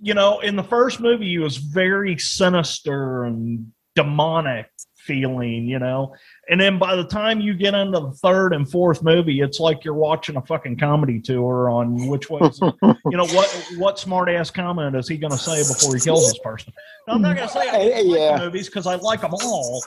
You 0.00 0.14
know, 0.14 0.40
in 0.40 0.56
the 0.56 0.62
first 0.64 1.00
movie, 1.00 1.28
he 1.28 1.38
was 1.38 1.56
very 1.56 2.18
sinister 2.18 3.24
and 3.24 3.72
demonic 3.94 4.66
feeling, 4.96 5.66
you 5.66 5.78
know. 5.78 6.14
And 6.50 6.60
then 6.60 6.78
by 6.78 6.96
the 6.96 7.04
time 7.04 7.40
you 7.40 7.54
get 7.54 7.74
into 7.74 8.00
the 8.00 8.10
third 8.10 8.52
and 8.52 8.68
fourth 8.70 9.02
movie, 9.02 9.40
it's 9.40 9.60
like 9.60 9.84
you're 9.84 9.94
watching 9.94 10.36
a 10.36 10.42
fucking 10.42 10.76
comedy 10.78 11.20
tour 11.20 11.70
on 11.70 12.08
which 12.08 12.28
way 12.28 12.40
you 12.62 13.16
know 13.16 13.26
what 13.26 13.68
what 13.78 13.98
smart 13.98 14.28
ass 14.28 14.50
comment 14.50 14.96
is 14.96 15.08
he 15.08 15.16
going 15.16 15.30
to 15.30 15.38
say 15.38 15.58
before 15.58 15.94
he 15.94 16.00
kills 16.00 16.26
this 16.26 16.38
person? 16.40 16.72
Now, 17.06 17.14
I'm 17.14 17.22
not 17.22 17.36
going 17.36 17.48
to 17.48 17.54
say 17.54 17.68
I 17.68 18.02
like 18.02 18.18
Yeah. 18.18 18.38
the 18.38 18.44
movies 18.46 18.66
because 18.66 18.86
I 18.86 18.96
like 18.96 19.20
them 19.20 19.32
all, 19.32 19.82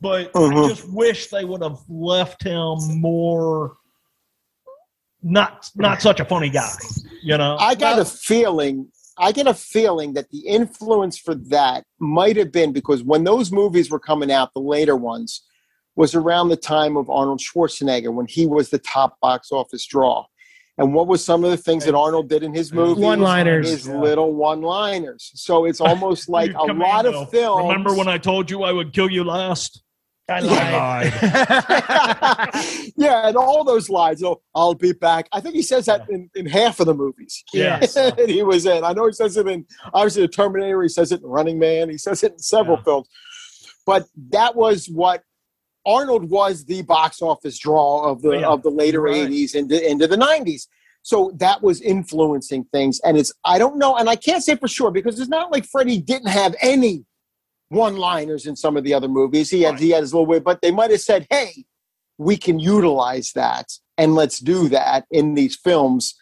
but. 0.00 0.30
I 0.34 0.38
uh-huh. 0.38 0.68
just 0.68 0.88
wish 0.90 1.28
they 1.28 1.44
would 1.44 1.62
have 1.62 1.78
left 1.88 2.42
him 2.42 2.76
more 3.00 3.76
not 5.26 5.68
not 5.74 6.00
such 6.00 6.20
a 6.20 6.24
funny 6.24 6.48
guy. 6.48 6.72
You 7.22 7.36
know, 7.36 7.56
I 7.58 7.74
got 7.74 7.98
a 7.98 8.04
feeling. 8.04 8.88
I 9.18 9.32
get 9.32 9.46
a 9.46 9.54
feeling 9.54 10.12
that 10.12 10.30
the 10.30 10.40
influence 10.40 11.18
for 11.18 11.34
that 11.34 11.84
might 11.98 12.36
have 12.36 12.52
been 12.52 12.72
because 12.72 13.02
when 13.02 13.24
those 13.24 13.50
movies 13.50 13.90
were 13.90 13.98
coming 13.98 14.30
out, 14.30 14.52
the 14.54 14.60
later 14.60 14.94
ones, 14.94 15.42
was 15.96 16.14
around 16.14 16.50
the 16.50 16.56
time 16.56 16.96
of 16.96 17.08
Arnold 17.10 17.40
Schwarzenegger 17.40 18.12
when 18.14 18.26
he 18.26 18.46
was 18.46 18.68
the 18.68 18.78
top 18.78 19.18
box 19.20 19.50
office 19.50 19.86
draw. 19.86 20.26
And 20.78 20.92
what 20.92 21.06
was 21.06 21.24
some 21.24 21.42
of 21.42 21.50
the 21.50 21.56
things 21.56 21.86
that 21.86 21.94
Arnold 21.94 22.28
did 22.28 22.42
in 22.42 22.52
his 22.52 22.70
movies? 22.70 23.02
One-liners. 23.02 23.70
His 23.70 23.86
Yeah. 23.86 23.98
little 23.98 24.34
one-liners. 24.34 25.32
So 25.34 25.64
it's 25.64 25.80
almost 25.80 26.28
like 26.38 26.52
a 26.52 26.64
lot 26.64 27.06
of 27.06 27.14
though. 27.14 27.24
films. 27.24 27.62
Remember 27.62 27.94
when 27.94 28.08
I 28.08 28.18
told 28.18 28.50
you 28.50 28.62
I 28.62 28.72
would 28.72 28.92
kill 28.92 29.10
you 29.10 29.24
last? 29.24 29.82
I 30.28 30.40
lied. 30.40 31.12
yeah, 32.96 33.28
and 33.28 33.36
all 33.36 33.62
those 33.64 33.88
lines. 33.88 34.22
Oh, 34.24 34.42
I'll 34.54 34.74
be 34.74 34.92
back. 34.92 35.28
I 35.32 35.40
think 35.40 35.54
he 35.54 35.62
says 35.62 35.86
that 35.86 36.08
in, 36.10 36.28
in 36.34 36.46
half 36.46 36.80
of 36.80 36.86
the 36.86 36.94
movies. 36.94 37.44
Yes. 37.52 37.94
that 37.94 38.28
he 38.28 38.42
was 38.42 38.66
in. 38.66 38.84
I 38.84 38.92
know 38.92 39.06
he 39.06 39.12
says 39.12 39.36
it 39.36 39.46
in 39.46 39.64
obviously 39.94 40.22
the 40.22 40.28
Terminator. 40.28 40.82
He 40.82 40.88
says 40.88 41.12
it 41.12 41.22
in 41.22 41.26
Running 41.28 41.58
Man. 41.58 41.88
He 41.90 41.98
says 41.98 42.24
it 42.24 42.32
in 42.32 42.38
several 42.38 42.76
Yeah. 42.78 42.82
films. 42.84 43.08
But 43.86 44.06
that 44.30 44.56
was 44.56 44.88
what 44.88 45.22
Arnold 45.86 46.28
was 46.28 46.64
the 46.64 46.82
box 46.82 47.22
office 47.22 47.58
draw 47.58 48.10
of 48.10 48.22
the 48.22 48.38
Yeah, 48.40 48.48
of 48.48 48.62
the 48.64 48.70
later 48.70 48.98
you're 49.08 49.22
right. 49.22 49.30
'80s 49.30 49.54
into 49.54 49.88
into 49.88 50.08
the 50.08 50.16
'90s. 50.16 50.66
So 51.02 51.30
that 51.36 51.62
was 51.62 51.80
influencing 51.80 52.64
things, 52.72 52.98
and 53.04 53.16
it's 53.16 53.32
I 53.44 53.60
don't 53.60 53.78
know, 53.78 53.94
and 53.94 54.10
I 54.10 54.16
can't 54.16 54.42
say 54.42 54.56
for 54.56 54.66
sure 54.66 54.90
because 54.90 55.20
it's 55.20 55.28
not 55.30 55.52
like 55.52 55.64
Freddy 55.64 56.00
didn't 56.00 56.30
have 56.30 56.56
any 56.60 57.04
one-liners 57.68 58.46
in 58.46 58.56
some 58.56 58.76
of 58.76 58.84
the 58.84 58.94
other 58.94 59.08
movies. 59.08 59.50
He 59.50 59.62
had 59.62 59.72
Right. 59.72 59.80
he 59.80 59.90
had 59.90 60.02
his 60.02 60.14
little 60.14 60.26
way, 60.26 60.38
but 60.38 60.60
they 60.62 60.70
might 60.70 60.90
have 60.90 61.00
said, 61.00 61.26
"Hey, 61.30 61.64
we 62.18 62.36
can 62.36 62.58
utilize 62.58 63.32
that 63.34 63.66
and 63.98 64.14
let's 64.14 64.38
do 64.38 64.68
that 64.68 65.04
in 65.10 65.34
these 65.34 65.56
films." 65.56 66.14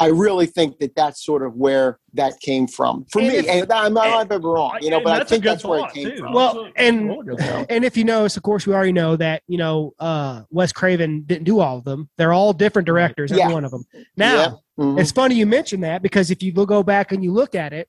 I 0.00 0.06
really 0.06 0.46
think 0.46 0.78
that 0.80 0.96
that's 0.96 1.24
sort 1.24 1.44
of 1.44 1.54
where 1.54 2.00
that 2.14 2.40
came 2.40 2.66
from 2.66 3.04
for 3.12 3.20
And 3.20 3.28
me. 3.28 3.34
if- 3.36 3.48
and 3.48 3.72
I'm 3.72 3.94
not 3.94 4.32
ever 4.32 4.50
wrong, 4.50 4.78
you 4.80 4.90
know, 4.90 5.00
but 5.00 5.20
I 5.20 5.24
think 5.24 5.44
that's 5.44 5.64
where 5.64 5.78
it 5.86 5.92
came 5.92 6.10
too. 6.10 6.16
from. 6.16 6.32
Well, 6.32 6.66
and- 6.74 7.08
really 7.08 7.24
good 7.26 7.38
thought. 7.38 7.66
and 7.68 7.84
if 7.84 7.96
you 7.96 8.02
notice, 8.02 8.36
of 8.36 8.42
course, 8.42 8.66
we 8.66 8.74
already 8.74 8.90
know 8.90 9.14
that 9.16 9.42
you 9.46 9.58
know 9.58 9.92
uh, 10.00 10.42
Wes 10.50 10.72
Craven 10.72 11.22
didn't 11.26 11.44
do 11.44 11.60
all 11.60 11.78
of 11.78 11.84
them. 11.84 12.08
They're 12.18 12.32
all 12.32 12.52
different 12.52 12.86
directors, 12.86 13.30
every 13.30 13.42
Yeah. 13.42 13.52
one 13.52 13.64
of 13.64 13.70
them. 13.70 13.84
Now, 14.16 14.34
Yeah. 14.34 14.84
Mhm. 14.84 15.00
it's 15.00 15.12
funny 15.12 15.36
you 15.36 15.46
mentioned 15.46 15.84
that 15.84 16.02
because 16.02 16.30
if 16.32 16.42
you 16.42 16.50
go 16.52 16.82
back 16.82 17.12
and 17.12 17.22
you 17.22 17.32
look 17.32 17.54
at 17.54 17.72
it, 17.72 17.86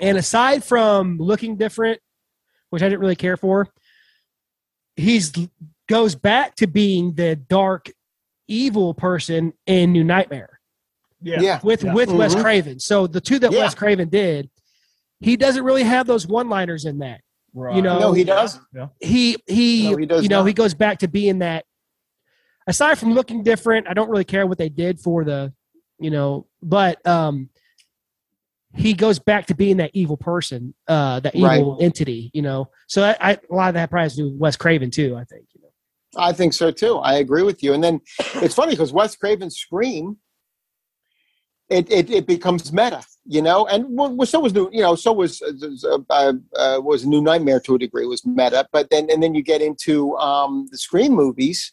and 0.00 0.16
aside 0.18 0.64
from 0.64 1.18
looking 1.18 1.56
different, 1.56 2.00
which 2.70 2.82
I 2.82 2.88
didn't 2.88 3.00
really 3.00 3.16
care 3.16 3.36
for, 3.36 3.68
he's 4.96 5.32
goes 5.88 6.14
back 6.14 6.54
to 6.56 6.66
being 6.66 7.14
the 7.14 7.36
dark, 7.36 7.90
evil 8.46 8.92
person 8.94 9.52
in 9.66 9.92
New 9.92 10.04
Nightmare 10.04 10.60
yeah. 11.22 11.40
yeah. 11.40 11.60
with 11.62 11.82
Yeah. 11.84 11.94
with 11.94 12.10
Wes 12.10 12.34
Mhm. 12.34 12.42
Craven. 12.42 12.80
So 12.80 13.06
the 13.06 13.20
two 13.20 13.38
that 13.38 13.52
Yeah. 13.52 13.60
Wes 13.60 13.74
Craven 13.74 14.08
did, 14.08 14.50
he 15.20 15.36
doesn't 15.36 15.64
really 15.64 15.82
have 15.84 16.06
those 16.06 16.26
one-liners 16.26 16.84
in 16.84 16.98
that. 16.98 17.22
Right. 17.54 17.74
You 17.74 17.82
know- 17.82 17.98
No, 17.98 18.12
he 18.12 18.24
doesn't. 18.24 18.62
He 19.00 19.36
he, 19.46 19.90
No, 19.90 19.96
he 19.96 20.06
does 20.06 20.22
you 20.22 20.28
know 20.28 20.40
not. 20.40 20.46
he 20.46 20.52
goes 20.52 20.74
back 20.74 20.98
to 20.98 21.08
being 21.08 21.38
that 21.38 21.64
aside 22.66 22.98
from 22.98 23.14
looking 23.14 23.42
different 23.42 23.88
i 23.88 23.94
don't 23.94 24.10
really 24.10 24.24
care 24.26 24.46
what 24.46 24.58
they 24.58 24.68
did 24.68 25.00
for 25.00 25.24
the 25.24 25.50
you 25.98 26.10
know 26.10 26.46
but 26.62 27.04
um 27.06 27.48
he 28.74 28.92
goes 28.92 29.18
back 29.18 29.46
to 29.46 29.54
being 29.54 29.78
that 29.78 29.90
evil 29.94 30.16
person 30.16 30.74
uh 30.88 31.20
that 31.20 31.34
evil 31.34 31.78
entity 31.80 32.30
you 32.34 32.42
know 32.42 32.68
so 32.86 33.02
I, 33.02 33.16
I 33.20 33.38
a 33.50 33.54
lot 33.54 33.68
of 33.68 33.74
that 33.74 33.90
probably 33.90 34.04
has 34.04 34.16
to 34.16 34.22
do 34.22 34.30
with 34.30 34.38
wes 34.38 34.56
craven 34.56 34.90
too 34.90 35.16
i 35.16 35.24
think 35.24 35.46
you 35.54 35.62
know 35.62 35.68
I 36.16 36.32
think 36.32 36.52
so 36.52 36.70
too. 36.70 36.98
I 36.98 37.14
agree 37.14 37.42
with 37.42 37.62
you. 37.62 37.74
And 37.74 37.82
then 37.82 38.00
it's 38.36 38.54
funny 38.54 38.72
because 38.72 38.92
Wes 38.92 39.16
Craven's 39.16 39.56
Scream, 39.56 40.16
it, 41.68 41.90
it, 41.90 42.10
it 42.10 42.26
becomes 42.26 42.72
meta, 42.72 43.02
you 43.26 43.42
know, 43.42 43.66
and 43.66 43.84
well, 43.90 44.26
so 44.26 44.40
was 44.40 44.54
new, 44.54 44.70
you 44.72 44.80
know, 44.80 44.94
so 44.94 45.12
was 45.12 45.42
uh, 45.42 45.98
uh, 46.08 46.32
uh, 46.56 46.80
was 46.82 47.04
New 47.04 47.20
Nightmare 47.20 47.60
to 47.60 47.74
a 47.74 47.78
degree 47.78 48.06
was 48.06 48.24
meta, 48.24 48.66
but 48.72 48.88
then 48.90 49.10
and 49.10 49.22
then 49.22 49.34
you 49.34 49.42
get 49.42 49.60
into 49.60 50.16
um, 50.16 50.66
the 50.70 50.78
Scream 50.78 51.12
movies. 51.12 51.72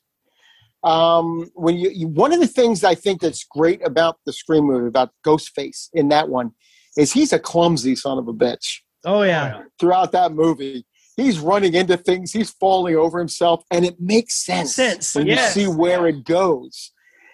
Um, 0.83 1.49
when 1.55 1.77
you, 1.77 1.89
you 1.89 2.07
one 2.07 2.33
of 2.33 2.41
the 2.41 2.47
things 2.47 2.83
I 2.83 2.93
think 2.93 3.21
that's 3.21 3.45
great 3.45 3.83
about 3.87 4.17
the 4.25 4.33
Scream 4.33 4.65
movie 4.65 4.87
about 4.87 5.11
Ghostface 5.25 5.89
in 5.93 6.09
that 6.09 6.27
one 6.27 6.51
is 6.97 7.11
he's 7.11 7.33
a 7.33 7.39
clumsy 7.39 7.95
son 7.95 8.17
of 8.17 8.27
a 8.27 8.33
bitch 8.33 8.79
oh 9.05 9.21
yeah 9.23 9.63
throughout 9.79 10.11
that 10.11 10.31
movie. 10.31 10.85
He's 11.17 11.39
running 11.39 11.73
into 11.75 11.95
things, 11.95 12.33
he's 12.33 12.49
falling 12.49 12.97
over 12.97 13.19
himself, 13.19 13.63
and 13.71 13.85
it 13.85 14.01
makes 14.01 14.35
sense, 14.45 14.75
Sense, 14.75 15.15
when 15.15 15.27
yes. 15.27 15.55
you 15.55 15.61
see 15.63 15.67
where 15.69 16.07
it 16.07 16.25
goes. 16.25 16.91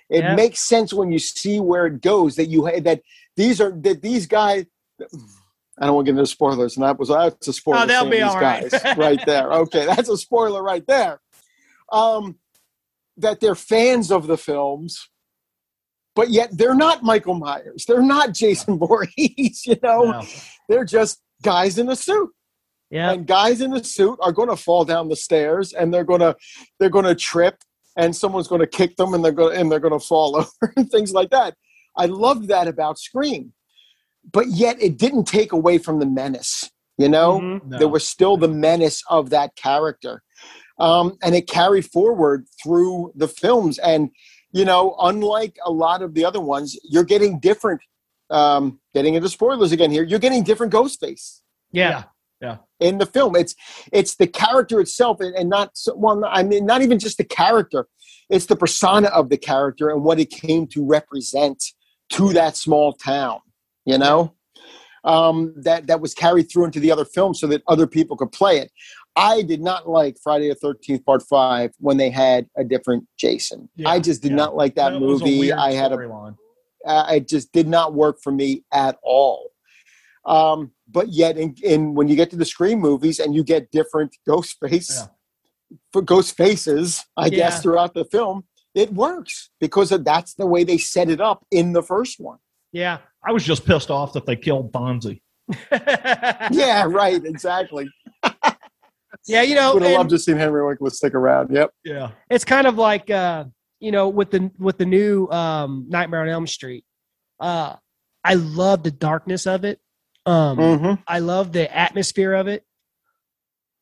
It 0.07 0.19
Yeah. 0.23 0.35
makes 0.35 0.61
sense 0.61 0.93
when 0.93 1.11
you 1.11 1.17
see 1.17 1.59
where 1.59 1.87
it 1.87 1.99
goes 2.01 2.35
that 2.35 2.45
you 2.45 2.69
that 2.81 3.01
these 3.35 3.59
are 3.59 3.71
that 3.81 4.01
these 4.03 4.27
guys. 4.27 4.65
I 5.79 5.85
don't 5.87 5.95
want 5.95 6.05
to 6.05 6.11
get 6.11 6.19
into 6.19 6.27
spoilers, 6.29 6.77
and 6.77 6.85
that 6.85 6.99
was 6.99 7.09
that's 7.09 7.47
a 7.47 7.53
spoiler. 7.53 7.79
Oh, 7.79 7.85
they'll 7.87 8.05
be 8.05 8.17
these 8.17 8.23
all 8.23 8.39
right. 8.39 8.69
guys 8.69 8.97
right 8.97 9.25
there. 9.25 9.51
Okay, 9.63 9.85
that's 9.87 10.09
a 10.09 10.17
spoiler 10.17 10.61
right 10.61 10.85
there. 10.85 11.19
Um, 11.91 12.37
that 13.17 13.39
they're 13.39 13.55
fans 13.55 14.11
of 14.11 14.27
the 14.27 14.37
films, 14.37 15.09
but 16.15 16.29
yet 16.29 16.49
they're 16.57 16.75
not 16.75 17.03
Michael 17.03 17.35
Myers. 17.35 17.85
They're 17.87 18.01
not 18.01 18.33
Jason 18.33 18.77
Voorhees. 18.79 19.63
You 19.65 19.75
know, 19.83 20.05
Yeah. 20.05 20.21
they're 20.69 20.85
just 20.85 21.21
guys 21.43 21.77
in 21.79 21.89
a 21.89 21.95
suit 21.95 22.29
yeah 22.91 23.11
and 23.11 23.25
guys 23.25 23.61
in 23.61 23.73
a 23.73 23.83
suit 23.83 24.19
are 24.21 24.31
going 24.31 24.49
to 24.49 24.55
fall 24.55 24.85
down 24.85 25.09
the 25.09 25.15
stairs 25.15 25.73
and 25.73 25.91
they're 25.93 26.03
going 26.03 26.19
to 26.19 26.35
they're 26.79 26.89
going 26.89 27.05
to 27.05 27.15
trip 27.15 27.55
and 27.97 28.15
someone's 28.15 28.47
going 28.47 28.61
to 28.61 28.67
kick 28.67 28.95
them 28.97 29.13
and 29.15 29.25
they're 29.25 29.31
going 29.31 29.57
and 29.57 29.71
they're 29.71 29.79
going 29.79 29.97
to 29.97 30.05
fall 30.05 30.35
over 30.39 30.73
and 30.75 30.91
things 30.91 31.13
like 31.13 31.31
that 31.31 31.55
i 31.97 32.05
loved 32.05 32.47
that 32.49 32.67
about 32.67 32.99
scream 32.99 33.53
but 34.31 34.47
yet 34.49 34.79
it 34.79 34.97
didn't 34.99 35.23
take 35.25 35.51
away 35.51 35.79
from 35.79 35.99
the 35.99 36.05
menace 36.05 36.69
you 36.99 37.09
know 37.09 37.39
Mhm. 37.39 37.65
No. 37.69 37.77
there 37.79 37.87
was 37.89 38.05
still 38.05 38.37
the 38.37 38.47
menace 38.47 39.01
of 39.09 39.31
that 39.31 39.55
character 39.55 40.21
um, 40.77 41.17
and 41.23 41.33
it 41.33 41.47
carried 41.47 41.85
forward 41.85 42.45
through 42.61 43.13
the 43.15 43.27
films 43.27 43.79
and 43.79 44.09
you 44.51 44.65
know 44.65 44.95
unlike 44.99 45.57
a 45.65 45.71
lot 45.71 46.01
of 46.01 46.13
the 46.13 46.25
other 46.25 46.41
ones 46.41 46.77
you're 46.83 47.03
getting 47.03 47.39
different 47.39 47.81
um, 48.29 48.79
getting 48.93 49.15
into 49.15 49.29
spoilers 49.29 49.71
again 49.71 49.91
here 49.91 50.03
you're 50.03 50.19
getting 50.19 50.43
different 50.43 50.71
ghostface 50.71 51.41
yeah 51.71 52.03
yeah, 52.41 52.57
yeah. 52.79 52.87
in 52.87 52.97
the 52.97 53.05
film. 53.05 53.35
It's 53.35 53.55
it's 53.93 54.15
the 54.15 54.27
character 54.27 54.79
itself, 54.79 55.19
and, 55.19 55.33
and 55.35 55.49
not 55.49 55.77
so- 55.77 55.95
well. 55.95 56.23
I 56.25 56.43
mean, 56.43 56.65
not 56.65 56.81
even 56.81 56.99
just 56.99 57.17
the 57.17 57.23
character. 57.23 57.87
It's 58.29 58.47
the 58.47 58.55
persona 58.55 59.07
of 59.09 59.29
the 59.29 59.37
character 59.37 59.89
and 59.89 60.03
what 60.03 60.19
it 60.19 60.29
came 60.29 60.67
to 60.67 60.85
represent 60.85 61.63
to 62.13 62.33
that 62.33 62.57
small 62.57 62.93
town. 62.93 63.39
You 63.85 63.97
know, 63.97 64.33
um, 65.03 65.53
that 65.57 65.87
that 65.87 66.01
was 66.01 66.13
carried 66.13 66.51
through 66.51 66.65
into 66.65 66.79
the 66.79 66.91
other 66.91 67.05
films 67.05 67.39
so 67.39 67.47
that 67.47 67.63
other 67.67 67.87
people 67.87 68.17
could 68.17 68.31
play 68.31 68.57
it. 68.57 68.71
I 69.15 69.41
did 69.41 69.61
not 69.61 69.89
like 69.89 70.17
Friday 70.23 70.49
the 70.49 70.55
Thirteenth 70.55 71.05
Part 71.05 71.23
Five 71.23 71.71
when 71.79 71.97
they 71.97 72.09
had 72.09 72.47
a 72.57 72.63
different 72.63 73.07
Jason. 73.17 73.69
Yeah, 73.75 73.89
I 73.89 73.99
just 73.99 74.21
did 74.21 74.31
yeah. 74.31 74.37
not 74.37 74.55
like 74.55 74.75
that, 74.75 74.93
movie. 74.93 75.51
I 75.51 75.73
had 75.73 75.91
a 75.91 76.35
uh, 76.85 77.05
it 77.11 77.27
just 77.27 77.51
did 77.51 77.67
not 77.67 77.93
work 77.93 78.19
for 78.23 78.31
me 78.31 78.63
at 78.73 78.97
all. 79.03 79.51
Um, 80.25 80.71
but 80.89 81.09
yet, 81.09 81.37
in, 81.37 81.55
in 81.63 81.93
when 81.93 82.07
you 82.07 82.15
get 82.15 82.29
to 82.31 82.35
the 82.35 82.45
Scream 82.45 82.79
movies 82.79 83.19
and 83.19 83.33
you 83.35 83.43
get 83.43 83.71
different 83.71 84.15
ghost 84.27 84.57
face 84.59 84.95
Yeah. 84.99 85.77
for 85.91 86.01
ghost 86.01 86.37
faces, 86.37 87.05
I 87.17 87.29
guess 87.29 87.61
throughout 87.61 87.93
the 87.93 88.05
film, 88.05 88.45
it 88.73 88.93
works 88.93 89.49
because 89.59 89.91
of, 89.91 90.05
that's 90.05 90.35
the 90.35 90.45
way 90.45 90.63
they 90.63 90.77
set 90.77 91.09
it 91.09 91.19
up 91.19 91.45
in 91.51 91.73
the 91.73 91.83
first 91.83 92.19
one. 92.19 92.37
yeah 92.71 92.99
I 93.23 93.31
was 93.31 93.43
just 93.43 93.65
pissed 93.65 93.91
off 93.91 94.13
that 94.13 94.25
they 94.25 94.35
killed 94.35 94.71
Fonzie. 94.71 95.21
Yeah, 96.51 96.85
right, 96.87 97.23
exactly. 97.23 97.87
Yeah, 99.27 99.41
you 99.41 99.55
know, 99.55 99.73
Would 99.73 99.83
have 99.83 99.89
and 99.91 99.97
loved 99.99 100.09
to 100.11 100.19
see 100.19 100.31
Henry 100.33 100.65
Winkler 100.65 100.89
stick 100.89 101.13
around. 101.13 101.51
Yep. 101.51 101.71
Yeah. 101.83 102.11
it's 102.29 102.45
kind 102.45 102.67
of 102.67 102.77
like 102.77 103.09
uh, 103.09 103.45
you 103.79 103.91
know, 103.91 104.09
with 104.09 104.31
the 104.31 104.51
with 104.57 104.77
the 104.77 104.85
new 104.85 105.27
um 105.29 105.85
Nightmare 105.89 106.21
on 106.21 106.29
Elm 106.29 106.47
Street. 106.47 106.85
Uh 107.39 107.75
I 108.23 108.35
love 108.35 108.83
the 108.83 108.91
darkness 108.91 109.47
of 109.47 109.65
it. 109.65 109.79
Um 110.25 110.57
hmm 110.57 110.93
I 111.07 111.19
love 111.19 111.51
the 111.51 111.75
atmosphere 111.75 112.33
of 112.33 112.47
it. 112.47 112.63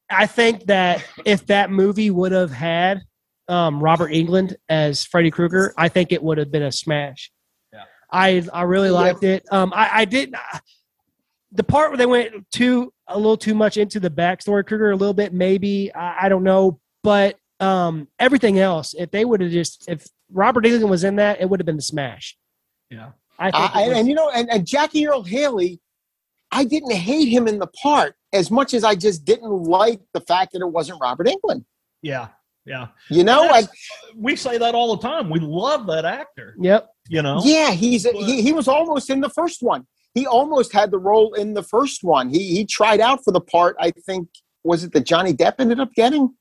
I 0.10 0.26
think 0.26 0.66
that 0.66 1.04
if 1.26 1.46
that 1.48 1.70
movie 1.70 2.10
would 2.10 2.32
have 2.32 2.52
had 2.52 3.02
um, 3.48 3.80
Robert 3.82 4.12
Englund 4.12 4.56
as 4.68 5.06
Freddy 5.06 5.30
Krueger, 5.32 5.74
I 5.78 5.88
think 5.90 6.12
it 6.12 6.22
would 6.24 6.38
have 6.40 6.52
been 6.52 6.64
a 6.64 6.72
smash. 6.72 7.32
Yeah. 7.74 7.84
I 8.12 8.44
I 8.54 8.64
really 8.64 8.88
Yeah. 8.90 8.94
liked 8.96 9.24
it. 9.24 9.46
Um, 9.52 9.72
I 9.76 9.90
I 9.94 10.06
did 10.06 10.34
the 11.52 11.64
part 11.64 11.90
where 11.90 11.98
they 11.98 12.06
went 12.06 12.50
too 12.52 12.94
a 13.08 13.18
little 13.18 13.38
too 13.38 13.56
much 13.56 13.78
into 13.78 14.00
the 14.00 14.10
backstory 14.10 14.66
Krueger 14.66 14.92
a 14.92 14.96
little 14.96 15.14
bit 15.14 15.34
maybe 15.34 15.94
I, 15.94 16.26
I 16.26 16.30
don't 16.30 16.44
know, 16.44 16.80
but 17.04 17.38
um, 17.60 18.08
everything 18.20 18.60
else 18.60 18.94
if 18.98 19.12
they 19.12 19.26
would 19.26 19.42
have 19.42 19.52
just 19.52 19.90
if 19.90 20.08
Robert 20.32 20.64
Englund 20.66 20.90
was 20.90 21.04
in 21.04 21.16
that, 21.16 21.42
it 21.42 21.50
would 21.50 21.60
have 21.60 21.66
been 21.66 21.76
the 21.76 21.82
smash. 21.82 22.38
Yeah. 22.92 23.12
I 23.40 23.52
think. 23.52 23.76
I, 23.76 23.84
it 23.84 23.88
was- 23.90 23.98
and 23.98 24.08
you 24.08 24.14
know, 24.16 24.30
and, 24.30 24.50
and 24.52 24.66
Jackie 24.68 25.08
Earle 25.08 25.24
Haley, 25.24 25.80
I 26.52 26.64
didn't 26.66 26.92
hate 26.94 27.28
him 27.30 27.48
in 27.48 27.58
the 27.60 27.68
part 27.68 28.16
as 28.34 28.52
much 28.52 28.74
as 28.74 28.84
I 28.84 28.96
just 28.96 29.26
didn't 29.26 29.50
like 29.50 30.02
the 30.14 30.22
fact 30.22 30.54
that 30.54 30.62
it 30.62 30.70
wasn't 30.72 31.00
Robert 31.02 31.28
Englund. 31.28 31.64
Yeah. 32.02 32.28
Yeah. 32.66 32.88
You 33.10 33.24
know, 33.24 33.50
I, 33.50 33.64
we 34.16 34.36
say 34.36 34.58
that 34.60 34.76
all 34.76 34.96
the 34.96 35.02
time. 35.08 35.30
We 35.32 35.40
love 35.40 35.88
that 35.88 36.06
actor. 36.06 36.56
yep. 36.60 36.90
You 37.08 37.24
know. 37.24 37.42
yeah, 37.44 37.72
he's 37.72 38.04
he, 38.08 38.44
he 38.44 38.52
was 38.54 38.68
almost 38.68 39.10
in 39.10 39.20
the 39.20 39.30
first 39.30 39.64
one. 39.64 39.88
He 40.16 40.26
almost 40.26 40.74
had 40.74 40.92
the 40.92 40.98
role 41.00 41.34
in 41.34 41.54
the 41.54 41.64
first 41.64 42.04
one. 42.04 42.30
He 42.30 42.56
he 42.56 42.66
tried 42.66 43.00
out 43.00 43.24
for 43.24 43.32
the 43.32 43.42
part. 43.42 43.76
I 43.80 43.92
think 43.92 44.28
was 44.64 44.84
it 44.84 44.92
that 44.94 45.06
Johnny 45.06 45.34
Depp 45.34 45.56
ended 45.60 45.80
up 45.80 45.94
getting 45.94 46.34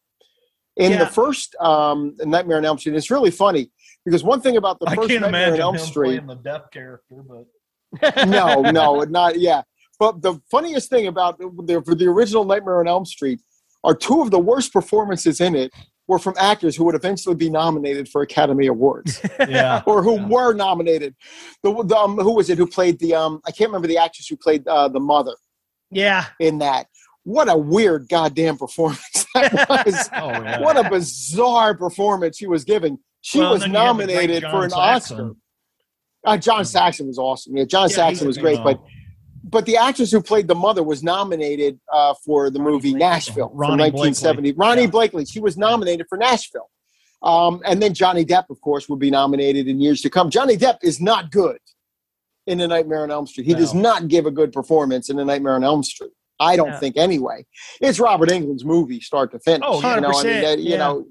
in 0.76 0.92
Yeah. 0.92 0.98
the 0.98 1.06
first 1.06 1.54
um, 1.60 2.14
Nightmare 2.20 2.56
on 2.58 2.64
Elm 2.64 2.78
Street. 2.78 2.94
It's 2.96 3.10
really 3.10 3.30
funny 3.30 3.70
because 4.04 4.24
one 4.24 4.40
thing 4.40 4.56
about 4.56 4.78
the 4.80 4.86
I 4.88 4.94
first 4.94 5.08
can't 5.08 5.20
Nightmare 5.22 5.42
on 5.42 5.48
imagine 5.48 5.62
Elm 5.62 5.74
him 5.76 5.80
Street. 5.82 6.06
playing 6.08 6.26
the 6.26 6.34
deaf 6.36 6.70
character, 6.72 7.22
but 7.28 8.26
no, 8.28 8.62
no, 8.62 9.02
not 9.08 9.38
yeah. 9.38 9.62
But 9.98 10.22
the 10.22 10.40
funniest 10.50 10.88
thing 10.90 11.06
about 11.08 11.38
the, 11.38 11.82
for 11.84 11.94
the 11.94 12.06
original 12.06 12.44
Nightmare 12.44 12.78
on 12.80 12.88
Elm 12.88 13.04
Street 13.04 13.40
are 13.84 13.94
two 13.94 14.22
of 14.22 14.30
the 14.30 14.38
worst 14.38 14.72
performances 14.72 15.40
in 15.40 15.54
it 15.56 15.72
were 16.08 16.18
from 16.18 16.34
actors 16.38 16.74
who 16.74 16.84
would 16.84 16.94
eventually 16.94 17.34
be 17.36 17.50
nominated 17.50 18.08
for 18.08 18.22
Academy 18.22 18.66
Awards 18.66 19.20
yeah. 19.48 19.82
or 19.86 20.02
who 20.02 20.16
Yeah. 20.16 20.26
were 20.26 20.52
nominated. 20.54 21.14
The, 21.62 21.70
the 21.84 21.96
um, 21.96 22.16
who 22.16 22.34
was 22.34 22.50
it 22.50 22.58
who 22.58 22.66
played 22.66 22.98
the 22.98 23.14
um 23.14 23.40
I 23.46 23.50
can't 23.52 23.68
remember 23.68 23.86
the 23.88 23.98
actress 23.98 24.26
who 24.26 24.36
played 24.36 24.66
uh, 24.66 24.88
the 24.88 25.00
mother 25.00 25.34
Yeah. 25.90 26.24
in 26.40 26.58
that. 26.58 26.86
What 27.24 27.48
a 27.50 27.56
weird 27.56 28.08
goddamn 28.08 28.56
performance 28.56 29.26
that 29.34 29.52
was. 29.68 30.08
Oh 30.14 30.30
yeah. 30.30 30.60
what 30.60 30.76
a 30.84 30.88
bizarre 30.88 31.76
performance 31.76 32.38
she 32.38 32.46
was 32.46 32.64
giving. 32.64 32.98
She 33.20 33.38
Well, 33.40 33.52
was 33.52 33.62
and 33.64 33.74
then 33.74 33.80
you 33.82 33.86
have 33.86 33.96
the 33.98 34.04
great 34.04 34.14
nominated 34.16 34.50
for 34.50 34.64
an 34.64 34.70
Saxon. 34.70 35.20
Oscar. 35.20 35.36
Uh, 36.24 36.36
John 36.38 36.64
Saxon 36.64 37.06
was 37.06 37.18
awesome. 37.18 37.56
Yeah, 37.56 37.64
John 37.64 37.88
Yeah, 37.90 37.96
Saxon 37.96 38.26
was 38.26 38.38
great, 38.38 38.58
but 38.64 38.78
know, 38.80 38.86
but 39.44 39.66
the 39.66 39.76
actress 39.76 40.10
who 40.12 40.22
played 40.22 40.48
the 40.48 40.54
mother 40.54 40.82
was 40.82 41.02
nominated 41.02 41.78
uh, 41.92 42.14
for 42.24 42.50
the 42.50 42.58
movie 42.58 42.92
Blakley. 42.94 42.98
Nashville 42.98 43.48
from 43.48 43.58
Ronee 43.58 43.92
1970. 43.92 44.52
Ronee 44.54 44.82
Yeah. 44.82 44.86
Blakley. 44.88 45.30
She 45.30 45.40
was 45.40 45.56
nominated 45.56 46.06
for 46.08 46.18
Nashville. 46.18 46.70
Um, 47.22 47.60
and 47.64 47.82
then 47.82 47.94
Johnny 47.94 48.24
Depp, 48.24 48.44
of 48.50 48.60
course, 48.60 48.88
would 48.88 49.00
be 49.00 49.10
nominated 49.10 49.66
in 49.68 49.80
years 49.80 50.02
to 50.02 50.10
come. 50.10 50.30
Johnny 50.30 50.56
Depp 50.56 50.78
is 50.82 51.00
not 51.00 51.30
good 51.32 51.58
in 52.46 52.58
The 52.58 52.68
Nightmare 52.68 53.02
on 53.02 53.10
Elm 53.10 53.26
Street. 53.26 53.46
He 53.46 53.54
does 53.54 53.74
not 53.74 54.08
give 54.08 54.24
a 54.26 54.30
good 54.30 54.52
performance 54.52 55.10
in 55.10 55.16
The 55.16 55.24
Nightmare 55.24 55.54
on 55.54 55.64
Elm 55.64 55.82
Street. 55.82 56.12
I 56.40 56.54
don't 56.54 56.68
Yeah. 56.68 56.78
think 56.78 56.96
anyway. 56.96 57.44
It's 57.80 57.98
Robert 57.98 58.28
Englund's 58.30 58.64
movie, 58.64 59.00
start 59.00 59.32
to 59.32 59.40
finish. 59.40 59.66
Oh, 59.68 59.76
you 59.78 59.82
know, 59.82 59.88
I 59.88 59.94
mean, 60.00 60.04
100%, 60.12 60.22
that- 60.42 60.58
you 60.60 60.70
yeah. 60.70 60.76
know, 60.76 61.06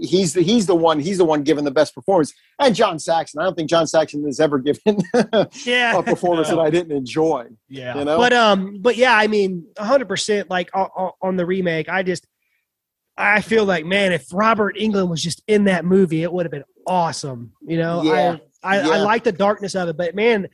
he's 0.00 0.32
the 0.34 0.42
he's 0.42 0.66
the 0.66 0.74
one 0.74 1.00
he's 1.00 1.18
the 1.18 1.24
one 1.24 1.42
giving 1.42 1.64
the 1.64 1.70
best 1.70 1.94
performance. 1.94 2.32
And 2.60 2.74
John 2.74 2.98
Saxon, 2.98 3.40
I 3.40 3.44
don't 3.44 3.56
think 3.56 3.68
John 3.68 3.86
Saxon 3.86 4.24
has 4.24 4.38
ever 4.40 4.58
given 4.58 4.98
Yeah. 5.64 5.98
a 5.98 6.02
performance 6.02 6.48
that 6.48 6.58
I 6.58 6.70
didn't 6.70 6.92
enjoy. 6.96 7.46
yeah. 7.68 7.98
You 7.98 8.04
know, 8.04 8.16
but 8.18 8.32
um 8.32 8.78
but 8.80 8.96
yeah 8.96 9.16
i 9.16 9.26
mean 9.26 9.66
100% 9.76 10.46
like 10.50 10.70
on, 10.74 10.88
on- 10.96 11.12
on 11.22 11.36
the 11.36 11.44
remake 11.46 11.88
i 11.88 12.02
just 12.02 12.26
i 13.16 13.40
feel 13.40 13.64
like 13.64 13.84
man 13.84 14.12
if 14.12 14.26
robert 14.32 14.76
englund 14.76 15.08
was 15.08 15.22
just 15.22 15.42
in 15.46 15.64
that 15.64 15.84
movie 15.84 16.22
it 16.22 16.32
would 16.32 16.44
have 16.46 16.50
been 16.52 16.64
awesome 16.86 17.52
you 17.66 17.78
know 17.78 18.02
Yeah. 18.02 18.36
i 18.62 18.78
I, 18.78 18.90
I 18.90 18.96
like 18.98 19.24
the 19.24 19.32
darkness 19.32 19.74
of 19.74 19.88
it 19.88 19.96
but 19.96 20.14
man 20.14 20.48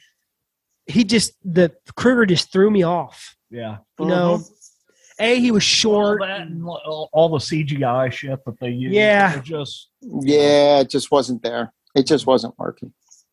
he 0.87 1.05
just 1.05 1.33
the 1.45 1.73
krueger 1.97 2.27
just 2.27 2.53
threw 2.53 2.71
me 2.71 2.83
off 2.83 3.37
yeah. 3.51 3.79
you 3.99 4.07
know 4.07 4.43
a 5.21 5.39
he 5.39 5.51
was 5.51 5.63
All 5.63 5.67
short 5.67 6.21
that 6.23 6.41
and 6.43 6.65
all 6.65 7.09
all 7.13 7.29
the 7.29 7.39
CGI 7.39 8.11
shit 8.13 8.45
that 8.45 8.59
they 8.59 8.71
used. 8.71 8.95
Yeah. 8.95 9.37
it 9.39 9.45
just 9.45 9.91
Yeah, 10.03 10.81
it 10.81 10.91
just 10.91 11.11
wasn't 11.11 11.43
there. 11.43 11.73
It 11.95 12.07
just 12.07 12.27
wasn't 12.27 12.59
working. 12.59 12.93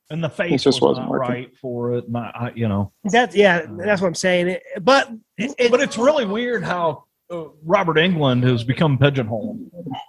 and 0.09 0.23
the 0.23 0.29
face 0.29 0.63
just 0.63 0.81
was 0.81 0.89
wasn't 0.91 1.05
not 1.07 1.11
working. 1.11 1.31
right 1.33 1.57
for 1.57 1.93
it. 1.95 2.09
Not, 2.09 2.35
I, 2.35 2.51
you 2.55 2.67
know, 2.67 2.91
that's 3.05 3.35
yeah 3.35 3.65
that's 3.77 4.01
what 4.01 4.07
i'm 4.07 4.15
saying 4.15 4.47
It- 4.47 4.63
but 4.81 5.11
it, 5.37 5.69
but 5.71 5.81
it's 5.81 5.97
really 5.97 6.25
weird 6.25 6.63
how 6.63 7.05
uh, 7.29 7.45
Robert 7.65 7.97
Englund 7.97 8.43
has 8.49 8.63
become 8.63 8.97
pigeonholed 8.97 9.59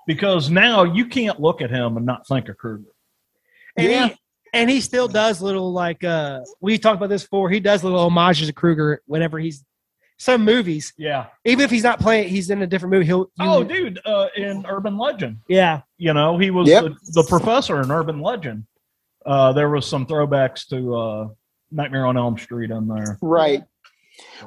because 0.06 0.50
now 0.50 0.84
you 0.84 1.05
can't 1.06 1.40
look 1.40 1.60
at 1.60 1.68
him 1.70 1.96
and 1.96 2.06
not 2.06 2.26
think 2.28 2.48
of 2.48 2.56
Krueger. 2.56 2.84
and 3.76 3.86
Yeah. 3.90 4.06
he 4.09 4.14
and 4.55 4.70
he 4.70 4.80
still 4.80 5.09
does 5.09 5.42
little 5.42 5.72
like 5.72 6.05
uh 6.05 6.40
we 6.60 6.78
talked 6.78 6.96
about 6.96 7.09
this 7.10 7.24
before 7.24 7.50
he 7.50 7.59
does 7.60 7.82
little 7.84 7.98
homages 7.98 8.46
to 8.46 8.52
krueger 8.52 9.02
whenever 9.06 9.38
he's 9.38 9.64
some 10.19 10.45
movies 10.45 10.93
Yeah. 10.99 11.27
even 11.45 11.65
if 11.65 11.70
he's 11.70 11.85
not 11.85 12.01
playing 12.01 12.28
he's 12.28 12.51
in 12.51 12.61
a 12.62 12.66
different 12.66 12.93
movie 12.93 13.07
he'll 13.07 13.31
you, 13.39 13.47
Oh, 13.47 13.62
dude, 13.65 14.01
uh, 14.05 14.27
in 14.36 14.65
Urban 14.69 14.99
Legend, 14.99 15.39
yeah 15.49 15.82
you 15.97 16.12
know, 16.12 16.36
he 16.39 16.51
was 16.51 16.69
Yep. 16.69 16.85
the, 16.85 16.97
the 17.23 17.27
professor 17.28 17.81
in 17.81 17.90
Urban 17.90 18.20
Legend. 18.20 18.65
Uh, 19.27 19.53
there 19.53 19.69
was 19.69 19.86
some 19.86 20.07
throwbacks 20.07 20.66
to 20.69 20.95
uh, 20.97 21.28
Nightmare 21.70 22.07
on 22.07 22.16
Elm 22.16 22.39
Street 22.39 22.70
in 22.70 22.86
there. 22.89 23.19
Right. 23.20 23.62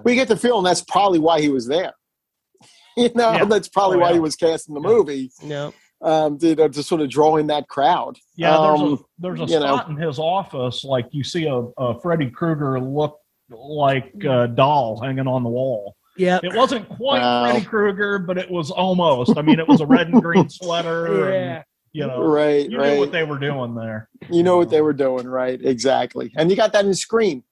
We 0.04 0.16
get 0.16 0.28
the 0.28 0.36
feeling 0.38 0.64
that's 0.64 0.82
probably 0.82 1.20
why 1.20 1.40
he 1.42 1.50
was 1.50 1.68
there. 1.68 1.94
You 2.98 3.10
know, 3.16 3.32
Yeah. 3.34 3.46
that's 3.46 3.68
probably 3.70 3.98
Oh, 3.98 4.02
why 4.02 4.08
yeah. 4.10 4.14
he 4.16 4.20
was 4.20 4.36
cast 4.36 4.68
in 4.68 4.76
the 4.76 4.82
Yeah. 4.82 4.88
movie. 4.88 5.32
no 5.44 5.74
Um, 6.02 6.38
to, 6.40 6.56
to, 6.56 6.68
to 6.70 6.84
sort 6.84 7.00
of 7.02 7.10
draw 7.10 7.38
in 7.38 7.48
that 7.48 7.68
crowd. 7.70 8.18
Yeah, 8.36 8.58
there's 8.58 8.82
a 8.82 8.84
Um, 8.84 9.06
there's 9.20 9.40
a 9.42 9.46
you 9.46 9.60
know. 9.60 9.80
in 9.88 9.96
his 9.98 10.18
office 10.20 10.84
like 10.84 11.08
you 11.12 11.24
see 11.24 11.46
a, 11.46 11.56
a 11.78 12.00
Freddy 12.02 12.30
Krueger 12.30 12.80
look 12.82 13.20
like 13.52 14.14
a 14.24 14.48
doll 14.48 15.00
hanging 15.02 15.28
on 15.28 15.44
the 15.44 15.50
wall. 15.50 15.96
Yeah, 16.18 16.40
It 16.44 16.54
wasn't 16.54 16.88
quite 16.90 17.22
Wow. 17.22 17.46
Freddy 17.50 17.66
Krueger, 17.66 18.20
but 18.20 18.38
it 18.38 18.50
was 18.52 18.70
almost. 18.70 19.38
I 19.38 19.42
mean, 19.42 19.60
it 19.60 19.68
was 19.68 19.80
a 19.82 19.86
red 19.86 20.10
and 20.10 20.22
green 20.22 20.50
sweater. 20.50 21.32
Yeah. 21.34 21.56
And, 21.56 21.64
you 21.94 22.06
know, 22.08 22.22
right, 22.24 22.70
you 22.70 22.78
right. 22.78 22.94
knew 22.94 23.00
what 23.00 23.12
they 23.12 23.24
were 23.24 23.40
doing 23.40 23.76
there. 23.76 24.10
you 24.30 24.44
know 24.44 24.58
what 24.58 24.70
they 24.70 24.82
were 24.82 24.94
doing, 24.94 25.28
right? 25.28 25.60
Exactly. 25.64 26.32
And 26.38 26.50
you 26.50 26.56
got 26.58 26.74
that 26.74 26.86
in 26.86 26.94
Scream 26.94 27.44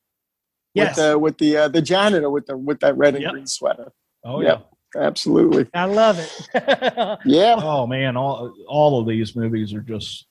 Yes. 0.74 0.96
with 0.98 1.06
the 1.06 1.20
with 1.20 1.38
the 1.40 1.58
uh, 1.58 1.68
the 1.68 1.82
janitor 1.82 2.30
with 2.30 2.46
the 2.46 2.56
with 2.58 2.80
that 2.82 2.96
red 2.98 3.16
and 3.16 3.24
Yep. 3.24 3.32
green 3.32 3.48
sweater. 3.48 3.92
Oh 4.24 4.42
Yep. 4.42 4.66
Absolutely. 4.96 5.68
I 5.74 5.86
love 5.86 6.20
it. 6.20 6.48
Yeah. 7.26 7.56
Oh 7.58 7.88
man, 7.88 8.16
all 8.18 8.54
all 8.68 9.00
of 9.00 9.08
these 9.08 9.36
movies 9.36 9.74
are 9.74 9.82
just. 9.82 10.26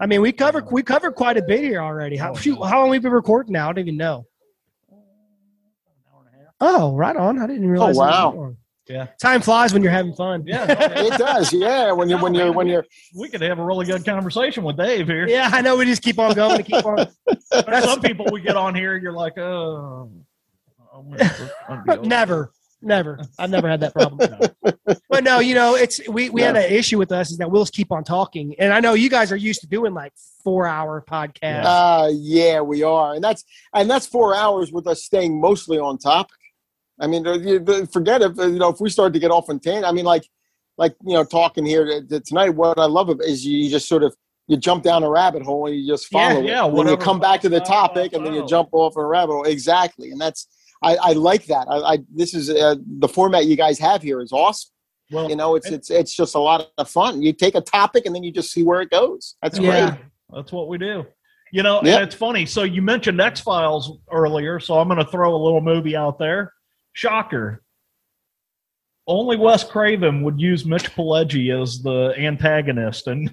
I 0.00 0.06
mean, 0.06 0.20
we 0.20 0.32
covered 0.32 0.66
we 0.70 0.82
covered 0.82 1.12
quite 1.12 1.36
a 1.36 1.42
bit 1.42 1.60
here 1.60 1.80
already. 1.80 2.16
How, 2.16 2.32
Oh, 2.32 2.34
shoot, 2.36 2.56
how 2.62 2.80
long 2.80 2.90
we 2.90 2.98
been 2.98 3.12
recording 3.12 3.52
now? 3.52 3.68
I 3.68 3.72
don't 3.72 3.80
even 3.80 3.96
know. 3.96 4.26
Oh, 6.60 6.94
right 6.94 7.16
on. 7.16 7.38
I 7.40 7.46
didn't 7.46 7.68
realize. 7.68 7.96
it 7.96 7.98
was 8.00 8.10
wow. 8.10 8.32
that. 8.32 8.56
Yeah. 8.92 9.06
Time 9.22 9.40
flies 9.40 9.72
when 9.72 9.82
you're 9.82 9.92
having 9.92 10.14
fun. 10.14 10.42
Yeah, 10.46 10.66
It 10.96 11.16
does. 11.16 11.52
Yeah. 11.52 11.92
When 11.92 12.08
you're 12.08 12.18
when 12.18 12.34
you're 12.34 12.50
when 12.52 12.66
you're 12.66 12.84
We 13.14 13.28
could 13.28 13.40
have 13.40 13.60
a 13.60 13.64
really 13.64 13.86
good 13.86 14.04
conversation 14.04 14.64
with 14.64 14.76
Dave 14.76 15.06
here. 15.06 15.28
yeah, 15.28 15.48
I 15.52 15.62
know. 15.62 15.76
We 15.76 15.84
just 15.84 16.02
keep 16.02 16.18
on 16.18 16.34
going 16.34 16.56
and 16.56 16.66
keep 16.66 16.84
on. 16.84 17.06
There's 17.50 17.84
some 17.84 18.00
people 18.00 18.26
we 18.32 18.40
get 18.40 18.56
on 18.56 18.74
here, 18.74 18.96
you're 18.96 19.12
like, 19.12 19.38
oh. 19.38 20.10
never, 22.02 22.52
never. 22.82 23.20
I've 23.38 23.50
never 23.50 23.68
had 23.68 23.80
that 23.80 23.94
problem. 23.94 24.28
But 25.08 25.22
no, 25.22 25.38
you 25.38 25.54
know, 25.54 25.76
it's 25.76 26.06
we 26.08 26.30
we 26.30 26.42
had 26.42 26.56
an 26.56 26.70
issue 26.70 26.98
with 26.98 27.12
us 27.12 27.30
is 27.30 27.38
that 27.38 27.48
we'll 27.48 27.62
just 27.62 27.74
keep 27.74 27.92
on 27.92 28.02
talking, 28.02 28.56
and 28.58 28.72
I 28.72 28.80
know 28.80 28.94
you 28.94 29.08
guys 29.08 29.30
are 29.30 29.36
used 29.36 29.60
to 29.60 29.68
doing 29.68 29.94
like 29.94 30.12
four 30.42 30.66
hour 30.66 31.04
podcasts. 31.08 31.64
uh 31.64 32.10
yeah, 32.12 32.60
we 32.60 32.82
are. 32.82 33.14
And 33.14 33.22
that's 33.22 33.44
and 33.72 33.88
that's 33.88 34.06
4 34.06 34.34
hours 34.34 34.72
with 34.72 34.88
us 34.88 35.04
staying 35.04 35.40
mostly 35.40 35.78
on 35.78 35.98
topic. 35.98 36.39
I 37.00 37.06
mean, 37.06 37.26
uh, 37.26 37.32
uh, 37.32 37.86
forget 37.86 38.22
if 38.22 38.38
uh, 38.38 38.46
you 38.46 38.58
know 38.58 38.68
if 38.68 38.80
we 38.80 38.90
start 38.90 39.12
to 39.14 39.18
get 39.18 39.30
off 39.30 39.48
on 39.48 39.58
tangent. 39.58 39.86
I 39.86 39.92
mean, 39.92 40.04
like, 40.04 40.24
like 40.78 40.94
you 41.04 41.14
know, 41.14 41.24
talking 41.24 41.64
here 41.64 42.02
t- 42.02 42.20
tonight. 42.20 42.50
What 42.50 42.78
I 42.78 42.84
love 42.86 43.08
of 43.08 43.20
is 43.20 43.44
you 43.44 43.68
just 43.70 43.88
sort 43.88 44.02
of 44.02 44.14
you 44.46 44.56
jump 44.56 44.82
down 44.84 45.02
a 45.02 45.08
rabbit 45.08 45.42
hole 45.42 45.66
and 45.66 45.76
you 45.76 45.86
just 45.86 46.12
Yeah, 46.12 46.28
follow 46.28 46.40
it. 46.42 46.46
yeah, 46.48 46.64
And 46.64 46.76
then 46.78 46.88
you 46.88 46.96
come 46.96 47.20
back 47.20 47.40
to 47.42 47.48
the 47.48 47.60
topic 47.60 48.12
and 48.12 48.24
then 48.26 48.34
you 48.34 48.44
jump 48.46 48.68
off 48.72 48.96
a 48.96 49.04
rabbit 49.04 49.32
hole. 49.32 49.44
Exactly, 49.44 50.10
and 50.10 50.20
that's 50.20 50.46
I, 50.82 50.96
I 50.96 51.12
like 51.12 51.46
that. 51.46 51.66
I, 51.68 51.76
I 51.94 51.98
this 52.14 52.34
is 52.34 52.50
uh, 52.50 52.74
the 52.98 53.08
format 53.08 53.46
you 53.46 53.56
guys 53.56 53.78
have 53.78 54.02
here 54.02 54.20
is 54.20 54.32
awesome. 54.32 54.70
Well, 55.10 55.28
You 55.28 55.36
know, 55.36 55.54
it's 55.56 55.70
it's 55.70 55.90
it's 55.90 56.14
just 56.14 56.34
a 56.34 56.38
lot 56.38 56.68
of 56.78 56.88
fun. 56.88 57.22
You 57.22 57.32
take 57.32 57.54
a 57.54 57.60
topic 57.60 58.06
and 58.06 58.14
then 58.14 58.22
you 58.22 58.30
just 58.32 58.52
see 58.52 58.62
where 58.62 58.80
it 58.80 58.90
goes. 58.90 59.36
That's 59.42 59.58
Yeah. 59.58 59.90
great. 59.90 60.00
That's 60.34 60.52
what 60.52 60.68
we 60.68 60.78
do. 60.78 61.04
You 61.52 61.64
know, 61.64 61.80
Yep. 61.82 61.94
and 61.94 62.02
it's 62.04 62.14
funny. 62.14 62.46
So 62.46 62.62
you 62.62 62.80
mentioned 62.80 63.20
X 63.20 63.40
Files 63.40 63.98
earlier, 64.12 64.60
so 64.60 64.78
I'm 64.78 64.86
going 64.86 65.04
to 65.04 65.10
throw 65.10 65.34
a 65.34 65.40
little 65.42 65.60
movie 65.60 65.96
out 65.96 66.16
there. 66.18 66.52
Shocker. 66.92 67.62
only 69.06 69.36
Wes 69.36 69.64
Craven 69.64 70.22
would 70.22 70.40
use 70.40 70.64
Mitch 70.64 70.90
Pileggi 70.94 71.50
as 71.60 71.82
the 71.82 72.14
antagonist, 72.18 73.06
and 73.06 73.30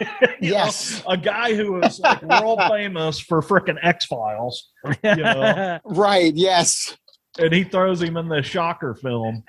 Yes. 0.40 1.02
know, 1.04 1.10
a 1.12 1.16
guy 1.16 1.54
who 1.54 1.80
is 1.82 1.98
like 2.00 2.22
world 2.22 2.60
famous 2.68 3.20
for 3.20 3.42
frickin' 3.42 3.76
X 3.82 4.06
Files, 4.06 4.70
you 5.02 5.16
know, 5.16 5.78
Right. 5.84 6.34
Yes. 6.34 6.96
and 7.38 7.52
he 7.52 7.64
throws 7.64 8.00
him 8.02 8.16
in 8.16 8.28
the 8.28 8.42
Shocker 8.42 8.94
film. 8.94 9.44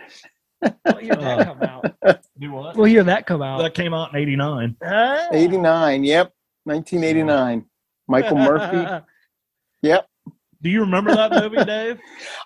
What 0.60 1.04
year 1.04 1.16
did 1.16 1.22
that 1.24 1.46
come 1.46 1.64
out? 1.64 2.22
Do 2.40 2.52
what? 2.52 2.76
We'll 2.76 2.86
hear 2.86 3.04
that 3.06 3.26
come 3.26 3.42
out. 3.42 3.60
That 3.60 3.74
came 3.74 3.94
out 3.96 4.14
in 4.14 4.20
'89. 4.20 4.76
Ah. 4.84 5.28
89. 5.32 6.04
Yep. 6.04 6.32
1989. 6.66 7.66
Michael 8.08 8.38
Murphy. 8.38 9.06
Yep. 9.84 10.06
Do 10.62 10.70
you 10.70 10.82
remember 10.82 11.14
that 11.16 11.32
movie, 11.32 11.64
Dave? 11.66 12.00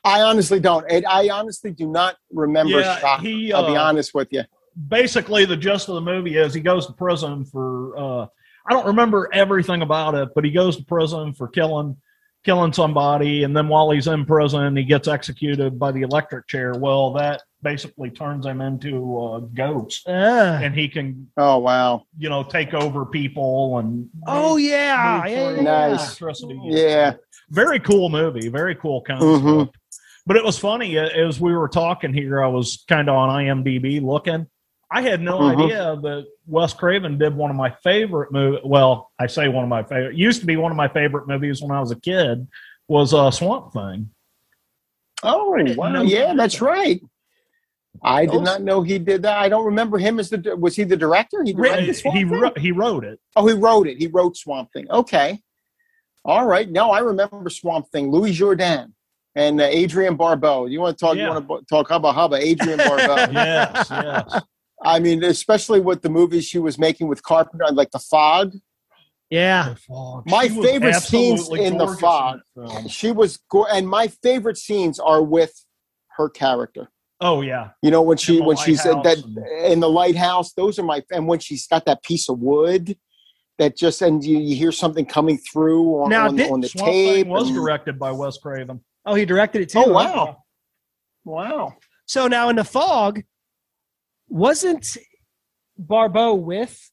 I 0.03 0.21
honestly 0.21 0.59
don't. 0.59 0.85
And 0.89 1.05
I 1.05 1.29
honestly 1.29 1.71
do 1.71 1.87
not 1.87 2.15
remember 2.31 2.79
Yeah, 2.79 3.19
he, 3.19 3.51
I'll 3.51 3.67
be 3.67 3.75
uh, 3.75 3.83
honest 3.83 4.13
with 4.13 4.29
you. 4.31 4.43
basically 4.89 5.45
the 5.45 5.57
gist 5.57 5.89
of 5.89 5.95
the 5.95 6.01
movie 6.01 6.37
is 6.37 6.53
he 6.53 6.61
goes 6.61 6.85
to 6.87 6.93
prison 6.93 7.45
for 7.45 7.97
uh 7.97 8.25
I 8.67 8.73
don't 8.73 8.87
remember 8.87 9.29
everything 9.31 9.83
about 9.83 10.15
it, 10.15 10.29
but 10.33 10.43
he 10.43 10.49
goes 10.51 10.75
to 10.77 10.83
prison 10.83 11.33
for 11.33 11.47
killing 11.47 11.95
killing 12.43 12.73
somebody 12.73 13.43
and 13.43 13.55
then 13.55 13.67
while 13.67 13.89
he's 13.91 14.07
in 14.07 14.25
prison 14.25 14.75
he 14.75 14.83
gets 14.83 15.07
executed 15.07 15.79
by 15.79 15.91
the 15.91 16.01
electric 16.01 16.47
chair. 16.47 16.73
Well, 16.73 17.13
that 17.13 17.41
basically 17.69 18.11
turns 18.11 18.45
him 18.45 18.61
into 18.61 18.95
a 19.33 19.41
ghost 19.41 20.05
Ah. 20.07 20.59
and 20.61 20.73
he 20.75 20.87
can, 20.87 21.27
Oh 21.35 21.57
wow. 21.57 22.03
you 22.17 22.29
know, 22.29 22.43
take 22.43 22.73
over 22.75 23.05
people 23.07 23.79
and 23.79 24.07
Oh 24.27 24.55
yeah, 24.57 25.21
move 25.23 25.31
yeah, 25.31 25.45
through 25.55 25.55
yeah, 25.55 25.55
yeah. 25.55 25.61
Nice. 25.89 25.99
electricity. 26.21 26.59
Yeah. 26.65 27.13
Very 27.49 27.79
cool 27.79 28.09
movie, 28.09 28.47
very 28.49 28.75
cool 28.75 29.01
concept. 29.01 29.43
Mhm. 29.43 29.69
But 30.27 30.37
it 30.37 30.43
was 30.43 30.57
funny 30.59 30.97
uh, 30.97 31.07
as 31.07 31.41
we 31.41 31.55
were 31.55 31.67
talking 31.67 32.13
here. 32.13 32.43
I 32.43 32.47
was 32.47 32.85
kind 32.87 33.09
of 33.09 33.15
on 33.15 33.29
IMDb 33.29 33.99
looking. 34.01 34.45
I 34.91 35.01
had 35.01 35.19
no 35.21 35.39
Mhm. 35.39 35.63
idea 35.63 35.97
that 36.03 36.25
Wes 36.45 36.71
Craven 36.73 37.17
did 37.17 37.35
one 37.35 37.49
of 37.49 37.55
my 37.57 37.71
favorite 37.83 38.31
movies. 38.31 38.61
Well, 38.63 39.11
I 39.19 39.25
say 39.27 39.47
one 39.49 39.63
of 39.63 39.69
my 39.69 39.81
favorite. 39.83 40.15
Used 40.15 40.41
to 40.41 40.45
be 40.47 40.55
one 40.57 40.71
of 40.71 40.77
my 40.77 40.87
favorite 40.87 41.27
movies 41.27 41.61
when 41.63 41.71
I 41.71 41.79
was 41.79 41.89
a 41.91 41.99
kid. 41.99 42.47
Was 42.87 43.13
uh, 43.15 43.31
Swamp 43.31 43.73
Thing. 43.73 44.11
Oh 45.23 45.55
wow. 45.75 46.03
Yeah, 46.03 46.33
that's 46.35 46.61
right. 46.61 47.01
I 48.05 48.25
did 48.25 48.41
not 48.41 48.61
know 48.61 48.81
he 48.83 48.99
did 48.99 49.23
that. 49.23 49.37
I 49.37 49.49
don't 49.49 49.65
remember 49.65 49.97
him 49.97 50.19
as 50.19 50.29
the. 50.29 50.55
Was 50.57 50.75
he 50.75 50.83
the 50.83 50.95
director? 50.97 51.43
He 51.43 51.53
directed 51.53 51.95
Swamp 51.95 52.17
he 52.17 52.23
Thing? 52.23 52.39
wrote, 52.39 52.57
he 52.59 52.71
wrote 52.71 53.03
it. 53.03 53.19
Oh, 53.35 53.47
he 53.47 53.53
wrote 53.53 53.87
it. 53.87 53.97
He 53.97 54.07
wrote 54.07 54.37
Swamp 54.37 54.71
Thing. 54.73 54.89
Okay. 54.91 55.39
All 56.23 56.45
right. 56.45 56.69
No, 56.69 56.91
I 56.91 56.99
remember 56.99 57.49
Swamp 57.49 57.87
Thing. 57.91 58.11
Louis 58.11 58.31
Jourdan 58.37 58.93
and 59.35 59.59
uh, 59.59 59.65
Adrienne 59.65 60.15
Barbeau. 60.15 60.65
You 60.67 60.81
want 60.81 60.97
to 60.97 61.05
talk? 61.05 61.15
Yeah. 61.15 61.25
You 61.35 61.41
want 61.41 61.47
to 61.47 61.65
talk 61.67 61.87
hubba 61.89 62.11
hubba? 62.11 62.35
Adrienne 62.37 62.77
Barbeau. 62.77 63.15
Yes, 63.33 63.87
yes. 63.89 64.41
I 64.83 64.99
mean, 64.99 65.23
especially 65.23 65.79
with 65.79 66.01
the 66.03 66.09
movies 66.09 66.45
she 66.45 66.59
was 66.59 66.77
making 66.77 67.07
with 67.07 67.23
Carpenter, 67.23 67.65
like 67.71 67.89
The 67.91 67.97
Fog. 67.99 68.53
Yeah. 69.31 69.73
My 70.27 70.47
She 70.47 70.61
favorite 70.61 70.95
scenes 70.95 71.49
in 71.49 71.77
The 71.79 71.87
Fog. 71.87 72.41
that 72.55 72.69
film. 72.69 72.87
She 72.87 73.11
was, 73.11 73.37
go- 73.49 73.65
and 73.65 73.87
my 73.89 74.07
favorite 74.09 74.57
scenes 74.57 74.99
are 74.99 75.23
with 75.23 75.65
her 76.17 76.29
character. 76.29 76.91
Oh 77.21 77.41
yeah, 77.41 77.69
You 77.81 77.91
know 77.91 78.01
when 78.01 78.17
she 78.17 78.41
when 78.41 78.57
she 78.57 78.75
said 78.75 79.01
that 79.03 79.17
in 79.71 79.79
the 79.79 79.89
lighthouse. 79.89 80.53
Those 80.53 80.77
are 80.79 80.83
my 80.83 81.01
and 81.11 81.27
when 81.27 81.39
she's 81.39 81.65
got 81.67 81.85
that 81.85 82.03
piece 82.03 82.27
of 82.29 82.39
wood 82.39 82.97
that 83.57 83.77
just 83.77 84.01
and 84.01 84.23
you, 84.23 84.37
you 84.37 84.55
hear 84.55 84.71
something 84.73 85.05
coming 85.05 85.37
through 85.37 86.01
on, 86.01 86.09
Now, 86.09 86.27
on, 86.27 86.39
on 86.41 86.59
the 86.59 86.67
Swamp 86.67 86.87
tape. 86.91 87.23
Thing 87.25 87.29
was 87.31 87.47
and- 87.47 87.55
directed 87.55 87.97
by 87.97 88.11
Wes 88.11 88.37
Craven. 88.37 88.81
Oh, 89.05 89.15
he 89.15 89.23
directed 89.25 89.61
it 89.61 89.69
too. 89.69 89.79
Oh, 89.79 89.83
huh? 89.85 89.91
wow. 89.93 90.37
wow. 91.23 91.73
So 92.05 92.27
now 92.27 92.49
in 92.49 92.55
the 92.57 92.63
fog, 92.65 93.21
wasn't 94.27 94.97
Barbeau 95.77 96.33
with 96.33 96.91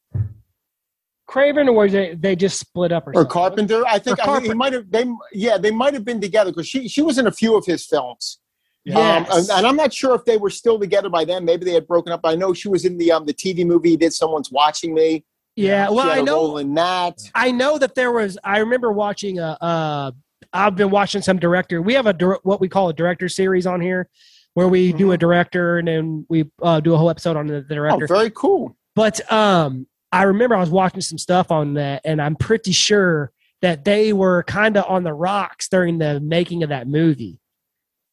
Craven, 1.26 1.68
or 1.68 1.72
was 1.72 1.92
they 1.92 2.14
they 2.14 2.36
just 2.36 2.58
split 2.60 2.92
up 2.92 3.08
or, 3.08 3.16
Or? 3.16 3.24
Carpenter. 3.24 3.84
I 3.86 3.98
think, 3.98 4.20
I 4.20 4.38
think 4.40 4.54
might 4.54 4.72
have. 4.74 4.90
They 4.90 5.06
yeah, 5.32 5.56
they 5.56 5.70
might 5.70 5.94
have 5.94 6.04
been 6.04 6.20
together 6.20 6.50
because 6.50 6.68
she 6.68 6.86
she 6.88 7.00
was 7.02 7.18
in 7.18 7.26
a 7.26 7.32
few 7.32 7.56
of 7.56 7.64
his 7.64 7.86
films. 7.86 8.38
Yes. 8.84 9.30
Um, 9.30 9.38
and, 9.40 9.50
and 9.50 9.66
I'm 9.66 9.76
not 9.76 9.92
sure 9.92 10.14
if 10.14 10.24
they 10.24 10.36
were 10.36 10.50
still 10.50 10.78
together 10.78 11.08
by 11.08 11.24
then. 11.24 11.44
Maybe 11.44 11.64
they 11.64 11.72
had 11.72 11.86
broken 11.86 12.12
up. 12.12 12.20
I 12.24 12.34
know 12.34 12.52
she 12.52 12.68
was 12.68 12.84
in 12.84 12.98
the 12.98 13.12
um 13.12 13.26
the 13.26 13.34
TV 13.34 13.64
movie. 13.64 13.96
Did 13.96 14.12
someone's 14.12 14.50
watching 14.50 14.92
me. 14.94 15.24
Yeah. 15.54 15.88
She 15.88 15.94
Well, 15.94 16.10
I 16.10 16.20
know. 16.22 16.56
in 16.56 16.74
that. 16.74 17.18
I 17.34 17.50
know 17.52 17.78
that 17.78 17.94
there 17.94 18.10
was. 18.12 18.38
I 18.42 18.58
remember 18.58 18.90
watching 18.90 19.38
a. 19.38 19.56
Uh, 19.60 20.10
I've 20.52 20.74
been 20.76 20.90
watching 20.90 21.22
some 21.22 21.38
director. 21.38 21.80
We 21.80 21.94
have 21.94 22.06
a 22.06 22.14
what 22.42 22.60
we 22.60 22.68
call 22.68 22.88
a 22.88 22.92
director 22.92 23.28
series 23.28 23.66
on 23.66 23.80
here, 23.80 24.08
where 24.54 24.66
we 24.68 24.92
do 24.92 25.12
a 25.12 25.16
director 25.18 25.78
and 25.78 25.86
then 25.88 26.26
we 26.28 26.50
uh, 26.60 26.80
do 26.80 26.92
a 26.94 26.96
whole 26.98 27.08
episode 27.08 27.36
on 27.36 27.46
the, 27.46 27.60
the 27.62 27.74
Oh, 27.74 27.74
director. 27.76 28.06
very 28.08 28.30
cool. 28.30 28.76
But 28.96 29.32
um, 29.32 29.86
I 30.10 30.24
remember 30.24 30.56
I 30.56 30.60
was 30.60 30.68
watching 30.70 31.00
some 31.00 31.16
stuff 31.18 31.50
on 31.52 31.74
that, 31.74 32.02
and 32.04 32.20
I'm 32.20 32.34
pretty 32.36 32.72
sure 32.72 33.30
that 33.62 33.84
they 33.84 34.12
were 34.12 34.42
kind 34.42 34.76
of 34.76 34.84
on 34.88 35.04
the 35.04 35.12
rocks 35.14 35.68
during 35.68 35.98
the 35.98 36.18
making 36.20 36.62
of 36.64 36.68
that 36.70 36.88
movie, 36.88 37.38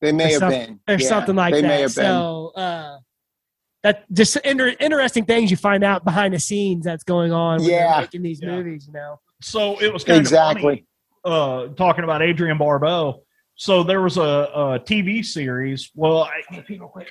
They 0.01 0.11
may 0.11 0.31
have 0.31 0.39
some- 0.39 0.49
been 0.49 0.79
or 0.87 0.95
Yeah, 0.95 1.07
something 1.07 1.35
like 1.35 1.53
they 1.53 1.61
that. 1.61 1.67
may 1.67 1.81
have 1.81 1.95
been. 1.95 2.05
so 2.05 2.51
uh, 2.55 2.97
that 3.83 4.05
just 4.13 4.35
inter- 4.37 4.75
interesting 4.79 5.25
things 5.25 5.51
you 5.51 5.57
find 5.57 5.83
out 5.83 6.03
behind 6.03 6.33
the 6.33 6.39
scenes 6.39 6.83
that's 6.85 7.03
going 7.03 7.31
on 7.31 7.59
when 7.61 7.69
Yeah. 7.69 7.91
they're 7.91 8.01
making 8.01 8.21
these 8.23 8.41
Yeah. 8.41 8.55
movies. 8.55 8.87
You 8.87 8.93
know, 8.93 9.19
So 9.41 9.79
it 9.81 9.91
was 9.93 10.03
kind 10.03 10.17
of 10.17 10.21
Exactly. 10.21 10.85
funny, 11.23 11.33
uh, 11.35 11.67
talking 11.75 12.03
about 12.03 12.21
Adrienne 12.21 12.57
Barbeau. 12.57 13.23
So 13.55 13.83
there 13.83 14.01
was 14.01 14.15
a, 14.17 14.21
a 14.21 14.79
TV 14.79 15.21
series. 15.25 15.91
Well, 15.93 16.23
I, 16.23 16.63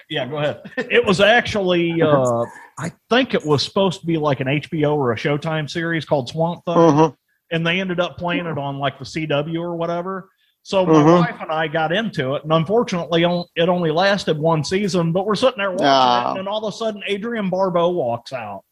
yeah, 0.08 0.26
go 0.26 0.38
ahead. 0.38 0.62
It 0.78 1.04
was 1.04 1.20
actually, 1.20 2.00
uh, 2.02 2.44
I 2.78 2.90
think 3.10 3.34
it 3.34 3.44
was 3.44 3.62
supposed 3.62 4.00
to 4.00 4.06
be 4.06 4.16
like 4.16 4.40
an 4.40 4.46
HBO 4.46 4.94
or 4.96 5.12
a 5.12 5.16
Showtime 5.16 5.68
series 5.68 6.06
called 6.06 6.30
Swamp 6.30 6.64
Thing, 6.64 6.74
Mhm. 6.74 7.14
and 7.50 7.66
they 7.66 7.80
ended 7.80 8.00
up 8.00 8.16
playing 8.16 8.46
it 8.46 8.56
on 8.56 8.78
like 8.78 8.98
the 8.98 9.04
CW 9.04 9.60
or 9.60 9.76
whatever. 9.76 10.30
So 10.68 10.84
my 10.84 10.92
Mhm. 10.92 11.20
wife 11.20 11.40
and 11.40 11.50
I 11.50 11.66
got 11.66 11.92
into 11.92 12.34
it, 12.34 12.42
and 12.42 12.52
unfortunately, 12.52 13.22
it 13.56 13.68
only 13.70 13.90
lasted 13.90 14.38
one 14.38 14.62
season. 14.62 15.12
But 15.12 15.24
we're 15.24 15.34
sitting 15.34 15.56
there 15.56 15.70
watching 15.70 15.86
Ah. 15.86 16.34
it, 16.34 16.40
and 16.40 16.46
all 16.46 16.62
of 16.62 16.74
a 16.74 16.76
sudden, 16.76 17.02
Adrienne 17.10 17.48
Barbeau 17.48 17.88
walks 17.88 18.34
out. 18.34 18.64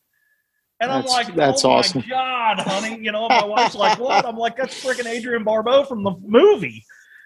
And 0.79 0.91
I'm 0.93 1.07
like, 1.07 1.35
that's 1.35 1.65
oh 1.65 1.71
awesome. 1.71 2.03
my 2.03 2.09
God, 2.11 2.59
honey. 2.59 2.99
You 3.03 3.13
know, 3.13 3.27
my 3.31 3.47
wife's 3.47 3.75
like, 3.75 3.99
what? 3.99 4.27
I'm 4.27 4.37
like, 4.37 4.59
that's 4.59 4.79
freaking 4.85 5.07
Adrienne 5.07 5.43
Barbeau 5.43 5.85
from 5.85 6.05
the 6.05 6.13
movie. 6.23 6.85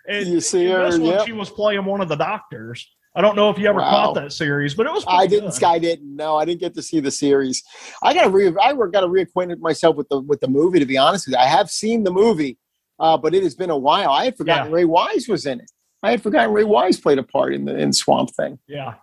And 0.09 0.29
You 0.29 0.41
see 0.41 0.67
her, 0.69 0.85
This 0.85 0.99
one, 1.01 1.07
yep. 1.09 1.27
she 1.27 1.33
was 1.33 1.51
playing 1.51 1.85
one 1.85 2.01
of 2.01 2.09
the 2.09 2.15
doctors. 2.15 2.89
I 3.17 3.23
don't 3.23 3.35
know 3.35 3.51
if 3.51 3.59
you 3.59 3.67
ever 3.69 3.81
Wow. 3.81 3.91
caught 3.91 4.15
that 4.15 4.33
series, 4.33 4.75
but 4.77 4.87
it 4.87 4.93
was. 4.93 5.05
I 5.09 5.27
didn't. 5.27 5.51
good. 5.51 5.65
I 5.65 5.81
didn't. 5.81 6.15
No, 6.15 6.37
I 6.37 6.45
didn't 6.45 6.61
get 6.61 6.75
to 6.75 6.83
see 6.83 7.01
the 7.01 7.11
series. 7.11 7.65
I 8.05 8.15
got 8.15 8.23
to 8.23 8.31
re. 8.31 8.47
I 8.63 8.73
got 8.73 9.01
to 9.01 9.09
reacquainted 9.09 9.59
myself 9.59 9.97
with 9.97 10.09
the 10.11 10.21
with 10.21 10.39
the 10.39 10.47
movie. 10.49 10.79
To 10.79 10.87
be 10.87 10.97
honest 10.97 11.27
with 11.27 11.33
you, 11.35 11.41
I 11.41 11.47
have 11.47 11.73
seen 11.73 12.05
the 12.05 12.13
movie, 12.13 12.57
uh, 13.01 13.16
but 13.16 13.35
it 13.35 13.43
has 13.43 13.55
been 13.55 13.70
a 13.70 13.77
while. 13.78 14.10
I 14.10 14.27
had 14.27 14.36
forgotten 14.36 14.70
Yeah. 14.70 14.77
Ray 14.77 14.85
Wise 14.85 15.27
was 15.27 15.47
in 15.47 15.60
it. 15.60 15.70
I 16.02 16.12
had 16.12 16.22
forgotten 16.22 16.52
Ray 16.52 16.64
Wise 16.64 17.01
played 17.01 17.18
a 17.18 17.22
part 17.22 17.55
in 17.55 17.64
the 17.64 17.77
in 17.77 17.93
Swamp 17.93 18.31
Thing. 18.35 18.59
Yeah. 18.68 18.94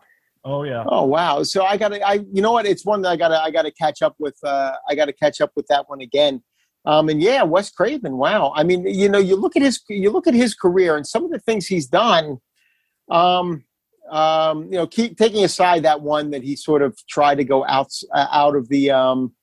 Oh 0.45 0.63
yeah. 0.63 0.85
Oh 0.87 1.05
wow! 1.05 1.43
So 1.43 1.65
I 1.65 1.75
got 1.75 1.89
to. 1.89 2.07
I 2.07 2.13
you 2.31 2.41
know 2.41 2.53
what? 2.53 2.65
It's 2.65 2.85
one 2.85 3.01
that 3.01 3.09
I 3.09 3.17
got 3.17 3.29
to. 3.29 3.41
I 3.41 3.51
got 3.51 3.63
to 3.63 3.71
catch 3.71 4.01
up 4.01 4.15
with. 4.17 4.37
Uh, 4.43 4.73
I 4.89 4.95
got 4.95 5.05
to 5.05 5.13
catch 5.13 5.41
up 5.41 5.51
with 5.55 5.67
that 5.67 5.89
one 5.89 5.99
again. 5.99 6.41
Um, 6.85 7.09
and 7.09 7.21
yeah, 7.21 7.43
Wes 7.43 7.69
Craven. 7.69 8.15
Wow. 8.15 8.53
I 8.55 8.63
mean, 8.63 8.87
you 8.87 9.09
know, 9.09 9.17
you 9.17 9.35
look 9.35 9.57
at 9.57 9.61
his 9.61 9.81
you 9.89 10.09
look 10.09 10.25
at 10.25 10.33
his 10.33 10.55
career 10.55 10.95
and 10.95 11.05
some 11.05 11.25
of 11.25 11.31
the 11.31 11.39
things 11.39 11.67
he's 11.67 11.87
done. 11.87 12.37
Um, 13.11 13.65
um, 14.09 14.63
you 14.65 14.77
know, 14.77 14.87
keep 14.87 15.17
taking 15.17 15.43
aside 15.43 15.83
that 15.83 16.01
one 16.01 16.31
that 16.31 16.43
he 16.43 16.55
sort 16.55 16.81
of 16.81 16.97
tried 17.09 17.35
to 17.35 17.43
go 17.43 17.65
out 17.65 17.91
uh, 18.13 18.27
out 18.31 18.55
of 18.55 18.69
the. 18.69 18.91
Um, 18.91 19.33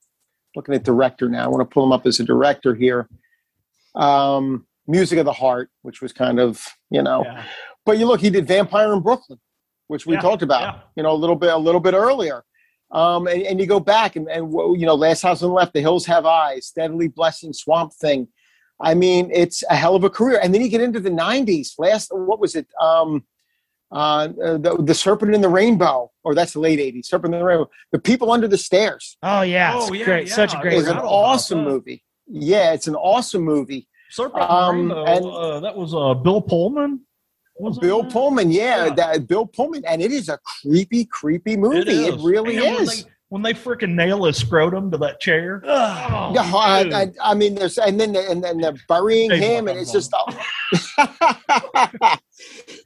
looking 0.57 0.75
at 0.75 0.85
director 0.85 1.29
now. 1.29 1.45
I 1.45 1.49
want 1.49 1.69
to 1.69 1.73
pull 1.73 1.85
him 1.85 1.93
up 1.93 2.07
as 2.07 2.21
a 2.21 2.25
director 2.25 2.75
here. 2.75 3.09
Um, 3.95 4.67
Music 4.87 5.19
of 5.19 5.25
the 5.25 5.33
Heart, 5.33 5.71
which 5.83 6.03
was 6.03 6.13
kind 6.13 6.39
of 6.39 6.65
you 6.91 7.03
know, 7.03 7.23
Yeah. 7.25 7.45
but 7.87 7.99
you 7.99 8.07
look, 8.07 8.21
he 8.21 8.31
did 8.31 8.47
Vampire 8.47 8.93
in 8.93 9.01
Brooklyn, 9.01 9.39
which 9.89 10.07
we 10.07 10.15
Yeah, 10.15 10.21
talked 10.21 10.43
about 10.43 10.63
yeah. 10.63 10.81
you 10.97 11.03
know, 11.03 11.13
a 11.13 11.17
little 11.17 11.37
bit, 11.37 11.53
a 11.53 11.57
little 11.57 11.81
bit 11.81 11.95
earlier. 11.95 12.45
Um, 12.91 13.27
and, 13.27 13.43
and 13.43 13.59
you 13.61 13.67
go 13.67 13.81
back 13.81 14.15
and, 14.15 14.29
and, 14.31 14.53
you 14.53 14.87
know, 14.87 14.95
Last 14.95 15.23
House 15.23 15.43
on 15.43 15.49
the 15.49 15.55
Left, 15.55 15.73
The 15.73 15.81
Hills 15.81 16.07
Have 16.07 16.27
Eyes, 16.27 16.71
Deadly 16.77 17.09
Blessing, 17.09 17.53
Swamp 17.53 17.93
Thing. 17.95 18.29
I 18.81 18.95
mean, 18.95 19.31
it's 19.33 19.65
a 19.69 19.75
hell 19.75 19.97
of 19.97 20.05
a 20.05 20.11
career. 20.11 20.39
And 20.43 20.55
then 20.55 20.61
you 20.61 20.69
get 20.69 20.81
into 20.81 21.01
the 21.01 21.11
90s. 21.11 21.73
Last, 21.79 22.11
what 22.13 22.39
was 22.39 22.55
it? 22.55 22.69
Um, 22.81 23.25
uh, 23.91 24.29
the, 24.29 24.77
the 24.81 24.95
Serpent 24.95 25.35
in 25.35 25.41
the 25.41 25.49
Rainbow, 25.49 26.13
or 26.23 26.35
that's 26.35 26.53
the 26.53 26.61
late 26.61 26.79
80s, 26.79 27.07
Serpent 27.07 27.33
in 27.35 27.41
the 27.41 27.47
Rainbow. 27.47 27.69
The 27.93 27.99
People 27.99 28.31
Under 28.31 28.47
the 28.49 28.59
Stairs 28.59 29.17
oh 29.23 29.43
yeah, 29.43 29.73
Oh, 29.75 29.87
it's 29.89 29.97
yeah, 29.99 30.05
great, 30.05 30.29
yeah. 30.29 30.35
such 30.35 30.55
a 30.55 30.61
great. 30.61 30.75
is 30.75 30.83
an 30.83 30.95
forgot 30.97 31.03
movie. 31.05 31.09
about 31.09 31.17
awesome 31.25 31.65
movie. 31.65 32.05
Yeah, 32.27 32.73
it's 32.73 32.87
an 32.87 32.95
awesome 32.97 33.43
movie. 33.43 33.87
Serpent 34.11 34.43
Um, 34.51 34.77
Rainbow, 34.93 35.05
and- 35.05 35.25
uh, 35.27 35.61
that 35.61 35.77
was 35.77 35.95
uh, 35.95 36.15
Bill 36.15 36.41
Pullman. 36.41 37.01
Was 37.59 37.79
Bill 37.79 38.01
it? 38.05 38.11
Pullman, 38.13 38.51
yeah, 38.51 38.87
Yeah. 38.87 38.95
That, 38.95 39.29
Bill 39.29 39.47
Pullman, 39.47 39.85
and 39.87 40.03
it 40.03 40.11
is 40.11 40.29
a 40.29 40.39
creepy, 40.63 41.05
creepy 41.05 41.57
movie. 41.57 41.79
It, 42.07 42.15
is. 42.15 42.23
really 42.25 42.57
when 42.57 42.83
is. 42.83 43.05
they- 43.05 43.11
When 43.29 43.43
they, 43.43 43.53
freaking 43.55 43.95
nail 43.95 44.25
his 44.25 44.37
scrotum 44.37 44.91
to 44.93 44.99
that 44.99 45.21
chair. 45.21 45.63
Oh, 45.67 46.59
I. 46.59 46.81
I, 47.03 47.13
I 47.23 47.35
mean, 47.35 47.55
there's 47.55 47.79
and 47.79 48.01
then 48.01 48.17
and 48.17 48.43
then 48.43 48.59
they're 48.59 48.75
burying 48.89 49.31
Hey, 49.31 49.57
him, 49.57 49.69
and 49.69 49.79
it's 49.79 49.93
just. 49.93 50.13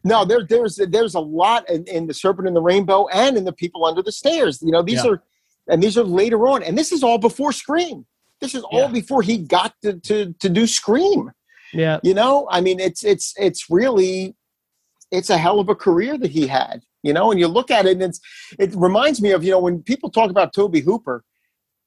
No, 0.05 0.25
there, 0.25 0.45
there's 0.47 0.77
there's 0.77 1.15
a 1.15 1.21
lot 1.21 1.69
in, 1.69 1.85
in 1.89 2.07
the 2.07 2.15
Serpent 2.15 2.47
and 2.47 2.57
the 2.57 2.63
Rainbow 2.63 3.09
and 3.09 3.37
in 3.37 3.45
the 3.45 3.53
People 3.53 3.85
Under 3.85 4.03
the 4.03 4.13
Stairs. 4.13 4.61
You 4.63 4.71
know, 4.71 4.83
these 4.83 5.05
Yeah. 5.05 5.11
are 5.13 5.23
and 5.69 5.83
these 5.83 5.99
are 5.99 6.05
later 6.05 6.47
on, 6.49 6.63
and 6.63 6.79
this 6.79 6.93
is 6.93 7.03
all 7.03 7.19
before 7.19 7.53
Scream. 7.53 8.07
This 8.41 8.55
is 8.55 8.63
all 8.65 8.81
Yeah. 8.83 8.89
before 8.89 9.23
he 9.23 9.39
got 9.39 9.75
to, 9.83 9.99
to 10.01 10.35
to 10.41 10.49
do 10.49 10.67
Scream. 10.67 11.31
Yeah. 11.73 12.01
You 12.03 12.15
know, 12.15 12.47
I 12.51 12.61
mean, 12.61 12.81
it's 12.81 13.05
it's 13.05 13.35
it's 13.37 13.69
really 13.71 14.37
it's 15.11 15.31
a 15.31 15.39
hell 15.39 15.61
of 15.61 15.69
a 15.69 15.75
career 15.75 16.17
that 16.19 16.31
he 16.31 16.47
had. 16.47 16.83
You 17.03 17.13
know, 17.13 17.31
and 17.31 17.39
you 17.39 17.47
look 17.47 17.71
at 17.71 17.87
it, 17.87 17.93
and 17.93 18.03
it's 18.03 18.21
it 18.59 18.75
reminds 18.75 19.21
me 19.23 19.31
of 19.33 19.45
you 19.45 19.51
know 19.53 19.61
when 19.61 19.83
people 19.83 20.11
talk 20.11 20.31
about 20.31 20.53
Tobe 20.53 20.77
Hooper, 20.79 21.25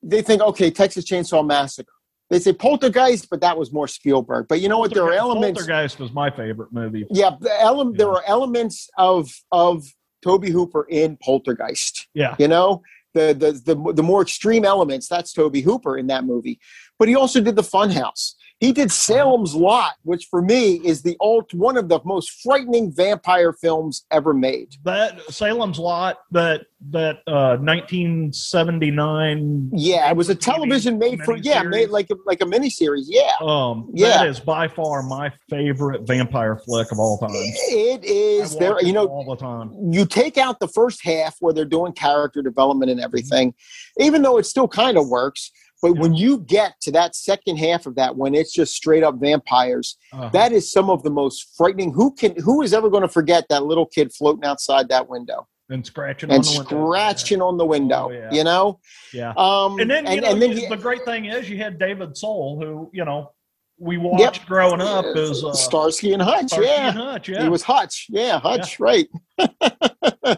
they 0.01 0.21
think 0.21 0.41
okay, 0.41 0.71
Texas 0.71 1.05
Chainsaw 1.05 1.45
Massacre. 1.45 1.91
They 2.29 2.39
say 2.39 2.53
Poltergeist, 2.53 3.29
but 3.29 3.41
that 3.41 3.57
was 3.57 3.73
more 3.73 3.89
Spielberg. 3.89 4.47
But 4.47 4.61
you 4.61 4.69
know 4.69 4.79
what? 4.79 4.93
There 4.93 5.03
are 5.03 5.11
elements. 5.11 5.59
Poltergeist 5.59 5.99
was 5.99 6.13
my 6.13 6.29
favorite 6.31 6.71
movie. 6.71 7.05
Yeah, 7.09 7.31
the 7.39 7.53
ele- 7.61 7.91
there 7.93 8.09
are 8.09 8.23
elements 8.25 8.89
of 8.97 9.29
of 9.51 9.83
Tobe 10.23 10.45
Hooper 10.45 10.85
in 10.89 11.17
Poltergeist. 11.21 12.07
Yeah. 12.13 12.35
You 12.39 12.47
know, 12.47 12.83
the 13.13 13.33
the 13.33 13.73
the 13.73 13.93
the 13.93 14.03
more 14.03 14.21
extreme 14.21 14.65
elements. 14.65 15.07
That's 15.07 15.33
Tobe 15.33 15.57
Hooper 15.57 15.97
in 15.97 16.07
that 16.07 16.25
movie. 16.25 16.59
But 16.99 17.07
he 17.07 17.15
also 17.15 17.41
did 17.41 17.55
the 17.55 17.61
Funhouse. 17.61 18.35
He 18.61 18.71
did 18.71 18.91
Salem's 18.91 19.55
Lot, 19.55 19.93
which 20.03 20.27
for 20.29 20.43
me 20.43 20.73
is 20.85 21.01
the 21.01 21.17
alt 21.19 21.51
one 21.51 21.77
of 21.77 21.89
the 21.89 21.99
most 22.05 22.43
frightening 22.43 22.91
vampire 22.93 23.53
films 23.53 24.05
ever 24.11 24.35
made. 24.35 24.75
That 24.85 25.19
Salem's 25.33 25.79
Lot, 25.79 26.19
that 26.29 26.67
that 26.91 27.17
uh, 27.27 27.57
1979. 27.57 29.69
Yeah, 29.73 30.09
it 30.09 30.15
was 30.15 30.29
a 30.29 30.35
television 30.35 30.97
made 30.99 31.21
for 31.23 31.35
yeah, 31.37 31.63
made 31.63 31.89
like 31.89 32.09
a, 32.11 32.15
like 32.25 32.41
a 32.41 32.45
miniseries. 32.45 33.05
Yeah, 33.07 33.31
Um, 33.41 33.89
Yeah. 33.93 34.09
that 34.17 34.27
is 34.27 34.39
by 34.39 34.67
far 34.67 35.03
my 35.03 35.31
favorite 35.49 36.03
vampire 36.03 36.57
flick 36.57 36.91
of 36.91 36.99
all 36.99 37.17
time. 37.17 37.29
It 37.33 38.03
is 38.03 38.55
There, 38.57 38.81
you 38.81 38.93
know, 38.93 39.07
all 39.07 39.25
the 39.25 39.35
time. 39.35 39.71
you 39.91 40.05
take 40.05 40.37
out 40.37 40.59
the 40.59 40.67
first 40.67 41.03
half 41.03 41.35
where 41.39 41.53
they're 41.53 41.65
doing 41.65 41.93
character 41.93 42.41
development 42.41 42.91
and 42.91 42.99
everything, 42.99 43.53
even 43.99 44.21
though 44.21 44.37
it 44.37 44.45
still 44.45 44.67
kind 44.67 44.97
of 44.97 45.07
works. 45.07 45.51
But 45.81 45.93
when 45.97 46.13
you 46.13 46.39
get 46.39 46.79
to 46.81 46.91
that 46.91 47.15
second 47.15 47.57
half 47.57 47.85
of 47.87 47.95
that, 47.95 48.15
when 48.15 48.35
it's 48.35 48.53
just 48.53 48.75
straight 48.75 49.03
up 49.03 49.15
vampires, 49.19 49.97
Uh-huh. 50.13 50.29
that 50.29 50.51
is 50.51 50.71
some 50.71 50.89
of 50.89 51.01
the 51.03 51.09
most 51.09 51.55
frightening. 51.57 51.91
Who 51.93 52.13
can? 52.13 52.35
Who 52.41 52.61
is 52.61 52.73
ever 52.73 52.89
going 52.89 53.01
to 53.01 53.09
forget 53.09 53.45
that 53.49 53.63
little 53.65 53.85
kid 53.87 54.13
floating 54.13 54.43
outside 54.45 54.89
that 54.89 55.09
window 55.09 55.47
and 55.69 55.85
scratching 55.85 56.29
and 56.31 56.45
on 56.45 56.53
the 56.53 56.59
window. 56.59 57.45
on 57.47 57.57
the 57.57 57.65
window? 57.65 58.07
Oh, 58.09 58.11
yeah. 58.11 58.29
You 58.31 58.43
know. 58.43 58.79
Yeah. 59.13 59.33
Um, 59.37 59.79
And 59.79 59.89
then, 59.89 60.05
and, 60.05 60.21
know, 60.21 60.29
and 60.31 60.41
then 60.41 60.51
you- 60.51 60.69
the 60.69 60.77
great 60.77 61.03
thing 61.03 61.25
is 61.25 61.49
you 61.49 61.57
had 61.57 61.79
David 61.79 62.15
Soul, 62.15 62.59
who 62.61 62.89
you 62.93 63.03
know 63.03 63.31
we 63.79 63.97
watched 63.97 64.45
growing 64.45 64.81
up 64.81 65.05
as 65.15 65.43
uh, 65.43 65.51
Starsky 65.53 66.13
and 66.13 66.21
Hutch. 66.21 66.49
Starsky 66.49 66.67
yeah. 66.67 66.89
and 66.89 66.97
Hutch. 66.97 67.27
Yeah, 67.29 67.41
He 67.41 67.49
was 67.49 67.63
Hutch. 67.63 68.05
Yeah, 68.09 68.39
Hutch, 68.39 68.79
right. 68.79 69.07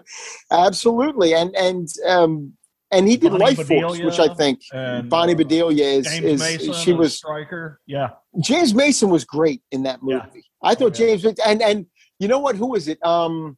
Absolutely. 0.52 1.34
And 1.34 1.54
and 1.56 1.88
um 2.08 2.54
and 2.94 3.08
he 3.08 3.18
did 3.18 3.32
Bonnie 3.32 3.44
Life 3.46 3.56
Force, 3.58 3.68
Bedelia 3.68 4.06
which 4.06 4.20
I 4.20 4.34
think 4.34 4.62
and, 4.74 5.10
Bonnie 5.10 5.34
uh, 5.34 5.38
Bedelia 5.38 5.86
is, 5.86 6.06
James 6.08 6.26
is 6.26 6.40
Mason, 6.40 6.74
she 6.74 6.92
as 6.92 6.98
was 6.98 7.16
striker. 7.16 7.80
Yeah, 7.86 8.10
James 8.42 8.74
Mason 8.74 9.10
was 9.10 9.26
great 9.26 9.62
in 9.72 9.84
that 9.84 10.02
movie. 10.02 10.22
Yeah. 10.34 10.42
I 10.62 10.76
thought 10.76 11.00
Oh, 11.00 11.04
yeah. 11.04 11.16
James 11.16 11.40
and 11.46 11.62
and 11.62 11.86
you 12.20 12.28
know 12.28 12.40
what? 12.40 12.56
Who 12.56 12.68
was 12.68 12.88
it? 12.88 13.04
Um 13.06 13.58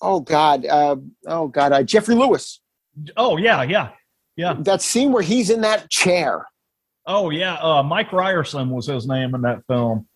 oh 0.00 0.20
God. 0.20 0.66
Uh, 0.66 0.96
oh 1.26 1.48
God, 1.48 1.72
uh, 1.72 1.82
Geoffrey 1.82 2.14
Lewis. 2.14 2.60
Oh 3.16 3.36
yeah, 3.36 3.62
yeah, 3.62 3.90
yeah. 4.36 4.54
That 4.60 4.82
scene 4.82 5.12
where 5.12 5.22
he's 5.22 5.50
in 5.50 5.62
that 5.62 5.90
chair. 5.90 6.46
Oh 7.06 7.30
yeah. 7.30 7.54
Uh, 7.54 7.82
Mike 7.82 8.12
Ryerson 8.12 8.70
was 8.70 8.86
his 8.86 9.06
name 9.06 9.34
in 9.34 9.42
that 9.42 9.62
film. 9.66 10.06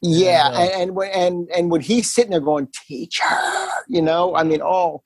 Yeah, 0.00 0.48
And, 0.48 0.56
uh, 0.56 0.60
and 0.60 0.82
and 0.82 0.94
when 0.96 1.10
and, 1.10 1.48
and 1.54 1.70
when 1.70 1.80
he's 1.80 2.12
sitting 2.12 2.32
there 2.32 2.40
going, 2.40 2.68
teacher, 2.88 3.24
you 3.88 4.02
know, 4.02 4.34
I 4.34 4.42
mean, 4.42 4.60
oh, 4.62 5.02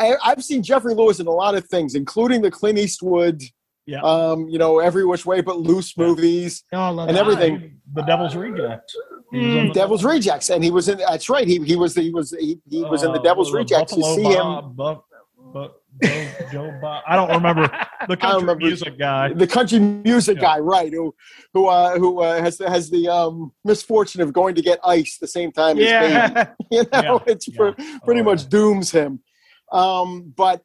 I, 0.00 0.16
I've 0.24 0.42
seen 0.42 0.62
Geoffrey 0.62 0.94
Lewis 0.94 1.20
in 1.20 1.26
a 1.26 1.30
lot 1.30 1.54
of 1.54 1.66
things, 1.66 1.94
including 1.94 2.42
the 2.42 2.50
Clint 2.50 2.78
Eastwood, 2.78 3.42
Yeah. 3.86 4.00
um, 4.02 4.48
you 4.48 4.58
know, 4.58 4.78
every 4.78 5.04
which 5.04 5.24
way 5.26 5.40
but 5.40 5.58
loose 5.58 5.92
Yeah. 5.96 6.04
movies, 6.06 6.64
Oh, 6.72 6.98
And 7.00 7.16
everything. 7.16 7.76
The 7.92 8.02
Devil's 8.02 8.34
Rejects. 8.36 8.96
The- 9.32 9.70
Devil's 9.74 10.04
Rejects, 10.04 10.50
and 10.50 10.64
he 10.64 10.70
was 10.70 10.88
in. 10.88 10.98
That's 10.98 11.28
right, 11.28 11.46
he 11.46 11.58
he 11.64 11.76
was 11.76 11.94
he 11.94 12.10
was 12.10 12.30
he, 12.38 12.58
he 12.68 12.82
was 12.84 13.02
in 13.04 13.12
the 13.12 13.20
uh, 13.20 13.22
Devil's 13.22 13.52
Rejects. 13.52 13.92
You 13.96 14.02
Buffalo 14.02 14.16
see 14.16 14.34
him, 14.38 14.74
Bob, 14.74 15.04
Buff- 15.54 15.70
Joe, 16.02 16.28
Joe 16.52 16.78
Bob. 16.80 17.02
I 17.06 17.14
don't 17.16 17.30
remember 17.30 17.68
the 18.08 18.16
country 18.24 18.40
remember. 18.40 18.66
music 18.66 18.98
guy. 18.98 19.32
the 19.32 19.46
country 19.46 19.78
music 19.78 20.36
Yeah. 20.36 20.42
guy, 20.42 20.58
right? 20.58 20.92
Who 20.92 21.14
who 21.54 21.66
uh, 21.66 21.98
who 21.98 22.20
uh, 22.22 22.40
has 22.40 22.58
has 22.58 22.90
the 22.90 23.08
um, 23.08 23.52
misfortune 23.64 24.20
of 24.20 24.32
going 24.32 24.54
to 24.56 24.62
get 24.62 24.78
ice 24.84 25.18
the 25.20 25.26
same 25.28 25.52
time 25.52 25.78
as 25.78 25.84
Bane. 25.84 26.10
Yeah. 26.10 26.50
you 26.70 26.82
know, 26.92 27.22
Yeah, 27.26 27.32
it's 27.32 27.46
yeah. 27.48 27.56
pre- 27.56 27.74
pretty 28.04 28.20
Oh, 28.20 28.24
much 28.24 28.42
yeah. 28.42 28.48
dooms 28.48 28.90
him. 28.92 29.20
Um, 29.72 30.32
but 30.36 30.62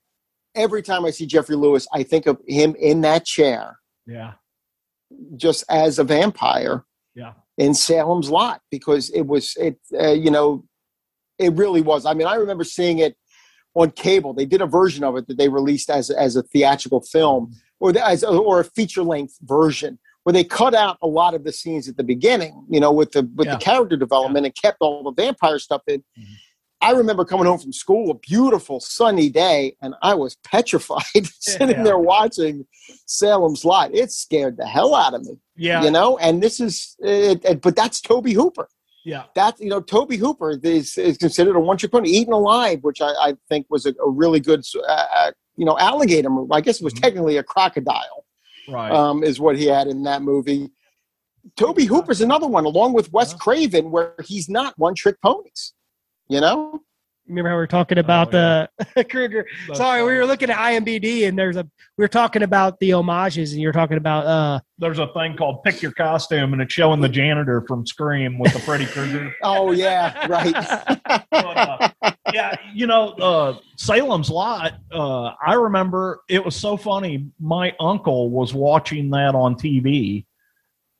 every 0.56 0.82
time 0.82 1.06
I 1.06 1.12
see 1.12 1.26
Geoffrey 1.26 1.56
Lewis, 1.56 1.88
I 1.94 2.04
think 2.04 2.26
of 2.26 2.40
him 2.48 2.76
in 2.80 3.02
that 3.02 3.26
chair, 3.26 3.78
Yeah, 4.06 4.34
just 5.36 5.64
as 5.70 6.00
a 6.00 6.04
vampire 6.04 6.86
yeah, 7.14 7.34
in 7.58 7.74
Salem's 7.74 8.30
Lot, 8.30 8.62
because 8.72 9.10
it 9.12 9.24
was 9.28 9.56
it. 9.58 9.78
Uh, 9.98 10.12
you 10.12 10.32
know, 10.32 10.66
it 11.38 11.54
really 11.54 11.82
was. 11.82 12.06
I 12.06 12.14
mean, 12.14 12.28
I 12.28 12.36
remember 12.36 12.64
seeing 12.64 13.00
it 13.00 13.16
on 13.76 13.92
cable. 13.92 14.34
They 14.34 14.46
did 14.46 14.62
a 14.62 14.66
version 14.66 15.04
of 15.04 15.16
it 15.18 15.28
that 15.28 15.38
they 15.38 15.50
released 15.50 15.90
as 15.90 16.10
as 16.10 16.36
a 16.36 16.44
theatrical 16.44 17.02
film, 17.02 17.54
or 17.80 17.92
the, 17.92 18.06
as 18.06 18.24
or 18.24 18.60
a 18.60 18.64
feature 18.66 19.04
length 19.04 19.38
version. 19.44 20.00
Where 20.24 20.34
they 20.34 20.44
cut 20.44 20.74
out 20.74 20.98
a 21.04 21.08
lot 21.08 21.36
of 21.36 21.44
the 21.44 21.52
scenes 21.54 21.88
at 21.88 21.98
the 21.98 22.04
beginning, 22.04 22.66
you 22.68 22.80
know, 22.80 22.92
with 22.92 23.12
the 23.12 23.30
with 23.36 23.46
Yeah. 23.46 23.58
the 23.58 23.64
character 23.64 23.96
development 23.96 24.48
and 24.48 24.56
kept 24.56 24.78
all 24.82 25.04
the 25.04 25.12
vampire 25.12 25.60
stuff 25.60 25.84
in. 25.88 26.00
Mhm. 26.20 26.24
I 26.86 26.92
remember 26.92 27.26
coming 27.26 27.46
home 27.48 27.60
from 27.60 27.74
school, 27.74 28.12
a 28.12 28.14
beautiful 28.16 28.80
sunny 28.80 29.30
day, 29.30 29.76
and 29.82 29.96
I 30.02 30.14
was 30.16 30.36
petrified 30.44 31.26
sitting 31.40 31.70
Yeah. 31.78 31.84
there 31.84 31.98
watching 31.98 32.66
Salem's 33.06 33.66
Lot. 33.66 33.94
It 33.94 34.12
scared 34.12 34.58
the 34.58 34.68
hell 34.68 34.94
out 34.96 35.14
of 35.14 35.24
me, 35.26 35.38
yeah, 35.56 35.84
you 35.84 35.92
know. 35.92 36.18
And 36.18 36.42
this 36.44 36.60
is, 36.60 36.96
it, 37.00 37.44
it- 37.46 37.62
but 37.62 37.76
that's 37.76 38.00
Tobe 38.02 38.28
Hooper. 38.30 38.68
yeah. 39.04 39.24
That 39.36 39.60
you 39.60 39.70
know, 39.70 39.82
Tobe 39.82 40.14
Hooper 40.14 40.60
is, 40.64 40.98
is 40.98 41.18
considered 41.18 41.56
a 41.56 41.60
one-trick 41.60 41.92
pony, 41.92 42.10
Eaten 42.10 42.34
Alive, 42.34 42.80
which 42.84 43.02
I, 43.02 43.12
I 43.28 43.34
think 43.50 43.66
was 43.70 43.86
a, 43.86 43.94
a 44.04 44.10
really 44.10 44.40
good, 44.40 44.62
uh, 44.88 45.32
you 45.58 45.66
know, 45.66 45.78
alligator 45.80 46.30
movie. 46.30 46.50
I 46.52 46.62
guess 46.62 46.82
it 46.82 46.84
was 46.84 46.94
Mhm. 46.94 47.02
technically 47.02 47.38
a 47.38 47.44
crocodile, 47.44 48.26
Right. 48.68 48.92
um, 48.92 49.24
is 49.24 49.40
what 49.40 49.58
he 49.58 49.66
had 49.66 49.88
in 49.88 50.04
that 50.04 50.22
movie. 50.22 50.70
Tobe 51.56 51.82
Hooper's 51.82 52.22
another 52.22 52.48
one, 52.48 52.66
along 52.66 52.94
with 52.94 53.14
Wes. 53.14 53.32
Craven, 53.34 53.92
where 53.92 54.16
he's 54.26 54.50
not 54.50 54.74
one-trick 54.78 55.22
ponies. 55.22 55.74
You 56.28 56.42
know, 56.42 56.82
Remember 57.28 57.50
how 57.50 57.56
we 57.56 57.60
were 57.60 57.68
talking 57.68 57.98
about 57.98 58.28
Oh, 58.36 58.68
the 58.96 59.04
Krueger? 59.10 59.48
That's 59.68 59.80
Sorry, 59.80 60.04
we 60.04 60.16
were 60.16 60.26
looking 60.28 60.52
at 60.52 60.58
IMBD 60.58 61.28
and 61.28 61.38
there's 61.38 61.56
a 61.56 61.64
we 61.98 62.04
were 62.04 62.08
talking 62.08 62.44
about 62.44 62.80
the 62.80 62.92
homages 62.92 63.52
and 63.54 63.62
you're 63.62 63.72
talking 63.72 63.98
about 63.98 64.26
uh 64.28 64.60
There's 64.78 65.00
a 65.00 65.08
thing 65.14 65.36
called 65.36 65.64
Pick 65.64 65.82
Your 65.82 65.92
Costume, 65.92 66.54
and 66.54 66.62
it's 66.62 66.74
showing 66.74 67.02
the 67.02 67.10
janitor 67.10 67.64
from 67.68 67.86
Scream 67.88 68.38
with 68.38 68.54
the 68.54 68.60
Freddy 68.60 68.86
Krueger. 68.86 69.34
oh 69.44 69.72
yeah, 69.72 70.28
right. 70.28 70.54
But, 71.32 71.58
uh, 71.58 72.12
yeah, 72.34 72.56
you 72.74 72.86
know, 72.88 73.10
uh, 73.10 73.58
Salem's 73.78 74.30
Lot. 74.30 74.74
Uh, 74.92 75.32
I 75.46 75.54
remember 75.54 76.22
it 76.30 76.44
was 76.46 76.56
so 76.56 76.78
funny. 76.78 77.28
My 77.40 77.74
uncle 77.80 78.30
was 78.30 78.54
watching 78.54 79.10
that 79.12 79.34
on 79.36 79.56
TV 79.56 80.26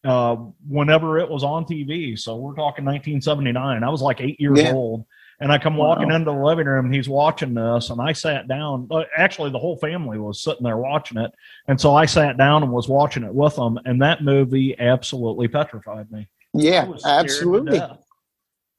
uh, 0.04 0.36
whenever 0.68 1.20
it 1.20 1.30
was 1.30 1.44
on 1.44 1.66
TV. 1.66 2.18
So 2.18 2.36
we're 2.36 2.56
talking 2.56 2.84
1979. 2.86 3.84
I 3.84 3.90
was 3.90 4.02
like 4.02 4.22
eight 4.22 4.40
years 4.40 4.60
Yeah. 4.60 4.74
old. 4.74 5.06
And 5.42 5.52
I 5.52 5.58
come 5.58 5.76
walking 5.76 6.10
Wow. 6.10 6.16
into 6.16 6.32
the 6.32 6.38
living 6.38 6.66
room, 6.66 6.86
and 6.86 6.96
he's 6.96 7.10
watching 7.10 7.54
this, 7.54 7.90
and 7.90 8.00
I 8.02 8.14
sat 8.14 8.48
down. 8.48 8.88
uh, 8.90 9.04
Actually, 9.18 9.52
the 9.52 9.60
whole 9.60 9.76
family 9.78 10.18
was 10.18 10.42
sitting 10.42 10.64
there 10.64 10.78
watching 10.78 11.18
it, 11.18 11.32
and 11.68 11.80
so 11.80 11.94
I 11.94 12.06
sat 12.06 12.38
down 12.38 12.64
and 12.64 12.72
was 12.72 12.88
watching 12.88 13.24
it 13.24 13.34
with 13.34 13.56
them. 13.58 13.78
And 13.86 14.02
that 14.02 14.24
movie 14.24 14.80
absolutely 14.80 15.48
petrified 15.50 16.10
me. 16.12 16.28
Yeah, 16.54 16.86
was 16.86 17.02
scared 17.02 17.16
to 17.16 17.20
absolutely. 17.32 17.80
They're- 17.80 17.98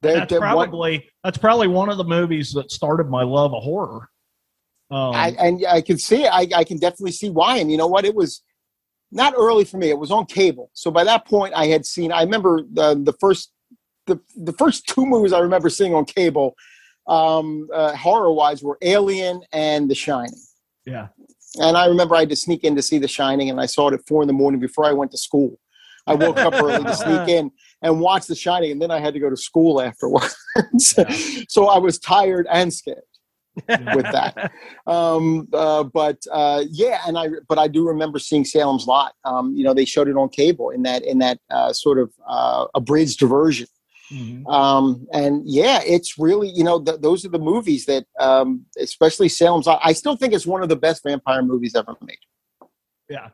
that's 0.01 0.29
they're 0.31 0.39
one- 0.41 0.49
probably 0.69 1.09
that's 1.23 1.37
probably 1.37 1.67
one 1.67 1.89
of 1.89 1.97
the 1.97 2.03
movies 2.03 2.53
that 2.53 2.71
started 2.71 3.07
my 3.09 3.23
love 3.23 3.53
of 3.53 3.61
horror. 3.63 4.09
Um, 4.89 5.13
I, 5.15 5.35
and 5.39 5.65
I 5.67 5.81
can 5.81 5.97
see. 5.97 6.25
I, 6.25 6.47
I 6.55 6.63
can 6.63 6.77
definitely 6.77 7.11
see 7.11 7.29
why. 7.29 7.57
And 7.57 7.69
you 7.71 7.77
know 7.77 7.87
what? 7.87 8.05
It 8.05 8.15
was 8.15 8.41
not 9.11 9.33
early 9.37 9.65
for 9.65 9.77
me. 9.77 9.89
It 9.89 9.97
was 9.99 10.11
on 10.11 10.25
cable. 10.25 10.69
So 10.73 10.91
by 10.91 11.03
that 11.03 11.25
point, 11.25 11.53
I 11.55 11.65
had 11.67 11.85
seen. 11.85 12.11
I 12.11 12.21
remember 12.23 12.61
the 12.71 12.95
the 12.95 13.13
first 13.19 13.51
the 14.07 14.19
the 14.35 14.53
first 14.53 14.87
two 14.87 15.05
movies 15.05 15.33
I 15.33 15.39
remember 15.39 15.69
seeing 15.69 15.93
on 15.93 16.05
cable, 16.05 16.55
um, 17.07 17.67
uh, 17.73 17.95
horror 17.95 18.31
wise, 18.31 18.63
were 18.63 18.77
Alien 18.81 19.41
and 19.51 19.89
The 19.89 19.95
Shining. 19.95 20.39
yeah, 20.85 21.07
And 21.59 21.77
I 21.77 21.85
remember 21.85 22.15
I 22.15 22.21
had 22.21 22.29
to 22.29 22.35
sneak 22.35 22.63
in 22.63 22.75
to 22.75 22.81
see 22.81 22.97
The 22.97 23.07
Shining, 23.07 23.49
and 23.49 23.61
I 23.61 23.65
saw 23.65 23.89
it 23.89 23.93
at 23.93 24.07
four 24.07 24.21
in 24.23 24.27
the 24.27 24.33
morning 24.33 24.59
before 24.59 24.85
I 24.85 24.93
went 24.93 25.11
to 25.11 25.17
school. 25.17 25.59
I 26.07 26.15
woke 26.15 26.37
up 26.37 26.53
early 26.53 26.83
to 26.83 26.95
sneak 26.95 27.27
in 27.37 27.51
and 27.81 27.99
watch 27.99 28.27
The 28.27 28.35
Shining, 28.35 28.71
and 28.71 28.81
then 28.81 28.91
I 28.91 28.99
had 28.99 29.13
to 29.13 29.19
go 29.19 29.29
to 29.29 29.37
school 29.37 29.81
afterwards. 29.81 30.35
Yeah. 30.97 31.09
so 31.49 31.67
I 31.67 31.77
was 31.77 31.99
tired 31.99 32.47
and 32.49 32.73
scared 32.73 33.03
with 33.67 34.05
that. 34.11 34.51
um, 34.87 35.47
uh, 35.53 35.83
but 35.83 36.19
uh, 36.31 36.63
yeah, 36.69 37.01
and 37.07 37.17
I 37.17 37.29
but 37.47 37.57
I 37.57 37.67
do 37.67 37.87
remember 37.87 38.19
seeing 38.19 38.45
Salem's 38.45 38.87
Lot. 38.87 39.13
Um, 39.23 39.53
you 39.55 39.63
know, 39.63 39.73
they 39.73 39.85
showed 39.85 40.07
it 40.07 40.15
on 40.15 40.29
cable 40.29 40.69
in 40.69 40.83
that 40.83 41.03
in 41.03 41.19
that 41.19 41.39
uh, 41.49 41.73
sort 41.73 41.99
of 41.99 42.11
uh, 42.27 42.67
abridged 42.75 43.21
version. 43.21 43.67
Mhm. 44.11 44.47
Um, 44.47 45.05
and 45.11 45.41
yeah, 45.45 45.81
it's 45.85 46.17
really 46.17 46.49
you 46.49 46.63
know 46.63 46.81
th- 46.81 47.01
those 47.01 47.25
are 47.25 47.29
the 47.29 47.39
movies 47.39 47.85
that, 47.87 48.05
um, 48.19 48.65
especially 48.79 49.27
Salem's. 49.29 49.65
Lot. 49.67 49.81
I 49.83 49.93
still 49.93 50.15
think 50.15 50.33
it's 50.33 50.47
one 50.47 50.63
of 50.63 50.69
the 50.69 50.75
best 50.77 51.03
vampire 51.03 51.41
movies 51.43 51.75
ever 51.75 51.95
made. 52.01 52.17
Yeah. 53.09 53.29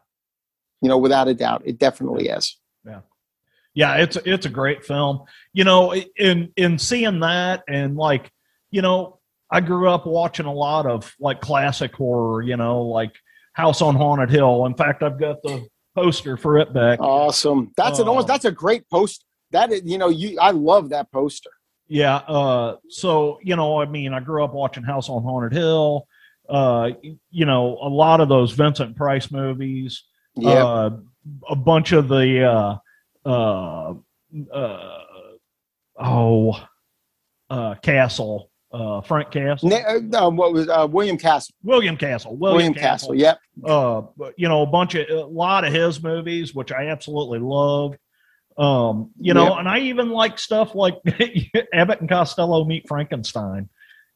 You 0.82 0.90
know, 0.90 0.98
without 0.98 1.28
a 1.28 1.34
doubt, 1.34 1.62
it 1.66 1.78
definitely 1.80 2.28
is. 2.30 2.58
yeah 2.86 3.02
yeah, 3.76 3.95
it's 3.95 4.18
it's 4.18 4.45
a 4.45 4.50
great 4.50 4.84
film 4.86 5.24
you 5.54 5.64
know 5.64 5.95
in 6.18 6.52
in 6.58 6.78
seeing 6.78 7.22
that 7.22 7.64
and 7.68 7.95
like 7.95 8.30
you 8.70 8.82
know 8.84 9.20
i 9.50 9.60
grew 9.62 9.90
up 9.90 10.06
watching 10.06 10.45
a 10.45 10.54
lot 10.54 10.86
of 10.86 11.12
like 11.20 11.41
classic 11.41 11.91
horror 11.95 12.44
you 12.44 12.56
know 12.56 12.84
like 12.84 13.16
house 13.54 13.82
on 13.82 13.95
haunted 13.95 14.30
hill 14.30 14.66
in 14.68 14.76
fact 14.76 15.02
i've 15.02 15.20
got 15.20 15.41
the 15.41 15.66
poster 15.95 16.38
for 16.38 16.60
it 16.60 16.72
back 16.74 17.00
Awesome. 17.00 17.72
That's 17.76 17.98
an 18.00 18.06
Oh. 18.08 18.10
almost 18.10 18.28
that's 18.28 18.45
a 18.45 18.52
great 18.52 18.88
post. 18.91 19.26
That 19.54 19.72
is, 19.72 19.82
you 19.86 19.98
know, 19.98 20.10
you 20.10 20.38
I 20.40 20.52
love 20.52 20.90
that 20.90 21.12
poster. 21.12 21.52
yeah 21.88 22.16
uh 22.38 22.76
so 22.90 23.38
you 23.44 23.56
know 23.58 23.82
i 23.82 23.86
mean 23.86 24.14
i 24.14 24.20
grew 24.20 24.42
up 24.44 24.54
watching 24.54 24.84
house 24.84 25.10
on 25.10 25.22
haunted 25.22 25.52
hill 25.52 26.08
uh 26.50 26.90
you 27.30 27.46
know 27.46 27.78
a 27.82 27.90
lot 27.90 28.22
of 28.22 28.30
those 28.30 28.52
vincent 28.54 28.96
price 28.96 29.30
movies 29.32 30.04
Yeah. 30.36 30.66
uh, 30.66 30.90
a 31.50 31.56
bunch 31.56 31.92
of 31.92 32.08
the 32.08 32.28
uh, 32.56 32.74
uh, 33.30 33.94
uh, 34.52 35.00
oh 35.98 36.60
uh, 37.50 37.76
Castle, 37.76 38.50
uh, 38.72 39.02
Frank 39.02 39.30
Castle, 39.32 39.72
uh, 39.74 40.30
what 40.32 40.54
was 40.54 40.68
uh, 40.70 40.88
William 40.90 41.18
Castle? 41.18 41.54
William 41.64 41.96
Castle, 41.98 42.36
William, 42.36 42.56
William, 42.58 42.74
Castle. 42.74 43.14
Yep. 43.14 43.38
Uh, 43.64 44.02
you 44.36 44.48
know, 44.50 44.64
a 44.64 44.66
bunch 44.66 44.96
of 44.96 45.08
a 45.10 45.26
lot 45.26 45.64
of 45.64 45.72
his 45.72 46.02
movies, 46.02 46.56
which 46.56 46.72
I 46.72 46.88
absolutely 46.88 47.40
love. 47.40 47.96
Um, 48.58 49.12
you 49.20 49.34
know, 49.34 49.50
Yep. 49.50 49.60
and 49.60 49.70
I 49.70 49.80
even 49.80 50.10
like 50.10 50.38
stuff 50.38 50.76
like 50.76 50.96
Abbott 51.74 52.02
and 52.02 52.10
Costello 52.10 52.66
meet 52.66 52.88
Frankenstein. 52.88 53.70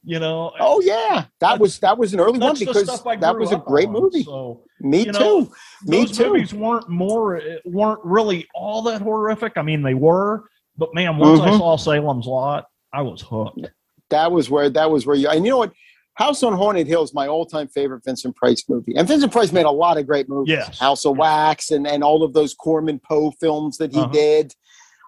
You 0.03 0.19
know, 0.19 0.53
Oh 0.59 0.79
yeah, 0.79 1.25
that 1.41 1.59
was 1.59 1.79
that 1.79 1.97
was 1.97 2.13
an 2.13 2.19
early 2.21 2.39
one 2.39 2.57
because 2.57 2.85
that 2.85 3.35
was 3.37 3.51
a 3.51 3.57
great 3.57 3.87
on, 3.87 3.93
movie. 3.93 4.23
So 4.23 4.63
Me 4.79 5.05
you 5.05 5.11
know, 5.11 5.45
too. 5.45 5.51
Me 5.85 6.01
those 6.01 6.11
too. 6.17 6.27
movies 6.33 6.53
weren't 6.53 6.87
more 6.87 7.41
weren't 7.65 7.99
really 8.05 8.47
all 8.55 8.83
that 8.83 9.01
horrific. 9.01 9.53
I 9.57 9.63
mean, 9.63 9.81
they 9.81 9.95
were, 9.95 10.47
but 10.77 10.93
man, 10.93 11.17
once 11.17 11.41
I 11.41 11.49
Mhm. 11.49 11.57
saw 11.57 11.75
Salem's 11.75 12.25
Lot, 12.27 12.67
I 12.93 13.01
was 13.01 13.21
hooked. 13.21 13.69
That 14.11 14.31
was 14.31 14.49
where 14.49 14.69
that 14.69 14.89
was 14.89 15.05
where 15.05 15.15
you 15.15 15.27
and 15.27 15.43
you 15.43 15.51
know 15.51 15.57
what? 15.57 15.73
House 16.17 16.41
on 16.41 16.53
Haunted 16.53 16.87
Hill 16.87 17.03
is 17.03 17.13
my 17.13 17.27
all-time 17.27 17.67
favorite 17.67 18.03
Vincent 18.03 18.35
Price 18.35 18.63
movie. 18.67 18.95
And 18.95 19.07
Vincent 19.07 19.31
Price 19.31 19.51
made 19.51 19.65
a 19.67 19.71
lot 19.71 19.97
of 19.99 20.07
great 20.07 20.27
movies. 20.27 20.49
Yes. 20.57 20.79
House 20.79 21.05
of 21.05 21.15
Wax 21.17 21.69
and, 21.69 21.85
and 21.85 22.03
all 22.03 22.23
of 22.23 22.33
those 22.33 22.55
Corman 22.55 22.99
Poe 22.99 23.31
films 23.39 23.77
that 23.77 23.91
he 23.93 23.99
Uh-huh. 23.99 24.11
did. 24.11 24.53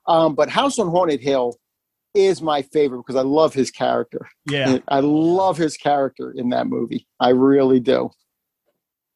Um, 0.07 0.35
but 0.35 0.49
House 0.49 0.77
on 0.77 0.89
Haunted 0.91 1.19
Hill 1.19 1.57
is 2.13 2.41
my 2.43 2.61
favorite 2.61 2.99
because 2.99 3.15
I 3.15 3.23
love 3.23 3.53
his 3.55 3.71
character. 3.71 4.27
Yeah, 4.49 4.79
I 4.87 4.99
love 4.99 5.57
his 5.57 5.77
character 5.77 6.31
in 6.35 6.49
that 6.49 6.67
movie. 6.67 7.07
I 7.19 7.29
really 7.29 7.79
do. 7.79 8.09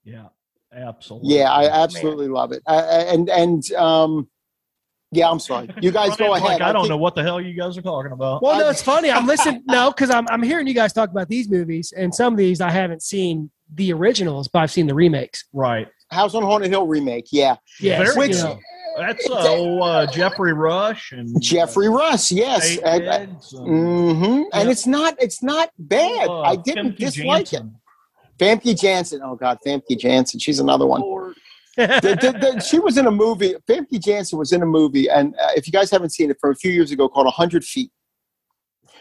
yeah, 0.03 0.27
absolutely. 0.71 1.35
Yeah, 1.35 1.51
I 1.51 1.83
absolutely 1.83 2.27
love 2.27 2.51
it. 2.51 2.61
I, 2.67 2.75
I- 2.75 3.03
and 3.13 3.29
and 3.29 3.71
um, 3.73 4.29
yeah, 5.13 5.29
I'm 5.29 5.39
sorry. 5.39 5.69
You 5.81 5.91
guys 5.91 6.15
go 6.17 6.27
Brian's 6.27 6.45
ahead. 6.45 6.59
Like, 6.59 6.61
I 6.61 6.73
don't 6.73 6.83
think- 6.83 6.89
know 6.89 6.97
what 6.97 7.15
the 7.15 7.23
hell 7.23 7.39
you 7.41 7.53
guys 7.53 7.77
are 7.77 7.81
talking 7.81 8.11
about. 8.11 8.41
Well, 8.41 8.59
no, 8.59 8.69
it's 8.69 8.81
funny. 8.81 9.11
I'm 9.11 9.25
listening 9.27 9.63
no, 9.67 9.91
because 9.91 10.09
I'm 10.09 10.27
I'm 10.29 10.43
hearing 10.43 10.67
you 10.67 10.73
guys 10.73 10.93
talk 10.93 11.09
about 11.09 11.29
these 11.29 11.49
movies, 11.49 11.93
and 11.95 12.13
some 12.13 12.33
of 12.33 12.37
these 12.37 12.61
I 12.61 12.69
haven't 12.71 13.01
seen 13.03 13.49
the 13.75 13.93
originals, 13.93 14.47
but 14.47 14.59
I've 14.59 14.71
seen 14.71 14.87
the 14.87 14.93
remakes. 14.95 15.45
Right. 15.53 15.87
House 16.11 16.35
on 16.35 16.43
Haunted 16.43 16.69
Hill 16.69 16.85
remake. 16.85 17.27
Yeah, 17.31 17.55
Yes, 17.79 17.99
Very 17.99 18.13
you 18.13 18.19
Which- 18.19 18.37
know. 18.43 18.59
That's 18.95 19.27
uh, 19.27 19.47
old, 19.49 19.81
uh, 19.81 20.05
Geoffrey 20.05 20.53
Rush 20.53 21.13
and 21.13 21.41
Jeffrey 21.41 21.89
Russ. 21.89 22.31
Yes. 22.31 22.75
Tate 22.75 22.83
And, 22.85 23.03
Edds 23.05 23.51
and, 23.53 23.67
hmm 23.67 24.41
And 24.53 24.69
it's 24.69 24.85
not 24.85 25.15
it's 25.19 25.41
not 25.41 25.71
bad. 25.79 26.27
uh, 26.27 26.41
I 26.41 26.57
didn't 26.57 26.91
Femke 26.91 26.97
dislike 26.97 27.47
Janssen. 27.49 27.75
it. 28.39 28.43
Famke 28.61 28.79
Janssen. 28.79 29.21
Oh 29.23 29.33
God, 29.35 29.57
Famke 29.65 29.97
Janssen. 29.97 30.39
She's 30.39 30.59
another 30.59 30.85
one. 30.85 31.01
The- 31.75 32.17
the- 32.21 32.37
the- 32.55 32.59
she 32.61 32.79
was 32.79 32.97
in 32.97 33.07
a 33.07 33.11
movie. 33.11 33.55
Famke 33.67 33.99
Janssen 34.03 34.37
was 34.37 34.51
in 34.51 34.61
a 34.61 34.65
movie, 34.65 35.09
and 35.09 35.33
uh, 35.39 35.49
if 35.55 35.65
you 35.67 35.73
guys 35.73 35.89
haven't 35.89 36.11
seen 36.11 36.29
it, 36.29 36.37
from 36.39 36.51
a 36.51 36.55
few 36.55 36.71
years 36.71 36.91
ago, 36.91 37.09
called 37.09 37.27
hundred 37.33 37.63
Feet. 37.65 37.91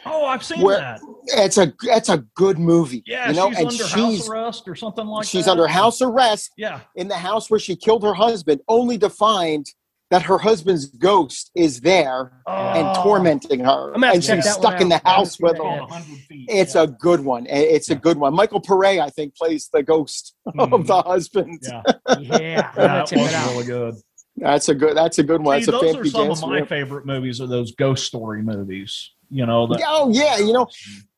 Oh, 0.05 0.25
I've 0.25 0.43
seen 0.43 0.61
Where- 0.61 0.79
that. 0.79 0.99
It's 1.27 1.57
a 1.57 1.73
it's 1.83 2.09
a 2.09 2.17
good 2.35 2.59
movie. 2.59 3.03
Yeah, 3.05 3.29
you 3.29 3.35
know, 3.35 3.49
she's 3.49 3.57
and 3.59 3.67
under 3.67 3.83
she's 3.83 3.91
house 3.91 4.29
arrest 4.29 4.63
or 4.67 4.75
something 4.75 5.05
like 5.07 5.25
she's 5.25 5.45
that. 5.45 5.51
under 5.51 5.67
house 5.67 6.01
arrest 6.01 6.51
Yeah. 6.57 6.81
in 6.95 7.07
the 7.07 7.15
house 7.15 7.49
where 7.49 7.59
she 7.59 7.75
killed 7.77 8.03
her 8.03 8.13
husband, 8.13 8.59
only 8.67 8.97
to 8.97 9.09
find 9.09 9.65
that 10.13 10.21
her 10.21 10.37
husband's 10.37 10.85
ghost 10.85 11.49
is 11.55 11.81
there 11.81 12.31
and 12.45 12.87
Oh. 12.87 13.01
tormenting 13.03 13.61
her, 13.61 13.93
I'm 13.95 14.03
and 14.03 14.23
she's 14.23 14.47
stuck 14.47 14.79
in 14.79 14.89
the 14.89 15.01
house 15.03 15.39
with 15.39 15.55
him. 15.57 15.63
yet. 15.63 15.79
Called 15.79 15.89
100 15.89 16.19
feet. 16.29 16.45
It's 16.49 16.75
yeah. 16.75 16.83
a 16.83 16.87
good 16.87 17.21
one. 17.21 17.47
It's 17.49 17.89
a 17.89 17.95
good 17.95 18.17
one. 18.17 18.31
Michael 18.35 18.61
Paré, 18.61 19.01
I 19.01 19.09
think, 19.09 19.35
plays 19.35 19.69
the 19.73 19.81
ghost 19.81 20.35
Mhm. 20.49 20.71
of 20.71 20.85
the 20.85 21.01
husband. 21.01 21.59
Yeah, 21.63 21.81
Yeah, 22.19 22.71
that 22.75 23.11
was 23.11 23.33
really 23.55 23.65
good. 23.65 23.95
That's 24.37 24.69
a 24.69 24.75
good. 24.75 24.95
That's 24.95 25.17
a 25.17 25.23
good 25.23 25.41
one. 25.43 25.61
See, 25.63 25.71
That's 25.71 25.81
a 25.83 25.85
those 25.85 25.95
are 25.95 26.03
Famke 26.03 26.11
some 26.11 26.29
of 26.31 26.41
my 26.41 26.59
rip. 26.59 26.69
favorite 26.69 27.05
movies. 27.07 27.41
Are 27.41 27.47
those 27.47 27.71
ghost 27.71 28.05
story 28.05 28.43
movies? 28.43 29.11
You 29.31 29.47
know, 29.47 29.65
that 29.65 29.81
Oh 29.87 30.11
yeah, 30.11 30.37
you 30.37 30.53
know, 30.53 30.67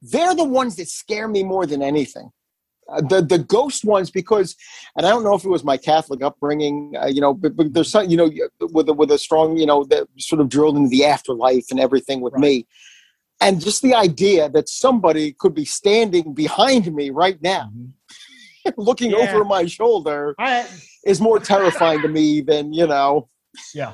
they're 0.04 0.36
the 0.36 0.46
ones 0.46 0.78
that 0.78 0.88
scare 0.88 1.28
me 1.28 1.44
more 1.44 1.66
than 1.66 1.82
anything. 1.82 2.30
The 3.10 3.22
the 3.22 3.40
ghost 3.40 3.84
ones 3.84 4.12
because, 4.12 4.56
and 4.95 5.06
I 5.07 5.10
don't 5.10 5.24
know 5.24 5.34
if 5.34 5.44
it 5.44 5.49
was 5.49 5.64
my 5.64 5.76
Catholic 5.78 6.22
upbringing, 6.22 6.94
uh, 7.02 7.07
you 7.07 7.20
know, 7.20 7.34
but, 7.34 7.56
but 7.56 7.74
there's 7.74 7.90
some, 7.90 8.07
you 8.10 8.16
know, 8.18 8.30
with 8.60 8.88
a, 8.90 8.94
with 8.94 9.10
a 9.12 9.18
strong, 9.18 9.57
you 9.57 9.66
know, 9.66 9.84
that 9.86 10.07
sort 10.20 10.40
of 10.40 10.49
drilled 10.49 10.78
into 10.78 10.90
the 10.90 11.03
afterlife 11.06 11.66
and 11.72 11.80
everything 11.80 12.22
with 12.22 12.34
Right. 12.34 12.41
me, 12.41 12.68
and 13.41 13.60
just 13.60 13.82
the 13.82 13.95
idea 13.95 14.49
that 14.49 14.70
somebody 14.70 15.32
could 15.34 15.56
be 15.56 15.66
standing 15.66 16.34
behind 16.36 16.94
me 16.94 17.10
right 17.10 17.41
now, 17.41 17.72
Mhm. 17.76 18.74
looking 18.78 19.12
Yeah. 19.12 19.18
over 19.32 19.44
my 19.44 19.66
shoulder, 19.66 20.36
I, 20.38 20.68
is 21.06 21.20
more 21.20 21.40
terrifying 21.40 22.02
to 22.03 22.07
me 22.07 22.41
than 22.41 22.72
you 22.72 22.86
know. 22.86 23.30
yeah, 23.74 23.94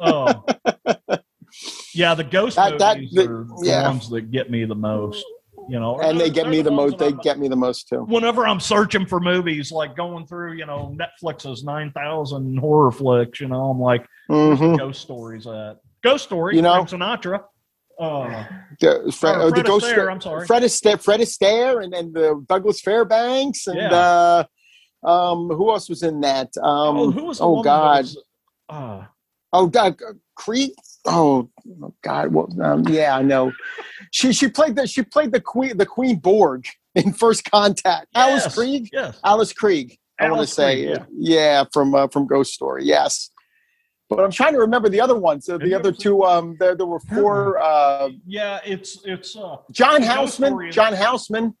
oh 0.00 0.44
yeah. 1.94 2.14
The 2.14 2.24
ghost 2.24 2.56
That- 2.56 2.78
that- 2.78 2.98
the- 3.12 3.22
are 3.28 3.44
the 3.44 3.62
yeah. 3.66 3.88
ones 3.88 4.08
that 4.10 4.30
get 4.30 4.50
me 4.50 4.64
the 4.64 4.74
most. 4.74 5.24
You 5.70 5.78
know, 5.78 6.00
And 6.00 6.18
they 6.20 6.30
get 6.30 6.48
me 6.48 6.62
the 6.62 6.70
most. 6.72 6.98
They 6.98 7.12
get 7.12 7.38
me 7.38 7.46
the 7.46 7.54
most 7.54 7.88
too. 7.88 8.00
whenever 8.08 8.44
I'm 8.44 8.58
searching 8.58 9.06
for 9.06 9.20
movies, 9.20 9.70
like 9.70 9.94
going 9.96 10.26
through, 10.26 10.54
you 10.54 10.66
know, 10.66 10.92
Netflix's 10.98 11.62
nine 11.62 11.92
thousand 11.92 12.58
horror 12.58 12.90
flicks, 12.90 13.40
you 13.40 13.46
know, 13.46 13.70
I'm 13.70 13.78
like, 13.78 14.04
hmm 14.28 14.74
ghost 14.74 15.00
stories 15.00 15.46
at 15.46 15.76
Ghost 16.02 16.24
Story, 16.24 16.56
You 16.56 16.62
know- 16.62 16.84
Frank 16.84 16.88
Sinatra. 17.02 17.44
Uh, 18.00 18.44
The, 18.80 19.14
Fred, 19.16 19.36
or 19.36 19.42
uh, 19.42 19.50
the 19.50 19.62
ghost. 19.62 19.84
Astaire, 19.86 20.10
I'm 20.10 20.20
sorry. 20.22 20.46
Fred 20.46 20.62
Astaire, 20.64 21.00
Fred 21.00 21.20
Astaire, 21.20 21.84
and 21.84 21.92
then 21.92 22.12
the 22.14 22.44
Douglas 22.48 22.80
Fairbanks, 22.80 23.66
and 23.68 23.76
Yeah. 23.76 24.44
uh, 25.04 25.08
um, 25.08 25.48
who 25.50 25.70
else 25.70 25.88
was 25.88 26.02
in 26.02 26.20
that? 26.22 26.48
Um, 26.56 26.96
oh, 26.96 27.10
who 27.12 27.24
was 27.26 27.40
oh, 27.42 27.62
God. 27.62 28.04
was, 28.04 28.18
uh, 28.70 29.04
oh, 29.52 29.68
Doug 29.68 30.00
Creed. 30.34 30.72
Oh, 31.06 31.50
God. 32.02 32.32
Well, 32.32 32.48
um, 32.62 32.86
yeah, 32.88 33.16
I 33.16 33.22
know. 33.22 33.52
She 34.10 34.32
she 34.32 34.48
played 34.48 34.76
the 34.76 34.86
she 34.86 35.02
played 35.02 35.32
the 35.32 35.40
queen 35.40 35.76
the 35.76 35.86
Queen 35.86 36.16
Borg 36.18 36.66
in 36.94 37.12
First 37.12 37.50
Contact. 37.50 38.06
Alice 38.14 38.46
Krige. 38.46 38.88
Yes. 38.92 39.18
Alice 39.24 39.52
Krige. 39.52 39.98
I 40.18 40.30
want 40.30 40.42
to 40.42 40.46
say, 40.46 40.86
Krige, 40.86 41.06
yeah, 41.16 41.64
from 41.72 41.94
uh, 41.94 42.08
from 42.08 42.26
Ghost 42.26 42.52
Story. 42.52 42.84
Yes. 42.84 43.30
But 44.10 44.18
I'm 44.20 44.32
trying 44.32 44.54
to 44.54 44.58
remember 44.58 44.88
the 44.88 45.00
other 45.00 45.16
ones. 45.16 45.48
Uh, 45.48 45.56
the 45.56 45.72
other 45.72 45.92
two. 45.92 46.24
Um, 46.24 46.56
there 46.58 46.74
there 46.74 46.86
were 46.86 47.00
four. 47.00 47.58
Uh, 47.58 48.10
Yeah, 48.26 48.58
it's 48.64 49.00
it's 49.04 49.36
uh, 49.36 49.56
John 49.70 50.02
Houseman. 50.02 50.70
John 50.72 50.92
Houseman. 50.92 51.54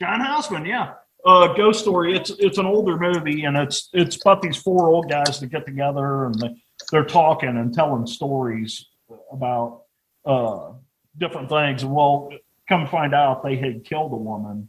John 0.00 0.20
Houseman, 0.20 0.66
yeah. 0.66 0.92
Uh, 1.24 1.54
Ghost 1.54 1.80
Story. 1.80 2.14
It's 2.14 2.30
it's 2.38 2.58
an 2.58 2.66
older 2.66 2.98
movie, 2.98 3.44
and 3.44 3.56
it's 3.56 3.88
it's 3.94 4.20
about 4.20 4.42
these 4.42 4.58
four 4.58 4.90
old 4.90 5.08
guys 5.08 5.40
that 5.40 5.46
get 5.46 5.64
together 5.64 6.26
and 6.26 6.34
they, 6.38 6.54
they're 6.90 7.04
talking 7.04 7.48
and 7.50 7.72
telling 7.72 8.06
stories 8.06 8.86
about 9.32 9.82
uh, 10.24 10.72
different 11.18 11.48
things. 11.48 11.84
Well, 11.84 12.30
come 12.68 12.86
find 12.86 13.14
out, 13.14 13.42
they 13.42 13.56
had 13.56 13.84
killed 13.84 14.12
a 14.12 14.16
woman 14.16 14.68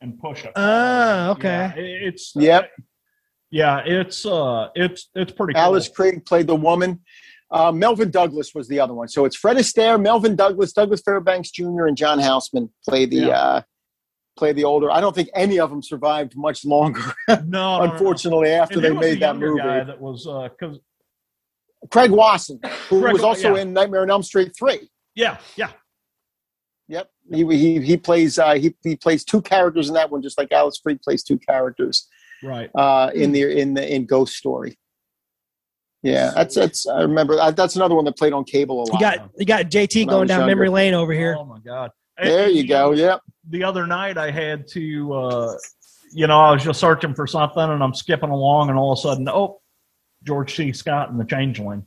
and 0.00 0.18
pushed 0.18 0.44
it. 0.44 0.52
Ah, 0.56 1.30
okay. 1.30 1.72
Yeah, 1.76 2.08
it's 2.08 2.32
Yep. 2.36 2.70
Yeah, 3.50 3.82
it's 3.86 4.26
uh, 4.26 4.68
it's 4.74 5.10
it's 5.14 5.30
pretty. 5.30 5.54
Cool. 5.54 5.62
Alice 5.62 5.88
Craig 5.88 6.24
played 6.26 6.48
the 6.48 6.56
woman. 6.56 7.00
Uh, 7.52 7.70
Melvyn 7.70 8.10
Douglas 8.10 8.52
was 8.52 8.66
the 8.66 8.80
other 8.80 8.94
one. 8.94 9.06
So 9.06 9.26
it's 9.26 9.36
Fred 9.36 9.56
Astaire, 9.56 10.00
Melvyn 10.00 10.34
Douglas, 10.34 10.72
Douglas 10.72 11.02
Fairbanks 11.02 11.52
Jr., 11.52 11.86
and 11.86 11.96
John 11.96 12.18
Houseman 12.18 12.70
play 12.88 13.06
the 13.06 13.16
Yeah. 13.16 13.38
uh, 13.38 13.62
play 14.36 14.52
the 14.52 14.64
older. 14.64 14.90
I 14.90 15.00
don't 15.00 15.14
think 15.14 15.28
any 15.34 15.60
of 15.60 15.70
them 15.70 15.82
survived 15.82 16.36
much 16.36 16.64
longer, 16.64 17.00
No, 17.28 17.34
no, 17.36 17.42
no, 17.44 17.78
no. 17.86 17.92
unfortunately, 17.92 18.50
after 18.50 18.74
And 18.74 18.84
they 18.84 18.90
made 18.92 19.14
the 19.16 19.20
that 19.20 19.36
movie. 19.36 19.60
guy 19.60 19.84
that 19.84 20.00
was 20.00 20.24
because 20.58 20.80
Craig 21.90 22.10
Wasson, 22.10 22.60
who 22.88 23.00
Craig- 23.00 23.12
was 23.12 23.22
also 23.22 23.54
yeah. 23.54 23.62
in 23.62 23.72
Nightmare 23.72 24.02
on 24.02 24.10
Elm 24.10 24.22
Street 24.22 24.52
three. 24.58 24.88
yeah, 25.14 25.38
yeah, 25.56 25.70
Yep, 26.88 27.10
he 27.32 27.44
he, 27.56 27.80
he 27.80 27.96
plays 27.96 28.38
uh, 28.38 28.54
he 28.54 28.74
he 28.82 28.96
plays 28.96 29.24
two 29.24 29.40
characters 29.40 29.88
in 29.88 29.94
that 29.94 30.10
one, 30.10 30.22
just 30.22 30.36
like 30.36 30.52
Alice 30.52 30.78
Freed 30.82 31.00
plays 31.00 31.22
two 31.22 31.38
characters 31.38 32.08
right. 32.42 32.70
uh, 32.74 33.10
in 33.14 33.32
the 33.32 33.42
in 33.42 33.74
the 33.74 33.94
in 33.94 34.04
Ghost 34.04 34.34
Story. 34.34 34.78
Yeah, 36.02 36.32
that's 36.34 36.54
that's. 36.54 36.86
I 36.86 37.00
remember 37.00 37.40
uh, 37.40 37.50
that's 37.52 37.76
another 37.76 37.94
one 37.94 38.04
that 38.04 38.18
played 38.18 38.34
on 38.34 38.44
cable 38.44 38.82
a 38.82 38.84
lot. 38.84 38.92
You 38.92 39.00
got 39.00 39.30
you 39.38 39.46
got 39.46 39.66
JT 39.66 40.06
going 40.08 40.28
down 40.28 40.40
younger. 40.40 40.50
memory 40.50 40.68
lane 40.68 40.92
over 40.92 41.14
here. 41.14 41.34
Oh 41.38 41.46
my 41.46 41.58
god! 41.60 41.90
there 42.22 42.46
And, 42.46 42.54
you 42.54 42.68
go. 42.68 42.92
Yep. 42.92 43.20
The 43.48 43.64
other 43.64 43.86
night, 43.86 44.18
I 44.18 44.30
had 44.30 44.66
to, 44.68 45.12
uh, 45.14 45.54
you 46.12 46.26
know, 46.26 46.38
I 46.38 46.52
was 46.52 46.64
just 46.64 46.80
searching 46.80 47.14
for 47.14 47.26
something, 47.26 47.62
and 47.62 47.82
I'm 47.82 47.94
skipping 47.94 48.28
along, 48.28 48.68
and 48.68 48.78
all 48.78 48.92
of 48.92 48.98
a 48.98 49.02
sudden, 49.02 49.28
oh, 49.30 49.60
George 50.24 50.54
C. 50.56 50.72
Scott 50.72 51.10
and 51.10 51.20
the 51.20 51.24
Changeling. 51.24 51.86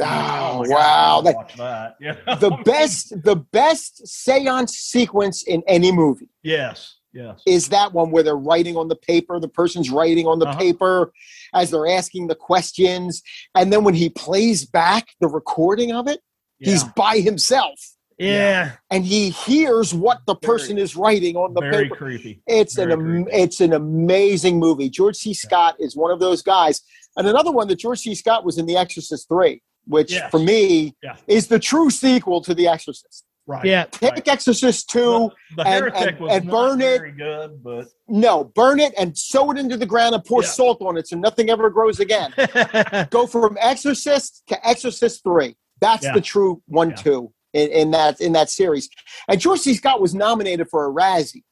Oh, 0.00 0.04
God, 0.04 0.68
wow. 0.68 1.20
That- 1.22 1.34
watch 1.36 1.56
that. 1.56 1.96
Yeah. 2.00 2.14
the 2.36 2.50
best 2.64 3.12
the 3.24 3.36
best 3.36 4.06
seance 4.06 4.72
sequence 4.78 5.42
in 5.42 5.62
any 5.66 5.92
movie 5.92 6.30
yes. 6.42 6.96
Yes. 7.12 7.42
is 7.46 7.68
that 7.68 7.92
one 7.92 8.10
where 8.10 8.22
they're 8.22 8.34
writing 8.36 8.74
on 8.78 8.88
the 8.88 8.96
paper 8.96 9.38
the 9.38 9.48
person's 9.48 9.90
writing 9.90 10.26
on 10.26 10.38
the 10.38 10.46
Uh-huh. 10.48 10.58
paper 10.58 11.12
as 11.52 11.70
they're 11.70 11.86
asking 11.88 12.28
the 12.28 12.34
questions 12.34 13.22
and 13.54 13.70
then 13.70 13.84
when 13.84 13.92
he 13.92 14.08
plays 14.08 14.64
back 14.64 15.08
the 15.20 15.28
recording 15.28 15.92
of 15.92 16.08
it 16.08 16.20
he's 16.58 16.84
by 16.84 17.18
himself 17.18 17.78
Yeah. 18.18 18.72
and 18.90 19.04
he 19.04 19.28
hears 19.28 19.92
what 19.92 20.20
the 20.26 20.36
person 20.36 20.78
is 20.78 20.96
writing 20.96 21.36
on 21.36 21.52
the 21.52 21.60
very 21.60 21.84
paper 21.90 21.96
creepy. 21.96 22.40
it's 22.46 22.76
very 22.76 22.94
an 22.94 23.00
creepy. 23.24 23.30
it's 23.30 23.60
an 23.60 23.74
amazing 23.74 24.58
movie 24.58 24.88
george 24.88 25.16
c 25.16 25.34
scott 25.34 25.76
is 25.78 25.94
one 25.94 26.10
of 26.10 26.18
those 26.18 26.40
guys 26.40 26.80
and 27.16 27.26
another 27.26 27.52
one 27.52 27.68
that 27.68 27.78
george 27.78 28.00
c 28.00 28.14
scott 28.14 28.44
was 28.44 28.58
in 28.58 28.66
the 28.66 28.76
exorcist 28.76 29.28
3 29.28 29.60
which 29.86 30.12
Yes. 30.12 30.30
for 30.30 30.38
me 30.38 30.94
Yeah. 31.02 31.16
is 31.26 31.48
the 31.48 31.58
true 31.58 31.90
sequel 31.90 32.40
to 32.42 32.54
the 32.54 32.68
exorcist 32.68 33.24
Right. 33.44 33.64
Yeah. 33.64 33.84
take 33.86 34.12
Right. 34.12 34.28
exorcist 34.28 34.88
2 34.90 35.00
Well, 35.10 35.32
and- 35.66 35.92
and- 35.96 36.20
was 36.20 36.32
and 36.32 36.44
not 36.46 36.52
burn 36.52 36.80
it. 36.80 36.98
very 36.98 37.10
good, 37.10 37.60
but 37.64 37.86
No, 38.06 38.44
burn 38.44 38.78
it 38.78 38.94
and 38.96 39.18
sow 39.18 39.50
it 39.50 39.58
into 39.58 39.76
the 39.76 39.84
ground 39.86 40.14
and 40.14 40.24
pour 40.24 40.42
Yeah. 40.44 40.48
salt 40.48 40.80
on 40.80 40.96
it 40.96 41.08
so 41.08 41.16
nothing 41.16 41.50
ever 41.50 41.68
grows 41.68 41.98
again. 41.98 42.32
Go 43.10 43.26
from 43.26 43.58
Exorcist 43.60 44.44
to 44.46 44.64
Exorcist 44.66 45.24
three. 45.24 45.56
That's 45.80 46.04
Yeah. 46.04 46.14
the 46.14 46.20
true 46.20 46.62
one 46.66 46.90
Yeah. 46.90 46.96
two 46.96 47.32
in, 47.52 47.68
in 47.70 47.90
that 47.90 48.20
in 48.20 48.32
that 48.34 48.48
series. 48.48 48.88
And 49.28 49.40
George 49.40 49.58
C. 49.58 49.74
Scott 49.74 50.00
was 50.00 50.14
nominated 50.14 50.68
for 50.70 50.86
a 50.86 50.90
Razzie 50.92 51.42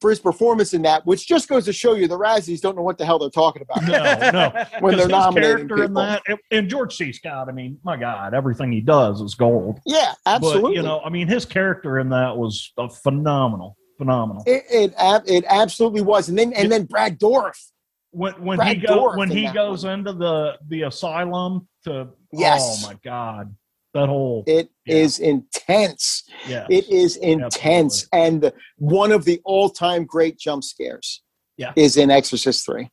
for 0.00 0.10
his 0.10 0.20
performance 0.20 0.74
in 0.74 0.82
that, 0.82 1.06
which 1.06 1.26
just 1.26 1.48
goes 1.48 1.64
to 1.64 1.72
show 1.72 1.94
you 1.94 2.06
the 2.06 2.18
Razzies 2.18 2.60
don't 2.60 2.76
know 2.76 2.82
what 2.82 2.98
the 2.98 3.04
hell 3.06 3.18
they're 3.18 3.30
talking 3.30 3.62
about 3.62 3.82
no, 3.82 4.30
no. 4.30 4.64
when 4.80 4.94
they're 4.96 5.04
his 5.06 5.08
nominating 5.08 5.68
character 5.68 5.76
in 5.76 5.88
people. 5.90 6.02
that, 6.02 6.22
and- 6.50 6.68
George 6.68 6.94
C. 6.96 7.12
Scott. 7.12 7.48
I 7.48 7.52
mean, 7.52 7.78
my 7.82 7.96
God, 7.96 8.34
everything 8.34 8.72
he 8.72 8.80
does 8.80 9.20
is 9.20 9.34
gold. 9.34 9.80
Yeah, 9.86 10.12
absolutely. 10.26 10.62
But 10.62 10.72
you 10.74 10.82
know, 10.82 11.00
I 11.00 11.08
mean, 11.10 11.28
his 11.28 11.44
character 11.44 11.98
in 11.98 12.08
that 12.10 12.36
was 12.36 12.72
phenomenal, 13.02 13.76
phenomenal. 13.98 14.42
it, 14.46 14.64
it 14.70 14.94
it 15.26 15.44
absolutely 15.48 16.02
was. 16.02 16.28
And 16.28 16.38
then 16.38 16.52
and 16.52 16.70
then 16.70 16.84
Brad 16.84 17.18
Dourif. 17.18 17.56
when 18.10 18.34
when 18.34 18.56
Brad 18.58 18.76
he 18.76 18.86
go 18.86 19.16
when 19.16 19.30
he 19.30 19.48
goes 19.50 19.84
into 19.84 20.12
the 20.12 20.58
the 20.68 20.82
asylum 20.82 21.68
to 21.84 21.90
oh 21.92 22.12
Yes. 22.32 22.84
oh 22.84 22.88
my 22.90 22.98
god 23.04 23.54
that 23.96 24.08
whole 24.08 24.44
It 24.46 24.68
is 24.86 25.18
Yeah. 25.18 25.26
intense. 25.28 26.24
yeah 26.48 26.66
It 26.70 26.88
is 26.88 27.16
intense, 27.16 28.06
and 28.12 28.52
one 28.78 29.10
of 29.12 29.24
the 29.24 29.40
all-time 29.44 30.04
great 30.04 30.38
jump 30.38 30.62
scares. 30.64 31.22
Yeah. 31.58 31.72
is 31.74 31.96
in 31.96 32.10
Exorcist 32.10 32.66
three. 32.66 32.90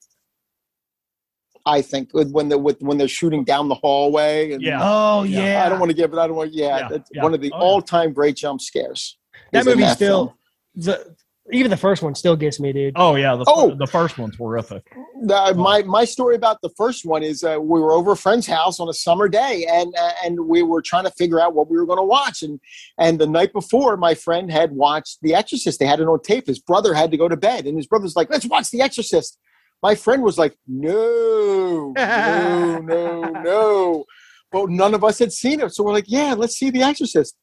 I 1.66 1.82
think 1.82 2.10
when 2.14 2.50
they're 2.50 2.58
with, 2.58 2.82
when 2.82 2.98
they're 2.98 3.08
shooting 3.08 3.44
down 3.44 3.68
the 3.70 3.76
hallway. 3.76 4.52
And 4.54 4.62
Yeah. 4.62 4.80
Oh 4.82 5.24
Yeah. 5.24 5.46
yeah. 5.46 5.66
I 5.66 5.70
don't 5.70 5.80
want 5.80 5.90
to 5.92 5.96
give 5.96 6.12
it. 6.14 6.20
I 6.20 6.28
don't 6.28 6.36
want. 6.36 6.54
Yeah, 6.54 6.90
Yeah, 6.92 6.98
yeah. 7.14 7.24
one 7.24 7.34
of 7.34 7.42
the 7.42 7.52
Oh, 7.54 7.58
all-time 7.60 8.12
great 8.14 8.36
jump 8.36 8.62
scares. 8.62 9.18
That 9.52 9.60
in 9.62 9.66
movie 9.66 9.82
that 9.84 9.96
still 9.96 10.26
film. 10.28 10.38
the 10.76 11.16
even 11.52 11.70
the 11.70 11.76
first 11.78 12.02
one 12.02 12.16
still 12.16 12.36
gets 12.38 12.60
me, 12.60 12.72
dude. 12.72 12.94
oh 12.96 13.16
yeah 13.16 13.36
the, 13.36 13.44
Oh. 13.48 13.76
the 13.76 13.86
first 13.88 14.18
one's 14.18 14.36
horrific 14.38 14.86
The- 15.24 15.54
my 15.58 15.84
my 15.84 16.06
story 16.06 16.36
about 16.36 16.58
the 16.62 16.70
first 16.78 17.06
one 17.06 17.22
is 17.24 17.44
uh, 17.44 17.58
we 17.62 17.80
were 17.82 17.92
over 17.92 18.12
a 18.14 18.18
friend's 18.18 18.48
house 18.48 18.80
on 18.80 18.88
a 18.90 18.94
summer 18.94 19.28
day, 19.28 19.66
and 19.70 19.94
uh, 20.00 20.12
and 20.24 20.40
we 20.48 20.64
were 20.64 20.82
trying 20.82 21.04
to 21.04 21.12
figure 21.12 21.40
out 21.42 21.54
what 21.54 21.70
we 21.70 21.78
were 21.78 21.86
going 21.86 22.00
to 22.00 22.04
watch, 22.04 22.44
and 22.44 22.60
and 22.98 23.20
the 23.20 23.28
night 23.28 23.52
before, 23.54 23.98
my 23.98 24.14
friend 24.16 24.52
had 24.52 24.72
watched 24.72 25.20
The 25.22 25.34
Exorcist. 25.36 25.80
They 25.80 25.86
had 25.86 26.00
it 26.00 26.08
on 26.08 26.22
tape. 26.22 26.48
His 26.48 26.60
brother 26.60 26.94
had 26.94 27.12
to 27.12 27.18
go 27.18 27.28
to 27.28 27.38
bed, 27.38 27.66
and 27.68 27.76
his 27.78 27.88
brother's 27.88 28.16
like, 28.16 28.30
"Let's 28.30 28.46
watch 28.46 28.70
The 28.72 28.82
Exorcist." 28.82 29.38
My 29.82 29.96
friend 29.96 30.24
was 30.24 30.38
like, 30.38 30.56
"No, 30.68 31.94
no, 31.96 32.80
no, 32.84 33.22
no," 33.42 34.06
but 34.52 34.70
none 34.70 34.94
of 34.94 35.04
us 35.04 35.20
had 35.20 35.32
seen 35.34 35.60
it, 35.62 35.74
so 35.74 35.84
we're 35.84 35.92
like, 35.94 36.06
"Yeah, 36.08 36.34
let's 36.38 36.56
see 36.58 36.70
The 36.70 36.84
Exorcist." 36.84 37.36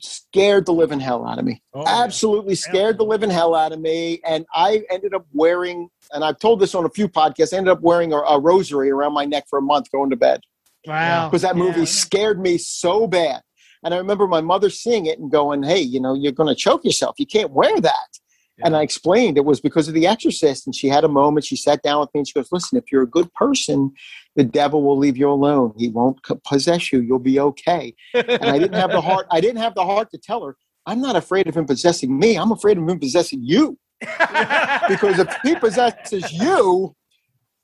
Scared 0.00 0.64
the 0.66 0.72
living 0.72 1.00
hell 1.00 1.26
out 1.26 1.38
of 1.38 1.44
me 1.44 1.60
oh, 1.74 1.84
absolutely 1.86 2.54
scared 2.54 2.98
the 2.98 3.04
living 3.04 3.30
hell 3.30 3.54
out 3.54 3.72
of 3.72 3.80
me. 3.80 4.20
And 4.24 4.46
I 4.54 4.82
ended 4.90 5.12
up 5.12 5.26
wearing, 5.32 5.88
and 6.12 6.22
I've 6.24 6.38
told 6.38 6.60
this 6.60 6.74
on 6.74 6.84
a 6.84 6.88
few 6.88 7.08
podcasts, 7.08 7.52
I 7.52 7.56
ended 7.56 7.72
up 7.72 7.80
wearing 7.80 8.12
a, 8.12 8.18
a 8.18 8.38
rosary 8.38 8.90
around 8.90 9.12
my 9.12 9.24
neck 9.24 9.44
for 9.50 9.58
a 9.58 9.62
month 9.62 9.90
going 9.90 10.10
to 10.10 10.16
bed 10.16 10.40
Wow. 10.86 11.28
because 11.28 11.42
that 11.42 11.56
movie 11.56 11.80
Yeah. 11.80 11.86
scared 11.86 12.40
me 12.40 12.58
so 12.58 13.06
bad. 13.08 13.42
And 13.84 13.92
I 13.92 13.96
remember 13.96 14.26
my 14.26 14.40
mother 14.40 14.70
seeing 14.70 15.06
it 15.06 15.18
and 15.18 15.30
going, 15.30 15.62
Hey, 15.62 15.80
you 15.80 16.00
know, 16.00 16.14
you're 16.14 16.32
going 16.32 16.48
to 16.48 16.54
choke 16.54 16.84
yourself. 16.84 17.16
You 17.18 17.26
can't 17.26 17.50
wear 17.50 17.80
that. 17.80 18.18
And 18.64 18.76
I 18.76 18.82
explained 18.82 19.36
it 19.36 19.44
was 19.44 19.60
because 19.60 19.88
of 19.88 19.94
The 19.94 20.06
Exorcist. 20.06 20.66
And 20.66 20.74
she 20.74 20.88
had 20.88 21.04
a 21.04 21.08
moment. 21.08 21.46
She 21.46 21.56
sat 21.56 21.82
down 21.82 22.00
with 22.00 22.12
me 22.14 22.20
and 22.20 22.28
she 22.28 22.34
goes, 22.34 22.50
Listen, 22.50 22.78
if 22.78 22.90
you're 22.90 23.02
a 23.02 23.08
good 23.08 23.32
person, 23.34 23.92
the 24.36 24.44
devil 24.44 24.82
will 24.82 24.98
leave 24.98 25.16
you 25.16 25.30
alone. 25.30 25.74
He 25.76 25.88
won't 25.88 26.18
possess 26.44 26.92
you. 26.92 27.00
You'll 27.00 27.18
be 27.18 27.40
okay. 27.40 27.94
And 28.14 28.44
I 28.44 28.58
didn't 28.58 28.74
have 28.74 28.90
the 28.90 29.00
heart. 29.00 29.26
I 29.30 29.40
didn't 29.40 29.60
have 29.62 29.74
the 29.74 29.84
heart 29.84 30.10
to 30.12 30.18
tell 30.18 30.44
her, 30.44 30.56
I'm 30.86 31.00
not 31.00 31.16
afraid 31.16 31.46
of 31.46 31.56
him 31.56 31.66
possessing 31.66 32.18
me. 32.18 32.38
I'm 32.38 32.50
afraid 32.50 32.78
of 32.78 32.88
him 32.88 32.98
possessing 32.98 33.40
you. 33.42 33.78
Because 34.88 35.18
if 35.18 35.36
he 35.42 35.54
possesses 35.54 36.32
you, 36.32 36.94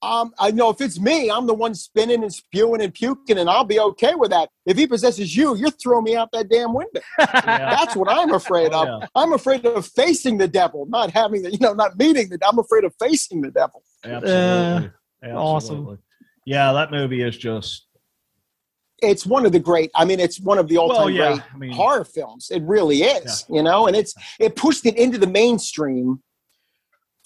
um, 0.05 0.33
I 0.39 0.51
know 0.51 0.71
if 0.71 0.81
it's 0.81 1.01
me, 1.01 1.31
I'm 1.31 1.47
the 1.47 1.55
one 1.55 1.75
spinning 1.75 2.23
and 2.23 2.33
spewing 2.33 2.83
and 2.83 2.93
puking, 2.93 3.39
and 3.39 3.49
I'll 3.49 3.65
be 3.65 3.81
okay 3.81 4.15
with 4.15 4.31
that. 4.31 4.51
If 4.67 4.77
he 4.77 4.87
possesses 4.87 5.37
you, 5.37 5.57
you're 5.57 5.71
throwing 5.71 6.05
me 6.05 6.17
out 6.17 6.31
that 6.33 6.49
damn 6.49 6.75
window. 6.75 7.01
yeah. 7.19 7.77
That's 7.77 7.97
what 7.97 8.09
I'm 8.11 8.33
afraid 8.33 8.71
Oh, 8.73 8.83
of. 8.83 9.03
yeah. 9.03 9.09
I'm 9.15 9.33
afraid 9.33 9.65
of 9.67 9.87
facing 9.87 10.39
the 10.39 10.49
devil, 10.49 10.87
not 10.87 11.11
having 11.11 11.43
the, 11.43 11.51
you 11.51 11.59
know, 11.61 11.73
not 11.73 11.99
meeting 11.99 12.29
the. 12.29 12.39
I'm 12.47 12.59
afraid 12.59 12.85
of 12.85 12.95
facing 13.01 13.41
the 13.41 13.51
devil. 13.51 13.83
absolutely. 14.05 14.91
awesome. 15.25 15.77
Absolutely. 15.77 15.99
yeah 16.47 16.73
that 16.75 16.91
movie 16.91 17.23
is 17.23 17.37
just 17.37 17.87
It's 19.03 19.25
one 19.27 19.47
of 19.47 19.53
the 19.53 19.59
great. 19.61 19.91
I 19.95 20.05
mean, 20.05 20.21
it's 20.21 20.39
one 20.41 20.59
of 20.59 20.69
the 20.69 20.77
all-time 20.79 20.99
well 20.99 21.11
yeah 21.11 21.33
great 21.35 21.43
I 21.55 21.59
mean 21.59 21.73
horror 21.73 22.05
films. 22.05 22.51
It 22.51 22.63
really 22.63 23.03
is, 23.03 23.45
you 23.49 23.63
know, 23.63 23.87
and 23.87 23.97
it's 23.97 24.15
it 24.39 24.55
pushed 24.57 24.85
it 24.87 24.97
into 24.97 25.19
the 25.19 25.27
mainstream 25.27 26.23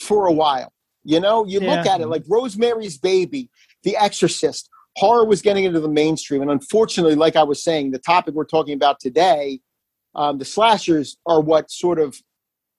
for 0.00 0.26
a 0.26 0.32
while. 0.32 0.72
You 1.08 1.20
know, 1.20 1.46
you 1.46 1.58
look 1.60 1.86
at 1.86 2.02
it 2.02 2.06
like 2.08 2.22
Rosemary's 2.28 2.98
Baby, 2.98 3.48
The 3.82 3.96
Exorcist, 3.96 4.68
horror 4.96 5.24
was 5.24 5.40
getting 5.40 5.64
into 5.64 5.80
the 5.80 5.88
mainstream, 5.88 6.42
and 6.42 6.50
unfortunately, 6.50 7.14
like 7.14 7.34
I 7.34 7.44
was 7.44 7.62
saying, 7.64 7.92
the 7.92 7.98
topic 7.98 8.34
we're 8.34 8.44
talking 8.44 8.74
about 8.74 9.00
today, 9.00 9.60
um, 10.14 10.36
the 10.36 10.44
slashers 10.44 11.16
are 11.24 11.40
what 11.40 11.70
sort 11.70 11.98
of 11.98 12.20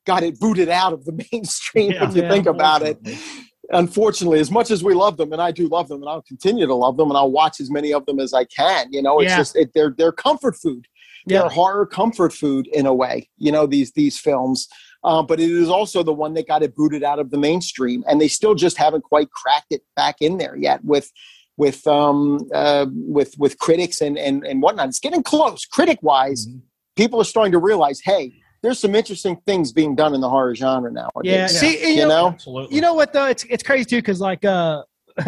got 0.05 0.21
it 0.21 0.39
booted 0.39 0.69
out 0.69 0.93
of 0.93 1.05
the 1.05 1.13
mainstream. 1.31 1.91
Yeah. 1.93 2.05
when 2.05 2.15
you 2.15 2.21
Yeah, 2.21 2.29
think 2.29 2.45
about 2.45 2.83
it, 2.83 2.97
unfortunately. 2.99 3.47
unfortunately, 3.71 4.39
as 4.41 4.51
much 4.51 4.69
as 4.69 4.83
we 4.83 4.93
love 4.93 5.17
them, 5.17 5.33
and 5.33 5.41
I 5.41 5.49
do 5.51 5.67
love 5.67 5.87
them, 5.87 6.03
and 6.03 6.09
I'll 6.09 6.21
continue 6.21 6.67
to 6.67 6.75
love 6.75 6.97
them, 6.97 7.09
and 7.09 7.17
I'll 7.17 7.31
watch 7.31 7.59
as 7.59 7.71
many 7.71 7.91
of 7.93 8.05
them 8.05 8.19
as 8.19 8.31
I 8.35 8.43
can. 8.45 8.93
You 8.93 9.01
know, 9.01 9.17
it's 9.21 9.31
Yeah. 9.31 9.37
just 9.37 9.55
it, 9.55 9.71
they're 9.73 9.95
they're 9.97 10.11
comfort 10.11 10.55
food. 10.55 10.85
Yeah. 11.25 11.39
They're 11.39 11.49
horror 11.49 11.87
comfort 11.87 12.31
food 12.31 12.67
in 12.67 12.85
a 12.85 12.93
way. 12.93 13.27
You 13.37 13.51
know 13.51 13.65
these 13.65 13.91
these 13.93 14.19
films, 14.19 14.67
uh, 15.03 15.21
but 15.23 15.39
it 15.39 15.49
is 15.49 15.69
also 15.69 16.03
the 16.03 16.13
one 16.13 16.33
that 16.35 16.47
got 16.47 16.63
it 16.63 16.75
booted 16.75 17.03
out 17.03 17.19
of 17.19 17.31
the 17.31 17.37
mainstream, 17.37 18.03
and 18.07 18.19
they 18.19 18.27
still 18.27 18.55
just 18.55 18.77
haven't 18.77 19.03
quite 19.03 19.29
cracked 19.31 19.71
it 19.71 19.81
back 19.95 20.17
in 20.21 20.37
there 20.37 20.55
yet 20.55 20.83
with. 20.83 21.11
With 21.57 21.85
um 21.87 22.47
uh, 22.53 22.85
with 22.89 23.35
with 23.37 23.57
critics 23.59 23.99
and 23.99 24.17
and 24.17 24.45
and 24.45 24.61
whatnot, 24.61 24.87
it's 24.87 24.99
getting 25.01 25.21
close. 25.23 25.65
Critic 25.65 25.99
wise, 26.01 26.47
Mhm. 26.47 26.61
people 26.95 27.19
are 27.19 27.25
starting 27.25 27.51
to 27.51 27.57
realize, 27.57 27.99
hey, 27.99 28.31
there's 28.61 28.79
some 28.79 28.95
interesting 28.95 29.35
things 29.45 29.73
being 29.73 29.93
done 29.93 30.15
in 30.15 30.21
the 30.21 30.29
horror 30.29 30.55
genre 30.55 30.89
nowadays. 30.89 31.25
Yeah. 31.25 31.47
See, 31.47 31.81
you 31.81 31.87
you 31.95 32.01
know, 32.03 32.07
know, 32.07 32.27
absolutely 32.29 32.73
You 32.75 32.81
know 32.81 32.93
what 32.93 33.11
though? 33.11 33.25
It's 33.25 33.43
it's 33.49 33.61
crazy 33.61 33.83
too 33.83 33.97
because 33.97 34.21
like 34.21 34.45
uh, 34.45 34.83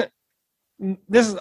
this 1.10 1.28
is 1.28 1.36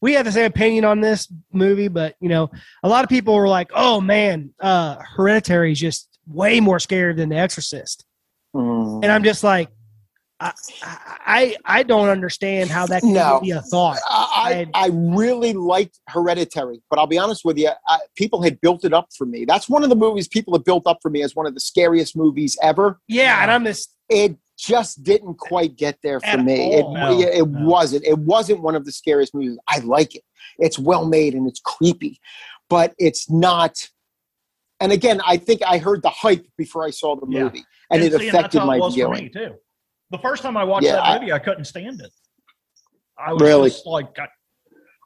we 0.00 0.12
had 0.14 0.26
the 0.26 0.32
same 0.32 0.46
opinion 0.46 0.84
on 0.84 1.00
this 1.00 1.26
movie, 1.52 1.88
but 1.88 2.14
you 2.20 2.28
know, 2.28 2.50
a 2.84 2.88
lot 2.88 3.02
of 3.02 3.10
people 3.10 3.34
were 3.34 3.48
like, 3.48 3.70
"Oh 3.74 4.00
man, 4.00 4.54
uh, 4.60 4.96
Hereditary 5.16 5.72
is 5.72 5.80
just 5.80 6.08
way 6.32 6.60
more 6.60 6.78
scary 6.78 7.14
than 7.14 7.28
The 7.28 7.36
Exorcist," 7.36 8.04
Mm. 8.54 9.02
and 9.02 9.12
I'm 9.12 9.22
just 9.22 9.44
like, 9.44 9.68
I 10.40 10.52
I, 11.26 11.56
I 11.64 11.82
don't 11.82 12.08
understand 12.08 12.70
how 12.70 12.86
that 12.86 13.02
can 13.02 13.12
No. 13.12 13.40
be 13.42 13.50
a 13.50 13.60
thought. 13.62 13.98
I, 14.08 14.66
I 14.74 14.86
I 14.86 14.90
really 14.92 15.52
liked 15.52 16.00
Hereditary, 16.08 16.82
but 16.88 16.98
I'll 16.98 17.06
be 17.06 17.18
honest 17.18 17.44
with 17.44 17.58
you, 17.58 17.70
I, 17.86 17.98
people 18.16 18.42
had 18.42 18.60
built 18.60 18.84
it 18.84 18.92
up 18.94 19.08
for 19.16 19.26
me. 19.26 19.44
That's 19.44 19.68
one 19.68 19.82
of 19.84 19.90
the 19.90 19.96
movies 19.96 20.28
people 20.28 20.54
have 20.54 20.64
built 20.64 20.86
up 20.86 20.98
for 21.02 21.10
me 21.10 21.22
as 21.22 21.36
one 21.36 21.46
of 21.46 21.54
the 21.54 21.60
scariest 21.60 22.16
movies 22.16 22.56
ever. 22.62 22.98
Yeah, 23.06 23.42
and 23.42 23.50
I'm 23.50 23.64
just 23.64 23.94
It 24.08 24.36
just 24.58 25.02
didn't 25.04 25.34
quite 25.36 25.76
get 25.76 25.98
there 26.02 26.20
for 26.20 26.36
me. 26.38 26.74
all. 26.74 26.96
It, 26.96 27.00
No, 27.00 27.20
it, 27.20 27.34
it 27.40 27.48
no. 27.48 27.66
wasn't. 27.66 28.04
It 28.04 28.18
wasn't 28.18 28.60
one 28.62 28.74
of 28.74 28.84
the 28.84 28.92
scariest 28.92 29.34
movies. 29.34 29.58
I 29.68 29.78
like 29.80 30.14
it. 30.14 30.22
It's 30.58 30.78
well 30.78 31.06
made 31.06 31.34
and 31.34 31.46
it's 31.48 31.60
creepy, 31.60 32.18
but 32.68 32.94
it's 32.98 33.30
not. 33.30 33.76
And 34.80 34.92
again, 34.92 35.20
I 35.26 35.36
think 35.36 35.60
I 35.66 35.78
heard 35.78 36.02
the 36.02 36.10
hype 36.10 36.46
before 36.56 36.84
I 36.84 36.90
saw 36.90 37.14
the 37.16 37.26
Yeah. 37.28 37.44
movie, 37.44 37.64
and, 37.90 38.02
it 38.02 38.12
see, 38.12 38.18
that's 38.18 38.24
affected 38.34 38.58
how 38.60 38.66
my 38.66 38.76
it 38.76 38.80
was 38.80 38.94
viewing. 38.94 39.14
for 39.14 39.22
me 39.22 39.28
too. 39.28 39.54
The 40.10 40.18
first 40.18 40.42
time 40.42 40.56
I 40.56 40.64
watched 40.64 40.86
Yeah, 40.86 40.96
that 40.96 41.20
movie, 41.20 41.32
I, 41.32 41.38
couldn't 41.38 41.64
stand 41.66 42.00
it. 42.00 42.10
I 43.18 43.32
was 43.32 43.42
Really? 43.42 43.68
just 43.70 43.86
like, 43.86 44.18
I, 44.18 44.26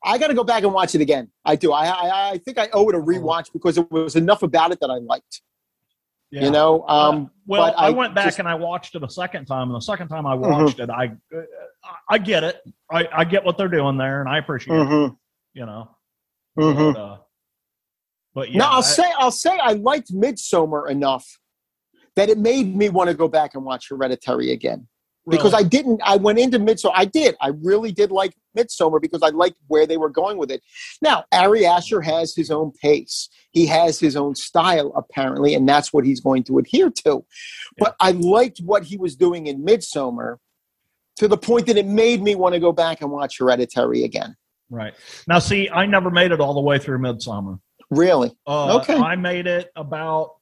I 0.05 0.19
got 0.19 0.29
to 0.29 0.35
go 0.35 0.45
back 0.45 0.63
and 0.63 0.73
watch 0.73 0.95
it 0.95 1.01
again. 1.01 1.31
I 1.45 1.57
do. 1.57 1.73
I, 1.73 1.87
I 1.87 2.31
I 2.33 2.39
think 2.39 2.59
I 2.59 2.69
owe 2.73 2.89
it 2.89 2.95
a 2.95 2.99
rewatch 2.99 3.53
because 3.53 3.75
there 3.75 3.87
was 3.91 4.17
enough 4.17 4.43
about 4.43 4.71
it 4.71 4.79
that 4.81 4.91
I 4.91 4.99
liked. 4.99 5.43
Yeah. 6.31 6.45
You 6.45 6.51
know. 6.51 6.85
Uh, 6.89 7.11
Um, 7.11 7.31
well, 7.47 7.67
but 7.73 7.79
I, 7.79 7.89
I 7.89 7.91
went 7.91 8.15
back 8.15 8.27
just- 8.27 8.39
and 8.39 8.47
I 8.49 8.55
watched 8.55 8.95
it 8.95 9.03
a 9.03 9.09
second 9.11 9.47
time, 9.47 9.69
and 9.69 9.75
the 9.75 9.81
second 9.81 10.09
time 10.09 10.27
I 10.27 10.37
Mhm. 10.37 10.65
watched 10.65 10.79
it, 10.79 10.89
I 10.91 11.07
uh, 11.37 11.41
I 12.09 12.19
get 12.19 12.45
it. 12.45 12.63
I, 12.91 13.09
I 13.13 13.25
get 13.25 13.45
what 13.45 13.59
they're 13.59 13.69
doing 13.69 13.97
there, 13.99 14.21
and 14.21 14.29
I 14.29 14.39
appreciate 14.39 14.75
it. 14.77 14.87
mhm, 14.87 15.17
You 15.55 15.67
know. 15.67 15.97
mhm. 16.59 16.95
But, 16.95 17.01
uh, 17.01 17.19
but 18.35 18.51
yeah, 18.51 18.59
no, 18.59 18.65
I'll 18.67 18.79
I- 18.79 18.83
say 18.83 19.13
I'll 19.19 19.31
say 19.31 19.59
I 19.63 19.73
liked 19.73 20.13
Midsommar 20.13 20.91
enough 20.91 21.27
that 22.17 22.29
it 22.29 22.39
made 22.39 22.77
me 22.77 22.89
want 22.89 23.09
to 23.11 23.15
go 23.15 23.29
back 23.29 23.55
and 23.55 23.65
watch 23.65 23.89
Hereditary 23.89 24.53
again. 24.53 24.87
Because. 25.27 25.55
I 25.55 25.63
didn't, 25.63 26.03
I 26.05 26.17
went 26.17 26.39
into 26.39 26.59
Midsommar. 26.59 26.93
I 26.95 27.07
did. 27.07 27.35
I 27.41 27.49
really 27.63 27.93
did 27.93 28.11
like 28.13 28.37
Midsommar 28.57 29.01
because 29.01 29.23
I 29.23 29.31
liked 29.31 29.57
where 29.69 29.87
they 29.87 29.97
were 29.97 30.11
going 30.11 30.37
with 30.37 30.51
it. 30.51 30.63
Now, 31.01 31.25
Ari 31.33 31.65
Aster 31.65 32.03
has 32.03 32.35
his 32.37 32.51
own 32.51 32.73
pace. 32.73 33.31
He 33.51 33.65
has 33.67 33.99
his 33.99 34.17
own 34.17 34.35
style, 34.35 34.93
apparently, 34.95 35.55
and 35.55 35.67
that's 35.67 35.95
what 35.95 36.05
he's 36.05 36.21
going 36.21 36.43
to 36.45 36.59
adhere 36.59 36.91
to. 37.07 37.25
But 37.79 37.97
I 38.01 38.11
liked 38.11 38.59
what 38.59 38.85
he 38.85 38.99
was 38.99 39.17
doing 39.17 39.47
in 39.47 39.65
Midsommar 39.65 40.37
to 41.17 41.27
the 41.27 41.39
point 41.39 41.67
that 41.69 41.79
it 41.79 41.87
made 41.87 42.23
me 42.23 42.35
want 42.35 42.53
to 42.55 42.61
go 42.61 42.71
back 42.73 43.01
and 43.01 43.11
watch 43.11 43.39
Hereditary 43.39 44.05
again. 44.05 44.37
right 44.69 44.93
now. 45.27 45.39
See, 45.39 45.71
I 45.71 45.87
never 45.87 46.11
made 46.11 46.33
it 46.33 46.41
all 46.41 46.53
the 46.53 46.61
way 46.61 46.79
through 46.79 46.99
Midsommar. 46.99 47.61
Really? 47.91 48.37
Uh, 48.47 48.79
Okay. 48.79 48.97
I 48.97 49.17
made 49.17 49.47
it 49.47 49.71
about 49.77 50.33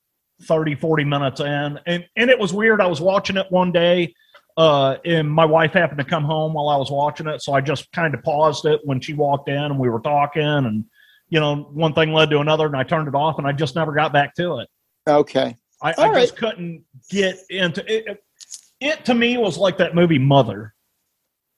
30, 0.43 0.75
40 0.75 1.05
minutes 1.05 1.41
in. 1.41 1.79
And, 1.87 2.07
and 2.17 2.31
it 2.31 2.39
was 2.39 2.53
weird. 2.53 2.81
I 2.81 2.87
was 2.87 3.01
watching 3.01 3.37
it 3.37 3.47
one 3.51 3.73
day, 3.73 4.15
uh, 4.57 4.97
and 5.05 5.31
my 5.31 5.45
wife 5.45 5.73
happened 5.73 5.99
to 5.99 6.05
come 6.05 6.25
home 6.25 6.55
while 6.55 6.69
I 6.69 6.77
was 6.77 6.91
watching 6.91 7.27
it. 7.27 7.43
So 7.43 7.53
I 7.53 7.61
just 7.61 7.91
kind 7.93 8.15
of 8.15 8.23
paused 8.23 8.67
it 8.67 8.81
when 8.85 9.01
she 9.01 9.15
walked 9.15 9.49
in 9.49 9.57
and 9.57 9.79
we 9.79 9.89
were 9.89 10.01
talking. 10.01 10.43
And, 10.43 10.85
you 11.29 11.41
know, 11.41 11.69
one 11.73 11.95
thing 11.95 12.13
led 12.13 12.31
to 12.31 12.41
another, 12.41 12.67
and 12.67 12.77
I 12.77 12.83
turned 12.83 13.09
it 13.09 13.15
off 13.15 13.39
and 13.39 13.47
I 13.47 13.53
just 13.53 13.75
never 13.75 13.93
got 13.93 14.13
back 14.13 14.35
to 14.37 14.59
it. 14.59 14.69
Okay. 15.09 15.57
I, 15.83 15.95
I 15.99 16.21
just 16.21 16.37
couldn't 16.37 16.85
get 17.11 17.39
into 17.51 17.81
it. 17.93 18.07
it. 18.07 18.25
It 18.81 19.05
to 19.05 19.15
me 19.15 19.37
was 19.37 19.59
like 19.59 19.79
that 19.79 19.95
movie 19.95 20.19
Mother. 20.19 20.75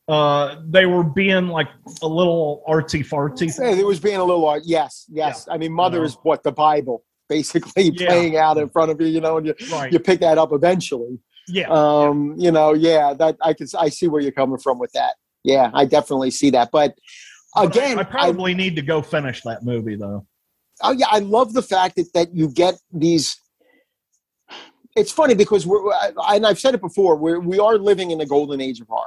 Uh, 0.06 0.56
they 0.68 0.85
were 0.86 1.02
being 1.05 1.48
like 1.48 1.68
a 2.02 2.06
little 2.06 2.62
artsy 2.68 3.01
fartsy. 3.06 3.48
It 3.78 3.86
was 3.86 3.98
being 4.01 4.16
a 4.18 4.24
little, 4.24 4.47
uh, 4.47 4.60
yes, 4.62 5.06
yes. 5.10 5.48
I 5.51 5.56
mean, 5.56 5.72
Mother 5.72 6.05
is 6.05 6.18
what 6.24 6.43
the 6.43 6.52
Bible 6.52 7.05
basically 7.28 7.90
Yeah. 7.94 8.09
playing 8.09 8.36
out 8.36 8.59
in 8.59 8.68
front 8.68 8.90
of 8.90 9.01
you, 9.01 9.06
you 9.06 9.20
know, 9.20 9.39
and 9.39 9.47
you, 9.47 9.55
Right. 9.72 9.90
you 9.90 9.98
pick 9.98 10.20
that 10.20 10.36
up 10.39 10.52
eventually. 10.52 11.18
Yeah. 11.47 11.68
um 11.68 12.35
you 12.39 12.51
know 12.51 12.72
yeah 12.72 13.12
that 13.12 13.36
i 13.43 13.52
can 13.52 13.66
i 13.78 13.90
see 13.90 14.09
where 14.09 14.22
you're 14.22 14.32
coming 14.32 14.56
from 14.56 14.78
with 14.78 14.90
that 14.93 15.12
yeah 15.43 15.70
i 15.74 15.85
definitely 15.85 16.31
see 16.31 16.48
that 16.48 16.70
but 16.72 16.94
But 17.55 17.60
I- 17.60 17.64
again 17.66 17.98
I, 17.98 18.02
probably 18.05 18.55
need 18.55 18.76
to 18.76 18.82
go 18.82 19.02
finish 19.02 19.43
that 19.43 19.62
movie 19.62 19.94
though. 19.94 20.26
oh 20.82 20.93
yeah 20.93 21.05
i 21.10 21.18
love 21.18 21.52
the 21.52 21.60
fact 21.60 21.97
that 21.97 22.10
that 22.14 22.35
you 22.35 22.48
get 22.48 22.76
these 22.94 23.36
it's 24.97 25.12
funny 25.12 25.35
because 25.35 25.66
we're 25.66 25.82
and 26.28 26.47
i've 26.47 26.59
said 26.59 26.72
it 26.74 26.81
before 26.81 27.14
we're 27.16 27.40
we 27.40 27.59
are 27.59 27.76
living 27.76 28.10
in 28.10 28.16
the 28.16 28.26
golden 28.26 28.62
age 28.62 28.81
of 28.81 28.89
horror 28.89 29.05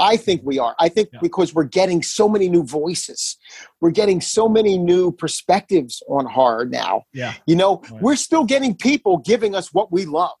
i 0.00 0.16
think 0.16 0.40
we 0.44 0.58
are 0.58 0.74
i 0.80 0.88
think 0.88 1.08
Yeah. 1.12 1.20
because 1.22 1.54
we're 1.54 1.64
getting 1.80 2.02
so 2.02 2.28
many 2.28 2.48
new 2.48 2.64
voices 2.64 3.36
we're 3.80 3.90
getting 3.92 4.20
so 4.20 4.48
many 4.48 4.76
new 4.78 5.12
perspectives 5.12 6.02
on 6.08 6.26
horror 6.26 6.64
now 6.64 7.04
Yeah. 7.12 7.34
you 7.46 7.54
know 7.54 7.82
Right. 7.90 8.02
we're 8.02 8.16
still 8.16 8.44
getting 8.44 8.74
people 8.74 9.18
giving 9.18 9.54
us 9.54 9.72
what 9.72 9.92
we 9.92 10.04
love 10.06 10.40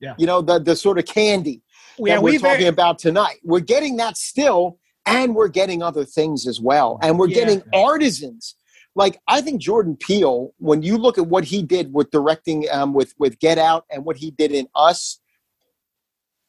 Yeah. 0.00 0.14
you 0.18 0.26
know 0.26 0.42
the 0.42 0.58
the 0.58 0.76
sort 0.76 0.98
of 0.98 1.06
candy 1.06 1.62
Yeah, 1.98 2.14
that 2.14 2.22
we're 2.22 2.32
we 2.32 2.38
talking 2.38 2.58
very, 2.58 2.76
about 2.78 2.98
tonight. 2.98 3.38
We're 3.44 3.66
getting 3.74 3.96
that 3.98 4.16
still, 4.16 4.78
and 5.04 5.34
we're 5.34 5.48
getting 5.60 5.82
other 5.82 6.04
things 6.18 6.46
as 6.46 6.58
well. 6.60 6.98
And 7.02 7.18
we're 7.18 7.28
Yeah. 7.28 7.40
getting 7.40 7.62
artisans. 7.74 8.54
Like 9.02 9.14
I 9.28 9.40
think 9.44 9.60
Jordan 9.60 9.96
Peele, 9.96 10.52
when 10.58 10.82
you 10.82 10.96
look 10.96 11.16
at 11.18 11.26
what 11.34 11.44
he 11.44 11.62
did 11.62 11.92
with 11.92 12.10
directing 12.10 12.58
um, 12.76 12.94
with 12.94 13.12
with 13.18 13.38
Get 13.38 13.58
Out 13.58 13.84
and 13.90 14.04
what 14.06 14.16
he 14.16 14.30
did 14.30 14.50
in 14.52 14.66
Us, 14.74 15.20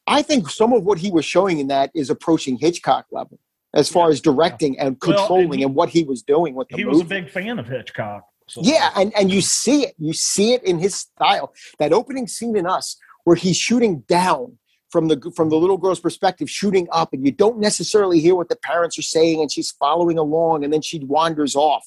I 0.06 0.22
think 0.22 0.48
some 0.50 0.72
of 0.72 0.84
what 0.84 0.98
he 0.98 1.10
was 1.10 1.24
showing 1.24 1.58
in 1.58 1.68
that 1.68 1.90
is 1.94 2.10
approaching 2.10 2.56
Hitchcock 2.58 3.06
level 3.10 3.38
as 3.74 3.88
far 3.88 4.10
as 4.10 4.20
directing 4.20 4.78
and 4.78 4.96
Well, 5.00 5.10
and 5.10 5.18
controlling 5.18 5.58
he- 5.60 5.64
and 5.64 5.74
what 5.74 5.88
he 5.90 6.04
was 6.04 6.22
doing 6.22 6.54
with 6.54 6.68
the 6.68 6.76
He 6.76 6.84
movie. 6.84 6.94
was 6.96 7.02
a 7.02 7.08
big 7.08 7.30
fan 7.30 7.58
of 7.58 7.66
Hitchcock. 7.68 8.24
So- 8.48 8.60
Yeah, 8.64 8.90
and, 8.96 9.12
and 9.16 9.30
you 9.32 9.40
see 9.40 9.84
it. 9.84 9.94
You 9.98 10.12
see 10.12 10.52
it 10.52 10.62
in 10.64 10.78
his 10.78 10.94
style. 10.96 11.54
That 11.78 11.92
opening 11.92 12.26
scene 12.26 12.56
in 12.56 12.66
Us, 12.66 12.96
where 13.24 13.36
he's 13.36 13.56
shooting 13.56 14.00
down 14.08 14.58
from 14.90 15.08
the 15.08 15.32
from 15.34 15.48
the 15.48 15.56
little 15.56 15.78
girl's 15.78 16.00
perspective, 16.00 16.50
shooting 16.50 16.86
up, 16.92 17.14
and 17.14 17.24
you 17.24 17.32
don't 17.32 17.58
necessarily 17.58 18.20
hear 18.20 18.34
what 18.34 18.50
the 18.50 18.56
parents 18.56 18.98
are 18.98 19.02
saying, 19.02 19.40
and 19.40 19.50
she's 19.50 19.70
following 19.70 20.18
along, 20.18 20.64
and 20.64 20.72
then 20.72 20.82
she 20.82 20.98
wanders 20.98 21.54
off. 21.56 21.86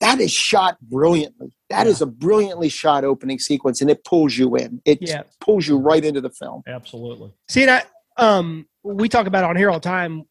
That 0.00 0.18
is 0.20 0.30
shot 0.30 0.78
brilliantly. 0.80 1.52
That 1.70 1.86
is 1.86 2.00
a 2.00 2.06
brilliantly 2.06 2.68
shot 2.70 3.04
opening 3.04 3.38
sequence, 3.38 3.80
and 3.80 3.90
it 3.90 4.02
pulls 4.04 4.36
you 4.38 4.56
in. 4.56 4.80
It 4.84 4.98
Yeah. 5.02 5.22
pulls 5.40 5.66
you 5.68 5.76
right 5.76 6.04
into 6.04 6.20
the 6.20 6.30
film. 6.30 6.62
absolutely. 6.66 7.32
See 7.48 7.66
that 7.66 7.88
um 8.16 8.66
we 8.82 9.08
talk 9.08 9.26
about 9.26 9.44
it 9.44 9.50
on 9.50 9.56
here 9.56 9.70
all 9.70 9.78
the 9.78 9.88
time. 9.88 10.22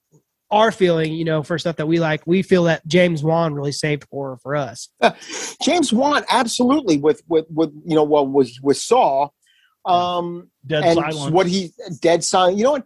Our 0.49 0.72
feeling, 0.72 1.14
you 1.14 1.26
know, 1.26 1.43
for 1.43 1.59
stuff 1.59 1.76
that 1.76 1.88
we 1.88 1.99
like, 1.99 2.26
we 2.26 2.41
feel 2.41 2.64
that 2.64 2.85
James 2.88 3.22
Wan 3.22 3.53
really 3.53 3.73
saved 3.73 4.05
horror 4.09 4.38
for 4.41 4.55
us. 4.55 4.88
James 5.61 5.91
Wan, 5.91 6.23
absolutely, 6.30 6.97
with 6.97 7.22
with 7.27 7.45
with 7.49 7.72
you 7.85 7.95
know, 7.95 8.03
well, 8.03 8.26
was 8.26 8.59
with 8.64 8.77
Saw. 8.77 9.30
Um, 9.85 10.49
Dead 10.65 10.84
and 10.84 10.95
Silence. 10.99 11.31
what 11.34 11.47
he 11.47 11.72
dead 12.01 12.22
silent. 12.23 12.57
You 12.57 12.64
know 12.65 12.72
what? 12.72 12.84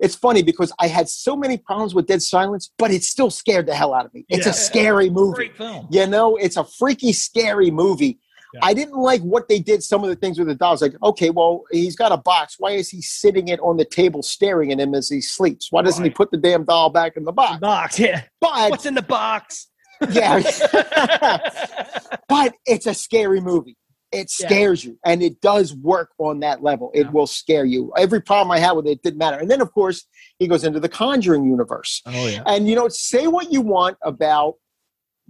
It's 0.00 0.14
funny 0.16 0.42
because 0.42 0.72
I 0.80 0.88
had 0.88 1.08
so 1.08 1.36
many 1.36 1.58
problems 1.58 1.94
with 1.94 2.06
Dead 2.06 2.22
Silence, 2.22 2.72
but 2.78 2.90
it 2.90 3.04
still 3.04 3.30
scared 3.30 3.66
the 3.66 3.74
hell 3.74 3.92
out 3.94 4.06
of 4.06 4.14
me. 4.14 4.24
It's 4.28 4.46
Yeah. 4.46 4.52
a 4.52 4.54
scary 4.54 5.10
movie. 5.10 5.52
You 5.90 6.06
know, 6.06 6.36
it's 6.36 6.56
a 6.56 6.64
freaky, 6.64 7.12
scary 7.12 7.70
movie. 7.70 8.18
Yeah. 8.54 8.60
I 8.64 8.74
didn't 8.74 8.96
like 8.98 9.20
what 9.20 9.46
they 9.48 9.60
did. 9.60 9.82
Some 9.82 10.02
of 10.02 10.08
the 10.10 10.16
things 10.16 10.36
with 10.38 10.48
the 10.48 10.56
dolls, 10.56 10.82
like, 10.82 10.94
okay, 11.04 11.30
well, 11.30 11.62
he's 11.70 11.94
got 11.94 12.10
a 12.10 12.16
box. 12.16 12.56
Why 12.58 12.72
is 12.72 12.88
he 12.88 13.00
sitting 13.00 13.46
it 13.48 13.60
on 13.60 13.76
the 13.76 13.84
table, 13.84 14.22
staring 14.24 14.72
at 14.72 14.80
him 14.80 14.92
as 14.94 15.08
he 15.08 15.20
sleeps? 15.20 15.70
Why 15.70 15.82
doesn't 15.82 16.02
he 16.02 16.10
put 16.10 16.30
the 16.32 16.36
damn 16.38 16.64
doll 16.64 16.90
back 16.90 17.16
in 17.16 17.24
the 17.24 17.30
box? 17.32 17.60
Box, 17.60 17.98
yeah. 18.00 18.22
But 18.40 18.70
What's 18.70 18.86
in 18.86 18.94
the 18.94 19.02
box? 19.02 19.68
yeah, 20.10 20.40
but 22.28 22.54
it's 22.66 22.86
a 22.86 22.94
scary 22.94 23.40
movie. 23.40 23.76
It 24.12 24.32
Yeah. 24.40 24.46
scares 24.48 24.84
you, 24.84 24.98
and 25.04 25.22
it 25.22 25.40
does 25.40 25.72
work 25.74 26.10
on 26.18 26.40
that 26.40 26.62
level. 26.62 26.90
It 26.94 27.04
Yeah. 27.04 27.10
will 27.12 27.26
scare 27.28 27.64
you. 27.64 27.92
Every 27.96 28.20
problem 28.20 28.50
I 28.50 28.58
had 28.58 28.72
with 28.72 28.86
it 28.86 29.02
didn't 29.02 29.18
matter. 29.18 29.38
And 29.38 29.48
then, 29.50 29.60
of 29.60 29.72
course, 29.72 30.04
he 30.38 30.48
goes 30.48 30.64
into 30.64 30.80
the 30.80 30.88
Conjuring 30.88 31.44
universe. 31.44 32.02
oh 32.06 32.26
yeah. 32.26 32.42
And 32.46 32.68
you 32.68 32.74
know, 32.74 32.88
say 32.88 33.26
what 33.28 33.52
you 33.52 33.60
want 33.60 33.98
about 34.02 34.56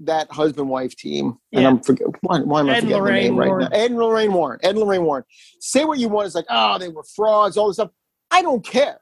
that 0.02 0.30
husband-wife 0.32 0.96
team, 0.96 1.36
and 1.52 1.66
I'm 1.66 1.80
forget 1.80 2.06
why, 2.22 2.40
why 2.40 2.60
am 2.60 2.70
I 2.70 2.76
Ed 2.76 2.80
forgetting 2.80 2.88
the 2.88 2.96
Lorraine 2.96 3.22
name 3.24 3.36
right 3.36 3.48
Warren. 3.48 3.68
now? 3.70 3.76
Ed 3.76 3.90
and 3.90 3.98
Lorraine 3.98 4.32
Warren. 4.32 4.60
Ed 4.62 4.70
and 4.70 4.78
Lorraine 4.78 5.04
Warren. 5.04 5.24
Say 5.60 5.84
what 5.84 5.98
you 5.98 6.08
want. 6.08 6.26
It's 6.26 6.34
like, 6.34 6.46
oh, 6.48 6.78
they 6.78 6.88
were 6.88 7.02
frauds, 7.02 7.58
all 7.58 7.66
this 7.66 7.76
stuff. 7.76 7.90
I 8.30 8.40
don't 8.40 8.64
care. 8.64 9.00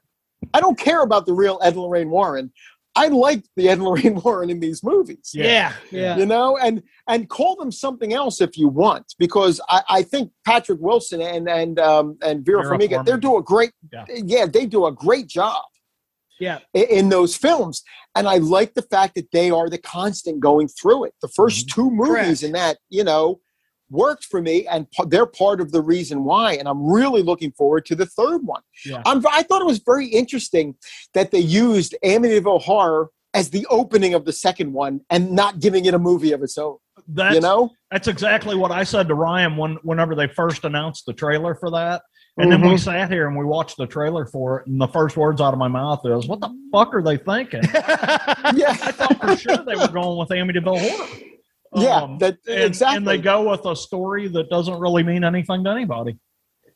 I 0.53 0.59
don't 0.59 0.77
care 0.77 1.01
about 1.01 1.25
the 1.25 1.33
real 1.33 1.57
Ed 1.63 1.77
Lorraine 1.77 2.09
Warren. 2.09 2.51
I 3.03 3.07
liked 3.07 3.47
the 3.55 3.69
Ed 3.69 3.73
and 3.79 3.83
Lorraine 3.83 4.15
Warren 4.23 4.49
in 4.49 4.59
these 4.59 4.81
movies 4.83 5.31
Yeah, 5.33 5.73
yeah. 5.91 6.17
you 6.17 6.25
know 6.25 6.57
and 6.57 6.75
and 7.07 7.29
call 7.37 7.55
them 7.55 7.71
something 7.71 8.11
else 8.13 8.41
if 8.47 8.57
you 8.61 8.67
want 8.67 9.05
because 9.17 9.55
i, 9.75 9.81
I 9.97 10.01
think 10.11 10.25
patrick 10.45 10.79
wilson 10.87 11.19
and 11.21 11.45
and 11.49 11.79
um, 11.79 12.17
and 12.27 12.45
vera, 12.45 12.63
Vera 12.63 12.77
farmiga 12.77 13.05
they 13.05 13.17
do 13.17 13.37
a 13.37 13.43
great 13.53 13.71
Yeah. 13.91 14.05
yeah. 14.33 14.45
they 14.45 14.65
do 14.77 14.85
a 14.85 14.91
great 15.05 15.27
job 15.27 15.63
Yeah. 16.39 16.59
i- 16.75 16.89
in, 16.97 17.09
those 17.09 17.33
films 17.45 17.75
and 18.15 18.27
i 18.27 18.37
like 18.57 18.71
the 18.79 18.87
fact 18.95 19.11
that 19.15 19.29
they 19.31 19.49
are 19.57 19.69
the 19.75 19.81
constant 19.99 20.37
going 20.49 20.67
through 20.79 21.01
it 21.07 21.13
the 21.21 21.27
1st 21.39 21.57
Mm-hmm. 21.65 21.75
two 21.75 21.89
movies 21.91 22.39
Correct. 22.39 22.43
in 22.43 22.51
that 22.61 22.77
you 22.97 23.03
know 23.03 23.39
worked 23.89 24.25
for 24.25 24.41
me 24.41 24.65
and 24.67 24.89
p- 24.91 25.03
they're 25.07 25.25
part 25.25 25.59
of 25.61 25.71
the 25.71 25.81
reason 25.81 26.23
why 26.23 26.53
and 26.53 26.67
i'm 26.67 26.85
really 26.85 27.21
looking 27.21 27.51
forward 27.53 27.85
to 27.85 27.95
the 27.95 28.05
third 28.05 28.39
one 28.45 28.61
Yeah. 28.85 29.01
I'm, 29.05 29.25
i 29.31 29.43
thought 29.43 29.61
it 29.61 29.65
was 29.67 29.79
very 29.79 30.07
interesting 30.07 30.75
that 31.13 31.31
they 31.31 31.39
used 31.39 31.95
amityville 32.03 32.61
horror 32.61 33.09
as 33.33 33.49
the 33.51 33.65
opening 33.69 34.13
of 34.13 34.25
the 34.25 34.33
second 34.33 34.73
one 34.73 35.01
and 35.09 35.31
not 35.31 35.59
giving 35.59 35.85
it 35.85 35.93
a 35.93 35.99
movie 35.99 36.31
of 36.31 36.41
its 36.43 36.57
own 36.57 36.77
That's, 37.07 37.35
you 37.35 37.41
know 37.41 37.71
that's 37.91 38.07
exactly 38.07 38.55
what 38.55 38.71
I 38.71 38.83
said 38.83 39.07
to 39.07 39.15
Ryan 39.15 39.57
when 39.57 39.75
whenever 39.83 40.13
they 40.13 40.27
first 40.27 40.63
announced 40.63 41.07
the 41.07 41.13
trailer 41.13 41.55
for 41.55 41.71
that. 41.71 42.03
And 42.37 42.51
then 42.51 42.61
we 42.61 42.75
Mhm. 42.75 42.79
sat 42.79 43.11
here 43.11 43.27
and 43.27 43.35
we 43.35 43.43
watched 43.43 43.77
the 43.77 43.87
trailer 43.87 44.25
for 44.27 44.59
it, 44.59 44.67
and 44.67 44.79
the 44.79 44.87
first 44.87 45.17
words 45.17 45.41
out 45.41 45.51
of 45.53 45.57
my 45.59 45.67
mouth 45.67 46.01
is, 46.05 46.27
"What 46.27 46.39
the 46.39 46.49
fuck 46.71 46.93
are 46.93 47.01
they 47.01 47.17
thinking?" 47.17 47.63
yeah 47.73 48.77
I 48.87 48.91
thought 48.91 49.19
for 49.19 49.35
sure 49.35 49.57
they 49.57 49.75
were 49.75 49.87
going 49.87 50.17
with 50.19 50.29
Amityville 50.29 50.79
Horror. 50.79 51.07
Yeah 51.75 52.01
Um, 52.01 52.17
that 52.19 52.37
and, 52.47 52.63
exactly 52.63 52.97
and 52.97 53.07
they 53.07 53.17
go 53.17 53.49
with 53.49 53.65
a 53.65 53.75
story 53.75 54.27
that 54.27 54.49
doesn't 54.49 54.79
really 54.79 55.03
mean 55.03 55.23
anything 55.23 55.63
to 55.63 55.69
anybody. 55.69 56.17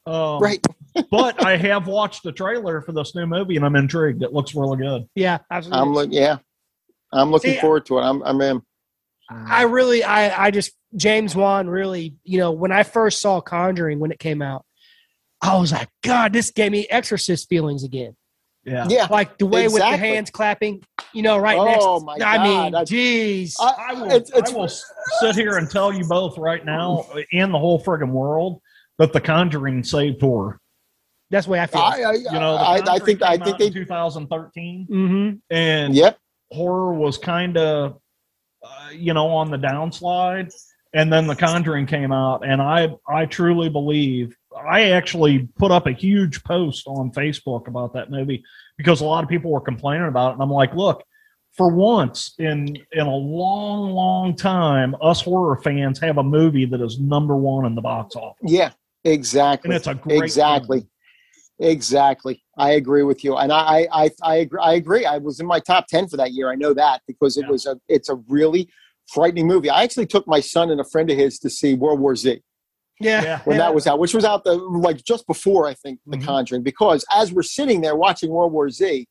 Um, 0.06 0.40
right 0.42 0.66
but 1.12 1.44
I 1.46 1.58
have 1.58 1.88
watched 1.88 2.24
the 2.24 2.32
trailer 2.32 2.82
for 2.82 2.92
this 2.92 3.16
new 3.16 3.26
movie, 3.26 3.56
and 3.56 3.66
I'm 3.66 3.76
intrigued. 3.76 4.22
It 4.22 4.34
looks 4.34 4.54
really 4.54 4.78
good. 4.78 5.08
yeah, 5.16 5.40
absolutely. 5.50 5.82
i'm 5.82 5.94
look 5.94 6.10
yeah 6.12 6.38
i'm 7.12 7.32
looking 7.32 7.54
See, 7.54 7.60
forward 7.60 7.86
to 7.88 8.00
it 8.00 8.02
i'm 8.02 8.22
i'm 8.24 8.42
in 8.42 8.62
I 9.30 9.64
really, 9.64 10.04
I, 10.04 10.46
I 10.46 10.52
just 10.52 10.74
James 10.96 11.36
Wan 11.36 11.68
really, 11.68 12.16
you 12.24 12.40
know, 12.40 12.52
when 12.52 12.72
I 12.72 12.84
first 12.84 13.20
saw 13.20 13.42
Conjuring 13.42 14.00
when 14.00 14.12
it 14.12 14.20
came 14.20 14.42
out, 14.42 14.66
I 15.42 15.58
was 15.58 15.72
like, 15.72 15.90
God, 16.04 16.34
this 16.34 16.52
gave 16.52 16.72
me 16.72 16.88
Exorcist 16.90 17.50
feelings 17.50 17.84
again. 17.84 18.16
Yeah. 18.66 18.86
Yeah. 18.90 19.08
like 19.10 19.38
the 19.38 19.46
way 19.46 19.68
with 19.68 19.78
the 19.80 19.98
hands 19.98 20.30
clapping, 20.30 20.82
you 21.14 21.22
know, 21.22 21.38
right 21.38 21.58
Oh, 21.58 21.66
next. 21.66 22.06
my 22.06 22.14
I 22.26 22.38
God. 22.38 22.44
mean, 22.48 22.76
I- 22.76 22.84
geez. 22.86 23.56
I- 23.60 23.76
I 23.90 23.94
will, 23.94 24.06
It's- 24.12 24.30
it's- 24.30 24.54
I 24.54 24.58
will 24.58 24.70
sit 25.20 25.36
here 25.36 25.58
and 25.58 25.70
tell 25.70 25.92
you 25.94 26.06
both 26.08 26.38
right 26.38 26.64
now, 26.64 27.06
in 27.32 27.52
the 27.52 27.60
whole 27.60 27.82
friggin' 27.84 28.12
world, 28.12 28.62
that 29.00 29.12
The 29.12 29.20
Conjuring 29.20 29.84
saved 29.84 30.22
horror. 30.22 30.60
That's 31.30 31.46
the 31.48 31.52
way 31.52 31.60
I 31.60 31.66
feel. 31.66 31.82
I, 31.82 32.02
I, 32.04 32.12
You 32.14 32.32
know, 32.32 32.54
The 32.54 32.64
I, 32.92 32.94
I 32.96 33.00
think 33.00 33.22
I 33.22 33.38
came 33.38 33.46
think 33.46 33.56
out 33.56 33.62
in 33.62 33.74
they. 33.74 33.80
2013, 33.80 34.88
mm-hmm. 34.90 35.36
and 35.50 35.96
Yep. 35.96 36.18
horror 36.52 36.94
was 36.94 37.18
kind 37.18 37.58
of, 37.58 38.00
uh, 38.64 38.90
you 38.94 39.14
know, 39.14 39.28
on 39.30 39.52
the 39.52 39.58
downslide. 39.58 40.54
And 40.96 41.12
then 41.12 41.26
The 41.26 41.36
Conjuring 41.36 41.88
came 41.88 42.12
out, 42.12 42.46
and 42.46 42.62
I, 42.62 42.96
I 43.10 43.26
truly 43.26 43.68
believe 43.68 44.38
I 44.56 44.92
actually 44.92 45.48
put 45.58 45.72
up 45.72 45.88
a 45.88 45.92
huge 45.92 46.44
post 46.44 46.88
on 46.88 47.12
Facebook 47.12 47.68
about 47.68 47.94
that 47.94 48.12
movie 48.12 48.44
because 48.78 49.02
a 49.02 49.06
lot 49.06 49.24
of 49.24 49.30
people 49.30 49.52
were 49.52 49.62
complaining 49.62 50.08
about 50.08 50.30
it, 50.32 50.34
and 50.34 50.42
I'm 50.44 50.50
like, 50.52 50.74
look, 50.76 51.04
for 51.56 51.74
once 51.74 52.34
in 52.40 52.76
in 52.92 53.06
a 53.08 53.16
long, 53.16 53.92
long 53.92 54.36
time, 54.36 54.96
us 55.02 55.22
horror 55.22 55.58
fans 55.64 56.00
have 56.00 56.18
a 56.18 56.24
movie 56.24 56.66
that 56.66 56.82
is 56.82 57.00
number 57.00 57.36
one 57.36 57.66
in 57.66 57.76
the 57.76 57.82
box 57.82 58.16
office, 58.16 58.52
Yeah. 58.52 58.72
Exactly. 59.06 59.68
and 59.70 59.76
it's 59.76 59.88
a 59.88 59.96
great 59.96 60.24
exactly 60.24 60.78
movie. 60.78 60.90
exactly 61.72 62.42
i 62.58 62.72
agree 62.72 63.04
with 63.04 63.22
you 63.22 63.36
and 63.36 63.52
i 63.52 63.86
i 63.92 64.10
i 64.24 64.36
agree 64.38 64.60
i 64.62 64.74
agree 64.76 65.06
i 65.06 65.18
was 65.18 65.42
in 65.42 65.46
my 65.46 65.60
top 65.60 65.88
10 65.88 66.08
for 66.08 66.16
that 66.16 66.32
year 66.32 66.50
i 66.50 66.56
know 66.56 66.74
that 66.74 67.02
because 67.06 67.36
it 67.36 67.42
Yeah. 67.44 67.50
was 67.52 67.66
a 67.66 67.78
it's 67.90 68.08
a 68.08 68.16
really 68.30 68.70
frightening 69.14 69.46
movie 69.46 69.70
i 69.70 69.84
actually 69.84 70.06
took 70.06 70.26
my 70.26 70.40
son 70.40 70.72
and 70.72 70.80
a 70.80 70.86
friend 70.86 71.10
of 71.10 71.18
his 71.18 71.38
to 71.40 71.50
see 71.50 71.74
world 71.74 72.00
war 72.00 72.16
z 72.16 72.42
Yeah. 73.00 73.24
Yeah. 73.24 73.40
when 73.44 73.58
yeah. 73.58 73.64
that 73.64 73.76
was 73.76 73.88
out 73.88 74.00
which 74.00 74.14
was 74.14 74.24
out 74.24 74.44
the 74.44 74.54
like 74.54 75.04
just 75.04 75.26
before 75.28 75.68
i 75.68 75.74
think 75.74 76.00
the 76.06 76.18
Mhm. 76.18 76.26
conjuring 76.26 76.64
because 76.64 77.04
as 77.12 77.34
we're 77.34 77.42
sitting 77.42 77.82
there 77.82 77.96
watching 77.96 78.30
world 78.30 78.54
war 78.54 78.70
z 78.70 79.08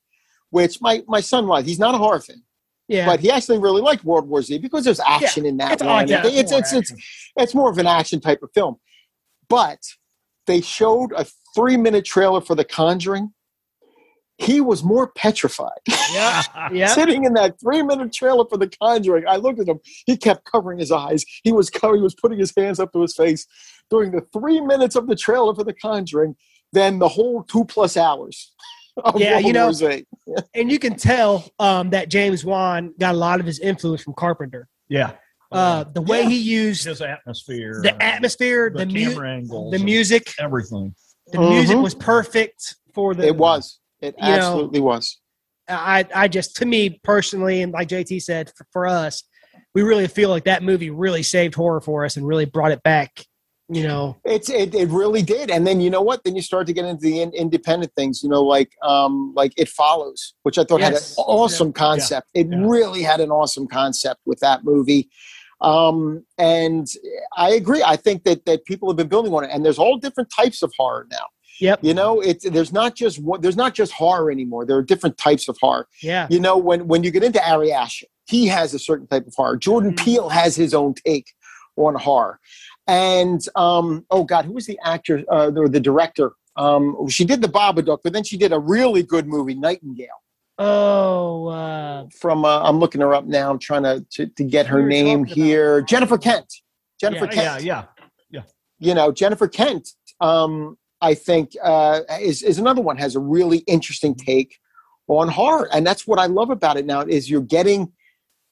which 0.51 0.81
my 0.81 1.03
my 1.09 1.21
son 1.21 1.47
was 1.47 1.67
he's 1.67 1.79
not 1.81 1.95
a 1.95 1.99
horror 1.99 2.21
fan 2.21 2.43
yeah. 2.89 3.07
but 3.07 3.21
he 3.21 3.31
actually 3.31 3.59
really 3.59 3.83
liked 3.83 4.05
world 4.05 4.29
war 4.29 4.41
z 4.43 4.59
because 4.59 4.85
there's 4.85 5.01
action 5.01 5.45
in 5.45 5.57
that 5.57 5.73
it's 5.73 5.83
one 5.83 6.07
yeah, 6.09 6.23
it's, 6.25 6.53
it's, 6.53 6.73
it's, 6.73 6.93
it's 7.37 7.55
more 7.55 7.71
of 7.71 7.79
an 7.79 7.87
action 7.87 8.21
type 8.21 8.43
of 8.43 8.51
film. 8.55 8.77
But 9.49 9.81
they 10.47 10.61
showed 10.61 11.13
a 11.17 11.27
three 11.55 11.77
minute 11.77 12.05
trailer 12.05 12.41
for 12.41 12.55
The 12.55 12.65
Conjuring. 12.65 13.33
He 14.43 14.61
was 14.61 14.83
more 14.83 15.09
petrified 15.13 15.71
yeah. 16.13 16.43
Yeah. 16.73 16.87
sitting 16.87 17.25
in 17.25 17.35
that 17.35 17.61
three 17.61 17.83
minute 17.83 18.13
trailer 18.13 18.45
for 18.49 18.57
The 18.59 18.69
Conjuring. 18.69 19.25
I 19.29 19.37
looked 19.37 19.61
at 19.61 19.69
him. 19.69 19.79
He 20.07 20.17
kept 20.17 20.45
covering 20.45 20.79
his 20.79 20.91
eyes. 20.91 21.25
He 21.45 21.53
was 21.53 21.71
co- 21.71 21.95
he 21.95 22.01
was 22.01 22.15
putting 22.15 22.39
his 22.39 22.53
hands 22.57 22.81
up 22.81 22.93
to 22.93 23.03
his 23.03 23.15
face 23.15 23.47
during 23.91 24.11
the 24.13 24.23
three 24.33 24.61
minutes 24.61 24.97
of 24.97 25.07
the 25.07 25.17
trailer 25.17 25.55
for 25.55 25.65
The 25.65 25.75
Conjuring. 25.75 26.35
Then 26.73 26.99
the 26.99 27.09
whole 27.09 27.43
two 27.45 27.65
plus 27.67 27.97
hours. 27.97 28.53
Yeah, 29.17 29.35
World 29.41 29.45
you 29.47 29.53
know- 29.53 29.73
And 30.55 30.71
you 30.71 30.79
can 30.79 30.97
tell 30.97 31.49
um, 31.59 31.91
that 31.91 32.09
James 32.11 32.45
Wan 32.45 32.95
got 32.99 33.15
a 33.15 33.19
lot 33.19 33.41
of 33.41 33.47
his 33.47 33.59
influence 33.59 34.03
from 34.03 34.15
Carpenter. 34.15 34.69
yeah, 34.89 35.13
Uh, 35.51 35.85
the 35.85 36.03
way 36.03 36.23
Yeah. 36.23 36.29
he 36.31 36.39
used 36.39 36.85
his 36.85 37.01
atmosphere, 37.01 37.81
the 37.83 38.03
atmosphere, 38.03 38.71
the, 38.71 38.85
the, 38.85 38.87
mu- 38.93 39.11
camera 39.13 39.31
angles, 39.31 39.73
the 39.73 39.79
music, 39.79 40.33
everything. 40.39 40.95
the 41.33 41.39
music 41.41 41.77
Mhm. 41.77 41.83
was 41.83 41.95
perfect 41.95 42.77
for 42.95 43.15
the. 43.15 43.27
It 43.29 43.37
was. 43.37 43.79
It 44.03 44.15
You 44.19 44.25
know, 44.25 44.33
absolutely 44.33 44.81
was. 44.81 45.19
I, 45.69 46.05
I 46.15 46.29
just, 46.29 46.57
to 46.57 46.67
me 46.67 47.01
personally, 47.05 47.63
and 47.63 47.73
like 47.73 47.89
JT 47.89 48.21
said, 48.21 48.51
for, 48.57 48.67
for 48.73 48.87
us, 48.87 49.23
we 49.75 49.83
really 49.83 50.09
feel 50.09 50.29
like 50.29 50.45
that 50.45 50.63
movie 50.63 50.91
really 50.91 51.23
saved 51.23 51.55
horror 51.55 51.81
for 51.81 52.05
us 52.05 52.17
and 52.17 52.27
really 52.27 52.45
brought 52.45 52.73
it 52.73 52.83
back. 52.83 53.25
You 53.69 53.85
know, 53.85 54.19
It's 54.25 54.51
it, 54.51 54.75
it 54.75 54.89
really 54.89 55.23
did, 55.23 55.51
and 55.51 55.67
then 55.67 55.81
you 55.81 55.89
know 55.89 56.03
what? 56.03 56.25
Then 56.25 56.37
you 56.37 56.43
start 56.43 56.67
to 56.67 56.75
get 56.75 56.85
into 56.85 57.01
the 57.01 57.23
in, 57.23 57.31
independent 57.33 57.93
things. 57.97 58.23
You 58.23 58.29
know, 58.29 58.43
like 58.43 58.71
um 58.83 59.33
like 59.35 59.55
it 59.57 59.69
follows, 59.69 60.35
which 60.43 60.59
I 60.59 60.65
thought 60.65 60.81
Yes. 60.81 60.93
had 60.93 61.19
an 61.19 61.25
awesome 61.25 61.73
concept. 61.73 62.29
It 62.35 62.49
Yeah. 62.51 62.59
really 62.61 63.03
had 63.03 63.21
an 63.21 63.31
awesome 63.31 63.67
concept 63.67 64.21
with 64.27 64.41
that 64.41 64.65
movie. 64.65 65.09
Um, 65.63 66.27
and 66.37 66.87
I 67.37 67.53
agree. 67.53 67.83
I 67.83 67.97
think 67.97 68.25
that 68.25 68.45
that 68.45 68.67
people 68.67 68.91
have 68.91 68.97
been 68.97 69.09
building 69.09 69.33
on 69.33 69.45
it, 69.45 69.51
and 69.51 69.65
there's 69.65 69.79
all 69.79 69.97
different 69.97 70.29
types 70.37 70.63
of 70.63 70.71
horror 70.77 71.07
now. 71.11 71.25
Yep, 71.61 71.79
You 71.83 71.95
know, 71.95 72.21
it's 72.21 72.49
there's 72.49 72.73
not 72.73 72.95
just 72.95 73.19
one, 73.21 73.41
there's 73.41 73.57
not 73.57 73.75
just 73.75 73.93
horror 73.93 74.31
anymore. 74.31 74.65
There 74.67 74.77
are 74.77 74.83
different 74.83 75.17
types 75.19 75.49
of 75.49 75.57
horror. 75.61 75.87
yeah, 76.03 76.27
You 76.31 76.41
know, 76.41 76.57
when 76.57 76.87
when 76.89 77.03
you 77.05 77.11
get 77.11 77.23
into 77.25 77.43
Ari 77.49 77.73
Aster, 77.73 78.07
he 78.27 78.47
has 78.47 78.75
a 78.75 78.79
certain 78.79 79.07
type 79.07 79.27
of 79.27 79.35
horror. 79.35 79.57
Jordan 79.57 79.93
Mhm. 79.95 80.05
Peele 80.05 80.29
has 80.29 80.55
his 80.57 80.75
own 80.75 80.95
take 80.95 81.33
on 81.77 81.95
horror. 81.95 82.39
And 82.87 83.41
um, 83.57 84.05
oh 84.11 84.25
God, 84.25 84.45
who 84.45 84.53
was 84.53 84.67
the 84.67 84.79
actor 84.85 85.25
uh, 85.31 85.51
or 85.57 85.69
the 85.69 85.81
director? 85.81 86.33
Um, 86.57 87.09
she 87.09 87.25
did 87.25 87.41
the 87.41 87.49
Babadook, 87.49 88.01
but 88.05 88.13
then 88.13 88.25
she 88.25 88.37
did 88.37 88.53
a 88.53 88.59
really 88.59 89.03
good 89.03 89.27
movie, 89.27 89.55
Nightingale. 89.55 90.09
Oh, 90.59 91.47
uh, 91.49 92.07
From 92.21 92.45
uh, 92.45 92.61
I'm 92.63 92.79
looking 92.79 93.01
her 93.01 93.15
up 93.15 93.25
now. 93.25 93.51
I'm 93.51 93.59
trying 93.59 93.83
to 93.85 94.05
to, 94.13 94.27
to 94.27 94.45
get 94.45 94.67
her 94.67 94.83
name 94.83 95.25
here. 95.25 95.81
Jennifer 95.83 96.19
Kent. 96.19 96.53
Jennifer 97.01 97.25
Yeah, 97.27 97.31
Kent. 97.55 97.65
Yeah, 97.65 97.85
yeah. 98.31 98.43
You 98.79 98.95
know, 98.95 99.13
Jennifer 99.13 99.49
Kent. 99.49 99.89
Um, 100.21 100.77
I 101.03 101.15
think 101.15 101.53
uh, 101.63 102.01
is 102.21 102.43
is 102.43 102.59
another 102.59 102.81
one 102.81 102.97
has 102.97 103.15
a 103.17 103.21
really 103.21 103.59
interesting 103.59 104.15
take 104.15 104.59
on 105.09 105.29
horror, 105.29 105.69
and 105.75 105.87
that's 105.87 106.07
what 106.07 106.19
I 106.19 106.27
love 106.27 106.49
about 106.51 106.77
it 106.79 106.87
now. 106.87 107.01
Is 107.03 107.29
you're 107.29 107.43
getting 107.43 107.93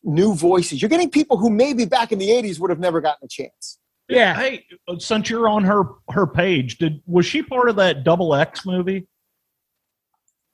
new 0.03 0.35
voices. 0.35 0.83
You're 0.83 0.89
getting 0.89 1.11
people 1.11 1.37
who 1.39 1.49
maybe 1.49 1.85
back 1.87 2.11
in 2.13 2.19
the 2.19 2.29
'80s 2.29 2.59
would 2.61 2.71
have 2.71 2.81
never 2.81 3.01
gotten 3.01 3.25
a 3.25 3.29
chance. 3.29 3.79
yeah. 4.09 4.35
Hey, 4.35 4.67
since 4.99 5.31
you're 5.31 5.49
on 5.49 5.63
her 5.65 5.85
her 6.11 6.27
page, 6.27 6.79
did 6.79 7.01
was 7.07 7.25
she 7.25 7.43
part 7.43 7.69
of 7.71 7.77
that 7.77 8.03
Double 8.05 8.35
X 8.35 8.67
movie? 8.67 9.07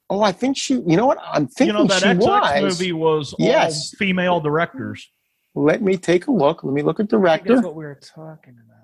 Oh, 0.09 0.23
I 0.23 0.31
think 0.33 0.57
she. 0.57 0.75
You 0.75 0.97
know 0.97 1.07
what? 1.07 1.19
I'm 1.25 1.49
thinking 1.49 1.75
you 1.75 1.83
know 1.83 1.89
that 1.89 2.01
she 2.03 2.09
XX 2.09 2.63
was. 2.63 2.63
movie 2.81 2.93
was 2.93 3.33
all 3.33 3.47
Yes. 3.47 3.95
female 3.99 4.39
directors. 4.41 5.11
Let 5.55 5.81
me 5.83 5.97
take 5.97 6.27
a 6.27 6.31
look. 6.31 6.63
Let 6.63 6.75
me 6.75 6.83
look 6.83 7.01
at 7.01 7.05
I 7.05 7.09
think 7.09 7.23
that's 7.25 7.43
director. 7.47 7.61
what 7.63 7.75
we 7.75 7.85
were 7.87 7.99
talking 8.01 8.57
about. 8.65 8.76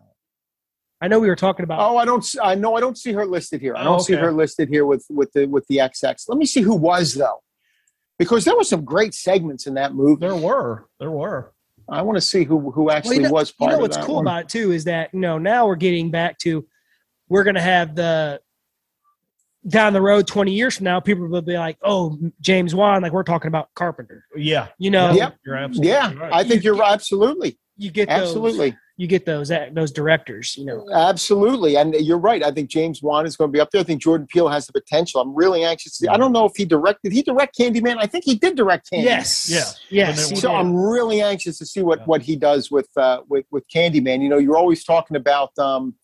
I 1.02 1.08
know 1.08 1.18
we 1.18 1.28
were 1.28 1.36
talking 1.36 1.64
about. 1.64 1.80
Oh, 1.80 1.96
I 1.98 2.04
don't. 2.04 2.22
s- 2.22 2.36
I 2.42 2.54
know. 2.54 2.76
I 2.76 2.80
don't 2.80 2.96
see 2.96 3.12
her 3.12 3.26
listed 3.26 3.60
here. 3.60 3.74
I 3.76 3.80
Oh, 3.82 3.84
don't 3.84 4.00
see 4.00 4.14
okay. 4.14 4.22
her 4.22 4.32
listed 4.32 4.68
here 4.68 4.86
with 4.86 5.04
with 5.10 5.32
the 5.32 5.46
with 5.46 5.66
the 5.66 5.78
XX. 5.78 6.14
Let 6.28 6.38
me 6.38 6.46
see 6.46 6.60
who 6.62 6.76
was 6.76 7.14
though, 7.14 7.42
because 8.18 8.44
there 8.44 8.56
were 8.56 8.64
some 8.64 8.84
great 8.84 9.12
segments 9.12 9.66
in 9.66 9.74
that 9.74 9.94
movie. 9.94 10.20
There 10.20 10.36
were, 10.36 10.86
there 11.00 11.10
were. 11.10 11.52
I 11.88 12.02
want 12.02 12.16
to 12.16 12.20
see 12.22 12.44
who 12.44 12.70
who 12.70 12.90
actually 12.90 13.18
know- 13.18 13.32
was 13.32 13.52
you 13.60 13.66
know 13.66 13.74
of 13.74 13.80
what's 13.80 13.96
that 13.96 14.06
cool 14.06 14.16
one. 14.16 14.24
about 14.26 14.42
it 14.44 14.48
too 14.48 14.70
is 14.70 14.84
that 14.84 15.12
you 15.12 15.18
know 15.20 15.38
now 15.38 15.66
we're 15.66 15.74
getting 15.76 16.10
back 16.12 16.38
to 16.38 16.64
we're 17.28 17.44
going 17.44 17.56
to 17.56 17.60
have 17.60 17.96
the 17.96 18.40
down 19.66 19.92
the 19.92 20.00
road 20.00 20.26
20 20.26 20.52
years 20.52 20.76
from 20.76 20.84
now 20.84 20.98
people 21.00 21.26
will 21.28 21.40
be 21.42 21.56
like 21.56 21.78
oh 21.82 22.18
james 22.40 22.74
wan 22.74 23.00
like 23.00 23.12
we're 23.12 23.22
talking 23.22 23.46
about 23.48 23.68
carpenter 23.74 24.24
Yeah, 24.34 24.68
you 24.78 24.90
know 24.90 25.12
Yep. 25.12 25.36
you're 25.46 25.56
absolutely 25.56 25.88
Yeah, 25.92 26.12
right. 26.14 26.32
I 26.32 26.44
think 26.44 26.64
you're 26.64 26.74
right. 26.76 26.92
Absolutely, 26.92 27.58
you 27.76 27.90
get 27.92 28.08
those 28.08 28.18
absolutely, 28.22 28.76
you 28.98 29.06
get 29.06 29.24
those 29.24 29.50
uh, 29.50 29.68
those 29.72 29.90
directors 29.90 30.56
you 30.56 30.64
know 30.64 30.86
absolutely. 30.92 31.76
And 31.76 31.94
you're 31.94 32.18
right. 32.18 32.42
I 32.42 32.50
think 32.50 32.68
James 32.70 33.02
Wan 33.02 33.26
is 33.26 33.36
going 33.36 33.48
to 33.50 33.52
be 33.52 33.60
up 33.60 33.70
there. 33.70 33.80
I 33.80 33.84
think 33.84 34.02
Jordan 34.02 34.26
Peele 34.26 34.48
has 34.48 34.66
the 34.66 34.72
potential. 34.72 35.20
I'm 35.20 35.34
really 35.34 35.64
anxious. 35.64 35.92
To 35.92 36.04
see. 36.04 36.08
I 36.08 36.16
don't 36.16 36.32
know 36.32 36.44
if 36.44 36.52
he 36.56 36.64
directed. 36.64 37.12
He 37.12 37.22
direct 37.22 37.56
Candyman? 37.58 37.96
I 37.98 38.06
think 38.06 38.24
he 38.24 38.34
did 38.34 38.54
direct 38.56 38.90
Candyman. 38.90 39.04
yes 39.04 39.50
Yeah. 39.50 39.64
yes 39.90 40.18
And 40.18 40.28
he 40.28 40.34
it 40.38 40.40
so 40.42 40.48
did. 40.48 40.56
I'm 40.56 40.74
really 40.76 41.20
anxious 41.22 41.58
to 41.58 41.66
see 41.66 41.82
what 41.82 42.00
Yeah. 42.00 42.04
what 42.04 42.22
he 42.22 42.36
does 42.36 42.70
with 42.70 42.88
uh, 42.96 43.20
with 43.28 43.46
with 43.50 43.64
Candyman. 43.68 44.22
You 44.22 44.28
know, 44.28 44.38
you're 44.38 44.56
always 44.58 44.84
talking 44.84 45.16
about 45.16 45.50
um, 45.58 45.94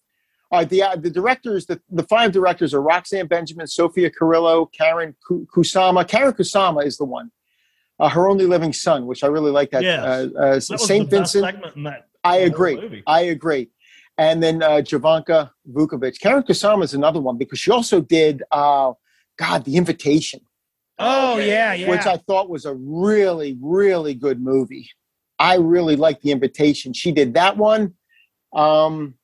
uh, 0.51 0.65
the 0.65 0.83
uh, 0.83 0.97
the 0.97 1.11
directors. 1.11 1.67
The, 1.67 1.81
the 1.91 2.05
five 2.05 2.33
directors 2.33 2.73
are 2.73 2.81
Roxanne 2.81 3.27
Benjamin, 3.27 3.67
Sofia 3.67 4.11
Carrillo, 4.11 4.71
Karyn 4.79 5.15
Kusama. 5.55 6.07
Karyn 6.09 6.33
Kusama 6.33 6.85
is 6.87 6.97
the 6.97 7.05
one. 7.05 7.31
Uh, 8.01 8.09
her 8.09 8.29
only 8.29 8.47
living 8.47 8.73
son, 8.73 9.07
which 9.07 9.25
I 9.25 9.27
really 9.27 9.51
like 9.51 9.71
that. 9.73 9.83
Yes. 9.83 10.01
Uh, 10.05 10.07
uh, 10.39 10.45
That 10.55 10.69
was 10.71 10.87
Saint 10.87 11.11
the 11.11 11.19
best 11.21 11.33
Vincent. 11.35 11.45
segment 11.45 11.77
in 11.77 11.83
that. 11.85 12.07
I 12.25 12.37
agree. 12.39 12.77
movie. 12.77 13.03
I 13.07 13.21
agree. 13.23 13.71
And 14.19 14.43
then 14.43 14.63
uh, 14.63 14.69
Jovanka 14.83 15.51
Vuckovic. 15.71 16.19
Karyn 16.21 16.45
Kusama 16.47 16.85
is 16.85 16.95
another 16.95 17.21
one 17.21 17.37
because 17.39 17.59
she 17.59 17.71
also 17.71 18.01
did, 18.01 18.43
uh, 18.51 18.93
God, 19.39 19.65
The 19.65 19.77
Invitation 19.77 20.41
oh 21.01 21.35
Okay. 21.35 21.47
yeah 21.49 21.73
yeah 21.75 21.89
which 21.91 22.07
I 22.07 22.17
thought 22.17 22.51
was 22.51 22.65
a 22.65 22.75
really, 22.75 23.57
really 23.61 24.15
good 24.15 24.41
movie. 24.43 24.91
I 25.39 25.55
really 25.55 25.95
liked 25.95 26.23
The 26.23 26.33
Invitation. 26.33 26.93
She 26.93 27.13
did 27.13 27.35
that 27.35 27.57
one. 27.57 27.95
Um, 28.53 29.15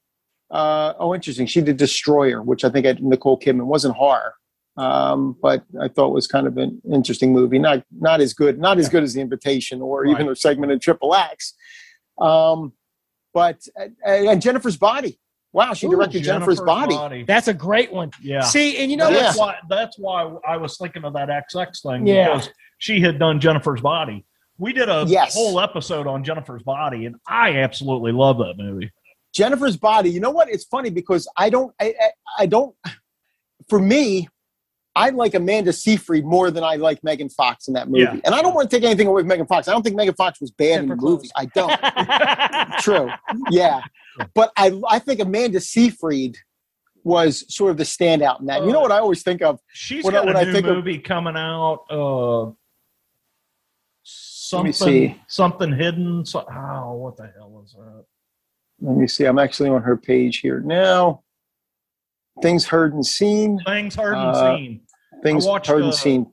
uh, 0.52 0.92
oh, 1.00 1.14
interesting. 1.16 1.46
She 1.46 1.60
did 1.62 1.76
Destroyer, 1.76 2.42
which 2.42 2.64
I 2.64 2.70
think 2.70 2.86
had 2.86 3.02
Nicole 3.02 3.38
Kidman 3.40 3.66
wasn't 3.66 3.96
horror, 3.96 4.34
um, 4.76 5.36
but 5.40 5.64
I 5.80 5.88
thought 5.88 6.10
was 6.12 6.26
kind 6.26 6.46
of 6.46 6.56
an 6.58 6.80
interesting 6.92 7.32
movie. 7.32 7.58
Not 7.58 7.84
not 7.96 8.20
as 8.20 8.34
good, 8.34 8.58
not 8.58 8.78
as 8.78 8.88
good 8.88 9.02
as 9.02 9.14
The 9.14 9.20
Invitation 9.20 9.80
or 9.80 10.02
Right. 10.02 10.10
even 10.12 10.28
a 10.28 10.36
segment 10.36 10.72
in 10.72 10.80
Triple 10.80 11.14
X. 11.14 11.54
Um, 12.18 12.72
but 13.32 13.60
uh, 13.78 13.86
and 14.08 14.40
Jennifer's 14.42 14.76
Body. 14.76 15.18
Wow, 15.52 15.72
she 15.72 15.86
Ooh, 15.86 15.90
directed 15.90 16.24
Jennifer's, 16.24 16.60
Body. 16.60 17.22
that's 17.24 17.46
a 17.46 17.54
great 17.54 17.92
one 17.92 18.10
Yeah. 18.20 18.40
see 18.40 18.76
and 18.78 18.90
you 18.90 18.96
know 18.96 19.08
Yeah. 19.08 19.20
that's 19.20 19.38
what's 19.38 19.38
why 19.38 19.56
that's 19.68 19.98
why 19.98 20.34
I 20.46 20.56
was 20.56 20.76
thinking 20.76 21.04
of 21.04 21.12
that 21.12 21.28
XX 21.30 21.80
thing 21.80 22.06
Yeah. 22.08 22.34
because 22.34 22.50
she 22.78 23.00
had 23.00 23.20
done 23.20 23.38
Jennifer's 23.38 23.80
Body. 23.80 24.24
We 24.58 24.72
did 24.72 24.88
a 24.88 25.04
Yes. 25.06 25.34
whole 25.34 25.60
episode 25.60 26.08
on 26.08 26.24
Jennifer's 26.24 26.62
Body, 26.64 27.06
and 27.06 27.16
I 27.28 27.58
absolutely 27.58 28.10
love 28.12 28.38
that 28.38 28.54
movie. 28.58 28.90
Jennifer's 29.32 29.76
body. 29.76 30.10
You 30.10 30.20
know 30.20 30.30
what? 30.30 30.48
It's 30.48 30.64
funny 30.64 30.90
because 30.90 31.28
I 31.36 31.50
don't. 31.50 31.74
I, 31.80 31.86
I, 32.00 32.10
I 32.40 32.46
don't. 32.46 32.74
For 33.68 33.80
me, 33.80 34.28
I 34.96 35.10
like 35.10 35.34
Amanda 35.34 35.72
Seyfried 35.72 36.24
more 36.24 36.50
than 36.52 36.62
I 36.62 36.76
like 36.76 37.02
Megan 37.02 37.28
Fox 37.28 37.66
in 37.68 37.74
that 37.74 37.88
movie. 37.88 38.02
Yeah. 38.04 38.16
And 38.24 38.34
I 38.34 38.40
don't 38.42 38.54
want 38.54 38.70
to 38.70 38.76
take 38.76 38.84
anything 38.84 39.08
away 39.08 39.22
from 39.22 39.28
Megan 39.28 39.46
Fox. 39.46 39.66
I 39.66 39.72
don't 39.72 39.82
think 39.82 39.96
Megan 39.96 40.14
Fox 40.14 40.40
was 40.40 40.50
bad 40.52 40.82
in 40.84 40.88
the 40.88 40.96
movie. 40.96 41.28
I 41.36 41.46
don't. 41.46 42.78
True. 42.80 43.10
Yeah. 43.50 43.80
But 44.34 44.52
I 44.56 44.80
I 44.88 44.98
think 45.00 45.20
Amanda 45.20 45.60
Seyfried 45.60 46.36
was 47.02 47.44
sort 47.54 47.70
of 47.72 47.76
the 47.76 47.84
standout 47.84 48.40
in 48.40 48.46
that. 48.46 48.64
you 48.64 48.72
know 48.72 48.80
what 48.80 48.92
I 48.92 48.98
always 48.98 49.22
think 49.22 49.42
of? 49.42 49.58
She's 49.72 50.04
When 50.04 50.14
I- 50.14 50.18
got 50.18 50.26
when 50.26 50.36
a 50.36 50.38
I 50.38 50.44
new 50.44 50.52
think 50.52 50.66
of- 50.66 50.76
movie 50.76 50.98
coming 50.98 51.36
out. 51.36 51.84
Uh, 51.90 52.42
Let 52.44 52.50
me 54.64 54.72
something, 54.72 54.72
see. 54.72 55.20
something 55.26 55.72
hidden. 55.72 56.24
So, 56.24 56.44
oh, 56.48 56.92
what 56.94 57.16
the 57.16 57.30
hell 57.36 57.60
is 57.64 57.72
that? 57.72 58.04
Let 58.80 58.96
me 58.96 59.06
see. 59.06 59.24
I'm 59.24 59.38
actually 59.38 59.70
on 59.70 59.82
her 59.82 59.96
page 59.96 60.38
here 60.38 60.60
now. 60.60 61.22
Things 62.42 62.66
heard 62.66 62.92
and 62.94 63.04
seen. 63.06 63.60
Things 63.66 63.94
heard 63.94 64.14
and 64.16 64.36
Uh, 64.36 64.56
seen. 64.56 64.80
Things 65.24 65.46
watched, 65.46 65.68
heard 65.68 65.82
uh, 65.82 65.90
seen. 65.90 66.32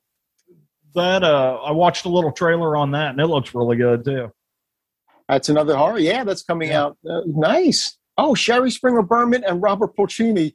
That 0.94 1.24
uh, 1.24 1.60
I 1.64 1.72
watched 1.72 2.06
a 2.06 2.10
little 2.10 2.32
trailer 2.32 2.76
on 2.76 2.92
that, 2.92 3.12
and 3.12 3.20
it 3.20 3.28
looks 3.28 3.56
really 3.56 3.78
good 3.78 4.04
too. 4.04 4.32
That's 5.30 5.48
another 5.48 5.78
horror. 5.78 5.98
Yeah, 5.98 6.26
that's 6.26 6.44
coming 6.44 6.70
Yeah. 6.70 6.84
out. 6.84 6.98
Uh, 7.10 7.22
nice. 7.26 7.98
Oh, 8.18 8.36
Shari 8.36 8.70
Springer 8.70 9.02
Berman 9.02 9.46
and 9.46 9.62
Robert 9.62 9.96
Pulcini 9.96 10.54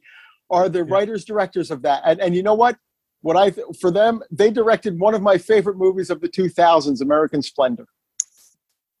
are 0.51 0.69
the 0.69 0.79
Yeah. 0.85 0.93
writers 0.93 1.25
directors 1.25 1.71
of 1.71 1.81
that. 1.81 2.03
And, 2.05 2.21
and 2.21 2.35
you 2.35 2.43
know 2.43 2.53
what? 2.53 2.77
What 3.21 3.35
I 3.35 3.51
for 3.81 3.89
them, 3.89 4.21
they 4.29 4.51
directed 4.51 4.99
one 4.99 5.15
of 5.15 5.23
my 5.23 5.39
favorite 5.39 5.77
movies 5.77 6.11
of 6.11 6.21
the 6.21 6.29
2000s, 6.29 7.01
American 7.01 7.41
Splendor. 7.41 7.87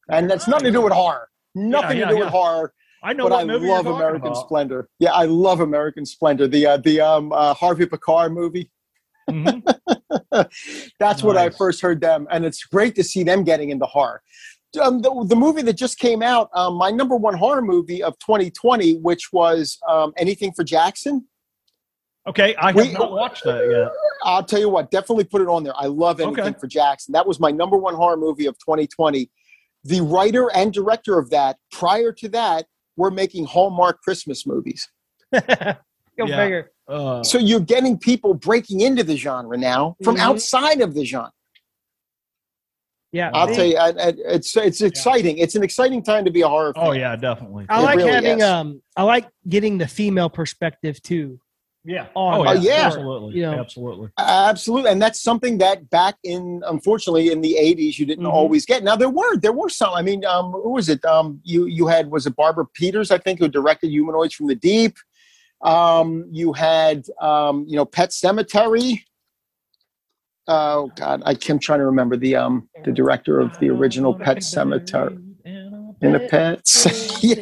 And 0.09 0.29
that's 0.29 0.47
nothing 0.47 0.65
to 0.65 0.71
do 0.71 0.81
with 0.81 0.93
horror. 0.93 1.29
Nothing 1.53 1.99
yeah, 1.99 2.05
to 2.05 2.15
do 2.15 2.19
with 2.21 2.29
horror. 2.29 2.73
I 3.03 3.13
know 3.13 3.25
but 3.29 3.45
what 3.45 3.49
I 3.51 3.57
love 3.57 3.85
American 3.85 4.31
about. 4.31 4.41
Splendor. 4.47 4.89
Yeah, 4.97 5.11
I 5.13 5.25
love 5.25 5.59
American 5.59 6.05
Splendor. 6.07 6.47
The 6.47 6.65
uh, 6.65 6.77
the 6.77 6.99
um, 7.01 7.31
uh, 7.31 7.53
Harvey 7.53 7.85
Pekar 7.85 8.31
movie. 8.33 8.71
Mhm. 9.29 9.61
That's 10.99 11.23
what 11.23 11.37
I 11.37 11.49
first 11.49 11.81
heard 11.81 12.01
them, 12.01 12.27
and 12.31 12.45
it's 12.45 12.63
great 12.63 12.95
to 12.95 13.03
see 13.03 13.23
them 13.23 13.43
getting 13.43 13.69
into 13.69 13.85
horror. 13.85 14.21
Um, 14.81 15.01
the, 15.01 15.25
the 15.27 15.35
movie 15.35 15.61
that 15.63 15.73
just 15.73 15.97
came 15.97 16.21
out, 16.21 16.49
um, 16.53 16.75
my 16.75 16.91
number 16.91 17.15
one 17.15 17.35
horror 17.35 17.61
movie 17.61 18.03
of 18.03 18.17
2020, 18.19 18.97
which 18.97 19.31
was 19.31 19.79
um, 19.87 20.13
Anything 20.17 20.51
for 20.53 20.63
Jackson. 20.63 21.25
Okay, 22.27 22.53
I 22.57 22.67
have 22.67 22.75
We- 22.75 22.91
not 22.91 23.11
watched 23.11 23.43
that 23.45 23.67
yet. 23.71 23.91
I'll 24.23 24.43
tell 24.43 24.59
you 24.59 24.69
what, 24.69 24.91
definitely 24.91 25.23
put 25.23 25.41
it 25.41 25.47
on 25.47 25.63
there. 25.63 25.73
I 25.77 25.85
love 25.85 26.19
Anything 26.19 26.43
Okay. 26.45 26.59
for 26.59 26.67
Jackson. 26.67 27.13
That 27.13 27.25
was 27.25 27.39
my 27.39 27.51
number 27.51 27.77
one 27.77 27.95
horror 27.95 28.17
movie 28.17 28.45
of 28.45 28.57
2020. 28.59 29.29
The 29.85 30.01
writer 30.01 30.51
and 30.53 30.73
director 30.73 31.17
of 31.17 31.29
that, 31.29 31.57
prior 31.71 32.11
to 32.13 32.27
that, 32.29 32.65
were 32.97 33.11
making 33.11 33.45
Hallmark 33.45 34.01
Christmas 34.01 34.45
movies. 34.45 34.87
Go 35.31 35.39
Yeah. 36.17 36.35
figure. 36.37 36.71
Uh, 36.87 37.23
So 37.23 37.37
you're 37.37 37.59
getting 37.59 37.97
people 37.97 38.33
breaking 38.33 38.81
into 38.81 39.03
the 39.03 39.17
genre 39.17 39.57
now 39.57 39.95
from 40.03 40.15
Mhm. 40.15 40.19
outside 40.19 40.81
of 40.81 40.93
the 40.93 41.03
genre. 41.05 41.31
Yeah. 43.11 43.31
I'll 43.33 43.47
me- 43.47 43.55
tell 43.55 43.65
you, 43.65 43.77
I, 43.77 43.87
I, 43.89 44.13
it's 44.35 44.55
it's 44.57 44.81
exciting. 44.81 45.37
It's 45.37 45.55
an 45.55 45.63
exciting 45.63 46.03
time 46.03 46.25
to 46.25 46.31
be 46.31 46.41
a 46.41 46.47
horror. 46.47 46.73
oh 46.75 46.91
yeah, 46.91 47.15
definitely. 47.15 47.65
I 47.69 47.79
It 47.79 47.83
like 47.83 47.97
really 47.97 48.11
having 48.11 48.37
is. 48.39 48.43
um 48.43 48.81
I 48.95 49.03
like 49.03 49.27
getting 49.47 49.77
the 49.77 49.87
female 49.87 50.29
perspective 50.29 51.01
too. 51.01 51.39
yeah. 51.85 52.07
on 52.15 52.39
Oh 52.47 52.51
yeah. 52.53 52.59
Yeah. 52.61 52.85
Absolutely. 52.87 53.35
You 53.35 53.41
know. 53.43 53.59
Absolutely. 53.59 54.09
Absolutely, 54.17 54.91
and 54.91 55.01
that's 55.01 55.21
something 55.21 55.57
that 55.59 55.89
back 55.89 56.15
in, 56.23 56.61
unfortunately, 56.67 57.31
in 57.31 57.39
the 57.41 57.55
'80s, 57.59 57.97
you 57.97 58.05
didn't 58.05 58.25
Mhm. 58.25 58.33
always 58.33 58.65
get. 58.65 58.83
Now 58.83 58.95
there 58.97 59.09
were 59.09 59.37
there 59.37 59.53
were 59.53 59.69
some. 59.69 59.93
I 59.93 60.01
mean, 60.01 60.25
um, 60.25 60.51
who 60.51 60.71
was 60.71 60.87
it? 60.89 61.03
Um, 61.05 61.39
you 61.43 61.65
you 61.65 61.87
had 61.87 62.11
was 62.11 62.27
it 62.27 62.35
Barbara 62.35 62.65
Peeters? 62.73 63.09
I 63.09 63.17
think 63.19 63.39
who 63.39 63.47
directed 63.47 63.89
Humanoids 63.89 64.33
from 64.35 64.47
the 64.47 64.55
Deep. 64.55 64.95
Um, 65.61 66.27
you 66.31 66.53
had 66.53 67.05
um, 67.21 67.65
you 67.67 67.75
know 67.75 67.85
Pet 67.85 68.09
Sematary. 68.11 69.01
Oh 70.47 70.91
God, 70.95 71.23
I, 71.25 71.31
I'm 71.49 71.59
trying 71.59 71.79
to 71.79 71.85
remember 71.85 72.15
the 72.15 72.35
um 72.35 72.69
the 72.85 72.91
director 72.91 73.39
of 73.39 73.57
the 73.59 73.69
original 73.69 74.13
Pet 74.13 74.37
Sematary 74.39 75.17
in 76.01 76.11
the 76.13 76.19
Pets. 76.19 77.21
yeah, 77.23 77.35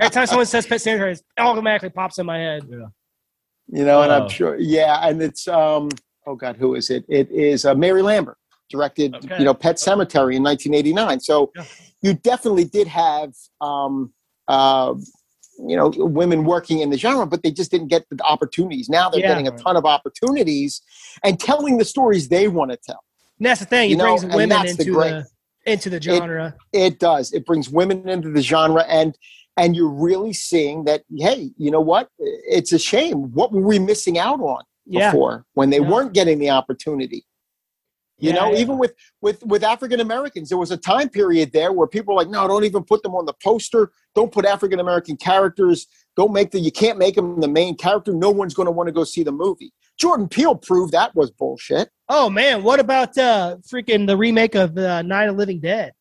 Every 0.00 0.10
time 0.10 0.26
someone 0.26 0.46
says 0.46 0.66
pet 0.66 0.80
cemetery, 0.80 1.12
it 1.12 1.22
automatically 1.38 1.90
pops 1.90 2.18
in 2.18 2.26
my 2.26 2.38
head. 2.38 2.64
you 2.68 3.84
know, 3.84 4.02
and 4.02 4.12
Oh. 4.12 4.16
I'm 4.16 4.28
sure. 4.28 4.58
Yeah, 4.58 4.98
and 5.08 5.22
it's 5.22 5.46
um 5.48 5.90
oh 6.26 6.34
God, 6.34 6.56
who 6.56 6.74
is 6.74 6.90
it? 6.90 7.04
It 7.08 7.30
is 7.30 7.64
uh, 7.64 7.74
Mary 7.74 8.02
Lambert 8.02 8.36
directed 8.68 9.14
Okay. 9.14 9.38
you 9.38 9.44
know 9.44 9.54
Pet 9.54 9.78
Cemetery 9.78 10.36
in 10.36 10.42
1989. 10.42 11.20
So 11.20 11.52
Yeah. 11.54 11.64
you 12.02 12.14
definitely 12.14 12.64
did 12.64 12.88
have 12.88 13.32
um 13.60 14.12
uh 14.48 14.94
you 15.68 15.76
know 15.76 15.92
women 15.96 16.44
working 16.44 16.80
in 16.80 16.90
the 16.90 16.98
genre, 16.98 17.26
but 17.26 17.42
they 17.42 17.50
just 17.50 17.70
didn't 17.70 17.88
get 17.88 18.04
the 18.10 18.22
opportunities. 18.24 18.88
Now 18.88 19.08
they're 19.08 19.20
Yeah. 19.20 19.28
getting 19.28 19.48
a 19.48 19.52
ton 19.52 19.76
of 19.76 19.84
opportunities 19.84 20.82
and 21.24 21.38
telling 21.38 21.78
the 21.78 21.84
stories 21.84 22.28
they 22.28 22.48
want 22.48 22.70
to 22.70 22.76
tell. 22.76 23.02
And 23.38 23.46
that's 23.46 23.60
the 23.60 23.66
thing. 23.66 23.90
It 23.90 23.98
brings 23.98 24.24
women 24.24 24.48
that's 24.50 24.76
the 24.76 24.82
into 24.82 24.92
great- 24.92 25.10
the 25.10 25.26
into 25.72 25.90
the 25.90 26.00
genre. 26.00 26.54
It 26.72 26.98
does. 26.98 27.32
It 27.32 27.46
brings 27.46 27.70
women 27.70 28.08
into 28.08 28.30
the 28.30 28.42
genre 28.42 28.84
and 28.88 29.16
and 29.56 29.76
you're 29.76 29.90
really 29.90 30.32
seeing 30.32 30.84
that 30.84 31.02
hey, 31.16 31.50
you 31.56 31.70
know 31.70 31.80
what? 31.80 32.08
It's 32.18 32.72
a 32.72 32.78
shame. 32.78 33.32
What 33.32 33.52
were 33.52 33.60
we 33.62 33.78
missing 33.78 34.18
out 34.18 34.40
on? 34.40 34.62
yeah. 34.84 35.12
before 35.12 35.44
when 35.54 35.70
they 35.70 35.78
Yeah. 35.78 35.88
weren't 35.88 36.12
getting 36.12 36.38
the 36.40 36.50
opportunity. 36.50 37.24
You 38.22 38.30
Yeah, 38.30 38.36
know, 38.36 38.52
yeah. 38.52 38.58
even 38.60 38.78
with 38.78 38.94
with 39.20 39.44
with 39.44 39.64
African 39.64 39.98
Americans, 39.98 40.48
there 40.48 40.56
was 40.56 40.70
a 40.70 40.76
time 40.76 41.08
period 41.08 41.50
there 41.52 41.72
where 41.72 41.88
people 41.88 42.14
were 42.14 42.20
like, 42.22 42.30
no, 42.30 42.46
don't 42.46 42.62
even 42.62 42.84
put 42.84 43.02
them 43.02 43.16
on 43.16 43.26
the 43.26 43.34
poster. 43.42 43.90
Don't 44.14 44.30
put 44.30 44.44
African 44.44 44.78
American 44.78 45.16
characters. 45.16 45.88
Don't 46.16 46.32
make 46.32 46.52
the 46.52 46.60
you 46.60 46.70
can't 46.70 46.98
make 46.98 47.16
them 47.16 47.40
the 47.40 47.48
main 47.48 47.76
character. 47.76 48.12
No 48.12 48.30
one's 48.30 48.54
going 48.54 48.66
to 48.66 48.70
want 48.72 48.86
to 48.86 48.92
go 48.92 49.02
see 49.02 49.24
the 49.24 49.32
movie. 49.32 49.72
Jordan 49.98 50.28
Peele 50.28 50.54
proved 50.54 50.92
that 50.92 51.16
was 51.16 51.32
bullshit. 51.32 51.90
Oh 52.08 52.30
man, 52.30 52.62
what 52.62 52.78
about 52.78 53.18
uh 53.18 53.56
freaking 53.68 54.06
the 54.06 54.16
remake 54.16 54.54
of 54.54 54.78
uh, 54.78 55.02
Night 55.02 55.28
of 55.28 55.34
Living 55.36 55.58
Dead? 55.58 55.92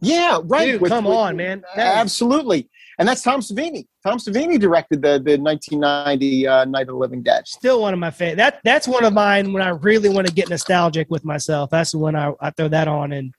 Yeah, 0.00 0.40
right. 0.44 0.80
Dude, 0.80 0.88
come 0.88 1.06
on, 1.06 1.36
man. 1.36 1.62
That 1.76 1.98
Absolutely. 1.98 2.70
And 2.98 3.08
that's 3.08 3.22
Tom 3.22 3.40
Savini. 3.40 3.86
Tom 4.04 4.18
Savini 4.18 4.58
directed 4.58 5.02
the, 5.02 5.18
the 5.18 5.38
1990 5.38 6.46
uh, 6.46 6.64
Night 6.66 6.82
of 6.82 6.88
the 6.88 6.94
Living 6.94 7.22
Dead. 7.22 7.46
Still 7.48 7.80
one 7.80 7.94
of 7.94 8.00
my 8.00 8.10
favorite. 8.10 8.36
That 8.36 8.60
that's 8.64 8.86
one 8.86 9.04
of 9.04 9.12
mine 9.12 9.52
when 9.52 9.62
I 9.62 9.70
really 9.70 10.08
want 10.08 10.26
to 10.26 10.32
get 10.32 10.50
nostalgic 10.50 11.10
with 11.10 11.24
myself. 11.24 11.70
That's 11.70 11.94
when 11.94 12.16
I, 12.16 12.32
I 12.40 12.50
throw 12.50 12.68
that 12.68 12.88
on 12.88 13.12
and 13.12 13.32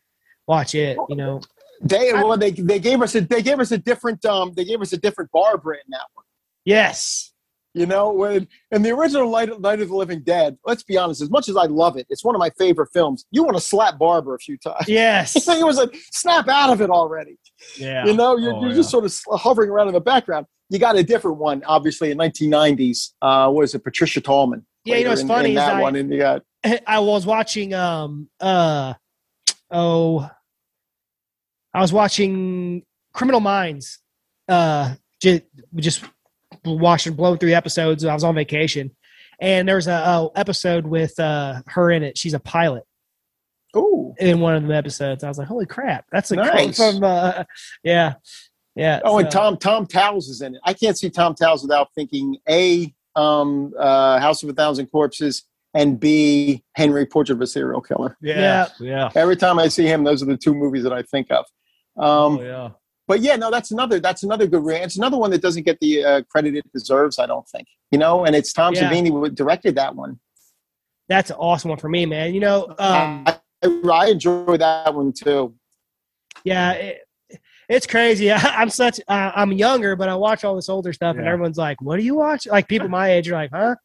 watch 0.47 0.75
it. 0.75 0.97
You 1.09 1.15
know. 1.15 1.41
They 1.81 2.13
well, 2.13 2.37
they 2.37 2.51
they 2.51 2.79
gave 2.79 3.01
us 3.01 3.15
a 3.15 3.21
they 3.21 3.41
gave 3.41 3.59
us 3.59 3.71
a 3.71 3.77
different 3.77 4.23
um 4.25 4.53
they 4.55 4.65
gave 4.65 4.81
us 4.81 4.93
a 4.93 4.97
different 4.97 5.31
Barbara 5.31 5.75
in 5.75 5.91
that 5.91 6.05
one. 6.13 6.25
Yes. 6.65 7.33
You 7.75 7.87
know, 7.87 8.11
when 8.11 8.47
in 8.71 8.83
the 8.83 8.91
original 8.91 9.31
Night, 9.31 9.59
Night 9.59 9.81
of 9.81 9.89
the 9.89 9.95
Living 9.95 10.21
Dead, 10.21 10.57
let's 10.63 10.83
be 10.83 10.95
honest, 10.95 11.21
as 11.21 11.31
much 11.31 11.49
as 11.49 11.57
I 11.57 11.65
love 11.65 11.97
it, 11.97 12.05
it's 12.09 12.23
one 12.23 12.35
of 12.35 12.39
my 12.39 12.51
favorite 12.51 12.89
films. 12.93 13.25
You 13.31 13.43
want 13.43 13.57
to 13.57 13.61
slap 13.61 13.97
Barbara 13.97 14.35
a 14.35 14.37
few 14.37 14.57
times. 14.57 14.87
Yes. 14.87 15.35
it 15.47 15.65
was 15.65 15.77
like, 15.77 15.95
snap 16.11 16.47
out 16.47 16.71
of 16.71 16.81
it 16.81 16.91
already. 16.91 17.39
Yeah. 17.77 18.05
You 18.05 18.13
know, 18.13 18.37
you're, 18.37 18.53
Oh, 18.53 18.61
you're 18.61 18.69
yeah. 18.69 18.75
just 18.75 18.89
sort 18.91 19.05
of 19.05 19.15
hovering 19.39 19.69
around 19.69 19.87
in 19.87 19.93
the 19.93 20.01
background. 20.01 20.45
You 20.69 20.79
got 20.79 20.95
a 20.95 21.03
different 21.03 21.37
one, 21.37 21.63
obviously, 21.65 22.11
in 22.11 22.17
1990s. 22.17 23.11
Uh, 23.21 23.51
was 23.53 23.73
it 23.75 23.83
Patricia 23.83 24.21
Tallman? 24.21 24.65
Yeah, 24.85 24.95
you 24.97 25.03
know 25.05 25.09
played 25.09 25.11
what's 25.11 25.21
her 25.21 25.23
in- 25.23 25.27
funny 25.27 25.49
in 25.51 25.57
is 25.57 25.63
that 25.63 25.75
I- 25.75 25.81
one, 25.81 25.95
and 25.95 26.11
you 26.11 26.17
got 26.19 26.41
I 26.87 26.99
was 26.99 27.25
watching 27.25 27.73
um 27.73 28.29
uh 28.39 28.93
oh 29.71 30.29
I 31.73 31.81
was 31.81 31.91
watching 31.93 32.83
Criminal 33.13 33.39
Minds 33.39 33.99
uh 34.47 34.95
just 35.21 35.43
just 35.75 36.03
watching 36.65 37.13
blow 37.13 37.35
through 37.35 37.53
episodes 37.53 38.03
I 38.05 38.13
was 38.13 38.23
on 38.23 38.35
vacation 38.35 38.91
and 39.39 39.67
there 39.67 39.75
was 39.77 39.87
a, 39.87 39.91
a 39.93 40.29
episode 40.35 40.85
with 40.85 41.17
uh 41.19 41.61
her 41.67 41.91
in 41.91 42.03
it 42.03 42.17
she's 42.17 42.33
a 42.33 42.39
pilot 42.39 42.83
oh, 43.73 44.13
in 44.19 44.39
one 44.39 44.55
of 44.55 44.67
the 44.67 44.75
episodes 44.75 45.23
I 45.23 45.27
was 45.27 45.37
like 45.37 45.47
holy 45.47 45.65
crap 45.65 46.05
that's 46.11 46.31
a 46.31 46.35
quote 46.35 46.53
Nice. 46.53 46.77
from 46.77 47.03
uh 47.03 47.43
yeah 47.83 48.13
yeah 48.75 48.99
oh, 49.03 49.17
and 49.19 49.29
Tom 49.31 49.57
Tom 49.57 49.85
Towles 49.87 50.29
is 50.29 50.41
in 50.41 50.55
it. 50.55 50.61
I 50.63 50.73
can't 50.73 50.97
see 50.97 51.09
Tom 51.09 51.35
Towles 51.35 51.61
without 51.61 51.89
thinking 51.95 52.37
a 52.49 52.93
um, 53.15 53.71
uh, 53.77 54.19
House 54.19 54.41
of 54.41 54.49
a 54.49 54.53
Thousand 54.53 54.87
Corpses 54.87 55.43
and 55.75 55.99
b 55.99 56.63
Henry 56.75 57.05
Portrait 57.05 57.35
of 57.35 57.41
a 57.41 57.47
Serial 57.47 57.81
Killer. 57.81 58.17
yeah. 58.21 58.67
Yeah. 58.79 59.09
Every 59.15 59.35
time 59.35 59.59
I 59.59 59.67
see 59.67 59.85
him, 59.85 60.03
those 60.03 60.23
are 60.23 60.25
the 60.25 60.37
two 60.37 60.53
movies 60.55 60.81
that 60.83 60.93
I 60.93 61.03
think 61.03 61.29
of. 61.31 61.45
Um, 61.97 62.39
oh 62.39 62.41
yeah. 62.41 62.69
but 63.07 63.19
yeah, 63.21 63.35
no, 63.35 63.51
that's 63.51 63.69
another 63.71 63.99
that's 63.99 64.23
another 64.23 64.47
good. 64.47 64.63
Re- 64.65 64.81
it's 64.81 64.97
another 64.97 65.17
one 65.17 65.29
that 65.31 65.41
doesn't 65.43 65.63
get 65.63 65.79
the 65.79 66.03
uh, 66.03 66.21
credit 66.23 66.55
it 66.55 66.65
deserves. 66.73 67.19
I 67.19 67.27
don't 67.27 67.47
think 67.49 67.67
you 67.91 67.99
know. 67.99 68.25
And 68.25 68.35
it's 68.35 68.51
Tom 68.53 68.73
Yeah. 68.73 68.89
Savini 68.91 69.09
who 69.09 69.29
directed 69.29 69.75
that 69.75 69.95
one. 69.95 70.19
that's 71.07 71.29
an 71.29 71.35
awesome 71.37 71.69
one 71.69 71.77
for 71.77 71.89
me 71.89 72.05
man 72.07 72.33
you 72.33 72.39
know 72.39 72.65
um 72.79 73.23
I, 73.27 73.35
I 73.63 74.07
enjoy 74.09 74.57
that 74.57 74.93
one 74.93 75.13
too. 75.13 75.53
yeah 76.43 76.71
it, 76.73 77.01
it's 77.69 77.87
crazy. 77.87 78.31
I, 78.31 78.37
i'm 78.61 78.69
such 78.69 78.99
uh, 79.07 79.31
i'm 79.35 79.51
younger 79.53 79.95
but 79.95 80.09
i 80.09 80.15
watch 80.15 80.43
all 80.43 80.55
this 80.55 80.67
older 80.69 80.91
stuff 80.93 81.15
and 81.17 81.25
everyone's 81.25 81.57
like 81.57 81.81
what 81.81 81.97
do 81.97 82.03
you 82.03 82.15
watch? 82.15 82.45
Like 82.45 82.67
people 82.67 82.89
my 82.89 83.11
age 83.11 83.29
are 83.29 83.33
like 83.33 83.51
huh? 83.53 83.75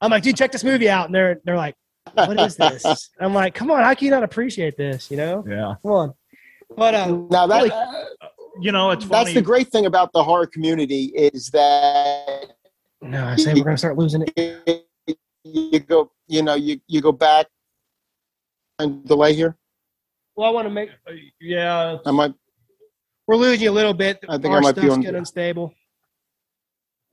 I'm 0.00 0.10
like 0.10 0.22
dude 0.22 0.36
check 0.36 0.52
this 0.52 0.64
movie 0.64 0.88
out. 0.88 1.06
And 1.06 1.14
they're 1.14 1.40
they're 1.44 1.56
like 1.56 1.74
what 2.14 2.38
is 2.40 2.56
this? 2.56 3.10
I'm 3.20 3.34
like 3.34 3.54
come 3.54 3.70
on 3.70 3.82
how 3.82 3.92
can 3.94 4.04
you 4.06 4.10
not 4.10 4.22
appreciate 4.22 4.76
this 4.76 5.10
you 5.10 5.16
know? 5.16 5.44
Yeah. 5.48 5.74
come 5.82 5.92
on. 5.92 6.14
But 6.76 6.94
um 6.94 7.28
now 7.30 7.46
that 7.46 7.70
Holy- 7.70 8.04
You 8.60 8.72
know, 8.72 8.90
it's 8.90 9.06
that's 9.06 9.34
the 9.34 9.42
great 9.42 9.68
thing 9.68 9.86
about 9.86 10.12
the 10.12 10.22
horror 10.22 10.46
community 10.46 11.12
is 11.14 11.50
that 11.50 12.46
no 13.02 13.24
i 13.24 13.36
say 13.36 13.54
we're 13.54 13.62
gonna 13.64 13.78
start 13.78 13.96
losing 13.96 14.22
it 14.22 14.32
it, 15.06 15.18
you 15.44 15.78
go, 15.80 16.10
you 16.26 16.42
know, 16.42 16.54
you 16.54 16.80
you 16.88 17.00
go 17.00 17.12
back 17.12 17.46
and 18.78 19.04
delay 19.06 19.34
here. 19.34 19.56
Well, 20.36 20.48
I 20.48 20.50
want 20.50 20.66
to 20.66 20.70
make. 20.74 20.90
Uh, 21.08 21.12
Yeah. 21.40 21.98
I 22.06 22.10
might. 22.10 22.34
We're 23.26 23.36
losing 23.36 23.62
you 23.64 23.70
a 23.70 23.72
little 23.72 23.94
bit. 23.94 24.18
I 24.28 24.38
think 24.38 24.52
Our 24.52 24.58
I 24.58 24.60
might 24.60 24.76
be 24.76 24.88
on- 24.88 25.00
getting 25.00 25.16
unstable. 25.16 25.74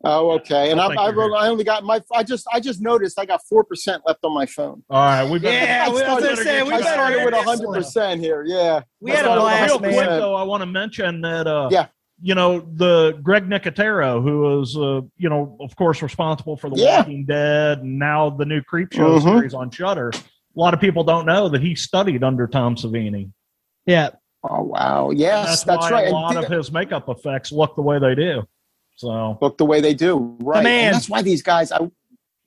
Oh, 0.03 0.31
okay. 0.33 0.71
And 0.71 0.79
I 0.79 0.85
I, 0.87 1.05
I, 1.07 1.09
wrote, 1.11 1.33
I 1.33 1.47
only 1.47 1.63
got 1.63 1.83
my. 1.83 1.99
I 2.13 2.21
just 2.21 2.45
I 2.53 2.59
just 2.59 2.79
noticed 2.81 3.17
I 3.19 3.25
got 3.25 3.41
four 3.49 3.63
percent 3.63 4.03
left 4.05 4.19
on 4.23 4.33
my 4.33 4.45
phone. 4.45 4.83
All 4.89 4.99
right. 5.01 5.29
We 5.29 5.39
better, 5.39 5.65
Yeah, 5.65 5.85
I 5.87 5.89
we- 5.89 6.03
I 6.03 6.13
was 6.13 6.23
started- 6.23 6.23
gonna 6.23 6.35
say, 6.43 6.63
we 6.63 6.69
I 6.73 6.79
better 6.81 6.83
started 6.93 7.25
with 7.25 7.33
this 7.33 7.43
hundred 7.43 7.67
one. 7.67 7.75
percent 7.77 8.21
here. 8.21 8.43
Yeah. 8.45 8.81
We 9.01 9.11
I 9.11 9.15
had 9.15 9.25
a 9.25 9.39
blast, 9.39 9.71
real 9.71 9.79
100%. 9.79 9.79
quick 9.79 9.95
man. 10.09 10.19
though, 10.19 10.35
I 10.35 10.43
want 10.43 10.61
to 10.61 10.67
mention 10.67 11.21
that. 11.21 11.47
Uh, 11.47 11.69
Yeah. 11.71 11.87
You 12.21 12.33
know 12.35 12.59
the 12.75 13.19
Greg 13.23 13.43
Nicotero, 13.49 14.21
who 14.23 14.61
is, 14.61 14.77
uh, 14.77 15.01
you 15.17 15.27
know, 15.29 15.57
of 15.59 15.75
course, 15.75 16.01
responsible 16.01 16.55
for 16.55 16.69
The 16.69 16.77
Yeah. 16.77 16.99
Walking 16.99 17.25
Dead 17.25 17.79
and 17.79 17.99
now 17.99 18.29
the 18.29 18.45
new 18.45 18.61
Creep 18.61 18.93
Show 18.93 19.19
Mhm. 19.19 19.23
series 19.23 19.53
on 19.53 19.69
Shudder. 19.69 20.11
A 20.55 20.59
lot 20.59 20.73
of 20.73 20.79
people 20.79 21.03
don't 21.03 21.25
know 21.25 21.49
that 21.49 21.61
he 21.61 21.75
studied 21.75 22.23
under 22.23 22.47
Tom 22.47 22.75
Savini. 22.75 23.31
Yeah. 23.85 24.11
Oh 24.43 24.61
wow. 24.61 25.09
Yes, 25.11 25.47
that's, 25.47 25.63
that's, 25.63 25.91
why 25.91 25.91
right. 25.91 26.07
a 26.07 26.11
lot 26.11 26.33
th- 26.33 26.45
of 26.45 26.51
his 26.51 26.71
makeup 26.71 27.09
effects 27.09 27.51
look 27.51 27.75
the 27.75 27.81
way 27.81 27.99
they 27.99 28.15
do. 28.15 28.43
So 28.95 29.37
look 29.41 29.57
the 29.57 29.65
way 29.65 29.81
they 29.81 29.93
do. 29.93 30.37
Right. 30.39 30.63
man. 30.63 30.85
And 30.87 30.95
that's 30.95 31.09
why 31.09 31.21
these 31.21 31.41
guys. 31.41 31.71
I. 31.71 31.89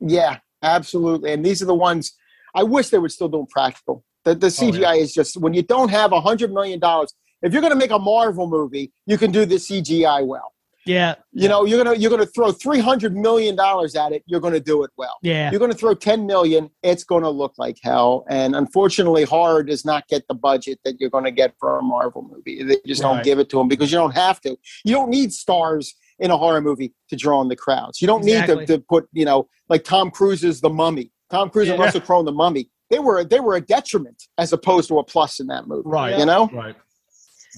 Yeah, 0.00 0.38
absolutely. 0.62 1.32
And 1.32 1.44
these 1.44 1.60
are 1.60 1.66
the 1.66 1.74
ones. 1.74 2.12
I 2.54 2.62
wish 2.62 2.88
they 2.88 2.98
were 2.98 3.08
still 3.08 3.28
doing 3.28 3.46
practical. 3.46 4.04
The 4.24 4.34
the 4.34 4.46
Oh, 4.46 4.64
yeah. 4.64 4.94
CGI 4.94 5.00
is 5.00 5.12
just 5.12 5.36
when 5.36 5.54
you 5.54 5.62
don't 5.62 5.90
have 5.90 6.12
a 6.12 6.20
hundred 6.20 6.52
million 6.52 6.78
dollars. 6.78 7.12
If 7.42 7.52
you're 7.52 7.62
going 7.62 7.72
to 7.72 7.78
make 7.78 7.92
a 7.92 7.98
Marvel 7.98 8.48
movie, 8.48 8.92
you 9.06 9.16
can 9.16 9.30
do 9.30 9.44
the 9.44 9.56
CGI 9.56 10.26
well. 10.26 10.52
Yeah. 10.88 11.14
You 11.32 11.48
know, 11.48 11.64
you're 11.64 11.82
gonna 11.82 11.96
you're 11.96 12.10
gonna 12.10 12.26
throw 12.26 12.50
three 12.50 12.80
hundred 12.80 13.14
million 13.16 13.54
dollars 13.54 13.94
at 13.94 14.12
it. 14.12 14.22
You're 14.26 14.40
gonna 14.40 14.58
do 14.60 14.82
it 14.84 14.90
well. 14.96 15.18
Yeah. 15.22 15.50
You're 15.50 15.58
going 15.58 15.70
to 15.70 15.76
throw 15.76 15.94
10 15.94 16.26
million, 16.26 16.70
it's 16.82 17.04
going 17.04 17.22
to 17.22 17.30
look 17.30 17.54
like 17.58 17.76
hell. 17.82 18.24
And 18.28 18.54
unfortunately, 18.56 19.24
horror 19.24 19.62
does 19.62 19.84
not 19.84 20.06
get 20.08 20.26
the 20.28 20.34
budget 20.34 20.78
that 20.84 21.00
you're 21.00 21.10
going 21.10 21.24
to 21.24 21.30
get 21.30 21.54
for 21.58 21.78
a 21.78 21.82
Marvel 21.82 22.22
movie. 22.30 22.62
They 22.62 22.76
just 22.86 23.02
Right. 23.02 23.14
don't 23.16 23.24
give 23.24 23.38
it 23.38 23.48
to 23.50 23.58
them 23.58 23.68
because 23.68 23.90
you 23.92 23.98
don't 23.98 24.14
have 24.14 24.40
to. 24.42 24.56
You 24.84 24.94
don't 24.94 25.10
need 25.10 25.32
stars 25.32 25.94
in 26.18 26.30
a 26.30 26.36
horror 26.36 26.60
movie 26.60 26.94
to 27.10 27.16
draw 27.16 27.40
in 27.42 27.48
the 27.48 27.56
crowds. 27.56 28.00
You 28.00 28.06
don't 28.06 28.22
Exactly. 28.22 28.56
need 28.56 28.66
to, 28.68 28.78
to 28.78 28.84
put, 28.88 29.08
you 29.12 29.24
know, 29.24 29.48
like 29.68 29.84
Tom 29.84 30.10
Cruise's 30.10 30.60
The 30.60 30.70
Mummy. 30.70 31.10
Tom 31.30 31.50
Cruise 31.50 31.68
and 31.68 31.78
Russell 31.78 32.00
Crowe 32.00 32.20
in 32.20 32.26
The 32.26 32.32
Mummy. 32.32 32.70
They 32.90 32.98
were 32.98 33.22
they 33.24 33.40
were 33.40 33.54
a 33.56 33.60
detriment 33.60 34.22
as 34.38 34.52
opposed 34.52 34.88
to 34.88 34.98
a 34.98 35.04
plus 35.04 35.40
in 35.40 35.46
that 35.48 35.66
movie. 35.68 35.82
Right. 35.84 36.18
You 36.18 36.24
know? 36.24 36.48
right. 36.52 36.74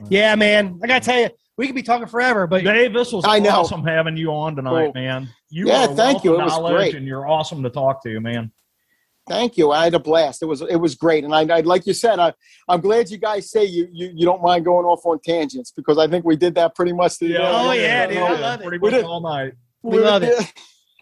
Yeah, 0.08 0.34
man. 0.34 0.80
I 0.82 0.86
gotta 0.86 1.04
tell 1.04 1.20
you, 1.20 1.30
we 1.60 1.66
could 1.66 1.76
be 1.76 1.82
talking 1.82 2.06
forever, 2.06 2.46
but 2.46 2.64
Dave, 2.64 2.94
this 2.94 3.12
was 3.12 3.22
I 3.26 3.38
know. 3.38 3.50
awesome 3.50 3.84
having 3.84 4.16
you 4.16 4.30
on 4.30 4.56
tonight, 4.56 4.84
Cool. 4.86 4.92
man. 4.94 5.28
You 5.50 5.66
Yeah, 5.68 5.84
are 5.88 5.94
thank 5.94 6.24
you. 6.24 6.40
It 6.40 6.42
was 6.42 6.70
great. 6.70 6.94
and 6.94 7.06
you're 7.06 7.28
awesome 7.28 7.62
to 7.64 7.68
talk 7.68 8.02
to, 8.04 8.18
man. 8.20 8.50
Thank 9.28 9.58
you. 9.58 9.70
I 9.70 9.84
had 9.84 9.92
a 9.92 9.98
blast. 9.98 10.42
It 10.42 10.46
was 10.46 10.62
it 10.62 10.76
was 10.76 10.94
great, 10.94 11.22
and 11.24 11.34
I, 11.34 11.42
I 11.58 11.60
like 11.60 11.86
you 11.86 11.92
said, 11.92 12.18
I 12.18 12.32
I'm 12.66 12.80
glad 12.80 13.10
you 13.10 13.18
guys 13.18 13.50
say 13.50 13.64
you, 13.66 13.86
you 13.92 14.10
you 14.14 14.24
don't 14.24 14.40
mind 14.42 14.64
going 14.64 14.86
off 14.86 15.04
on 15.04 15.20
tangents 15.22 15.70
because 15.70 15.98
I 15.98 16.08
think 16.08 16.24
we 16.24 16.34
did 16.34 16.54
that 16.54 16.74
pretty 16.74 16.94
much. 16.94 17.18
The, 17.18 17.36
Oh, 17.36 17.72
yeah, 17.72 18.06
dude, 18.06 18.16
I 18.16 18.32
we- 18.32 18.38
love 18.40 18.60
it. 18.60 18.66
Pretty 18.66 18.78
much 18.82 18.90
did- 18.94 19.04
all 19.04 19.20
night. 19.20 19.52
we 19.82 19.98
love 20.00 20.22
it. 20.22 20.52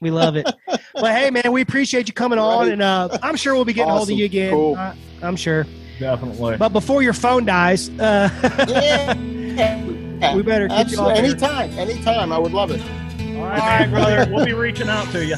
We 0.03 0.11
love 0.11 0.37
it. 0.37 0.47
But 0.67 1.13
hey, 1.17 1.31
man, 1.31 1.53
we 1.53 1.61
appreciate 1.63 2.09
you 2.09 2.15
coming 2.15 2.39
on, 2.41 2.65
Right. 2.65 2.73
and 2.73 2.83
uh, 2.83 3.17
I'm 3.23 3.37
sure 3.37 3.55
we'll 3.55 3.65
be 3.65 3.73
getting 3.73 3.93
hold 3.93 4.11
of 4.11 4.19
you 4.19 4.25
again. 4.25 4.53
Cool. 4.53 4.75
I, 4.77 4.95
I'm 5.23 5.37
sure. 5.37 5.65
Definitely. 6.01 6.57
But 6.57 6.71
before 6.71 7.03
your 7.03 7.13
phone 7.15 7.45
dies, 7.45 7.89
uh, 7.99 8.29
yeah. 8.69 9.95
we 10.35 10.43
better 10.43 10.69
get 10.69 10.91
you 10.91 10.99
Absolutely. 11.01 11.13
off 11.13 11.17
there. 11.17 11.25
Anytime, 11.25 11.71
anytime. 11.79 12.33
I 12.33 12.39
would 12.39 12.53
love 12.53 12.71
it. 12.71 12.81
all 12.81 13.37
All 13.39 13.45
right, 13.45 13.59
right, 13.59 13.79
man, 13.81 13.91
brother. 13.91 14.35
We'll 14.35 14.45
be 14.45 14.53
reaching 14.53 14.89
out 14.89 15.11
to 15.13 15.25
you. 15.25 15.37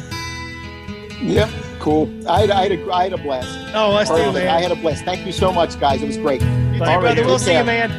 Yep. 1.22 1.50
Cool. 1.80 2.10
I 2.28 2.40
had, 2.40 2.50
I 2.50 2.62
had, 2.62 2.72
a, 2.72 2.92
I 2.92 3.02
had 3.04 3.12
a 3.12 3.18
blast. 3.18 3.48
Oh, 3.74 3.96
us 3.96 4.08
too, 4.08 4.14
Perfect. 4.16 4.36
I 4.36 4.44
man. 4.44 4.62
had 4.62 4.72
a 4.72 4.76
blast. 4.76 5.04
Thank 5.04 5.24
you 5.26 5.32
so 5.32 5.52
much, 5.52 5.78
guys. 5.80 6.02
It 6.02 6.06
was 6.06 6.16
great. 6.18 6.40
You 6.42 6.48
too, 6.48 6.84
All 6.84 7.00
right, 7.00 7.00
brother. 7.00 7.24
We'll 7.24 7.38
see 7.38 7.56
you, 7.56 7.64
man. 7.64 7.90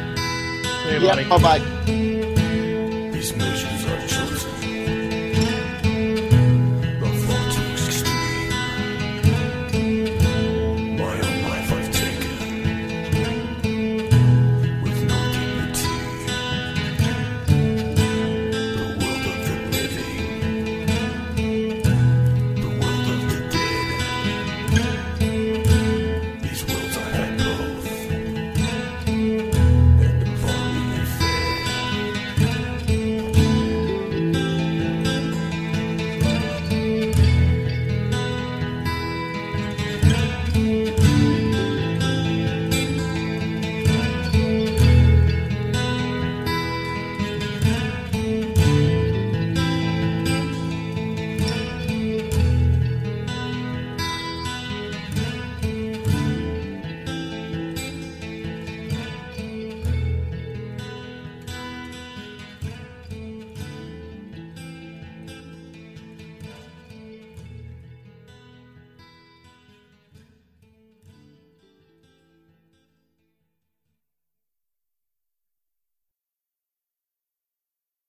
See 0.86 0.94
you, 0.94 1.00
buddy. 1.00 1.28
Bye 1.28 1.38
bye. 1.38 2.08